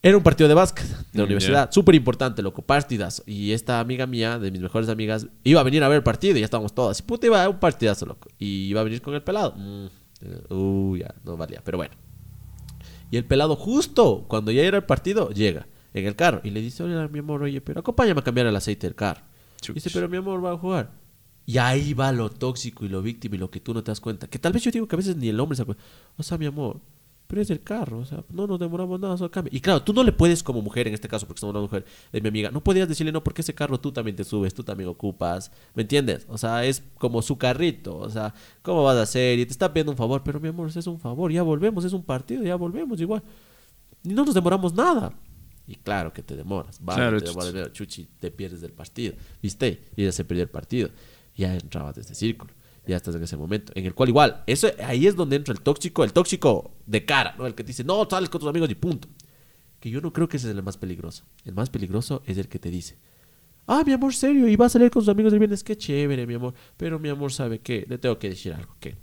Era 0.00 0.16
un 0.16 0.22
partido 0.22 0.48
de 0.48 0.54
básquet 0.54 0.86
de 0.86 1.18
la 1.18 1.22
Mm, 1.24 1.26
universidad, 1.26 1.70
súper 1.72 1.94
importante, 1.94 2.42
loco, 2.42 2.60
partidazo. 2.62 3.22
Y 3.26 3.52
esta 3.52 3.80
amiga 3.80 4.06
mía, 4.06 4.38
de 4.38 4.50
mis 4.50 4.60
mejores 4.60 4.88
amigas, 4.90 5.26
iba 5.44 5.60
a 5.60 5.64
venir 5.64 5.82
a 5.82 5.88
ver 5.88 5.96
el 5.96 6.02
partido 6.02 6.36
y 6.36 6.40
ya 6.40 6.44
estábamos 6.44 6.74
todas. 6.74 7.00
Puta, 7.02 7.26
iba 7.26 7.42
a 7.42 7.48
un 7.48 7.58
partidazo, 7.58 8.04
loco. 8.06 8.28
Y 8.38 8.68
iba 8.68 8.82
a 8.82 8.84
venir 8.84 9.00
con 9.00 9.14
el 9.14 9.22
pelado. 9.22 9.54
Mm, 9.56 9.86
uh, 10.52 10.96
ya, 10.96 11.14
no 11.24 11.36
valía, 11.36 11.62
pero 11.64 11.78
bueno. 11.78 11.94
Y 13.10 13.16
el 13.16 13.24
pelado, 13.24 13.56
justo 13.56 14.26
cuando 14.28 14.50
ya 14.50 14.62
era 14.62 14.76
el 14.76 14.84
partido, 14.84 15.30
llega 15.30 15.66
en 15.94 16.06
el 16.06 16.14
carro 16.16 16.40
y 16.44 16.50
le 16.50 16.60
dice: 16.60 16.82
Oye, 16.82 17.08
mi 17.08 17.20
amor, 17.20 17.42
oye, 17.42 17.60
pero 17.60 17.80
acompáñame 17.80 18.20
a 18.20 18.24
cambiar 18.24 18.46
el 18.46 18.56
aceite 18.56 18.86
del 18.86 18.94
carro. 18.94 19.22
Chuch. 19.60 19.74
Dice: 19.74 19.90
Pero 19.90 20.08
mi 20.08 20.18
amor 20.18 20.44
va 20.44 20.52
a 20.52 20.58
jugar. 20.58 20.90
Y 21.46 21.58
ahí 21.58 21.92
va 21.92 22.10
lo 22.12 22.30
tóxico 22.30 22.84
y 22.84 22.88
lo 22.88 23.02
víctima 23.02 23.36
y 23.36 23.38
lo 23.38 23.50
que 23.50 23.60
tú 23.60 23.74
no 23.74 23.84
te 23.84 23.90
das 23.90 24.00
cuenta. 24.00 24.28
Que 24.28 24.38
tal 24.38 24.52
vez 24.52 24.62
yo 24.62 24.70
digo 24.70 24.88
que 24.88 24.96
a 24.96 24.98
veces 24.98 25.16
ni 25.16 25.28
el 25.28 25.38
hombre 25.40 25.56
se 25.56 25.62
acuerda. 25.62 25.82
O 26.16 26.22
sea, 26.22 26.38
mi 26.38 26.46
amor, 26.46 26.80
pero 27.26 27.40
es 27.40 27.50
el 27.50 27.62
carro, 27.62 27.98
o 27.98 28.04
sea, 28.04 28.22
no 28.30 28.46
nos 28.46 28.58
demoramos 28.58 29.00
nada, 29.00 29.16
solo 29.16 29.30
cambia. 29.30 29.50
Y 29.54 29.60
claro, 29.60 29.82
tú 29.82 29.92
no 29.92 30.04
le 30.04 30.12
puedes 30.12 30.42
como 30.42 30.60
mujer, 30.60 30.88
en 30.88 30.94
este 30.94 31.08
caso, 31.08 31.26
porque 31.26 31.40
somos 31.40 31.54
una 31.54 31.62
mujer 31.62 31.84
de 32.12 32.20
mi 32.20 32.28
amiga, 32.28 32.50
no 32.50 32.62
podías 32.62 32.88
decirle 32.88 33.12
no, 33.12 33.24
porque 33.24 33.40
ese 33.40 33.54
carro 33.54 33.80
tú 33.80 33.92
también 33.92 34.14
te 34.14 34.24
subes, 34.24 34.52
tú 34.52 34.62
también 34.62 34.88
ocupas, 34.88 35.50
¿me 35.74 35.82
entiendes? 35.82 36.26
O 36.28 36.36
sea, 36.36 36.64
es 36.64 36.82
como 36.98 37.22
su 37.22 37.38
carrito, 37.38 37.96
o 37.96 38.10
sea, 38.10 38.34
¿cómo 38.62 38.84
vas 38.84 38.96
a 38.96 39.02
hacer? 39.02 39.38
Y 39.38 39.46
te 39.46 39.52
está 39.52 39.72
pidiendo 39.72 39.92
un 39.92 39.98
favor, 39.98 40.22
pero 40.22 40.38
mi 40.38 40.48
amor, 40.48 40.68
es 40.68 40.86
un 40.86 41.00
favor, 41.00 41.32
ya 41.32 41.42
volvemos, 41.42 41.84
es 41.84 41.92
un 41.92 42.02
partido, 42.02 42.42
ya 42.42 42.56
volvemos 42.56 43.00
igual. 43.00 43.22
Y 44.02 44.10
no 44.10 44.24
nos 44.24 44.34
demoramos 44.34 44.74
nada. 44.74 45.12
Y 45.66 45.76
claro 45.76 46.12
que 46.12 46.22
te 46.22 46.36
demoras, 46.36 46.78
vale, 46.84 47.00
Claro, 47.00 47.18
te 47.20 47.28
demoras, 47.28 47.54
mira, 47.54 47.72
chuchi, 47.72 48.06
te 48.20 48.30
pierdes 48.30 48.60
del 48.60 48.72
partido, 48.72 49.14
¿viste? 49.42 49.82
Y 49.96 50.04
ya 50.04 50.12
se 50.12 50.24
perdió 50.24 50.42
el 50.42 50.50
partido. 50.50 50.90
Ya 51.36 51.54
entrabas 51.54 51.94
de 51.94 52.02
este 52.02 52.14
círculo. 52.14 52.52
Ya 52.86 52.96
estás 52.96 53.14
en 53.14 53.22
ese 53.22 53.36
momento. 53.36 53.72
En 53.74 53.86
el 53.86 53.94
cual 53.94 54.10
igual, 54.10 54.42
eso 54.46 54.68
ahí 54.84 55.06
es 55.06 55.16
donde 55.16 55.36
entra 55.36 55.54
el 55.54 55.60
tóxico, 55.60 56.04
el 56.04 56.12
tóxico 56.12 56.72
de 56.86 57.04
cara, 57.04 57.34
¿no? 57.38 57.46
El 57.46 57.54
que 57.54 57.64
te 57.64 57.68
dice, 57.68 57.82
no, 57.84 58.06
sales 58.08 58.28
con 58.28 58.40
tus 58.40 58.48
amigos 58.48 58.68
y 58.70 58.74
punto. 58.74 59.08
Que 59.80 59.90
yo 59.90 60.00
no 60.00 60.12
creo 60.12 60.28
que 60.28 60.36
ese 60.36 60.50
es 60.50 60.56
el 60.56 60.62
más 60.62 60.76
peligroso. 60.76 61.24
El 61.44 61.54
más 61.54 61.70
peligroso 61.70 62.22
es 62.26 62.36
el 62.36 62.48
que 62.48 62.58
te 62.58 62.70
dice, 62.70 62.98
ah, 63.66 63.82
mi 63.86 63.92
amor, 63.92 64.14
serio, 64.14 64.48
y 64.48 64.56
va 64.56 64.66
a 64.66 64.68
salir 64.68 64.90
con 64.90 65.02
sus 65.02 65.08
amigos 65.08 65.32
el 65.32 65.38
viernes, 65.38 65.64
qué 65.64 65.76
chévere, 65.76 66.26
mi 66.26 66.34
amor. 66.34 66.54
Pero 66.76 66.98
mi 66.98 67.08
amor 67.08 67.32
sabe 67.32 67.60
que 67.60 67.86
le 67.88 67.96
tengo 67.98 68.18
que 68.18 68.28
decir 68.30 68.52
algo, 68.52 68.76
que 68.80 68.96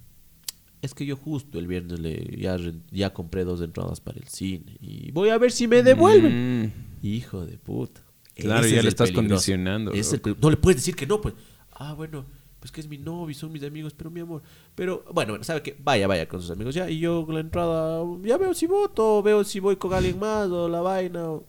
es 0.82 0.94
que 0.96 1.06
yo 1.06 1.16
justo 1.16 1.60
el 1.60 1.68
viernes 1.68 2.00
le 2.00 2.38
ya, 2.40 2.58
ya 2.90 3.14
compré 3.14 3.44
dos 3.44 3.62
entradas 3.62 4.00
para 4.02 4.18
el 4.20 4.28
cine 4.28 4.78
y 4.80 5.12
voy 5.12 5.30
a 5.30 5.38
ver 5.38 5.52
si 5.52 5.68
me 5.68 5.84
devuelven. 5.84 6.66
Mm. 6.66 6.72
Hijo 7.06 7.46
de 7.46 7.58
puta. 7.58 8.02
Claro, 8.36 8.62
Ese 8.66 8.72
ya 8.72 8.78
es 8.80 8.84
le 8.86 8.90
estás 8.90 9.10
peligroso. 9.10 9.30
condicionando, 9.30 9.92
Ese 9.92 10.16
es 10.16 10.22
el 10.26 10.38
no 10.42 10.50
le 10.50 10.58
puedes 10.58 10.78
decir 10.78 10.96
que 10.96 11.06
no, 11.06 11.22
pues. 11.22 11.36
Ah, 11.84 11.94
bueno, 11.94 12.26
pues 12.60 12.72
que 12.72 12.80
es 12.82 12.88
mi 12.88 12.98
novio, 12.98 13.34
son 13.36 13.52
mis 13.52 13.64
amigos, 13.64 13.94
pero 13.96 14.12
mi 14.12 14.20
amor. 14.20 14.42
Pero, 14.76 15.04
bueno, 15.12 15.32
bueno, 15.34 15.44
sabe 15.44 15.62
que 15.64 15.76
vaya, 15.84 16.06
vaya 16.08 16.28
con 16.28 16.42
sus 16.42 16.52
amigos 16.52 16.76
ya. 16.76 16.90
Y 16.90 17.00
yo 17.00 17.26
con 17.26 17.36
la 17.36 17.42
entrada, 17.42 18.04
ya 18.24 18.38
veo 18.38 18.54
si 18.54 18.68
voto, 18.68 19.24
veo 19.24 19.44
si 19.44 19.60
voy 19.60 19.78
con 19.78 19.94
alguien 19.94 20.20
más, 20.20 20.48
o 20.50 20.70
la 20.70 20.82
vaina, 20.82 21.30
o. 21.30 21.44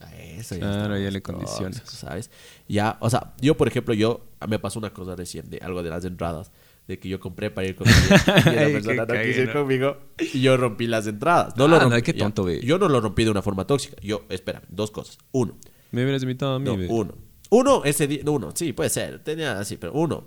Ah, 0.00 0.14
Eso 0.16 0.54
ya 0.54 0.60
Claro, 0.60 0.98
ya 0.98 1.10
le 1.10 1.22
condicionas. 1.22 1.82
¿Sabes? 1.84 2.30
Ya, 2.68 2.96
o 3.00 3.10
sea, 3.10 3.34
yo, 3.40 3.56
por 3.56 3.68
ejemplo, 3.68 3.94
yo, 3.94 4.26
me 4.48 4.58
pasó 4.58 4.78
una 4.78 4.92
cosa 4.92 5.14
recién 5.16 5.48
de 5.50 5.58
algo 5.58 5.82
de 5.82 5.90
las 5.90 6.04
entradas. 6.04 6.50
De 6.88 6.98
que 6.98 7.08
yo 7.10 7.20
compré 7.20 7.50
para 7.50 7.66
ir 7.68 7.76
con 7.76 7.86
ella, 7.86 7.98
y 8.00 8.56
la 8.56 8.66
persona 8.80 9.06
qué 9.06 9.12
no 9.18 9.22
quiso 9.24 9.40
ir 9.42 9.52
conmigo 9.52 9.96
y 10.32 10.40
yo 10.40 10.56
rompí 10.56 10.86
las 10.86 11.06
entradas. 11.06 11.54
No 11.54 11.64
Ah, 11.64 11.68
lo 11.68 11.78
no, 11.80 11.90
rompí. 11.90 12.00
qué 12.00 12.12
ya. 12.14 12.20
tonto, 12.24 12.44
güey. 12.44 12.64
Yo 12.64 12.78
no 12.78 12.88
lo 12.88 12.98
rompí 13.02 13.24
de 13.24 13.30
una 13.30 13.42
forma 13.42 13.66
tóxica. 13.66 13.96
Yo, 14.00 14.22
espera, 14.30 14.62
dos 14.70 14.90
cosas. 14.90 15.18
Uno, 15.32 15.54
Me 15.92 16.02
hubieras 16.02 16.22
invitado 16.22 16.54
a 16.54 16.58
mí, 16.58 16.64
no, 16.64 16.72
uno. 16.94 17.12
Uno, 17.50 17.84
ese 17.84 18.06
día. 18.06 18.20
no, 18.24 18.32
Uno, 18.32 18.52
sí, 18.54 18.72
puede 18.72 18.90
ser. 18.90 19.22
Tenía 19.22 19.58
así, 19.58 19.76
pero 19.76 19.92
uno. 19.92 20.24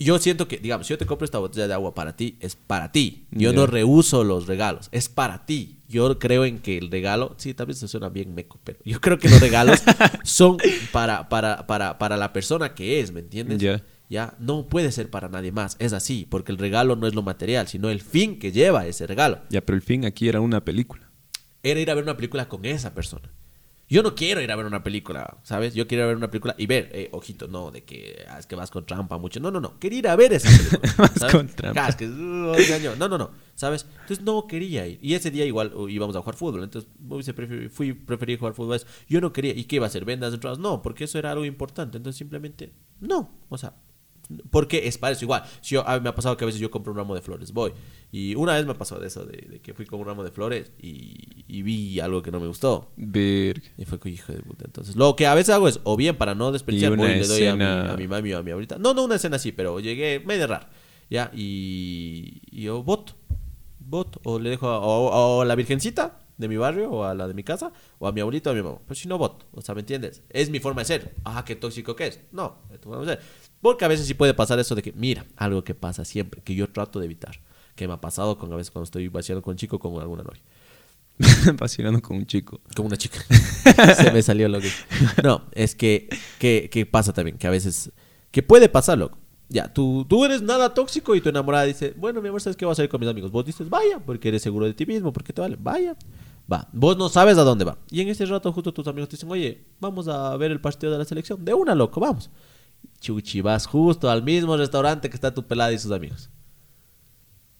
Yo 0.00 0.18
siento 0.20 0.46
que, 0.46 0.58
digamos, 0.58 0.86
si 0.86 0.92
yo 0.92 0.98
te 0.98 1.06
compro 1.06 1.24
esta 1.24 1.38
botella 1.38 1.66
de 1.66 1.74
agua 1.74 1.92
para 1.92 2.14
ti, 2.14 2.36
es 2.40 2.54
para 2.54 2.92
ti. 2.92 3.26
Yo 3.32 3.52
no 3.52 3.66
rehuso 3.66 4.22
los 4.22 4.46
regalos, 4.46 4.88
es 4.92 5.08
para 5.08 5.44
ti. 5.44 5.80
Yo 5.88 6.20
creo 6.20 6.44
en 6.44 6.60
que 6.60 6.78
el 6.78 6.90
regalo, 6.90 7.34
sí, 7.36 7.52
tal 7.52 7.66
vez 7.66 7.78
se 7.78 7.88
suena 7.88 8.08
bien 8.08 8.32
meco, 8.32 8.60
pero 8.62 8.78
yo 8.84 9.00
creo 9.00 9.18
que 9.18 9.28
los 9.28 9.40
regalos 9.40 9.82
son 10.22 10.58
para, 10.92 11.28
para, 11.28 11.66
para, 11.66 11.98
para 11.98 12.16
la 12.16 12.32
persona 12.32 12.74
que 12.74 13.00
es, 13.00 13.10
¿me 13.10 13.20
entiendes? 13.20 13.58
Ya. 13.58 13.82
Ya, 14.08 14.34
no 14.38 14.68
puede 14.68 14.92
ser 14.92 15.10
para 15.10 15.28
nadie 15.28 15.52
más. 15.52 15.76
Es 15.80 15.92
así, 15.92 16.26
porque 16.30 16.52
el 16.52 16.58
regalo 16.58 16.94
no 16.94 17.06
es 17.06 17.14
lo 17.14 17.22
material, 17.22 17.66
sino 17.66 17.90
el 17.90 18.00
fin 18.00 18.38
que 18.38 18.52
lleva 18.52 18.86
ese 18.86 19.06
regalo. 19.06 19.40
Ya, 19.50 19.60
pero 19.60 19.76
el 19.76 19.82
fin 19.82 20.04
aquí 20.04 20.28
era 20.28 20.40
una 20.40 20.64
película. 20.64 21.10
Era 21.62 21.80
ir 21.80 21.90
a 21.90 21.94
ver 21.94 22.04
una 22.04 22.16
película 22.16 22.48
con 22.48 22.64
esa 22.64 22.94
persona. 22.94 23.30
Yo 23.88 24.02
no 24.02 24.14
quiero 24.14 24.42
ir 24.42 24.52
a 24.52 24.56
ver 24.56 24.66
una 24.66 24.82
película, 24.82 25.38
¿sabes? 25.42 25.74
Yo 25.74 25.86
quiero 25.86 26.02
ir 26.02 26.04
a 26.04 26.06
ver 26.08 26.16
una 26.16 26.30
película 26.30 26.54
y 26.58 26.66
ver, 26.66 26.90
eh, 26.92 27.08
ojito, 27.12 27.48
no, 27.48 27.70
de 27.70 27.84
que 27.84 28.24
ah, 28.28 28.38
es 28.38 28.46
que 28.46 28.54
vas 28.54 28.70
con 28.70 28.84
trampa 28.84 29.16
mucho. 29.16 29.40
No, 29.40 29.50
no, 29.50 29.60
no. 29.60 29.78
Quería 29.78 29.98
ir 30.00 30.08
a 30.08 30.16
ver 30.16 30.34
esa 30.34 30.48
película. 30.50 30.94
Vas 30.98 31.12
¿sabes? 31.14 31.34
con 31.34 31.48
trampa. 31.48 31.86
Ah, 31.86 31.96
uh. 31.98 32.96
No, 32.98 33.08
no, 33.08 33.16
no. 33.16 33.30
¿Sabes? 33.54 33.86
Entonces 34.02 34.20
no 34.20 34.46
quería 34.46 34.86
ir. 34.86 34.98
Y 35.00 35.14
ese 35.14 35.30
día 35.30 35.46
igual 35.46 35.72
uh, 35.74 35.88
íbamos 35.88 36.14
a 36.16 36.20
jugar 36.20 36.34
fútbol. 36.36 36.64
Entonces 36.64 36.90
fui, 37.70 37.94
preferí 37.94 38.36
jugar 38.36 38.52
fútbol. 38.52 38.76
eso. 38.76 38.86
Yo 39.08 39.22
no 39.22 39.32
quería. 39.32 39.54
¿Y 39.54 39.64
qué 39.64 39.76
iba 39.76 39.86
a 39.86 39.88
hacer? 39.88 40.04
¿Vendas 40.04 40.34
entradas? 40.34 40.58
No, 40.58 40.82
porque 40.82 41.04
eso 41.04 41.18
era 41.18 41.32
algo 41.32 41.46
importante. 41.46 41.96
Entonces 41.96 42.18
simplemente, 42.18 42.74
no. 43.00 43.30
O 43.48 43.56
sea, 43.56 43.74
porque 44.50 44.86
es 44.86 44.98
para 44.98 45.12
eso 45.12 45.24
igual. 45.24 45.44
Si 45.60 45.74
yo, 45.74 45.86
a 45.88 45.98
me 46.00 46.08
ha 46.08 46.14
pasado 46.14 46.36
que 46.36 46.44
a 46.44 46.46
veces 46.46 46.60
yo 46.60 46.70
compro 46.70 46.92
un 46.92 46.98
ramo 46.98 47.14
de 47.14 47.22
flores, 47.22 47.52
voy. 47.52 47.72
Y 48.10 48.34
una 48.36 48.54
vez 48.54 48.64
me 48.64 48.74
pasó 48.74 48.98
de 48.98 49.06
eso, 49.08 49.24
de, 49.26 49.36
de 49.48 49.60
que 49.60 49.74
fui 49.74 49.84
con 49.84 50.00
un 50.00 50.06
ramo 50.06 50.24
de 50.24 50.30
flores 50.30 50.72
y, 50.80 51.44
y 51.46 51.60
vi 51.62 52.00
algo 52.00 52.22
que 52.22 52.30
no 52.30 52.40
me 52.40 52.46
gustó. 52.46 52.90
Y 53.76 53.84
fue 53.84 53.98
con 53.98 54.10
hijo 54.10 54.32
de 54.32 54.40
puta. 54.40 54.64
Entonces, 54.64 54.96
lo 54.96 55.14
que 55.14 55.26
a 55.26 55.34
veces 55.34 55.54
hago 55.54 55.68
es, 55.68 55.78
o 55.84 55.94
bien 55.96 56.16
para 56.16 56.34
no 56.34 56.50
desperdiciar, 56.50 56.92
voy 56.96 57.06
y 57.06 57.20
le 57.20 57.26
doy 57.28 57.46
a 57.48 57.56
mi, 57.56 57.64
a 57.92 57.96
mi 57.96 58.08
mami 58.08 58.32
o 58.32 58.38
a 58.38 58.42
mi 58.42 58.50
abuelita. 58.50 58.78
No, 58.78 58.94
no 58.94 59.04
una 59.04 59.16
escena 59.16 59.36
así, 59.36 59.52
pero 59.52 59.78
llegué 59.80 60.20
medio 60.24 60.46
raro. 60.46 60.66
Ya, 61.10 61.30
y, 61.34 62.40
y 62.50 62.62
yo 62.62 62.82
voto. 62.82 63.14
Voto. 63.80 64.20
O 64.24 64.38
le 64.38 64.50
dejo 64.50 64.68
a, 64.68 64.78
o- 64.80 65.42
a 65.42 65.44
la 65.44 65.54
virgencita 65.54 66.18
de 66.36 66.48
mi 66.48 66.56
barrio, 66.56 66.90
o 66.90 67.04
a 67.04 67.14
la 67.14 67.26
de 67.28 67.34
mi 67.34 67.42
casa, 67.42 67.72
o 67.98 68.06
a 68.06 68.12
mi 68.12 68.20
abuelito 68.20 68.48
o 68.50 68.52
a 68.52 68.56
mi 68.56 68.62
mamá. 68.62 68.78
Pero 68.86 68.94
si 68.94 69.08
no 69.08 69.18
voto, 69.18 69.46
o 69.52 69.60
sea, 69.60 69.74
¿me 69.74 69.80
entiendes? 69.80 70.22
Es 70.30 70.50
mi 70.50 70.60
forma 70.60 70.82
de 70.82 70.84
ser. 70.86 71.14
Ah, 71.24 71.44
qué 71.44 71.56
tóxico 71.56 71.96
que 71.96 72.06
es. 72.06 72.20
No, 72.32 72.58
es 72.72 72.80
tu 72.80 72.88
forma 72.88 73.04
de 73.04 73.16
ser. 73.16 73.24
Porque 73.60 73.84
a 73.84 73.88
veces 73.88 74.06
sí 74.06 74.14
puede 74.14 74.34
pasar 74.34 74.58
eso 74.58 74.74
de 74.74 74.82
que, 74.82 74.92
mira, 74.92 75.24
algo 75.36 75.64
que 75.64 75.74
pasa 75.74 76.04
siempre, 76.04 76.40
que 76.42 76.54
yo 76.54 76.68
trato 76.70 77.00
de 77.00 77.06
evitar. 77.06 77.40
Que 77.78 77.86
me 77.86 77.94
ha 77.94 78.00
pasado 78.00 78.36
con 78.36 78.52
a 78.52 78.56
veces 78.56 78.72
cuando 78.72 78.86
estoy 78.86 79.06
vaciando 79.06 79.40
con 79.40 79.52
un 79.52 79.56
chico 79.56 79.78
con 79.78 80.00
alguna 80.00 80.24
novia. 80.24 80.42
Vacilando 81.60 82.02
con 82.02 82.16
un 82.16 82.26
chico. 82.26 82.60
Como 82.74 82.88
una 82.88 82.96
chica. 82.96 83.20
Se 83.96 84.10
me 84.10 84.20
salió 84.20 84.48
lo 84.48 84.60
que. 84.60 84.68
No, 85.22 85.44
es 85.52 85.76
que, 85.76 86.08
que, 86.40 86.68
que 86.72 86.86
pasa 86.86 87.12
también, 87.12 87.38
que 87.38 87.46
a 87.46 87.50
veces. 87.50 87.92
Que 88.32 88.42
puede 88.42 88.68
pasar, 88.68 88.98
loco. 88.98 89.16
Ya, 89.48 89.72
tú, 89.72 90.04
tú 90.08 90.24
eres 90.24 90.42
nada 90.42 90.74
tóxico 90.74 91.14
y 91.14 91.20
tu 91.20 91.28
enamorada 91.28 91.66
dice, 91.66 91.94
bueno, 91.96 92.20
mi 92.20 92.30
amor, 92.30 92.40
¿sabes 92.40 92.56
qué? 92.56 92.64
Voy 92.64 92.72
a 92.72 92.74
salir 92.74 92.90
con 92.90 92.98
mis 92.98 93.08
amigos. 93.08 93.30
Vos 93.30 93.44
dices, 93.44 93.70
vaya, 93.70 94.00
porque 94.04 94.26
eres 94.26 94.42
seguro 94.42 94.66
de 94.66 94.74
ti 94.74 94.84
mismo, 94.84 95.12
porque 95.12 95.32
te 95.32 95.40
vale. 95.40 95.56
Vaya. 95.56 95.94
Va. 96.52 96.68
Vos 96.72 96.98
no 96.98 97.08
sabes 97.08 97.38
a 97.38 97.44
dónde 97.44 97.64
va. 97.64 97.78
Y 97.92 98.00
en 98.00 98.08
ese 98.08 98.26
rato, 98.26 98.52
justo 98.52 98.74
tus 98.74 98.88
amigos 98.88 99.08
te 99.08 99.14
dicen, 99.14 99.30
oye, 99.30 99.66
vamos 99.78 100.08
a 100.08 100.36
ver 100.36 100.50
el 100.50 100.60
partido 100.60 100.90
de 100.90 100.98
la 100.98 101.04
selección. 101.04 101.44
De 101.44 101.54
una, 101.54 101.76
loco, 101.76 102.00
vamos. 102.00 102.28
Chuchi, 103.00 103.40
vas 103.40 103.66
justo 103.66 104.10
al 104.10 104.24
mismo 104.24 104.56
restaurante 104.56 105.08
que 105.08 105.14
está 105.14 105.32
tu 105.32 105.46
pelada 105.46 105.72
y 105.72 105.78
sus 105.78 105.92
amigos. 105.92 106.28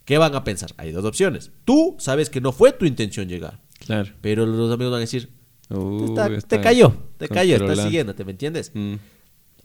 ¿Qué 0.09 0.17
van 0.17 0.35
a 0.35 0.43
pensar? 0.43 0.71
Hay 0.79 0.91
dos 0.91 1.05
opciones. 1.05 1.51
Tú 1.67 1.95
sabes 1.99 2.31
que 2.31 2.41
no 2.41 2.51
fue 2.53 2.73
tu 2.73 2.87
intención 2.87 3.29
llegar. 3.29 3.61
Claro. 3.79 4.11
Pero 4.23 4.47
los 4.47 4.73
amigos 4.73 4.91
van 4.91 4.97
a 4.97 5.01
decir, 5.01 5.29
Uy, 5.69 6.05
Está- 6.07 6.31
te 6.41 6.63
cayó, 6.63 6.95
te 7.19 7.29
cayó, 7.29 7.57
estás 7.57 7.83
siguiéndote, 7.85 8.25
¿me 8.25 8.31
entiendes? 8.31 8.73
Mm. 8.73 8.95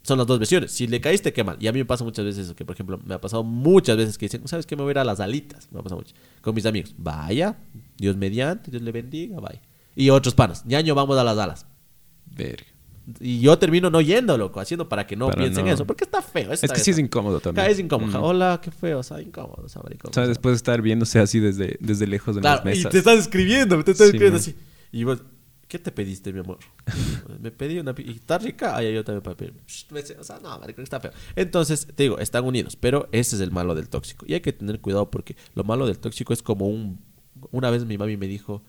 Son 0.01 0.17
las 0.17 0.27
dos 0.27 0.39
versiones. 0.39 0.73
Si 0.73 0.85
le 0.85 0.99
caíste, 0.99 1.31
qué 1.31 1.45
mal. 1.45 1.55
Y 1.61 1.67
a 1.67 1.71
mí 1.71 1.79
me 1.79 1.85
pasa 1.85 2.03
muchas 2.03 2.25
veces 2.25 2.43
eso, 2.47 2.57
que 2.57 2.65
por 2.65 2.75
ejemplo, 2.75 2.99
me 3.05 3.13
ha 3.13 3.21
pasado 3.21 3.45
muchas 3.45 3.95
veces 3.95 4.17
que 4.17 4.25
dicen, 4.25 4.45
¿sabes 4.49 4.65
qué? 4.65 4.75
Me 4.75 4.81
voy 4.83 4.89
a 4.89 4.91
ir 4.91 4.99
a 4.99 5.05
las 5.05 5.21
alitas. 5.21 5.69
Me 5.71 5.79
ha 5.79 5.81
pasado 5.81 6.01
mucho. 6.01 6.13
Con 6.41 6.53
mis 6.53 6.65
amigos. 6.65 6.93
Vaya, 6.97 7.57
Dios 7.97 8.17
mediante, 8.17 8.69
Dios 8.69 8.83
le 8.83 8.91
bendiga, 8.91 9.39
vaya. 9.39 9.61
Y 9.95 10.09
otros 10.09 10.35
panas, 10.35 10.65
ñaño, 10.65 10.93
vamos 10.93 11.17
a 11.17 11.23
las 11.23 11.37
alas. 11.37 11.67
Verga. 12.25 12.65
Y 13.19 13.41
yo 13.41 13.59
termino 13.59 13.89
no 13.89 13.99
yendo, 13.99 14.37
loco, 14.37 14.59
haciendo 14.61 14.87
para 14.87 15.05
que 15.05 15.15
no 15.17 15.27
Para 15.27 15.41
piensen 15.41 15.65
no. 15.65 15.71
eso, 15.71 15.85
porque 15.85 16.05
está 16.05 16.21
feo. 16.21 16.53
Es 16.53 16.63
está 16.63 16.73
que 16.73 16.79
sí 16.81 16.91
es 16.91 16.97
incómodo 16.99 17.39
también. 17.41 17.69
Es 17.69 17.77
incómodo. 17.79 18.19
Mm. 18.19 18.23
Hola, 18.23 18.61
qué 18.63 18.71
feo, 18.71 18.99
o 18.99 19.03
sea, 19.03 19.21
incómodo, 19.21 19.65
maricón, 19.83 20.11
O 20.11 20.13
sea, 20.13 20.25
después 20.25 20.53
de 20.53 20.57
estar 20.57 20.81
viéndose 20.81 21.19
así 21.19 21.39
desde, 21.39 21.77
desde 21.81 22.07
lejos 22.07 22.35
de 22.35 22.41
Claro, 22.41 22.63
las 22.63 22.73
y 22.75 22.77
mesas. 22.77 22.91
te 22.91 22.97
estás 22.99 23.19
escribiendo, 23.19 23.83
te 23.83 23.91
estás 23.91 24.07
Sí, 24.09 24.15
escribiendo 24.15 24.35
man. 24.39 24.41
así. 24.41 24.55
Y 24.93 25.03
vos, 25.03 25.21
¿qué 25.67 25.79
te 25.79 25.91
pediste, 25.91 26.31
mi 26.31 26.39
amor? 26.39 26.59
me 27.41 27.51
pedí 27.51 27.77
una... 27.79 27.93
¿Y 27.97 28.11
está 28.11 28.37
rica? 28.37 28.77
Ay, 28.77 28.93
yo 28.93 29.03
también 29.03 29.21
para 29.21 29.35
pedir. 29.35 29.53
O 30.19 30.23
sea, 30.23 30.39
no, 30.39 30.57
marico, 30.59 30.81
está 30.81 31.01
feo. 31.01 31.11
Entonces, 31.35 31.87
te 31.95 32.03
digo, 32.03 32.19
están 32.19 32.45
unidos, 32.45 32.77
pero 32.77 33.09
ese 33.11 33.35
es 33.35 33.41
el 33.41 33.51
malo 33.51 33.75
del 33.75 33.89
tóxico. 33.89 34.25
Y 34.29 34.33
hay 34.35 34.39
que 34.41 34.53
tener 34.53 34.79
cuidado 34.79 35.11
porque 35.11 35.35
lo 35.55 35.65
malo 35.65 35.87
del 35.87 35.99
tóxico 35.99 36.31
es 36.31 36.41
como 36.41 36.67
un... 36.67 37.01
Una 37.51 37.69
vez 37.69 37.83
mi 37.85 37.97
mami 37.97 38.15
me 38.15 38.27
dijo... 38.27 38.63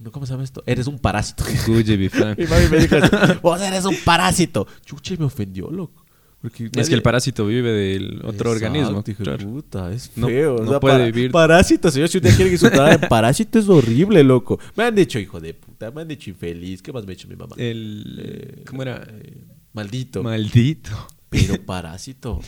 no, 0.00 0.10
¿Cómo 0.12 0.26
se 0.26 0.32
llama 0.32 0.44
esto? 0.44 0.62
Eres 0.66 0.86
un 0.86 0.98
parásito. 0.98 1.44
Gucci, 1.66 1.96
bifán. 1.96 2.34
mi 2.38 2.46
mami 2.48 2.68
me 2.70 2.78
dijo, 2.78 2.96
así, 2.96 3.34
vos 3.42 3.60
eres 3.60 3.84
un 3.84 3.96
parásito. 4.04 4.66
Chuche, 4.84 5.16
me 5.16 5.24
ofendió, 5.24 5.70
loco. 5.70 6.04
Porque 6.40 6.70
Es 6.76 6.88
que 6.88 6.94
el 6.94 7.02
parásito 7.02 7.46
vive 7.46 7.72
del 7.72 8.18
otro 8.24 8.28
Exacto, 8.28 8.50
organismo. 8.50 9.02
claro. 9.24 9.38
puta, 9.48 9.92
es 9.92 10.12
No- 10.16 10.28
feo. 10.28 10.58
no 10.58 10.78
puede 10.78 10.94
para- 10.94 11.04
vivir. 11.06 11.32
Parásito, 11.32 11.90
señor, 11.90 12.08
si 12.08 12.18
usted 12.18 12.36
quiere 12.36 12.52
insultar 12.52 12.92
en 13.02 13.08
parásito 13.08 13.58
es 13.58 13.68
horrible, 13.68 14.22
loco. 14.22 14.60
Me 14.76 14.84
han 14.84 14.94
dicho 14.94 15.18
hijo 15.18 15.40
de 15.40 15.54
puta, 15.54 15.90
me 15.90 16.02
han 16.02 16.06
dicho 16.08 16.30
infeliz. 16.30 16.80
¿Qué 16.80 16.92
más 16.92 17.04
me 17.04 17.10
ha 17.12 17.14
dicho 17.16 17.26
mi 17.26 17.34
mamá? 17.34 17.56
El... 17.58 18.20
Eh, 18.22 18.64
¿Cómo 18.68 18.82
era? 18.82 19.04
eh, 19.10 19.46
maldito. 19.72 20.22
Maldito. 20.22 20.90
Pero 21.28 21.60
parásito. 21.66 22.34
O 22.34 22.42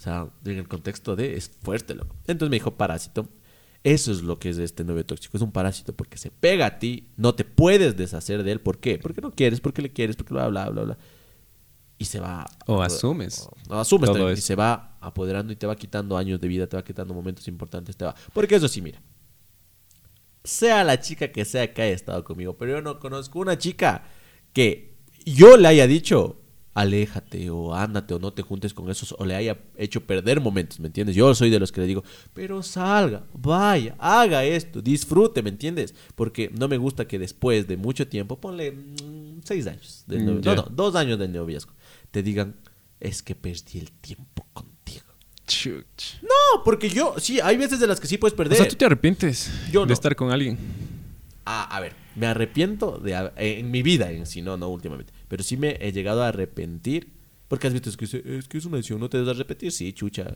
sea, 0.00 0.26
en 0.46 0.56
el 0.58 0.66
contexto 0.68 1.14
de 1.14 1.36
es 1.36 1.50
fuerte, 1.62 1.94
loco. 1.94 2.16
Entonces 2.26 2.48
me 2.50 2.56
dijo 2.56 2.76
parásito. 2.76 3.28
Eso 3.84 4.10
es 4.12 4.22
lo 4.22 4.38
que 4.38 4.50
es 4.50 4.58
este 4.58 4.84
novio 4.84 5.06
tóxico. 5.06 5.36
Es 5.36 5.42
un 5.42 5.52
parásito 5.52 5.94
porque 5.94 6.18
se 6.18 6.30
pega 6.30 6.66
a 6.66 6.78
ti, 6.78 7.08
no 7.16 7.34
te 7.34 7.44
puedes 7.44 7.96
deshacer 7.96 8.42
de 8.42 8.52
él. 8.52 8.60
¿Por 8.60 8.78
qué? 8.78 8.98
Porque 8.98 9.20
no 9.20 9.30
quieres, 9.30 9.60
porque 9.60 9.82
le 9.82 9.92
quieres, 9.92 10.16
porque 10.16 10.34
bla, 10.34 10.48
bla, 10.48 10.68
bla, 10.68 10.82
bla. 10.82 10.98
Y 11.98 12.04
se 12.04 12.20
va. 12.20 12.46
O 12.66 12.82
asumes. 12.82 13.48
O, 13.68 13.74
o 13.74 13.78
asumes 13.78 14.08
Todo 14.08 14.18
también, 14.18 14.38
y 14.38 14.40
se 14.40 14.54
va 14.54 14.96
apoderando 15.00 15.52
y 15.52 15.56
te 15.56 15.66
va 15.66 15.76
quitando 15.76 16.16
años 16.16 16.40
de 16.40 16.48
vida, 16.48 16.66
te 16.66 16.76
va 16.76 16.84
quitando 16.84 17.14
momentos 17.14 17.46
importantes, 17.48 17.96
te 17.96 18.04
va. 18.04 18.14
Porque 18.32 18.56
eso 18.56 18.68
sí, 18.68 18.80
mira. 18.82 19.00
Sea 20.44 20.84
la 20.84 21.00
chica 21.00 21.30
que 21.30 21.44
sea 21.44 21.72
que 21.74 21.82
haya 21.82 21.94
estado 21.94 22.24
conmigo, 22.24 22.56
pero 22.56 22.72
yo 22.72 22.82
no 22.82 23.00
conozco 23.00 23.38
una 23.38 23.58
chica 23.58 24.04
que 24.52 24.96
yo 25.26 25.56
le 25.56 25.68
haya 25.68 25.86
dicho, 25.86 26.40
aléjate 26.78 27.50
o 27.50 27.74
ándate 27.74 28.14
o 28.14 28.18
no 28.18 28.32
te 28.32 28.42
juntes 28.42 28.72
con 28.72 28.88
esos 28.90 29.14
o 29.18 29.24
le 29.24 29.34
haya 29.34 29.58
hecho 29.76 30.00
perder 30.06 30.40
momentos, 30.40 30.78
¿me 30.80 30.86
entiendes? 30.86 31.16
Yo 31.16 31.34
soy 31.34 31.50
de 31.50 31.58
los 31.58 31.72
que 31.72 31.80
le 31.80 31.86
digo, 31.88 32.04
pero 32.34 32.62
salga, 32.62 33.24
vaya, 33.32 33.96
haga 33.98 34.44
esto, 34.44 34.80
disfrute, 34.80 35.42
¿me 35.42 35.50
entiendes? 35.50 35.94
Porque 36.14 36.50
no 36.56 36.68
me 36.68 36.76
gusta 36.76 37.06
que 37.08 37.18
después 37.18 37.66
de 37.66 37.76
mucho 37.76 38.06
tiempo, 38.06 38.40
ponle 38.40 38.70
mm, 38.72 39.40
seis 39.44 39.66
años, 39.66 40.04
del 40.06 40.22
Mm, 40.22 40.26
novio- 40.26 40.40
ya. 40.42 40.54
no, 40.54 40.62
no, 40.62 40.68
dos 40.70 40.94
años 40.94 41.18
del 41.18 41.32
noviazgo, 41.32 41.72
te 42.10 42.22
digan, 42.22 42.54
es 43.00 43.22
que 43.22 43.34
perdí 43.34 43.78
el 43.80 43.90
tiempo 43.90 44.46
contigo. 44.52 45.04
Chuch. 45.46 46.20
No, 46.22 46.62
porque 46.64 46.88
yo, 46.90 47.14
sí, 47.18 47.40
hay 47.40 47.56
veces 47.56 47.80
de 47.80 47.86
las 47.86 47.98
que 47.98 48.06
sí 48.06 48.18
puedes 48.18 48.34
O 48.34 48.36
perder. 48.36 48.58
sea, 48.58 48.68
tú 48.68 48.76
te 48.76 48.84
arrepientes 48.84 49.50
Yo 49.72 49.80
de 49.82 49.86
no. 49.88 49.94
estar 49.94 50.14
con 50.14 50.30
alguien. 50.30 50.58
Ah, 51.46 51.64
a 51.74 51.80
ver, 51.80 51.94
me 52.14 52.26
arrepiento 52.26 52.98
de 52.98 53.30
en 53.36 53.70
mi 53.70 53.82
vida 53.82 54.10
en 54.12 54.26
sí, 54.26 54.42
no, 54.42 54.56
no 54.58 54.68
últimamente. 54.68 55.14
Pero 55.28 55.42
sí 55.42 55.56
me 55.56 55.78
he 55.80 55.92
llegado 55.92 56.22
a 56.22 56.28
arrepentir. 56.28 57.12
Porque 57.48 57.66
has 57.66 57.72
visto, 57.72 57.88
es 57.88 57.96
que, 57.96 58.04
es, 58.04 58.14
es 58.14 58.48
que 58.48 58.58
es 58.58 58.64
una 58.66 58.76
decisión, 58.76 59.00
no 59.00 59.08
te 59.08 59.16
debes 59.16 59.34
arrepentir, 59.34 59.72
sí, 59.72 59.92
chucha. 59.92 60.34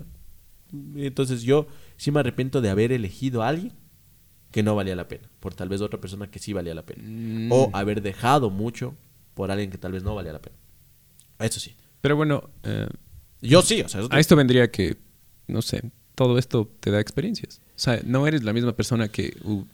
Entonces 0.96 1.42
yo 1.42 1.66
sí 1.96 2.10
me 2.10 2.20
arrepiento 2.20 2.60
de 2.62 2.70
haber 2.70 2.92
elegido 2.92 3.42
a 3.42 3.48
alguien 3.48 3.74
que 4.50 4.62
no 4.62 4.74
valía 4.74 4.96
la 4.96 5.08
pena. 5.08 5.28
Por 5.40 5.54
tal 5.54 5.68
vez 5.68 5.80
otra 5.80 6.00
persona 6.00 6.30
que 6.30 6.38
sí 6.38 6.52
valía 6.52 6.74
la 6.74 6.86
pena. 6.86 7.02
Mm. 7.04 7.52
O 7.52 7.70
haber 7.72 8.02
dejado 8.02 8.50
mucho 8.50 8.94
por 9.34 9.50
alguien 9.50 9.70
que 9.70 9.78
tal 9.78 9.92
vez 9.92 10.02
no 10.02 10.14
valía 10.14 10.32
la 10.32 10.40
pena. 10.40 10.56
Eso 11.38 11.60
sí. 11.60 11.74
Pero 12.00 12.16
bueno, 12.16 12.50
eh, 12.62 12.88
Yo 13.40 13.62
sí, 13.62 13.80
o 13.82 13.88
sea, 13.88 14.02
a 14.10 14.20
esto 14.20 14.36
vendría 14.36 14.70
que, 14.70 14.96
no 15.46 15.62
sé, 15.62 15.90
todo 16.14 16.38
esto 16.38 16.70
te 16.80 16.90
da 16.90 17.00
experiencias. 17.00 17.60
O 17.76 17.78
sea, 17.78 18.00
no 18.04 18.26
eres 18.26 18.42
la 18.42 18.52
misma 18.52 18.72
persona 18.72 19.08
que... 19.08 19.36
uh, 19.44 19.64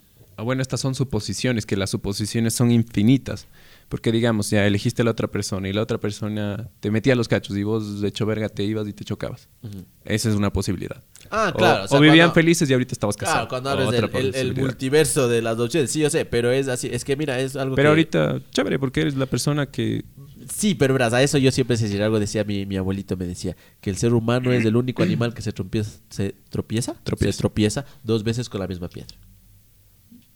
bueno, 0.43 0.63
estas 0.63 0.81
son 0.81 0.95
suposiciones, 0.95 1.67
que 1.67 1.77
las 1.77 1.91
suposiciones 1.91 2.55
son 2.55 2.71
infinitas. 2.71 3.47
Porque 3.89 4.13
digamos, 4.13 4.51
ya 4.51 4.67
elegiste 4.67 5.01
a 5.01 5.05
la 5.07 5.13
otra 5.13 5.29
persona 5.29 5.67
y 5.69 5.73
la 5.73 5.81
otra 5.83 5.97
persona 5.97 6.69
te 6.81 6.91
metía 6.91 7.15
los 7.15 7.27
cachos 7.27 7.57
y 7.57 7.63
vos 7.63 8.03
de 8.03 8.09
hecho 8.09 8.27
verga 8.27 8.51
te 8.51 8.63
ibas 8.63 8.87
y 8.87 8.93
te 8.93 9.03
chocabas. 9.03 9.49
Esa 10.05 10.29
es 10.29 10.35
una 10.35 10.53
posibilidad. 10.53 11.03
Ah, 11.31 11.53
claro. 11.57 11.85
O, 11.85 11.89
sea, 11.89 11.99
vivían 11.99 12.29
cuando- 12.29 12.35
felices 12.35 12.69
y 12.69 12.75
ahorita 12.75 12.93
estabas 12.93 13.17
casado. 13.17 13.37
Claro, 13.37 13.49
cuando 13.49 13.71
hablas 13.71 13.91
del 14.13 14.35
el- 14.35 14.55
multiverso 14.55 15.27
de 15.29 15.41
las 15.41 15.57
dos 15.57 15.73
sí, 15.73 16.01
yo 16.01 16.11
sé, 16.11 16.27
pero 16.27 16.51
es 16.53 16.69
así. 16.69 16.89
Es 16.93 17.03
que 17.05 17.17
mira, 17.17 17.41
es 17.41 17.57
algo 17.57 17.77
Pero 17.77 17.87
que... 17.87 17.91
ahorita, 17.91 18.41
chévere, 18.51 18.79
porque 18.79 19.01
eres 19.01 19.17
la 19.17 19.25
persona 19.27 19.67
que... 19.67 20.05
Sí, 20.55 20.75
pero 20.75 20.93
verás, 20.95 21.13
a 21.15 21.23
eso 21.23 21.37
yo 21.39 21.51
siempre 21.51 21.77
sé 21.79 21.85
decir 21.85 22.03
algo. 22.03 22.21
Decía 22.21 22.45
mi, 22.45 22.67
mi 22.67 22.77
abuelito, 22.77 23.17
me 23.17 23.27
decía 23.27 23.57
que 23.81 23.89
el 23.91 23.97
ser 23.97 24.13
humano 24.15 24.53
es 24.53 24.65
el 24.67 24.77
único 24.77 25.03
animal 25.03 25.33
que 25.35 25.41
se 25.43 25.53
tropieza, 25.53 25.99
se 26.11 26.35
tropieza, 26.51 26.95
Tropieza. 27.05 27.33
se 27.33 27.39
tropieza 27.39 27.85
dos 28.05 28.23
veces 28.23 28.49
con 28.49 28.61
la 28.61 28.67
misma 28.67 28.89
piedra. 28.89 29.17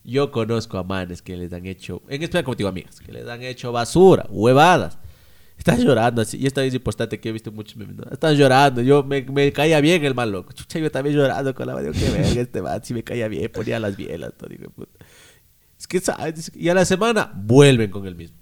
Yo 0.03 0.31
conozco 0.31 0.77
a 0.77 0.83
manes 0.83 1.21
que 1.21 1.37
les 1.37 1.53
han 1.53 1.65
hecho, 1.65 2.01
en 2.09 2.23
especial 2.23 2.55
digo 2.57 2.69
amigas, 2.69 2.99
que 2.99 3.11
les 3.13 3.27
han 3.27 3.41
hecho 3.41 3.71
basura, 3.71 4.25
huevadas. 4.29 4.97
Están 5.57 5.79
llorando 5.79 6.21
así, 6.21 6.37
y 6.37 6.47
esta 6.47 6.63
es 6.65 6.73
importante 6.73 7.19
que 7.19 7.29
he 7.29 7.31
visto 7.31 7.51
muchos 7.51 7.77
memes. 7.77 7.95
Están 8.11 8.35
llorando, 8.35 8.81
yo 8.81 9.03
me, 9.03 9.53
caía 9.53 9.79
bien 9.79 10.03
el 10.03 10.13
mal 10.13 10.31
loco. 10.31 10.51
Chucha, 10.51 10.79
yo 10.79 10.91
también 10.91 11.15
llorando 11.15 11.53
con 11.55 11.67
la 11.67 11.75
mano, 11.75 11.91
que 11.91 12.09
verga 12.09 12.41
este 12.41 12.61
man, 12.61 12.83
si 12.83 12.93
me 12.93 13.03
caía 13.03 13.27
bien, 13.27 13.49
ponía 13.51 13.79
las 13.79 13.95
bielas, 13.95 14.33
todo, 14.37 14.49
de 14.49 14.57
puta. 14.69 15.05
Es 15.79 15.87
que, 15.87 15.99
¿sabes? 15.99 16.51
Y 16.55 16.69
a 16.69 16.73
la 16.73 16.85
semana 16.85 17.31
vuelven 17.35 17.91
con 17.91 18.05
el 18.07 18.15
mismo. 18.15 18.37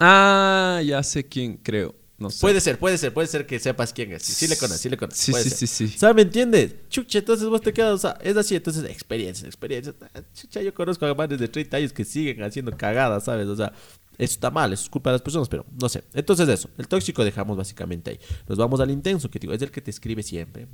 Ah, 0.00 0.80
ya 0.84 1.02
sé 1.02 1.26
quién 1.26 1.56
creo. 1.56 1.94
No 2.16 2.30
sé. 2.30 2.40
Puede 2.40 2.60
ser, 2.60 2.78
puede 2.78 2.96
ser, 2.96 3.12
puede 3.12 3.26
ser 3.26 3.46
que 3.46 3.58
sepas 3.58 3.92
quién 3.92 4.12
es. 4.12 4.22
Sí, 4.22 4.32
sí 4.32 4.48
le 4.48 4.56
conoces, 4.56 4.80
sí 4.80 4.88
le 4.88 4.96
conoces. 4.96 5.20
Sí, 5.20 5.32
puede 5.32 5.44
sí, 5.44 5.50
ser. 5.50 5.68
sí, 5.68 5.88
sí. 5.88 5.98
¿Sabes? 5.98 6.14
¿Me 6.14 6.22
entiendes? 6.22 6.74
Chucha, 6.88 7.18
entonces 7.18 7.48
vos 7.48 7.60
te 7.60 7.72
quedas, 7.72 7.92
o 7.94 7.98
sea, 7.98 8.18
es 8.22 8.36
así, 8.36 8.54
entonces 8.54 8.84
experiencia, 8.84 9.46
experiencia. 9.46 9.92
Ah, 10.14 10.22
Chucha, 10.32 10.62
yo 10.62 10.72
conozco 10.72 11.06
a 11.06 11.14
más 11.14 11.28
de 11.28 11.48
30 11.48 11.76
años 11.76 11.92
que 11.92 12.04
siguen 12.04 12.42
haciendo 12.44 12.76
cagadas, 12.76 13.24
¿sabes? 13.24 13.48
O 13.48 13.56
sea, 13.56 13.72
eso 14.16 14.34
está 14.34 14.50
mal, 14.50 14.72
eso 14.72 14.84
es 14.84 14.90
culpa 14.90 15.10
de 15.10 15.14
las 15.14 15.22
personas, 15.22 15.48
pero 15.48 15.66
no 15.80 15.88
sé. 15.88 16.04
Entonces 16.12 16.48
eso, 16.48 16.70
el 16.78 16.86
tóxico 16.86 17.24
dejamos 17.24 17.56
básicamente 17.56 18.12
ahí. 18.12 18.20
Nos 18.48 18.58
vamos 18.58 18.78
al 18.80 18.90
intenso, 18.90 19.28
que 19.28 19.40
digo, 19.40 19.52
es 19.52 19.62
el 19.62 19.72
que 19.72 19.80
te 19.80 19.90
escribe 19.90 20.22
siempre. 20.22 20.68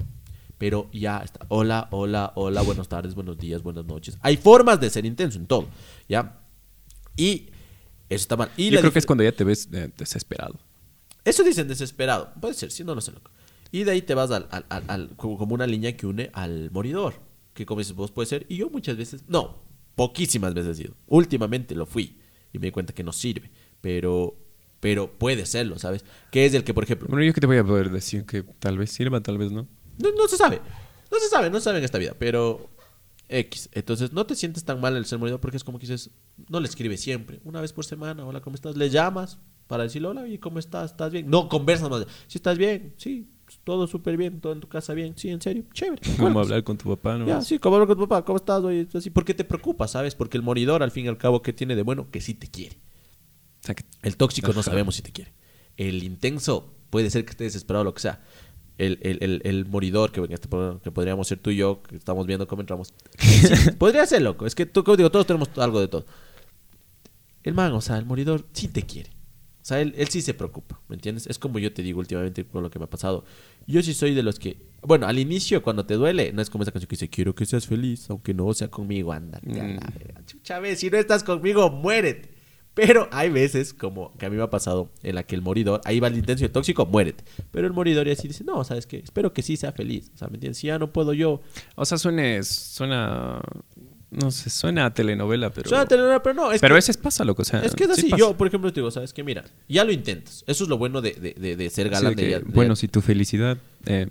Pero 0.58 0.90
ya 0.92 1.20
está. 1.20 1.46
Hola, 1.48 1.88
hola, 1.90 2.32
hola, 2.36 2.60
buenas 2.60 2.86
tardes, 2.86 3.14
buenos 3.14 3.38
días, 3.38 3.62
buenas 3.62 3.86
noches. 3.86 4.18
Hay 4.20 4.36
formas 4.36 4.78
de 4.78 4.90
ser 4.90 5.06
intenso 5.06 5.38
en 5.38 5.46
todo, 5.46 5.68
¿ya? 6.06 6.38
Y 7.16 7.46
eso 8.10 8.22
está 8.22 8.36
mal. 8.36 8.50
Y 8.58 8.68
Yo 8.68 8.80
creo 8.80 8.92
que 8.92 8.98
es 8.98 9.06
cuando 9.06 9.24
ya 9.24 9.32
te 9.32 9.42
ves 9.42 9.68
eh, 9.72 9.90
desesperado. 9.96 10.60
Eso 11.24 11.42
dicen 11.42 11.68
desesperado. 11.68 12.32
Puede 12.40 12.54
ser, 12.54 12.70
si 12.70 12.84
no, 12.84 12.94
no 12.94 13.00
sé, 13.00 13.12
loco. 13.12 13.30
Y 13.72 13.84
de 13.84 13.92
ahí 13.92 14.02
te 14.02 14.14
vas 14.14 14.30
al, 14.30 14.48
al- 14.50 14.66
al- 14.68 14.84
al- 14.88 15.08
como, 15.16 15.54
una 15.54 15.66
línea 15.66 15.96
que 15.96 16.06
une 16.06 16.30
al 16.32 16.70
moridor. 16.72 17.14
Que 17.54 17.66
como 17.66 17.80
dices 17.80 17.94
vos 17.94 18.10
puede 18.10 18.26
ser. 18.26 18.46
Y 18.48 18.56
yo 18.56 18.70
muchas 18.70 18.96
veces, 18.96 19.24
no, 19.28 19.58
poquísimas 19.94 20.54
veces 20.54 20.78
he 20.78 20.82
sido. 20.82 20.94
Últimamente 21.06 21.74
lo 21.74 21.86
fui. 21.86 22.18
Y 22.52 22.58
me 22.58 22.66
di 22.66 22.70
cuenta 22.72 22.92
que 22.92 23.04
no 23.04 23.12
sirve. 23.12 23.50
Pero, 23.80 24.36
pero 24.80 25.10
puede 25.18 25.46
serlo, 25.46 25.78
¿sabes? 25.78 26.04
Que 26.32 26.46
es 26.46 26.54
el 26.54 26.64
que, 26.64 26.74
por 26.74 26.84
ejemplo, 26.84 27.06
Bueno, 27.08 27.24
yo 27.24 27.32
que 27.32 27.40
te 27.40 27.46
voy 27.46 27.58
a 27.58 27.64
poder 27.64 27.90
decir 27.90 28.24
que 28.26 28.42
tal 28.42 28.76
vez 28.78 28.90
sirva, 28.90 29.20
tal 29.20 29.38
vez 29.38 29.52
no. 29.52 29.68
no, 29.98 30.12
no 30.12 30.26
se 30.28 30.36
sabe. 30.36 30.60
No 31.10 31.18
se 31.18 31.28
sabe, 31.28 31.50
no 31.50 31.58
se 31.58 31.64
sabe 31.64 31.78
en 31.78 31.84
esta 31.84 31.98
vida. 31.98 32.14
Pero 32.18 32.68
X. 33.28 33.68
Entonces 33.72 34.12
no 34.12 34.26
te 34.26 34.34
sientes 34.34 34.64
tan 34.64 34.80
mal 34.80 34.96
el 34.96 35.06
ser 35.06 35.18
moridor 35.18 35.40
porque 35.40 35.56
es 35.56 35.64
como 35.64 35.78
que 35.78 35.86
dices, 35.86 36.10
no 36.48 36.58
le 36.60 36.66
escribes 36.66 37.00
siempre. 37.00 37.40
Una 37.44 37.60
vez 37.60 37.72
por 37.72 37.84
semana, 37.84 38.24
hola, 38.26 38.40
¿cómo 38.40 38.54
estás? 38.56 38.76
Le 38.76 38.90
llamas 38.90 39.38
para 39.70 39.84
decirle, 39.84 40.08
hola, 40.08 40.26
¿y 40.26 40.36
cómo 40.38 40.58
estás? 40.58 40.90
¿Estás 40.90 41.12
bien? 41.12 41.30
No, 41.30 41.48
conversas 41.48 41.88
más. 41.88 42.04
Si 42.26 42.38
estás 42.38 42.58
bien, 42.58 42.92
sí, 42.96 43.28
todo 43.62 43.86
súper 43.86 44.16
bien, 44.16 44.40
todo 44.40 44.52
en 44.52 44.58
tu 44.58 44.66
casa 44.66 44.94
bien, 44.94 45.14
sí, 45.16 45.28
en 45.28 45.40
serio, 45.40 45.62
chévere. 45.72 46.02
Como 46.18 46.40
hablar 46.40 46.64
con 46.64 46.76
tu 46.76 46.88
papá, 46.88 47.16
¿no? 47.16 47.24
Ya, 47.24 47.40
sí, 47.40 47.60
como 47.60 47.76
hablar 47.76 47.86
con 47.86 47.96
tu 47.96 48.08
papá, 48.08 48.24
¿cómo 48.24 48.38
estás? 48.38 48.64
Oye, 48.64 48.88
así, 48.92 49.10
¿por 49.10 49.24
qué 49.24 49.32
te 49.32 49.44
preocupas, 49.44 49.92
sabes? 49.92 50.16
Porque 50.16 50.36
el 50.36 50.42
moridor, 50.42 50.82
al 50.82 50.90
fin 50.90 51.04
y 51.04 51.08
al 51.08 51.18
cabo, 51.18 51.40
¿qué 51.40 51.52
tiene 51.52 51.76
de 51.76 51.82
bueno? 51.82 52.10
Que 52.10 52.20
sí 52.20 52.34
te 52.34 52.48
quiere. 52.48 52.78
O 53.62 53.66
sea, 53.66 53.76
que- 53.76 53.84
El 54.02 54.16
tóxico 54.16 54.52
no 54.52 54.64
sabemos 54.64 54.96
si 54.96 55.02
te 55.02 55.12
quiere. 55.12 55.32
El 55.76 56.02
intenso 56.02 56.74
puede 56.90 57.08
ser 57.08 57.24
que 57.24 57.30
esté 57.30 57.44
desesperado 57.44 57.82
o 57.82 57.84
lo 57.84 57.94
que 57.94 58.00
sea. 58.02 58.24
El, 58.76 58.98
el, 59.02 59.18
el, 59.22 59.40
el 59.44 59.66
moridor, 59.66 60.10
que, 60.10 60.20
este 60.34 60.48
que 60.82 60.90
podríamos 60.90 61.28
ser 61.28 61.38
tú 61.38 61.50
y 61.50 61.56
yo, 61.58 61.80
que 61.84 61.94
estamos 61.94 62.26
viendo 62.26 62.48
cómo 62.48 62.62
entramos. 62.62 62.92
Sí, 63.20 63.70
podría 63.78 64.04
ser, 64.04 64.22
loco. 64.22 64.46
Es 64.46 64.56
que 64.56 64.66
tú, 64.66 64.82
como 64.82 64.96
digo, 64.96 65.10
todos 65.12 65.26
tenemos 65.26 65.48
algo 65.58 65.78
de 65.80 65.86
todo. 65.86 66.06
El 67.42 67.54
man, 67.54 67.72
o 67.72 67.80
sea, 67.80 67.96
el 67.98 68.04
moridor 68.04 68.46
sí 68.52 68.66
te 68.68 68.82
quiere. 68.82 69.10
O 69.62 69.64
sea, 69.64 69.80
él, 69.80 69.92
él 69.96 70.08
sí 70.08 70.22
se 70.22 70.32
preocupa, 70.34 70.80
¿me 70.88 70.94
entiendes? 70.96 71.26
Es 71.26 71.38
como 71.38 71.58
yo 71.58 71.72
te 71.72 71.82
digo 71.82 72.00
últimamente 72.00 72.44
con 72.46 72.62
lo 72.62 72.70
que 72.70 72.78
me 72.78 72.86
ha 72.86 72.90
pasado. 72.90 73.24
Yo 73.66 73.82
sí 73.82 73.92
soy 73.94 74.14
de 74.14 74.22
los 74.22 74.38
que... 74.38 74.56
Bueno, 74.82 75.06
al 75.06 75.18
inicio, 75.18 75.62
cuando 75.62 75.84
te 75.84 75.94
duele, 75.94 76.32
no 76.32 76.40
es 76.40 76.48
como 76.48 76.62
esa 76.62 76.72
canción 76.72 76.88
que 76.88 76.94
dice, 76.96 77.10
quiero 77.10 77.34
que 77.34 77.44
seas 77.44 77.66
feliz, 77.66 78.08
aunque 78.08 78.32
no 78.32 78.52
sea 78.54 78.68
conmigo, 78.68 79.12
ándate 79.12 79.60
a 79.60 79.64
la 79.64 79.74
Mm. 79.74 79.98
verga. 79.98 80.22
Chucha, 80.26 80.58
ve, 80.60 80.76
si 80.76 80.88
no 80.90 80.96
estás 80.96 81.22
conmigo, 81.22 81.70
muérete. 81.70 82.30
Pero 82.72 83.08
hay 83.12 83.28
veces, 83.30 83.74
como 83.74 84.16
que 84.16 84.26
a 84.26 84.30
mí 84.30 84.36
me 84.36 84.42
ha 84.42 84.48
pasado, 84.48 84.88
en 85.02 85.16
la 85.16 85.24
que 85.24 85.34
el 85.34 85.42
moridor, 85.42 85.80
ahí 85.84 85.98
va 86.00 86.06
el 86.08 86.16
intenso 86.16 86.44
y 86.44 86.46
el 86.46 86.52
tóxico, 86.52 86.86
muérete. 86.86 87.24
Pero 87.50 87.66
el 87.66 87.72
moridor 87.74 88.06
ya 88.06 88.14
sí 88.14 88.28
dice, 88.28 88.44
no, 88.44 88.62
¿sabes 88.64 88.86
qué? 88.86 88.98
Espero 88.98 89.32
que 89.34 89.42
sí 89.42 89.56
sea 89.56 89.72
feliz. 89.72 90.10
O 90.14 90.16
sea, 90.16 90.28
¿me 90.28 90.34
entiendes? 90.34 90.58
Si 90.58 90.68
ya 90.68 90.78
no 90.78 90.92
puedo 90.92 91.12
yo... 91.12 91.42
O 91.74 91.84
sea, 91.84 91.98
suene, 91.98 92.42
suena, 92.44 93.40
no 94.10 94.30
sé, 94.30 94.50
suena 94.50 94.86
a 94.86 94.94
telenovela, 94.94 95.50
pero... 95.50 95.68
Suena 95.68 95.86
telenovela, 95.86 96.22
pero 96.22 96.34
no, 96.34 96.52
es 96.52 96.60
pero 96.60 96.74
a 96.74 96.76
que... 96.76 96.78
veces 96.78 96.96
pasa, 96.96 97.24
loco, 97.24 97.42
o 97.42 97.44
sea... 97.44 97.60
Es 97.62 97.74
que 97.74 97.84
es 97.84 97.94
sí 97.94 98.08
así, 98.08 98.18
yo, 98.18 98.36
por 98.36 98.46
ejemplo, 98.48 98.72
te 98.72 98.80
digo, 98.80 98.90
¿sabes 98.90 99.12
qué? 99.12 99.22
Mira, 99.22 99.44
ya 99.68 99.84
lo 99.84 99.92
intentas. 99.92 100.42
Eso 100.46 100.64
es 100.64 100.70
lo 100.70 100.78
bueno 100.78 101.00
de, 101.00 101.12
de, 101.12 101.34
de, 101.34 101.56
de 101.56 101.70
ser 101.70 101.88
galán 101.90 102.14
de 102.16 102.22
de, 102.24 102.28
que, 102.30 102.38
de- 102.40 102.44
bueno, 102.52 102.74
si 102.76 102.88
tu 102.88 103.00
felicidad, 103.00 103.56
eh, 103.86 104.08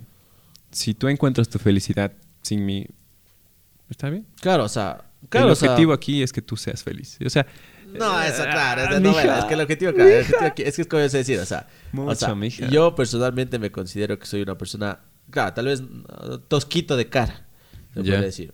si 0.71 0.93
tú 0.93 1.07
encuentras 1.09 1.49
tu 1.49 1.59
felicidad 1.59 2.13
sin 2.41 2.65
mí, 2.65 2.85
¿está 3.89 4.09
bien? 4.09 4.25
Claro, 4.41 4.63
o 4.65 4.69
sea... 4.69 5.05
Claro, 5.27 5.47
el 5.47 5.51
o 5.51 5.55
sea, 5.55 5.71
objetivo 5.71 5.91
aquí 5.91 6.23
es 6.23 6.31
que 6.31 6.41
tú 6.41 6.55
seas 6.55 6.81
feliz. 6.81 7.17
O 7.25 7.29
sea, 7.29 7.45
No, 7.91 8.21
eso 8.23 8.43
claro, 8.43 8.83
es 8.83 8.89
de 8.91 8.95
Ah, 8.95 8.99
novela. 9.01 9.39
Es 9.39 9.45
que 9.45 9.53
el 9.55 9.59
objetivo, 9.61 9.91
claro, 9.93 10.09
el 10.09 10.19
objetivo 10.21 10.45
aquí- 10.45 10.63
es 10.63 10.75
que 10.77 10.81
es 10.83 10.87
como 10.87 11.03
yo 11.03 11.09
sé 11.09 11.17
decir, 11.17 11.39
o 11.39 11.45
sea, 11.45 11.67
Mucho, 11.91 12.11
o 12.11 12.15
sea, 12.15 12.35
mija. 12.35 12.69
yo 12.69 12.95
personalmente 12.95 13.59
me 13.59 13.69
considero 13.69 14.17
que 14.17 14.25
soy 14.25 14.41
una 14.43 14.57
persona, 14.57 14.99
claro, 15.29 15.53
tal 15.53 15.65
vez 15.65 15.83
tosquito 16.47 16.95
de 16.95 17.09
cara, 17.09 17.45
se 17.93 18.01
Ya. 18.03 18.13
puede 18.13 18.21
decir. 18.27 18.53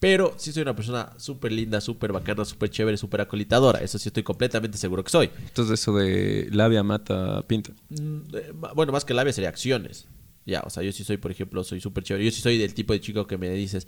Pero 0.00 0.34
sí 0.38 0.50
soy 0.52 0.62
una 0.62 0.74
persona 0.74 1.12
súper 1.18 1.52
linda, 1.52 1.80
súper 1.80 2.10
bacana, 2.12 2.44
súper 2.46 2.70
chévere, 2.70 2.96
súper 2.96 3.20
acolitadora. 3.20 3.80
Eso 3.80 3.98
sí 3.98 4.08
estoy 4.08 4.22
completamente 4.22 4.78
seguro 4.78 5.04
que 5.04 5.10
soy. 5.10 5.30
Entonces 5.46 5.78
eso 5.78 5.94
de 5.94 6.48
labia 6.52 6.82
mata 6.82 7.46
pinta. 7.46 7.72
Mm, 7.90 8.20
eh, 8.34 8.52
Bueno, 8.74 8.92
más 8.92 9.04
que 9.04 9.12
labia 9.12 9.32
sería 9.32 9.50
acciones. 9.50 10.08
Ya, 10.46 10.62
o 10.64 10.70
sea, 10.70 10.82
yo 10.82 10.90
sí 10.90 11.04
soy, 11.04 11.18
por 11.18 11.30
ejemplo, 11.30 11.62
soy 11.64 11.80
súper 11.82 12.02
chévere. 12.02 12.24
Yo 12.24 12.30
sí 12.30 12.40
soy 12.40 12.56
del 12.56 12.72
tipo 12.72 12.94
de 12.94 13.00
chico 13.00 13.26
que 13.26 13.36
me 13.36 13.50
dices, 13.50 13.86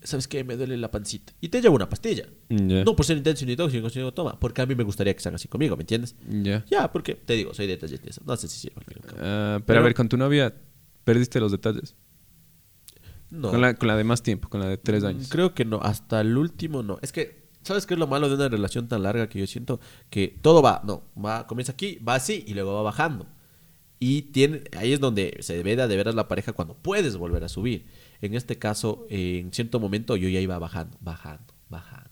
¿sabes 0.00 0.28
qué? 0.28 0.44
Me 0.44 0.56
duele 0.56 0.76
la 0.76 0.92
pancita. 0.92 1.32
Y 1.40 1.48
te 1.48 1.60
llevo 1.60 1.74
una 1.74 1.88
pastilla. 1.88 2.26
No 2.48 2.94
por 2.94 3.04
ser 3.04 3.16
intenso 3.16 3.44
ni 3.46 3.56
tóxico, 3.56 3.90
sino 3.90 4.14
toma. 4.14 4.38
Porque 4.38 4.62
a 4.62 4.66
mí 4.66 4.76
me 4.76 4.84
gustaría 4.84 5.12
que 5.12 5.20
sean 5.20 5.34
así 5.34 5.48
conmigo, 5.48 5.76
¿me 5.76 5.82
entiendes? 5.82 6.14
Ya. 6.28 6.64
Ya, 6.70 6.92
porque 6.92 7.14
te 7.16 7.34
digo, 7.34 7.52
soy 7.52 7.66
detallista. 7.66 8.08
No 8.24 8.36
sé 8.36 8.46
si 8.46 8.60
sirve. 8.60 8.76
cabo. 9.02 9.18
Ah, 9.20 9.54
pero, 9.56 9.64
Pero- 9.66 9.80
a 9.80 9.82
ver, 9.82 9.94
con 9.94 10.08
tu 10.08 10.16
novia 10.16 10.54
perdiste 11.02 11.40
los 11.40 11.50
detalles. 11.50 11.96
No. 13.30 13.50
Con, 13.50 13.60
la, 13.60 13.74
con 13.74 13.88
la 13.88 13.96
de 13.96 14.04
más 14.04 14.22
tiempo, 14.22 14.48
con 14.48 14.60
la 14.60 14.68
de 14.68 14.76
tres 14.76 15.02
Mm, 15.02 15.06
años. 15.06 15.28
Creo 15.28 15.54
que 15.54 15.64
no, 15.64 15.80
hasta 15.82 16.20
el 16.20 16.36
último 16.36 16.82
no. 16.82 16.98
Es 17.02 17.12
que, 17.12 17.48
¿sabes 17.62 17.86
qué 17.86 17.94
es 17.94 18.00
lo 18.00 18.06
malo 18.06 18.28
de 18.28 18.36
una 18.36 18.48
relación 18.48 18.88
tan 18.88 19.02
larga 19.02 19.28
que 19.28 19.38
yo 19.38 19.46
siento? 19.46 19.80
Que 20.10 20.28
todo 20.40 20.62
va, 20.62 20.82
no, 20.84 21.02
va, 21.22 21.46
comienza 21.46 21.72
aquí, 21.72 21.98
va 21.98 22.14
así 22.14 22.44
y 22.46 22.54
luego 22.54 22.74
va 22.74 22.82
bajando. 22.82 23.26
Y 23.98 24.22
tiene, 24.22 24.62
ahí 24.76 24.92
es 24.92 25.00
donde 25.00 25.38
se 25.40 25.62
ve 25.62 25.74
de 25.74 25.96
veras 25.96 26.14
la 26.14 26.28
pareja 26.28 26.52
cuando 26.52 26.74
puedes 26.74 27.16
volver 27.16 27.42
a 27.44 27.48
subir. 27.48 27.86
En 28.20 28.34
este 28.34 28.58
caso, 28.58 29.06
eh, 29.08 29.38
en 29.38 29.52
cierto 29.52 29.80
momento 29.80 30.16
yo 30.16 30.28
ya 30.28 30.40
iba 30.40 30.58
bajando, 30.58 30.96
bajando, 31.00 31.54
bajando. 31.68 32.10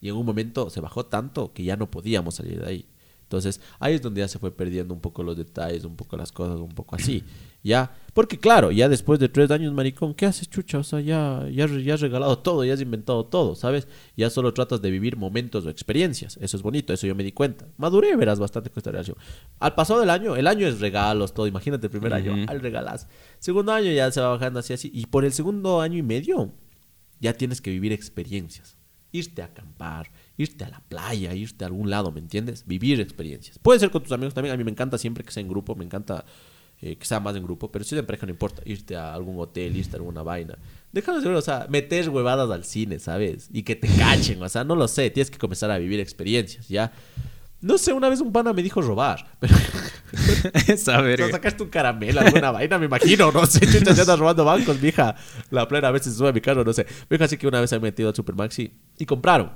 Y 0.00 0.08
en 0.08 0.16
un 0.16 0.26
momento 0.26 0.68
se 0.68 0.80
bajó 0.80 1.06
tanto 1.06 1.52
que 1.52 1.62
ya 1.62 1.76
no 1.76 1.90
podíamos 1.90 2.34
salir 2.34 2.60
de 2.60 2.66
ahí. 2.68 2.86
Entonces, 3.22 3.60
ahí 3.78 3.94
es 3.94 4.02
donde 4.02 4.20
ya 4.20 4.28
se 4.28 4.38
fue 4.38 4.50
perdiendo 4.54 4.92
un 4.92 5.00
poco 5.00 5.22
los 5.22 5.36
detalles, 5.36 5.84
un 5.84 5.96
poco 5.96 6.16
las 6.16 6.32
cosas, 6.32 6.58
un 6.58 6.74
poco 6.74 6.96
así. 6.96 7.24
Ya, 7.62 7.92
porque 8.12 8.38
claro, 8.38 8.72
ya 8.72 8.88
después 8.88 9.18
de 9.20 9.28
tres 9.28 9.50
años, 9.50 9.72
maricón, 9.72 10.14
¿qué 10.14 10.26
haces, 10.26 10.50
chucha? 10.50 10.78
O 10.78 10.82
sea, 10.82 11.00
ya, 11.00 11.48
ya, 11.50 11.66
ya 11.66 11.94
has 11.94 12.00
regalado 12.00 12.38
todo, 12.38 12.64
ya 12.64 12.74
has 12.74 12.80
inventado 12.80 13.24
todo, 13.24 13.54
¿sabes? 13.54 13.88
Ya 14.16 14.28
solo 14.28 14.52
tratas 14.52 14.82
de 14.82 14.90
vivir 14.90 15.16
momentos 15.16 15.64
o 15.64 15.70
experiencias. 15.70 16.36
Eso 16.38 16.56
es 16.56 16.62
bonito, 16.62 16.92
eso 16.92 17.06
yo 17.06 17.14
me 17.14 17.24
di 17.24 17.32
cuenta. 17.32 17.68
Maduré, 17.78 18.14
verás, 18.16 18.38
bastante 18.38 18.68
con 18.68 18.80
esta 18.80 18.90
relación. 18.90 19.16
Al 19.60 19.74
pasado 19.74 20.00
del 20.00 20.10
año, 20.10 20.36
el 20.36 20.46
año 20.46 20.66
es 20.66 20.80
regalos, 20.80 21.32
todo. 21.32 21.46
Imagínate 21.46 21.86
el 21.86 21.90
primer 21.90 22.12
año, 22.12 22.34
al 22.48 22.60
regalas. 22.60 23.08
Segundo 23.38 23.72
año 23.72 23.90
ya 23.90 24.10
se 24.10 24.20
va 24.20 24.28
bajando 24.28 24.58
así, 24.58 24.74
así. 24.74 24.90
Y 24.92 25.06
por 25.06 25.24
el 25.24 25.32
segundo 25.32 25.80
año 25.80 25.96
y 25.96 26.02
medio, 26.02 26.52
ya 27.20 27.32
tienes 27.32 27.62
que 27.62 27.70
vivir 27.70 27.92
experiencias. 27.92 28.76
Irte 29.12 29.40
a 29.40 29.46
acampar, 29.46 30.10
irte 30.36 30.64
a 30.64 30.68
la 30.68 30.80
playa, 30.80 31.34
irte 31.34 31.64
a 31.64 31.68
algún 31.68 31.88
lado, 31.88 32.12
¿me 32.12 32.20
entiendes? 32.20 32.66
Vivir 32.66 33.00
experiencias. 33.00 33.58
Puede 33.58 33.78
ser 33.78 33.90
con 33.90 34.02
tus 34.02 34.12
amigos 34.12 34.34
también. 34.34 34.54
A 34.54 34.58
mí 34.58 34.64
me 34.64 34.70
encanta 34.70 34.98
siempre 34.98 35.24
que 35.24 35.30
sea 35.30 35.42
en 35.42 35.48
grupo, 35.48 35.74
me 35.76 35.84
encanta 35.84 36.24
eh, 36.82 36.96
que 36.96 37.06
sea 37.06 37.20
más 37.20 37.36
en 37.36 37.44
grupo, 37.44 37.70
pero 37.70 37.84
si 37.84 37.94
es 37.94 38.00
en 38.00 38.06
pareja 38.06 38.26
no 38.26 38.32
importa. 38.32 38.60
Irte 38.64 38.96
a 38.96 39.14
algún 39.14 39.38
hotel, 39.38 39.76
irte 39.76 39.92
a 39.92 39.98
alguna 39.98 40.22
vaina. 40.22 40.58
Déjalo 40.90 41.20
de 41.20 41.28
ver, 41.28 41.36
o 41.36 41.42
sea, 41.42 41.66
meter 41.70 42.10
huevadas 42.10 42.50
al 42.50 42.64
cine, 42.64 42.98
¿sabes? 42.98 43.48
Y 43.52 43.62
que 43.62 43.76
te 43.76 43.88
cachen, 43.88 44.42
o 44.42 44.48
sea, 44.48 44.64
no 44.64 44.74
lo 44.74 44.88
sé. 44.88 45.08
Tienes 45.10 45.30
que 45.30 45.38
comenzar 45.38 45.70
a 45.70 45.78
vivir 45.78 46.00
experiencias, 46.00 46.68
¿ya? 46.68 46.92
No 47.60 47.78
sé, 47.78 47.92
una 47.92 48.08
vez 48.08 48.20
un 48.20 48.32
pana 48.32 48.52
me 48.52 48.60
dijo 48.64 48.82
robar, 48.82 49.24
pero 49.38 49.54
Esa 50.66 51.00
o 51.00 51.16
sea, 51.16 51.30
sacaste 51.30 51.62
un 51.62 51.68
caramelo, 51.68 52.20
alguna 52.20 52.50
vaina, 52.50 52.76
me 52.78 52.86
imagino, 52.86 53.30
no 53.30 53.46
sé, 53.46 53.60
chucha, 53.60 53.92
ya 53.92 54.02
andas 54.02 54.18
robando 54.18 54.44
bancos, 54.44 54.80
mija. 54.80 55.14
La 55.50 55.68
plena 55.68 55.88
a 55.88 55.92
veces 55.92 56.16
sube 56.16 56.30
a 56.30 56.32
mi 56.32 56.40
carro, 56.40 56.64
no 56.64 56.72
sé. 56.72 56.84
Me 57.08 57.16
dijo 57.16 57.24
así 57.24 57.36
que 57.36 57.46
una 57.46 57.60
vez 57.60 57.70
se 57.70 57.76
han 57.76 57.82
metido 57.82 58.08
al 58.08 58.14
Supermaxi 58.16 58.72
y 58.98 59.06
compraron. 59.06 59.52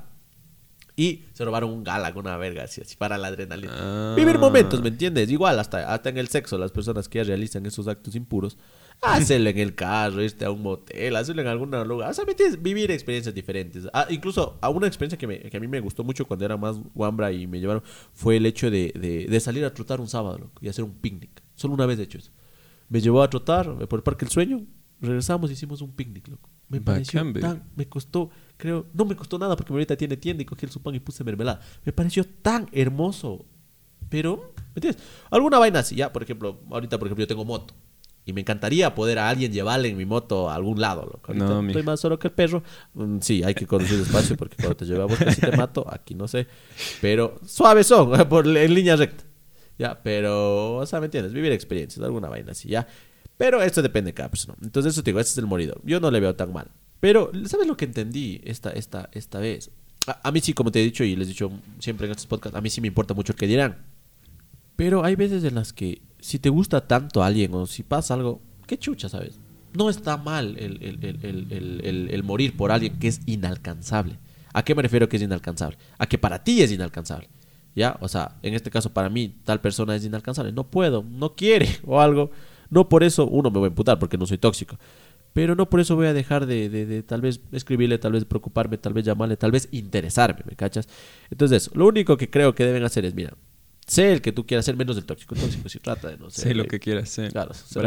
Y 0.98 1.24
se 1.34 1.44
robaron 1.44 1.70
un 1.70 1.84
gala 1.84 2.14
con 2.14 2.24
una 2.26 2.38
verga, 2.38 2.64
así, 2.64 2.80
así 2.80 2.96
para 2.96 3.18
la 3.18 3.28
adrenalina. 3.28 3.70
Ah. 3.76 4.14
Vivir 4.16 4.38
momentos, 4.38 4.80
¿me 4.80 4.88
entiendes? 4.88 5.30
Igual, 5.30 5.58
hasta, 5.58 5.92
hasta 5.92 6.08
en 6.08 6.16
el 6.16 6.28
sexo, 6.28 6.56
las 6.56 6.72
personas 6.72 7.06
que 7.06 7.18
ya 7.18 7.24
realizan 7.24 7.66
esos 7.66 7.86
actos 7.86 8.14
impuros, 8.14 8.56
hacerlo 9.02 9.50
en 9.50 9.58
el 9.58 9.74
carro, 9.74 10.22
irte 10.22 10.46
a 10.46 10.50
un 10.50 10.62
motel, 10.62 11.14
hacerlo 11.16 11.42
en 11.42 11.48
algún 11.48 11.70
lugar. 11.86 12.10
O 12.10 12.14
sea, 12.14 12.24
¿me 12.24 12.30
entiendes? 12.30 12.62
Vivir 12.62 12.90
experiencias 12.90 13.34
diferentes. 13.34 13.86
Ah, 13.92 14.06
incluso, 14.08 14.56
a 14.62 14.70
una 14.70 14.86
experiencia 14.86 15.18
que, 15.18 15.26
me- 15.26 15.38
que 15.40 15.56
a 15.56 15.60
mí 15.60 15.68
me 15.68 15.80
gustó 15.80 16.02
mucho 16.02 16.24
cuando 16.24 16.46
era 16.46 16.56
más 16.56 16.78
guambra 16.94 17.30
y 17.30 17.46
me 17.46 17.60
llevaron, 17.60 17.82
fue 18.14 18.38
el 18.38 18.46
hecho 18.46 18.70
de, 18.70 18.90
de- 18.98 19.26
de 19.26 19.40
salir 19.40 19.66
a 19.66 19.74
trotar 19.74 20.00
un 20.00 20.08
sábado, 20.08 20.38
loco, 20.38 20.58
y 20.62 20.68
hacer 20.68 20.82
un 20.82 20.94
picnic. 20.94 21.42
Solo 21.56 21.74
una 21.74 21.84
vez 21.84 21.98
he 21.98 22.04
hecho 22.04 22.16
eso. 22.16 22.30
Me 22.88 23.02
llevó 23.02 23.22
a 23.22 23.28
trotar 23.28 23.66
eh, 23.82 23.86
por 23.86 23.98
el 23.98 24.02
Parque 24.02 24.24
El 24.24 24.30
Sueño, 24.30 24.62
regresamos 25.02 25.50
y 25.50 25.52
hicimos 25.52 25.82
un 25.82 25.92
picnic, 25.92 26.26
loco. 26.28 26.48
Me 26.68 26.80
pareció 26.80 27.32
tan, 27.34 27.62
me 27.76 27.86
costó, 27.88 28.30
creo, 28.56 28.86
no 28.92 29.04
me 29.04 29.14
costó 29.14 29.38
nada 29.38 29.56
porque 29.56 29.72
ahorita 29.72 29.96
tiene 29.96 30.16
tienda 30.16 30.42
y 30.42 30.46
cogí 30.46 30.66
el 30.66 30.72
su 30.72 30.82
pan 30.82 30.94
y 30.94 31.00
puse 31.00 31.22
mermelada. 31.22 31.60
Me 31.84 31.92
pareció 31.92 32.24
tan 32.24 32.68
hermoso. 32.72 33.44
Pero, 34.08 34.52
¿me 34.56 34.72
entiendes? 34.76 35.02
Alguna 35.30 35.58
vaina 35.58 35.80
así, 35.80 35.96
ya, 35.96 36.12
por 36.12 36.22
ejemplo, 36.22 36.60
ahorita, 36.70 36.98
por 36.98 37.08
ejemplo, 37.08 37.22
yo 37.22 37.28
tengo 37.28 37.44
moto. 37.44 37.74
Y 38.24 38.32
me 38.32 38.40
encantaría 38.40 38.92
poder 38.92 39.20
a 39.20 39.28
alguien 39.28 39.52
llevarle 39.52 39.88
en 39.88 39.96
mi 39.96 40.04
moto 40.04 40.50
a 40.50 40.56
algún 40.56 40.80
lado, 40.80 41.02
loco. 41.02 41.28
Ahorita 41.28 41.46
No, 41.46 41.66
estoy 41.66 41.84
más 41.84 42.00
solo 42.00 42.18
que 42.18 42.26
el 42.26 42.34
perro. 42.34 42.64
Mm, 42.94 43.18
sí, 43.20 43.44
hay 43.44 43.54
que 43.54 43.68
conducir 43.68 43.98
despacio 43.98 44.36
porque 44.36 44.56
cuando 44.56 44.76
te 44.76 44.84
llevamos 44.84 45.16
casi 45.16 45.40
te 45.40 45.56
mato. 45.56 45.86
Aquí 45.88 46.16
no 46.16 46.26
sé. 46.26 46.48
Pero 47.00 47.38
suave 47.46 47.84
son, 47.84 48.10
por, 48.28 48.48
en 48.48 48.74
línea 48.74 48.96
recta. 48.96 49.22
Ya, 49.78 50.02
pero, 50.02 50.76
o 50.76 50.86
sea, 50.86 50.98
¿me 50.98 51.06
entiendes? 51.06 51.32
Vivir 51.32 51.52
experiencias, 51.52 52.04
alguna 52.04 52.28
vaina 52.28 52.50
así, 52.50 52.68
ya. 52.68 52.88
Pero 53.36 53.62
esto 53.62 53.82
depende 53.82 54.10
de 54.10 54.14
cada 54.14 54.30
persona. 54.30 54.56
Entonces, 54.62 54.92
eso 54.94 55.02
te 55.02 55.10
digo, 55.10 55.20
ese 55.20 55.32
es 55.32 55.38
el 55.38 55.46
moridor. 55.46 55.80
Yo 55.84 56.00
no 56.00 56.10
le 56.10 56.20
veo 56.20 56.34
tan 56.34 56.52
mal. 56.52 56.70
Pero, 57.00 57.30
¿sabes 57.46 57.66
lo 57.66 57.76
que 57.76 57.84
entendí 57.84 58.40
esta, 58.44 58.70
esta, 58.70 59.10
esta 59.12 59.38
vez? 59.38 59.70
A, 60.22 60.30
mí 60.32 60.40
sí, 60.40 60.54
como 60.54 60.70
te 60.72 60.80
he 60.80 60.84
dicho 60.84 61.04
y 61.04 61.16
les 61.16 61.26
he 61.28 61.30
dicho 61.32 61.50
siempre 61.78 62.06
en 62.06 62.12
estos 62.12 62.26
podcasts, 62.26 62.56
a 62.56 62.60
mí 62.60 62.70
sí 62.70 62.80
me 62.80 62.86
importa 62.88 63.12
mucho 63.12 63.32
el 63.32 63.38
que 63.38 63.46
dirán. 63.46 63.84
Pero 64.76 65.04
hay 65.04 65.16
veces 65.16 65.44
en 65.44 65.54
las 65.56 65.72
que 65.72 66.00
si 66.20 66.38
te 66.38 66.48
gusta 66.48 66.86
tanto 66.86 67.22
a 67.22 67.26
alguien 67.26 67.52
o 67.54 67.66
si 67.66 67.82
pasa 67.82 68.14
algo, 68.14 68.40
qué 68.66 68.78
chucha, 68.78 69.08
¿sabes? 69.08 69.38
No 69.74 69.90
está 69.90 70.16
mal 70.16 70.56
el- 70.58 70.82
el- 70.82 71.78
el- 71.82 72.08
el 72.10 72.22
morir 72.22 72.56
por 72.56 72.72
alguien 72.72 72.98
que 72.98 73.08
es 73.08 73.20
inalcanzable. 73.26 74.18
¿A 74.54 74.64
qué 74.64 74.74
me 74.74 74.82
refiero 74.82 75.08
que 75.08 75.16
es 75.16 75.22
inalcanzable? 75.22 75.76
A 75.98 76.06
que 76.06 76.16
para 76.18 76.42
ti 76.42 76.62
es 76.62 76.72
inalcanzable. 76.72 77.28
¿Ya? 77.74 77.98
O 78.00 78.08
sea, 78.08 78.36
en 78.42 78.54
este 78.54 78.70
caso 78.70 78.90
para 78.94 79.10
mí 79.10 79.34
tal 79.44 79.60
persona 79.60 79.94
es 79.94 80.04
inalcanzable. 80.04 80.50
No 80.52 80.64
puedo, 80.64 81.02
no 81.02 81.34
quiere 81.34 81.68
o 81.84 82.00
algo. 82.00 82.30
No 82.70 82.88
por 82.88 83.04
eso, 83.04 83.26
uno 83.26 83.50
me 83.50 83.58
voy 83.58 83.66
a 83.66 83.68
imputar 83.68 83.98
porque 83.98 84.18
no 84.18 84.26
soy 84.26 84.38
tóxico. 84.38 84.78
Pero 85.32 85.54
no 85.54 85.68
por 85.68 85.80
eso 85.80 85.96
voy 85.96 86.06
a 86.06 86.14
dejar 86.14 86.46
de, 86.46 86.68
de- 86.70 86.86
de 86.86 87.02
tal 87.02 87.20
vez 87.20 87.40
escribirle, 87.52 87.98
tal 87.98 88.12
vez 88.12 88.24
preocuparme, 88.24 88.78
tal 88.78 88.94
vez 88.94 89.04
llamarle, 89.04 89.36
tal 89.36 89.50
vez 89.50 89.68
interesarme, 89.70 90.42
¿me 90.48 90.56
cachas? 90.56 90.88
Entonces 91.30 91.70
lo 91.74 91.86
único 91.86 92.16
que 92.16 92.30
creo 92.30 92.54
que 92.54 92.64
deben 92.64 92.82
hacer 92.84 93.04
es, 93.04 93.14
mira, 93.14 93.34
sé 93.86 94.12
el 94.12 94.22
que 94.22 94.32
tú 94.32 94.46
quieras 94.46 94.64
ser 94.64 94.76
menos 94.76 94.96
del 94.96 95.04
tóxico. 95.04 95.34
El 95.34 95.42
tóxico 95.42 95.68
sí 95.68 95.78
trata 95.78 96.08
de 96.08 96.16
no 96.16 96.30
ser. 96.30 96.44
Sé 96.44 96.54
lo 96.54 96.64
que 96.64 96.80
quieras 96.80 97.10
ser. 97.10 97.32
Claro, 97.32 97.52
sé 97.52 97.80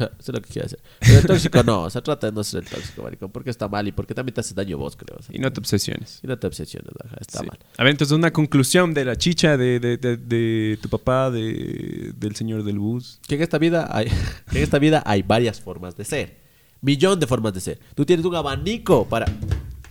Bratz. 0.08 0.24
sé 0.24 0.32
lo 0.32 0.40
que 0.40 0.48
quieras 0.52 0.72
hacer. 0.74 0.82
Pero 1.00 1.18
el 1.20 1.26
tóxico 1.26 1.62
no, 1.62 1.82
o 1.82 1.90
sea, 1.90 2.02
trata 2.02 2.26
de 2.28 2.32
no 2.32 2.42
ser 2.44 2.62
el 2.64 2.68
tóxico, 2.70 3.02
maricón, 3.02 3.30
porque 3.30 3.50
está 3.50 3.68
mal 3.68 3.86
y 3.88 3.92
porque 3.92 4.14
también 4.14 4.34
te 4.34 4.40
hace 4.40 4.54
daño 4.54 4.78
vos, 4.78 4.96
creo. 4.96 5.18
o 5.18 5.22
sea, 5.22 5.34
Y 5.34 5.38
no 5.38 5.52
te 5.52 5.60
obsesiones. 5.60 6.20
y 6.22 6.26
no 6.26 6.38
te 6.38 6.46
obsesiones, 6.46 6.90
ajá, 7.04 7.16
está 7.20 7.40
Sí. 7.40 7.46
mal. 7.46 7.58
A 7.78 7.84
ver, 7.84 7.90
entonces 7.92 8.16
una 8.16 8.32
conclusión 8.32 8.94
de 8.94 9.04
la 9.04 9.16
chicha 9.16 9.56
de, 9.56 9.78
de- 9.80 9.96
de- 9.96 10.16
de 10.16 10.78
tu 10.82 10.88
papá, 10.88 11.30
de, 11.30 12.12
del 12.16 12.34
señor 12.36 12.64
del 12.64 12.78
bus. 12.78 13.20
Que 13.26 13.34
en 13.36 13.42
esta 13.42 13.58
vida 13.58 13.88
hay, 13.90 14.06
que 14.50 14.58
en 14.58 14.64
esta 14.64 14.78
vida 14.78 15.02
hay 15.06 15.22
varias 15.22 15.60
formas 15.60 15.96
de 15.96 16.04
ser. 16.04 16.40
Millón 16.82 17.20
de 17.20 17.26
formas 17.26 17.52
de 17.52 17.60
ser. 17.60 17.78
Tú 17.94 18.06
tienes 18.06 18.24
un 18.24 18.34
abanico 18.34 19.06
para. 19.08 19.26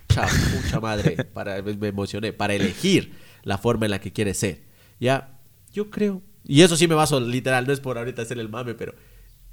Chao, 0.07 0.27
mucha 0.55 0.79
madre. 0.79 1.23
Para, 1.33 1.61
me 1.61 1.75
me 1.77 1.87
emocioné. 1.89 2.33
Para 2.33 2.55
elegir 2.55 3.13
la 3.43 3.59
forma 3.59 3.85
en 3.85 3.91
la 3.91 4.01
que 4.01 4.11
quieres 4.11 4.37
ser. 4.39 4.63
Ya, 4.99 5.39
yo 5.71 5.91
creo. 5.91 6.23
Y 6.43 6.61
eso 6.63 6.75
sí 6.75 6.87
me 6.87 6.95
baso 6.95 7.19
literal, 7.19 7.67
no 7.67 7.73
es 7.73 7.79
por 7.79 7.99
ahorita 7.99 8.23
hacer 8.23 8.39
el 8.39 8.49
mame, 8.49 8.73
pero. 8.73 8.95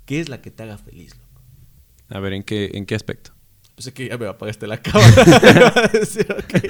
¿Qué 0.06 0.20
es 0.20 0.28
la 0.28 0.40
que 0.40 0.50
te 0.50 0.62
haga 0.62 0.78
feliz, 0.78 1.14
loco? 1.16 1.40
A 2.08 2.20
ver, 2.20 2.32
¿en 2.32 2.42
qué, 2.42 2.70
en 2.74 2.86
qué 2.86 2.94
aspecto? 2.94 3.32
Pues 3.74 3.88
es 3.88 3.92
que 3.92 4.08
ya 4.08 4.16
me 4.16 4.26
apagaste 4.26 4.66
la 4.66 4.78
cámara. 4.82 5.90
Sí, 6.06 6.20
ok. 6.20 6.64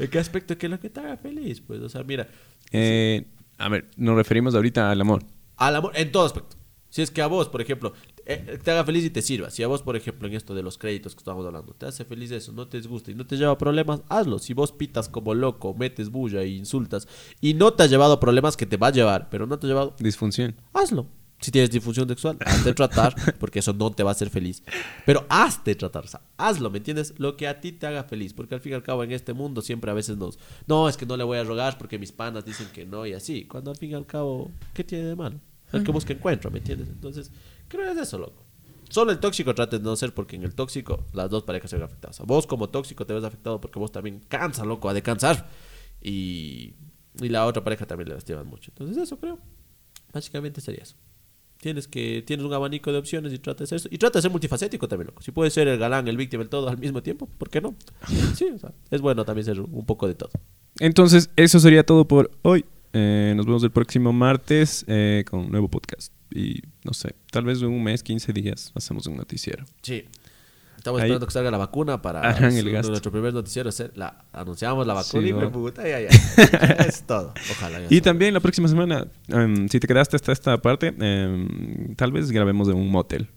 ¿En 0.00 0.08
qué 0.10 0.18
aspecto? 0.18 0.58
¿Qué 0.58 0.66
es 0.66 0.70
lo 0.70 0.78
que 0.80 0.90
te 0.90 1.00
haga 1.00 1.16
feliz? 1.16 1.60
Pues, 1.60 1.80
o 1.80 1.88
sea, 1.88 2.02
mira. 2.02 2.28
Eh, 2.72 3.24
a 3.58 3.68
ver, 3.70 3.88
nos 3.96 4.16
referimos 4.16 4.54
ahorita 4.54 4.90
al 4.90 5.00
amor. 5.00 5.22
Al 5.56 5.76
amor, 5.76 5.92
en 5.96 6.12
todo 6.12 6.26
aspecto. 6.26 6.56
Si 6.90 7.02
es 7.02 7.10
que 7.10 7.20
a 7.22 7.26
vos, 7.26 7.48
por 7.48 7.60
ejemplo, 7.60 7.92
eh, 8.26 8.58
te 8.62 8.70
haga 8.70 8.84
feliz 8.84 9.04
y 9.04 9.10
te 9.10 9.20
sirva. 9.22 9.50
Si 9.50 9.62
a 9.62 9.66
vos, 9.66 9.82
por 9.82 9.96
ejemplo, 9.96 10.28
en 10.28 10.34
esto 10.34 10.54
de 10.54 10.62
los 10.62 10.78
créditos 10.78 11.14
que 11.14 11.18
estábamos 11.20 11.44
hablando, 11.46 11.72
te 11.74 11.86
hace 11.86 12.04
feliz 12.04 12.30
eso, 12.30 12.52
no 12.52 12.68
te 12.68 12.78
disgusta 12.78 13.10
y 13.10 13.14
no 13.14 13.26
te 13.26 13.36
lleva 13.36 13.56
problemas, 13.58 14.00
hazlo. 14.08 14.38
Si 14.38 14.52
vos 14.54 14.72
pitas 14.72 15.08
como 15.08 15.34
loco, 15.34 15.74
metes 15.74 16.10
bulla 16.10 16.42
e 16.42 16.48
insultas 16.48 17.06
y 17.40 17.54
no 17.54 17.72
te 17.74 17.82
ha 17.82 17.86
llevado 17.86 18.18
problemas 18.18 18.56
que 18.56 18.66
te 18.66 18.76
va 18.76 18.88
a 18.88 18.92
llevar, 18.92 19.28
pero 19.30 19.46
no 19.46 19.58
te 19.58 19.66
ha 19.66 19.68
llevado, 19.68 19.94
Disfunción. 19.98 20.54
hazlo. 20.72 21.06
Si 21.40 21.50
tienes 21.50 21.70
disfunción 21.70 22.08
sexual, 22.08 22.38
hazte 22.44 22.72
tratar, 22.72 23.14
porque 23.38 23.58
eso 23.58 23.72
no 23.74 23.90
te 23.90 24.02
va 24.02 24.10
a 24.10 24.12
hacer 24.12 24.30
feliz. 24.30 24.62
Pero 25.04 25.26
hazte 25.28 25.74
tratar, 25.74 26.04
o 26.04 26.08
sea, 26.08 26.22
hazlo, 26.38 26.70
¿me 26.70 26.78
entiendes? 26.78 27.14
Lo 27.18 27.36
que 27.36 27.46
a 27.46 27.60
ti 27.60 27.72
te 27.72 27.86
haga 27.86 28.04
feliz, 28.04 28.32
porque 28.32 28.54
al 28.54 28.60
fin 28.60 28.72
y 28.72 28.74
al 28.74 28.82
cabo 28.82 29.04
en 29.04 29.12
este 29.12 29.34
mundo 29.34 29.60
siempre 29.60 29.90
a 29.90 29.94
veces 29.94 30.16
nos... 30.16 30.38
No, 30.66 30.88
es 30.88 30.96
que 30.96 31.04
no 31.04 31.16
le 31.16 31.24
voy 31.24 31.38
a 31.38 31.44
rogar 31.44 31.76
porque 31.78 31.98
mis 31.98 32.10
panas 32.10 32.44
dicen 32.44 32.68
que 32.72 32.86
no 32.86 33.06
y 33.06 33.12
así. 33.12 33.44
Cuando 33.44 33.70
al 33.70 33.76
fin 33.76 33.90
y 33.90 33.94
al 33.94 34.06
cabo, 34.06 34.50
¿qué 34.72 34.82
tiene 34.82 35.04
de 35.04 35.16
malo? 35.16 35.38
El 35.72 35.84
que 35.84 35.92
busca 35.92 36.12
encuentro, 36.12 36.50
¿me 36.50 36.58
entiendes? 36.58 36.88
Entonces, 36.88 37.30
creo 37.68 37.84
que 37.84 37.92
es 37.92 38.08
eso, 38.08 38.18
loco. 38.18 38.44
Solo 38.88 39.10
el 39.10 39.18
tóxico 39.18 39.54
trate 39.54 39.78
de 39.78 39.84
no 39.84 39.96
ser 39.96 40.14
porque 40.14 40.36
en 40.36 40.44
el 40.44 40.54
tóxico 40.54 41.04
las 41.12 41.28
dos 41.28 41.42
parejas 41.42 41.68
se 41.70 41.76
ven 41.76 41.84
afectadas. 41.84 42.16
O 42.16 42.18
sea, 42.18 42.26
vos 42.26 42.46
como 42.46 42.70
tóxico 42.70 43.04
te 43.04 43.12
ves 43.12 43.24
afectado 43.24 43.60
porque 43.60 43.78
vos 43.78 43.92
también 43.92 44.20
cansa, 44.28 44.64
loco, 44.64 44.88
a 44.88 44.94
de 44.94 45.02
cansar. 45.02 45.48
y, 46.00 46.74
y 47.20 47.28
la 47.28 47.46
otra 47.46 47.64
pareja 47.64 47.86
también 47.86 48.08
le 48.08 48.14
lastiman 48.14 48.46
mucho. 48.46 48.70
Entonces 48.70 48.96
eso 48.96 49.18
creo. 49.18 49.38
Básicamente 50.12 50.60
sería 50.60 50.82
eso. 50.82 50.96
Tienes 51.60 51.88
que 51.88 52.22
tienes 52.26 52.44
un 52.44 52.52
abanico 52.52 52.92
de 52.92 52.98
opciones 52.98 53.32
y 53.32 53.38
trata 53.38 53.64
de 53.64 53.66
ser 53.68 53.76
eso. 53.76 53.88
Y 53.90 53.98
trata 53.98 54.18
de 54.18 54.22
ser 54.22 54.30
multifacético 54.30 54.88
también, 54.88 55.08
loco. 55.08 55.22
Si 55.22 55.32
puedes 55.32 55.52
ser 55.52 55.68
el 55.68 55.78
galán, 55.78 56.06
el 56.08 56.16
víctima, 56.16 56.42
el 56.42 56.48
todo 56.48 56.68
al 56.68 56.78
mismo 56.78 57.02
tiempo, 57.02 57.28
¿por 57.38 57.48
qué 57.48 57.60
no? 57.60 57.74
Sí, 58.36 58.46
o 58.54 58.58
sea, 58.58 58.72
es 58.90 59.00
bueno 59.00 59.24
también 59.24 59.44
ser 59.44 59.60
un 59.60 59.86
poco 59.86 60.06
de 60.06 60.14
todo. 60.14 60.30
Entonces, 60.78 61.30
eso 61.36 61.58
sería 61.58 61.84
todo 61.84 62.06
por 62.06 62.30
hoy. 62.42 62.64
Eh, 62.92 63.34
nos 63.36 63.46
vemos 63.46 63.62
el 63.62 63.70
próximo 63.70 64.12
martes 64.12 64.84
eh, 64.88 65.24
con 65.28 65.40
un 65.40 65.50
nuevo 65.50 65.68
podcast. 65.68 66.12
Y 66.30 66.62
no 66.84 66.92
sé, 66.92 67.14
tal 67.30 67.44
vez 67.44 67.60
en 67.62 67.68
un 67.68 67.82
mes, 67.82 68.02
15 68.02 68.32
días, 68.32 68.72
hacemos 68.74 69.06
un 69.06 69.16
noticiero. 69.16 69.64
Sí. 69.82 70.04
Estamos 70.76 71.00
Ahí- 71.00 71.06
esperando 71.06 71.26
que 71.26 71.32
salga 71.32 71.50
la 71.50 71.58
vacuna 71.58 72.00
para 72.02 72.20
Hagan 72.20 72.56
el 72.56 72.70
gasto. 72.70 72.90
nuestro 72.90 73.10
primer 73.10 73.32
noticiero. 73.34 73.68
hacer 73.68 73.92
la, 73.96 74.24
anunciamos 74.32 74.86
la 74.86 74.94
vacuna 74.94 75.22
Sí, 75.22 75.28
y 75.28 75.32
va. 75.32 75.50
puta, 75.50 75.82
ya, 75.88 76.00
ya. 76.00 76.08
es 76.88 77.02
todo. 77.06 77.32
Ojalá. 77.50 77.80
ya 77.80 77.86
Y 77.86 77.88
sea. 77.94 78.02
también 78.02 78.34
la 78.34 78.40
próxima 78.40 78.68
semana, 78.68 79.06
em, 79.28 79.68
si 79.68 79.80
te 79.80 79.86
quedaste 79.88 80.16
hasta 80.16 80.32
esta 80.32 80.60
parte, 80.62 80.94
em, 80.98 81.94
tal 81.96 82.12
vez 82.12 82.30
grabemos 82.30 82.68
en 82.68 82.76
un 82.76 82.88
motel. 82.90 83.28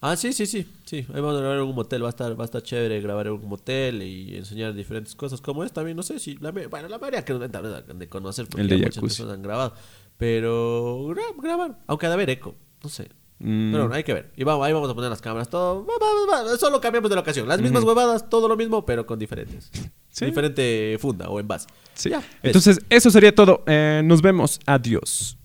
Ah, 0.00 0.14
sí, 0.16 0.32
sí, 0.32 0.46
sí. 0.46 0.64
Sí, 0.84 0.98
ahí 1.12 1.20
vamos 1.20 1.36
a 1.36 1.40
grabar 1.40 1.58
en 1.58 1.64
un 1.64 1.74
motel. 1.74 2.02
Va 2.04 2.06
a 2.06 2.10
estar, 2.10 2.38
va 2.38 2.44
a 2.44 2.46
estar 2.46 2.62
chévere 2.62 3.00
grabar 3.00 3.26
en 3.26 3.32
un 3.32 3.48
motel 3.48 4.00
y 4.04 4.36
enseñar 4.36 4.72
diferentes 4.72 5.16
cosas 5.16 5.40
como 5.40 5.64
es. 5.64 5.72
También 5.72 5.96
no 5.96 6.04
sé 6.04 6.20
si. 6.20 6.36
La, 6.36 6.52
bueno, 6.52 6.86
la 6.88 6.98
mayoría 6.98 7.24
que 7.24 7.32
no 7.32 7.40
de 7.40 8.08
conocer 8.08 8.46
porque 8.46 8.62
El 8.62 8.68
de 8.68 8.76
muchas 8.76 8.94
jacuzzi. 8.94 9.16
personas 9.16 9.34
han 9.34 9.42
grabado. 9.42 9.74
Pero 10.16 11.00
gra- 11.08 11.34
grabar, 11.42 11.78
aunque 11.88 12.06
ha 12.06 12.10
de 12.10 12.14
haber 12.14 12.30
eco. 12.30 12.54
No 12.82 12.88
sé. 12.88 13.08
Mm, 13.40 13.70
Pero 13.72 13.84
bueno, 13.84 13.94
hay 13.94 14.02
que 14.04 14.12
ver. 14.14 14.32
Y 14.36 14.42
vamos, 14.44 14.66
ahí 14.66 14.72
vamos 14.72 14.90
a 14.90 14.94
poner 14.94 15.10
las 15.10 15.20
cámaras, 15.22 15.48
todo. 15.48 15.86
va, 15.86 15.94
va, 16.00 16.36
va, 16.38 16.42
va, 16.50 16.56
Solo 16.58 16.80
cambiamos 16.80 17.08
de 17.08 17.14
la 17.16 17.20
ocasión. 17.22 17.46
Las 17.46 17.60
mismas 17.60 17.84
huevadas, 17.84 18.28
todo 18.28 18.48
lo 18.48 18.56
mismo, 18.56 18.84
pero 18.84 19.06
con 19.06 19.18
diferentes. 19.18 19.70
Sí. 20.10 20.24
Diferente 20.24 20.96
funda 21.00 21.28
o 21.28 21.38
envase. 21.38 21.68
sí. 21.94 22.10
Ya, 22.10 22.20
Entonces, 22.42 22.80
eso 22.90 23.08
sería 23.08 23.32
todo. 23.32 23.62
Eh, 23.68 24.02
nos 24.04 24.20
vemos. 24.20 24.58
Adiós. 24.66 25.37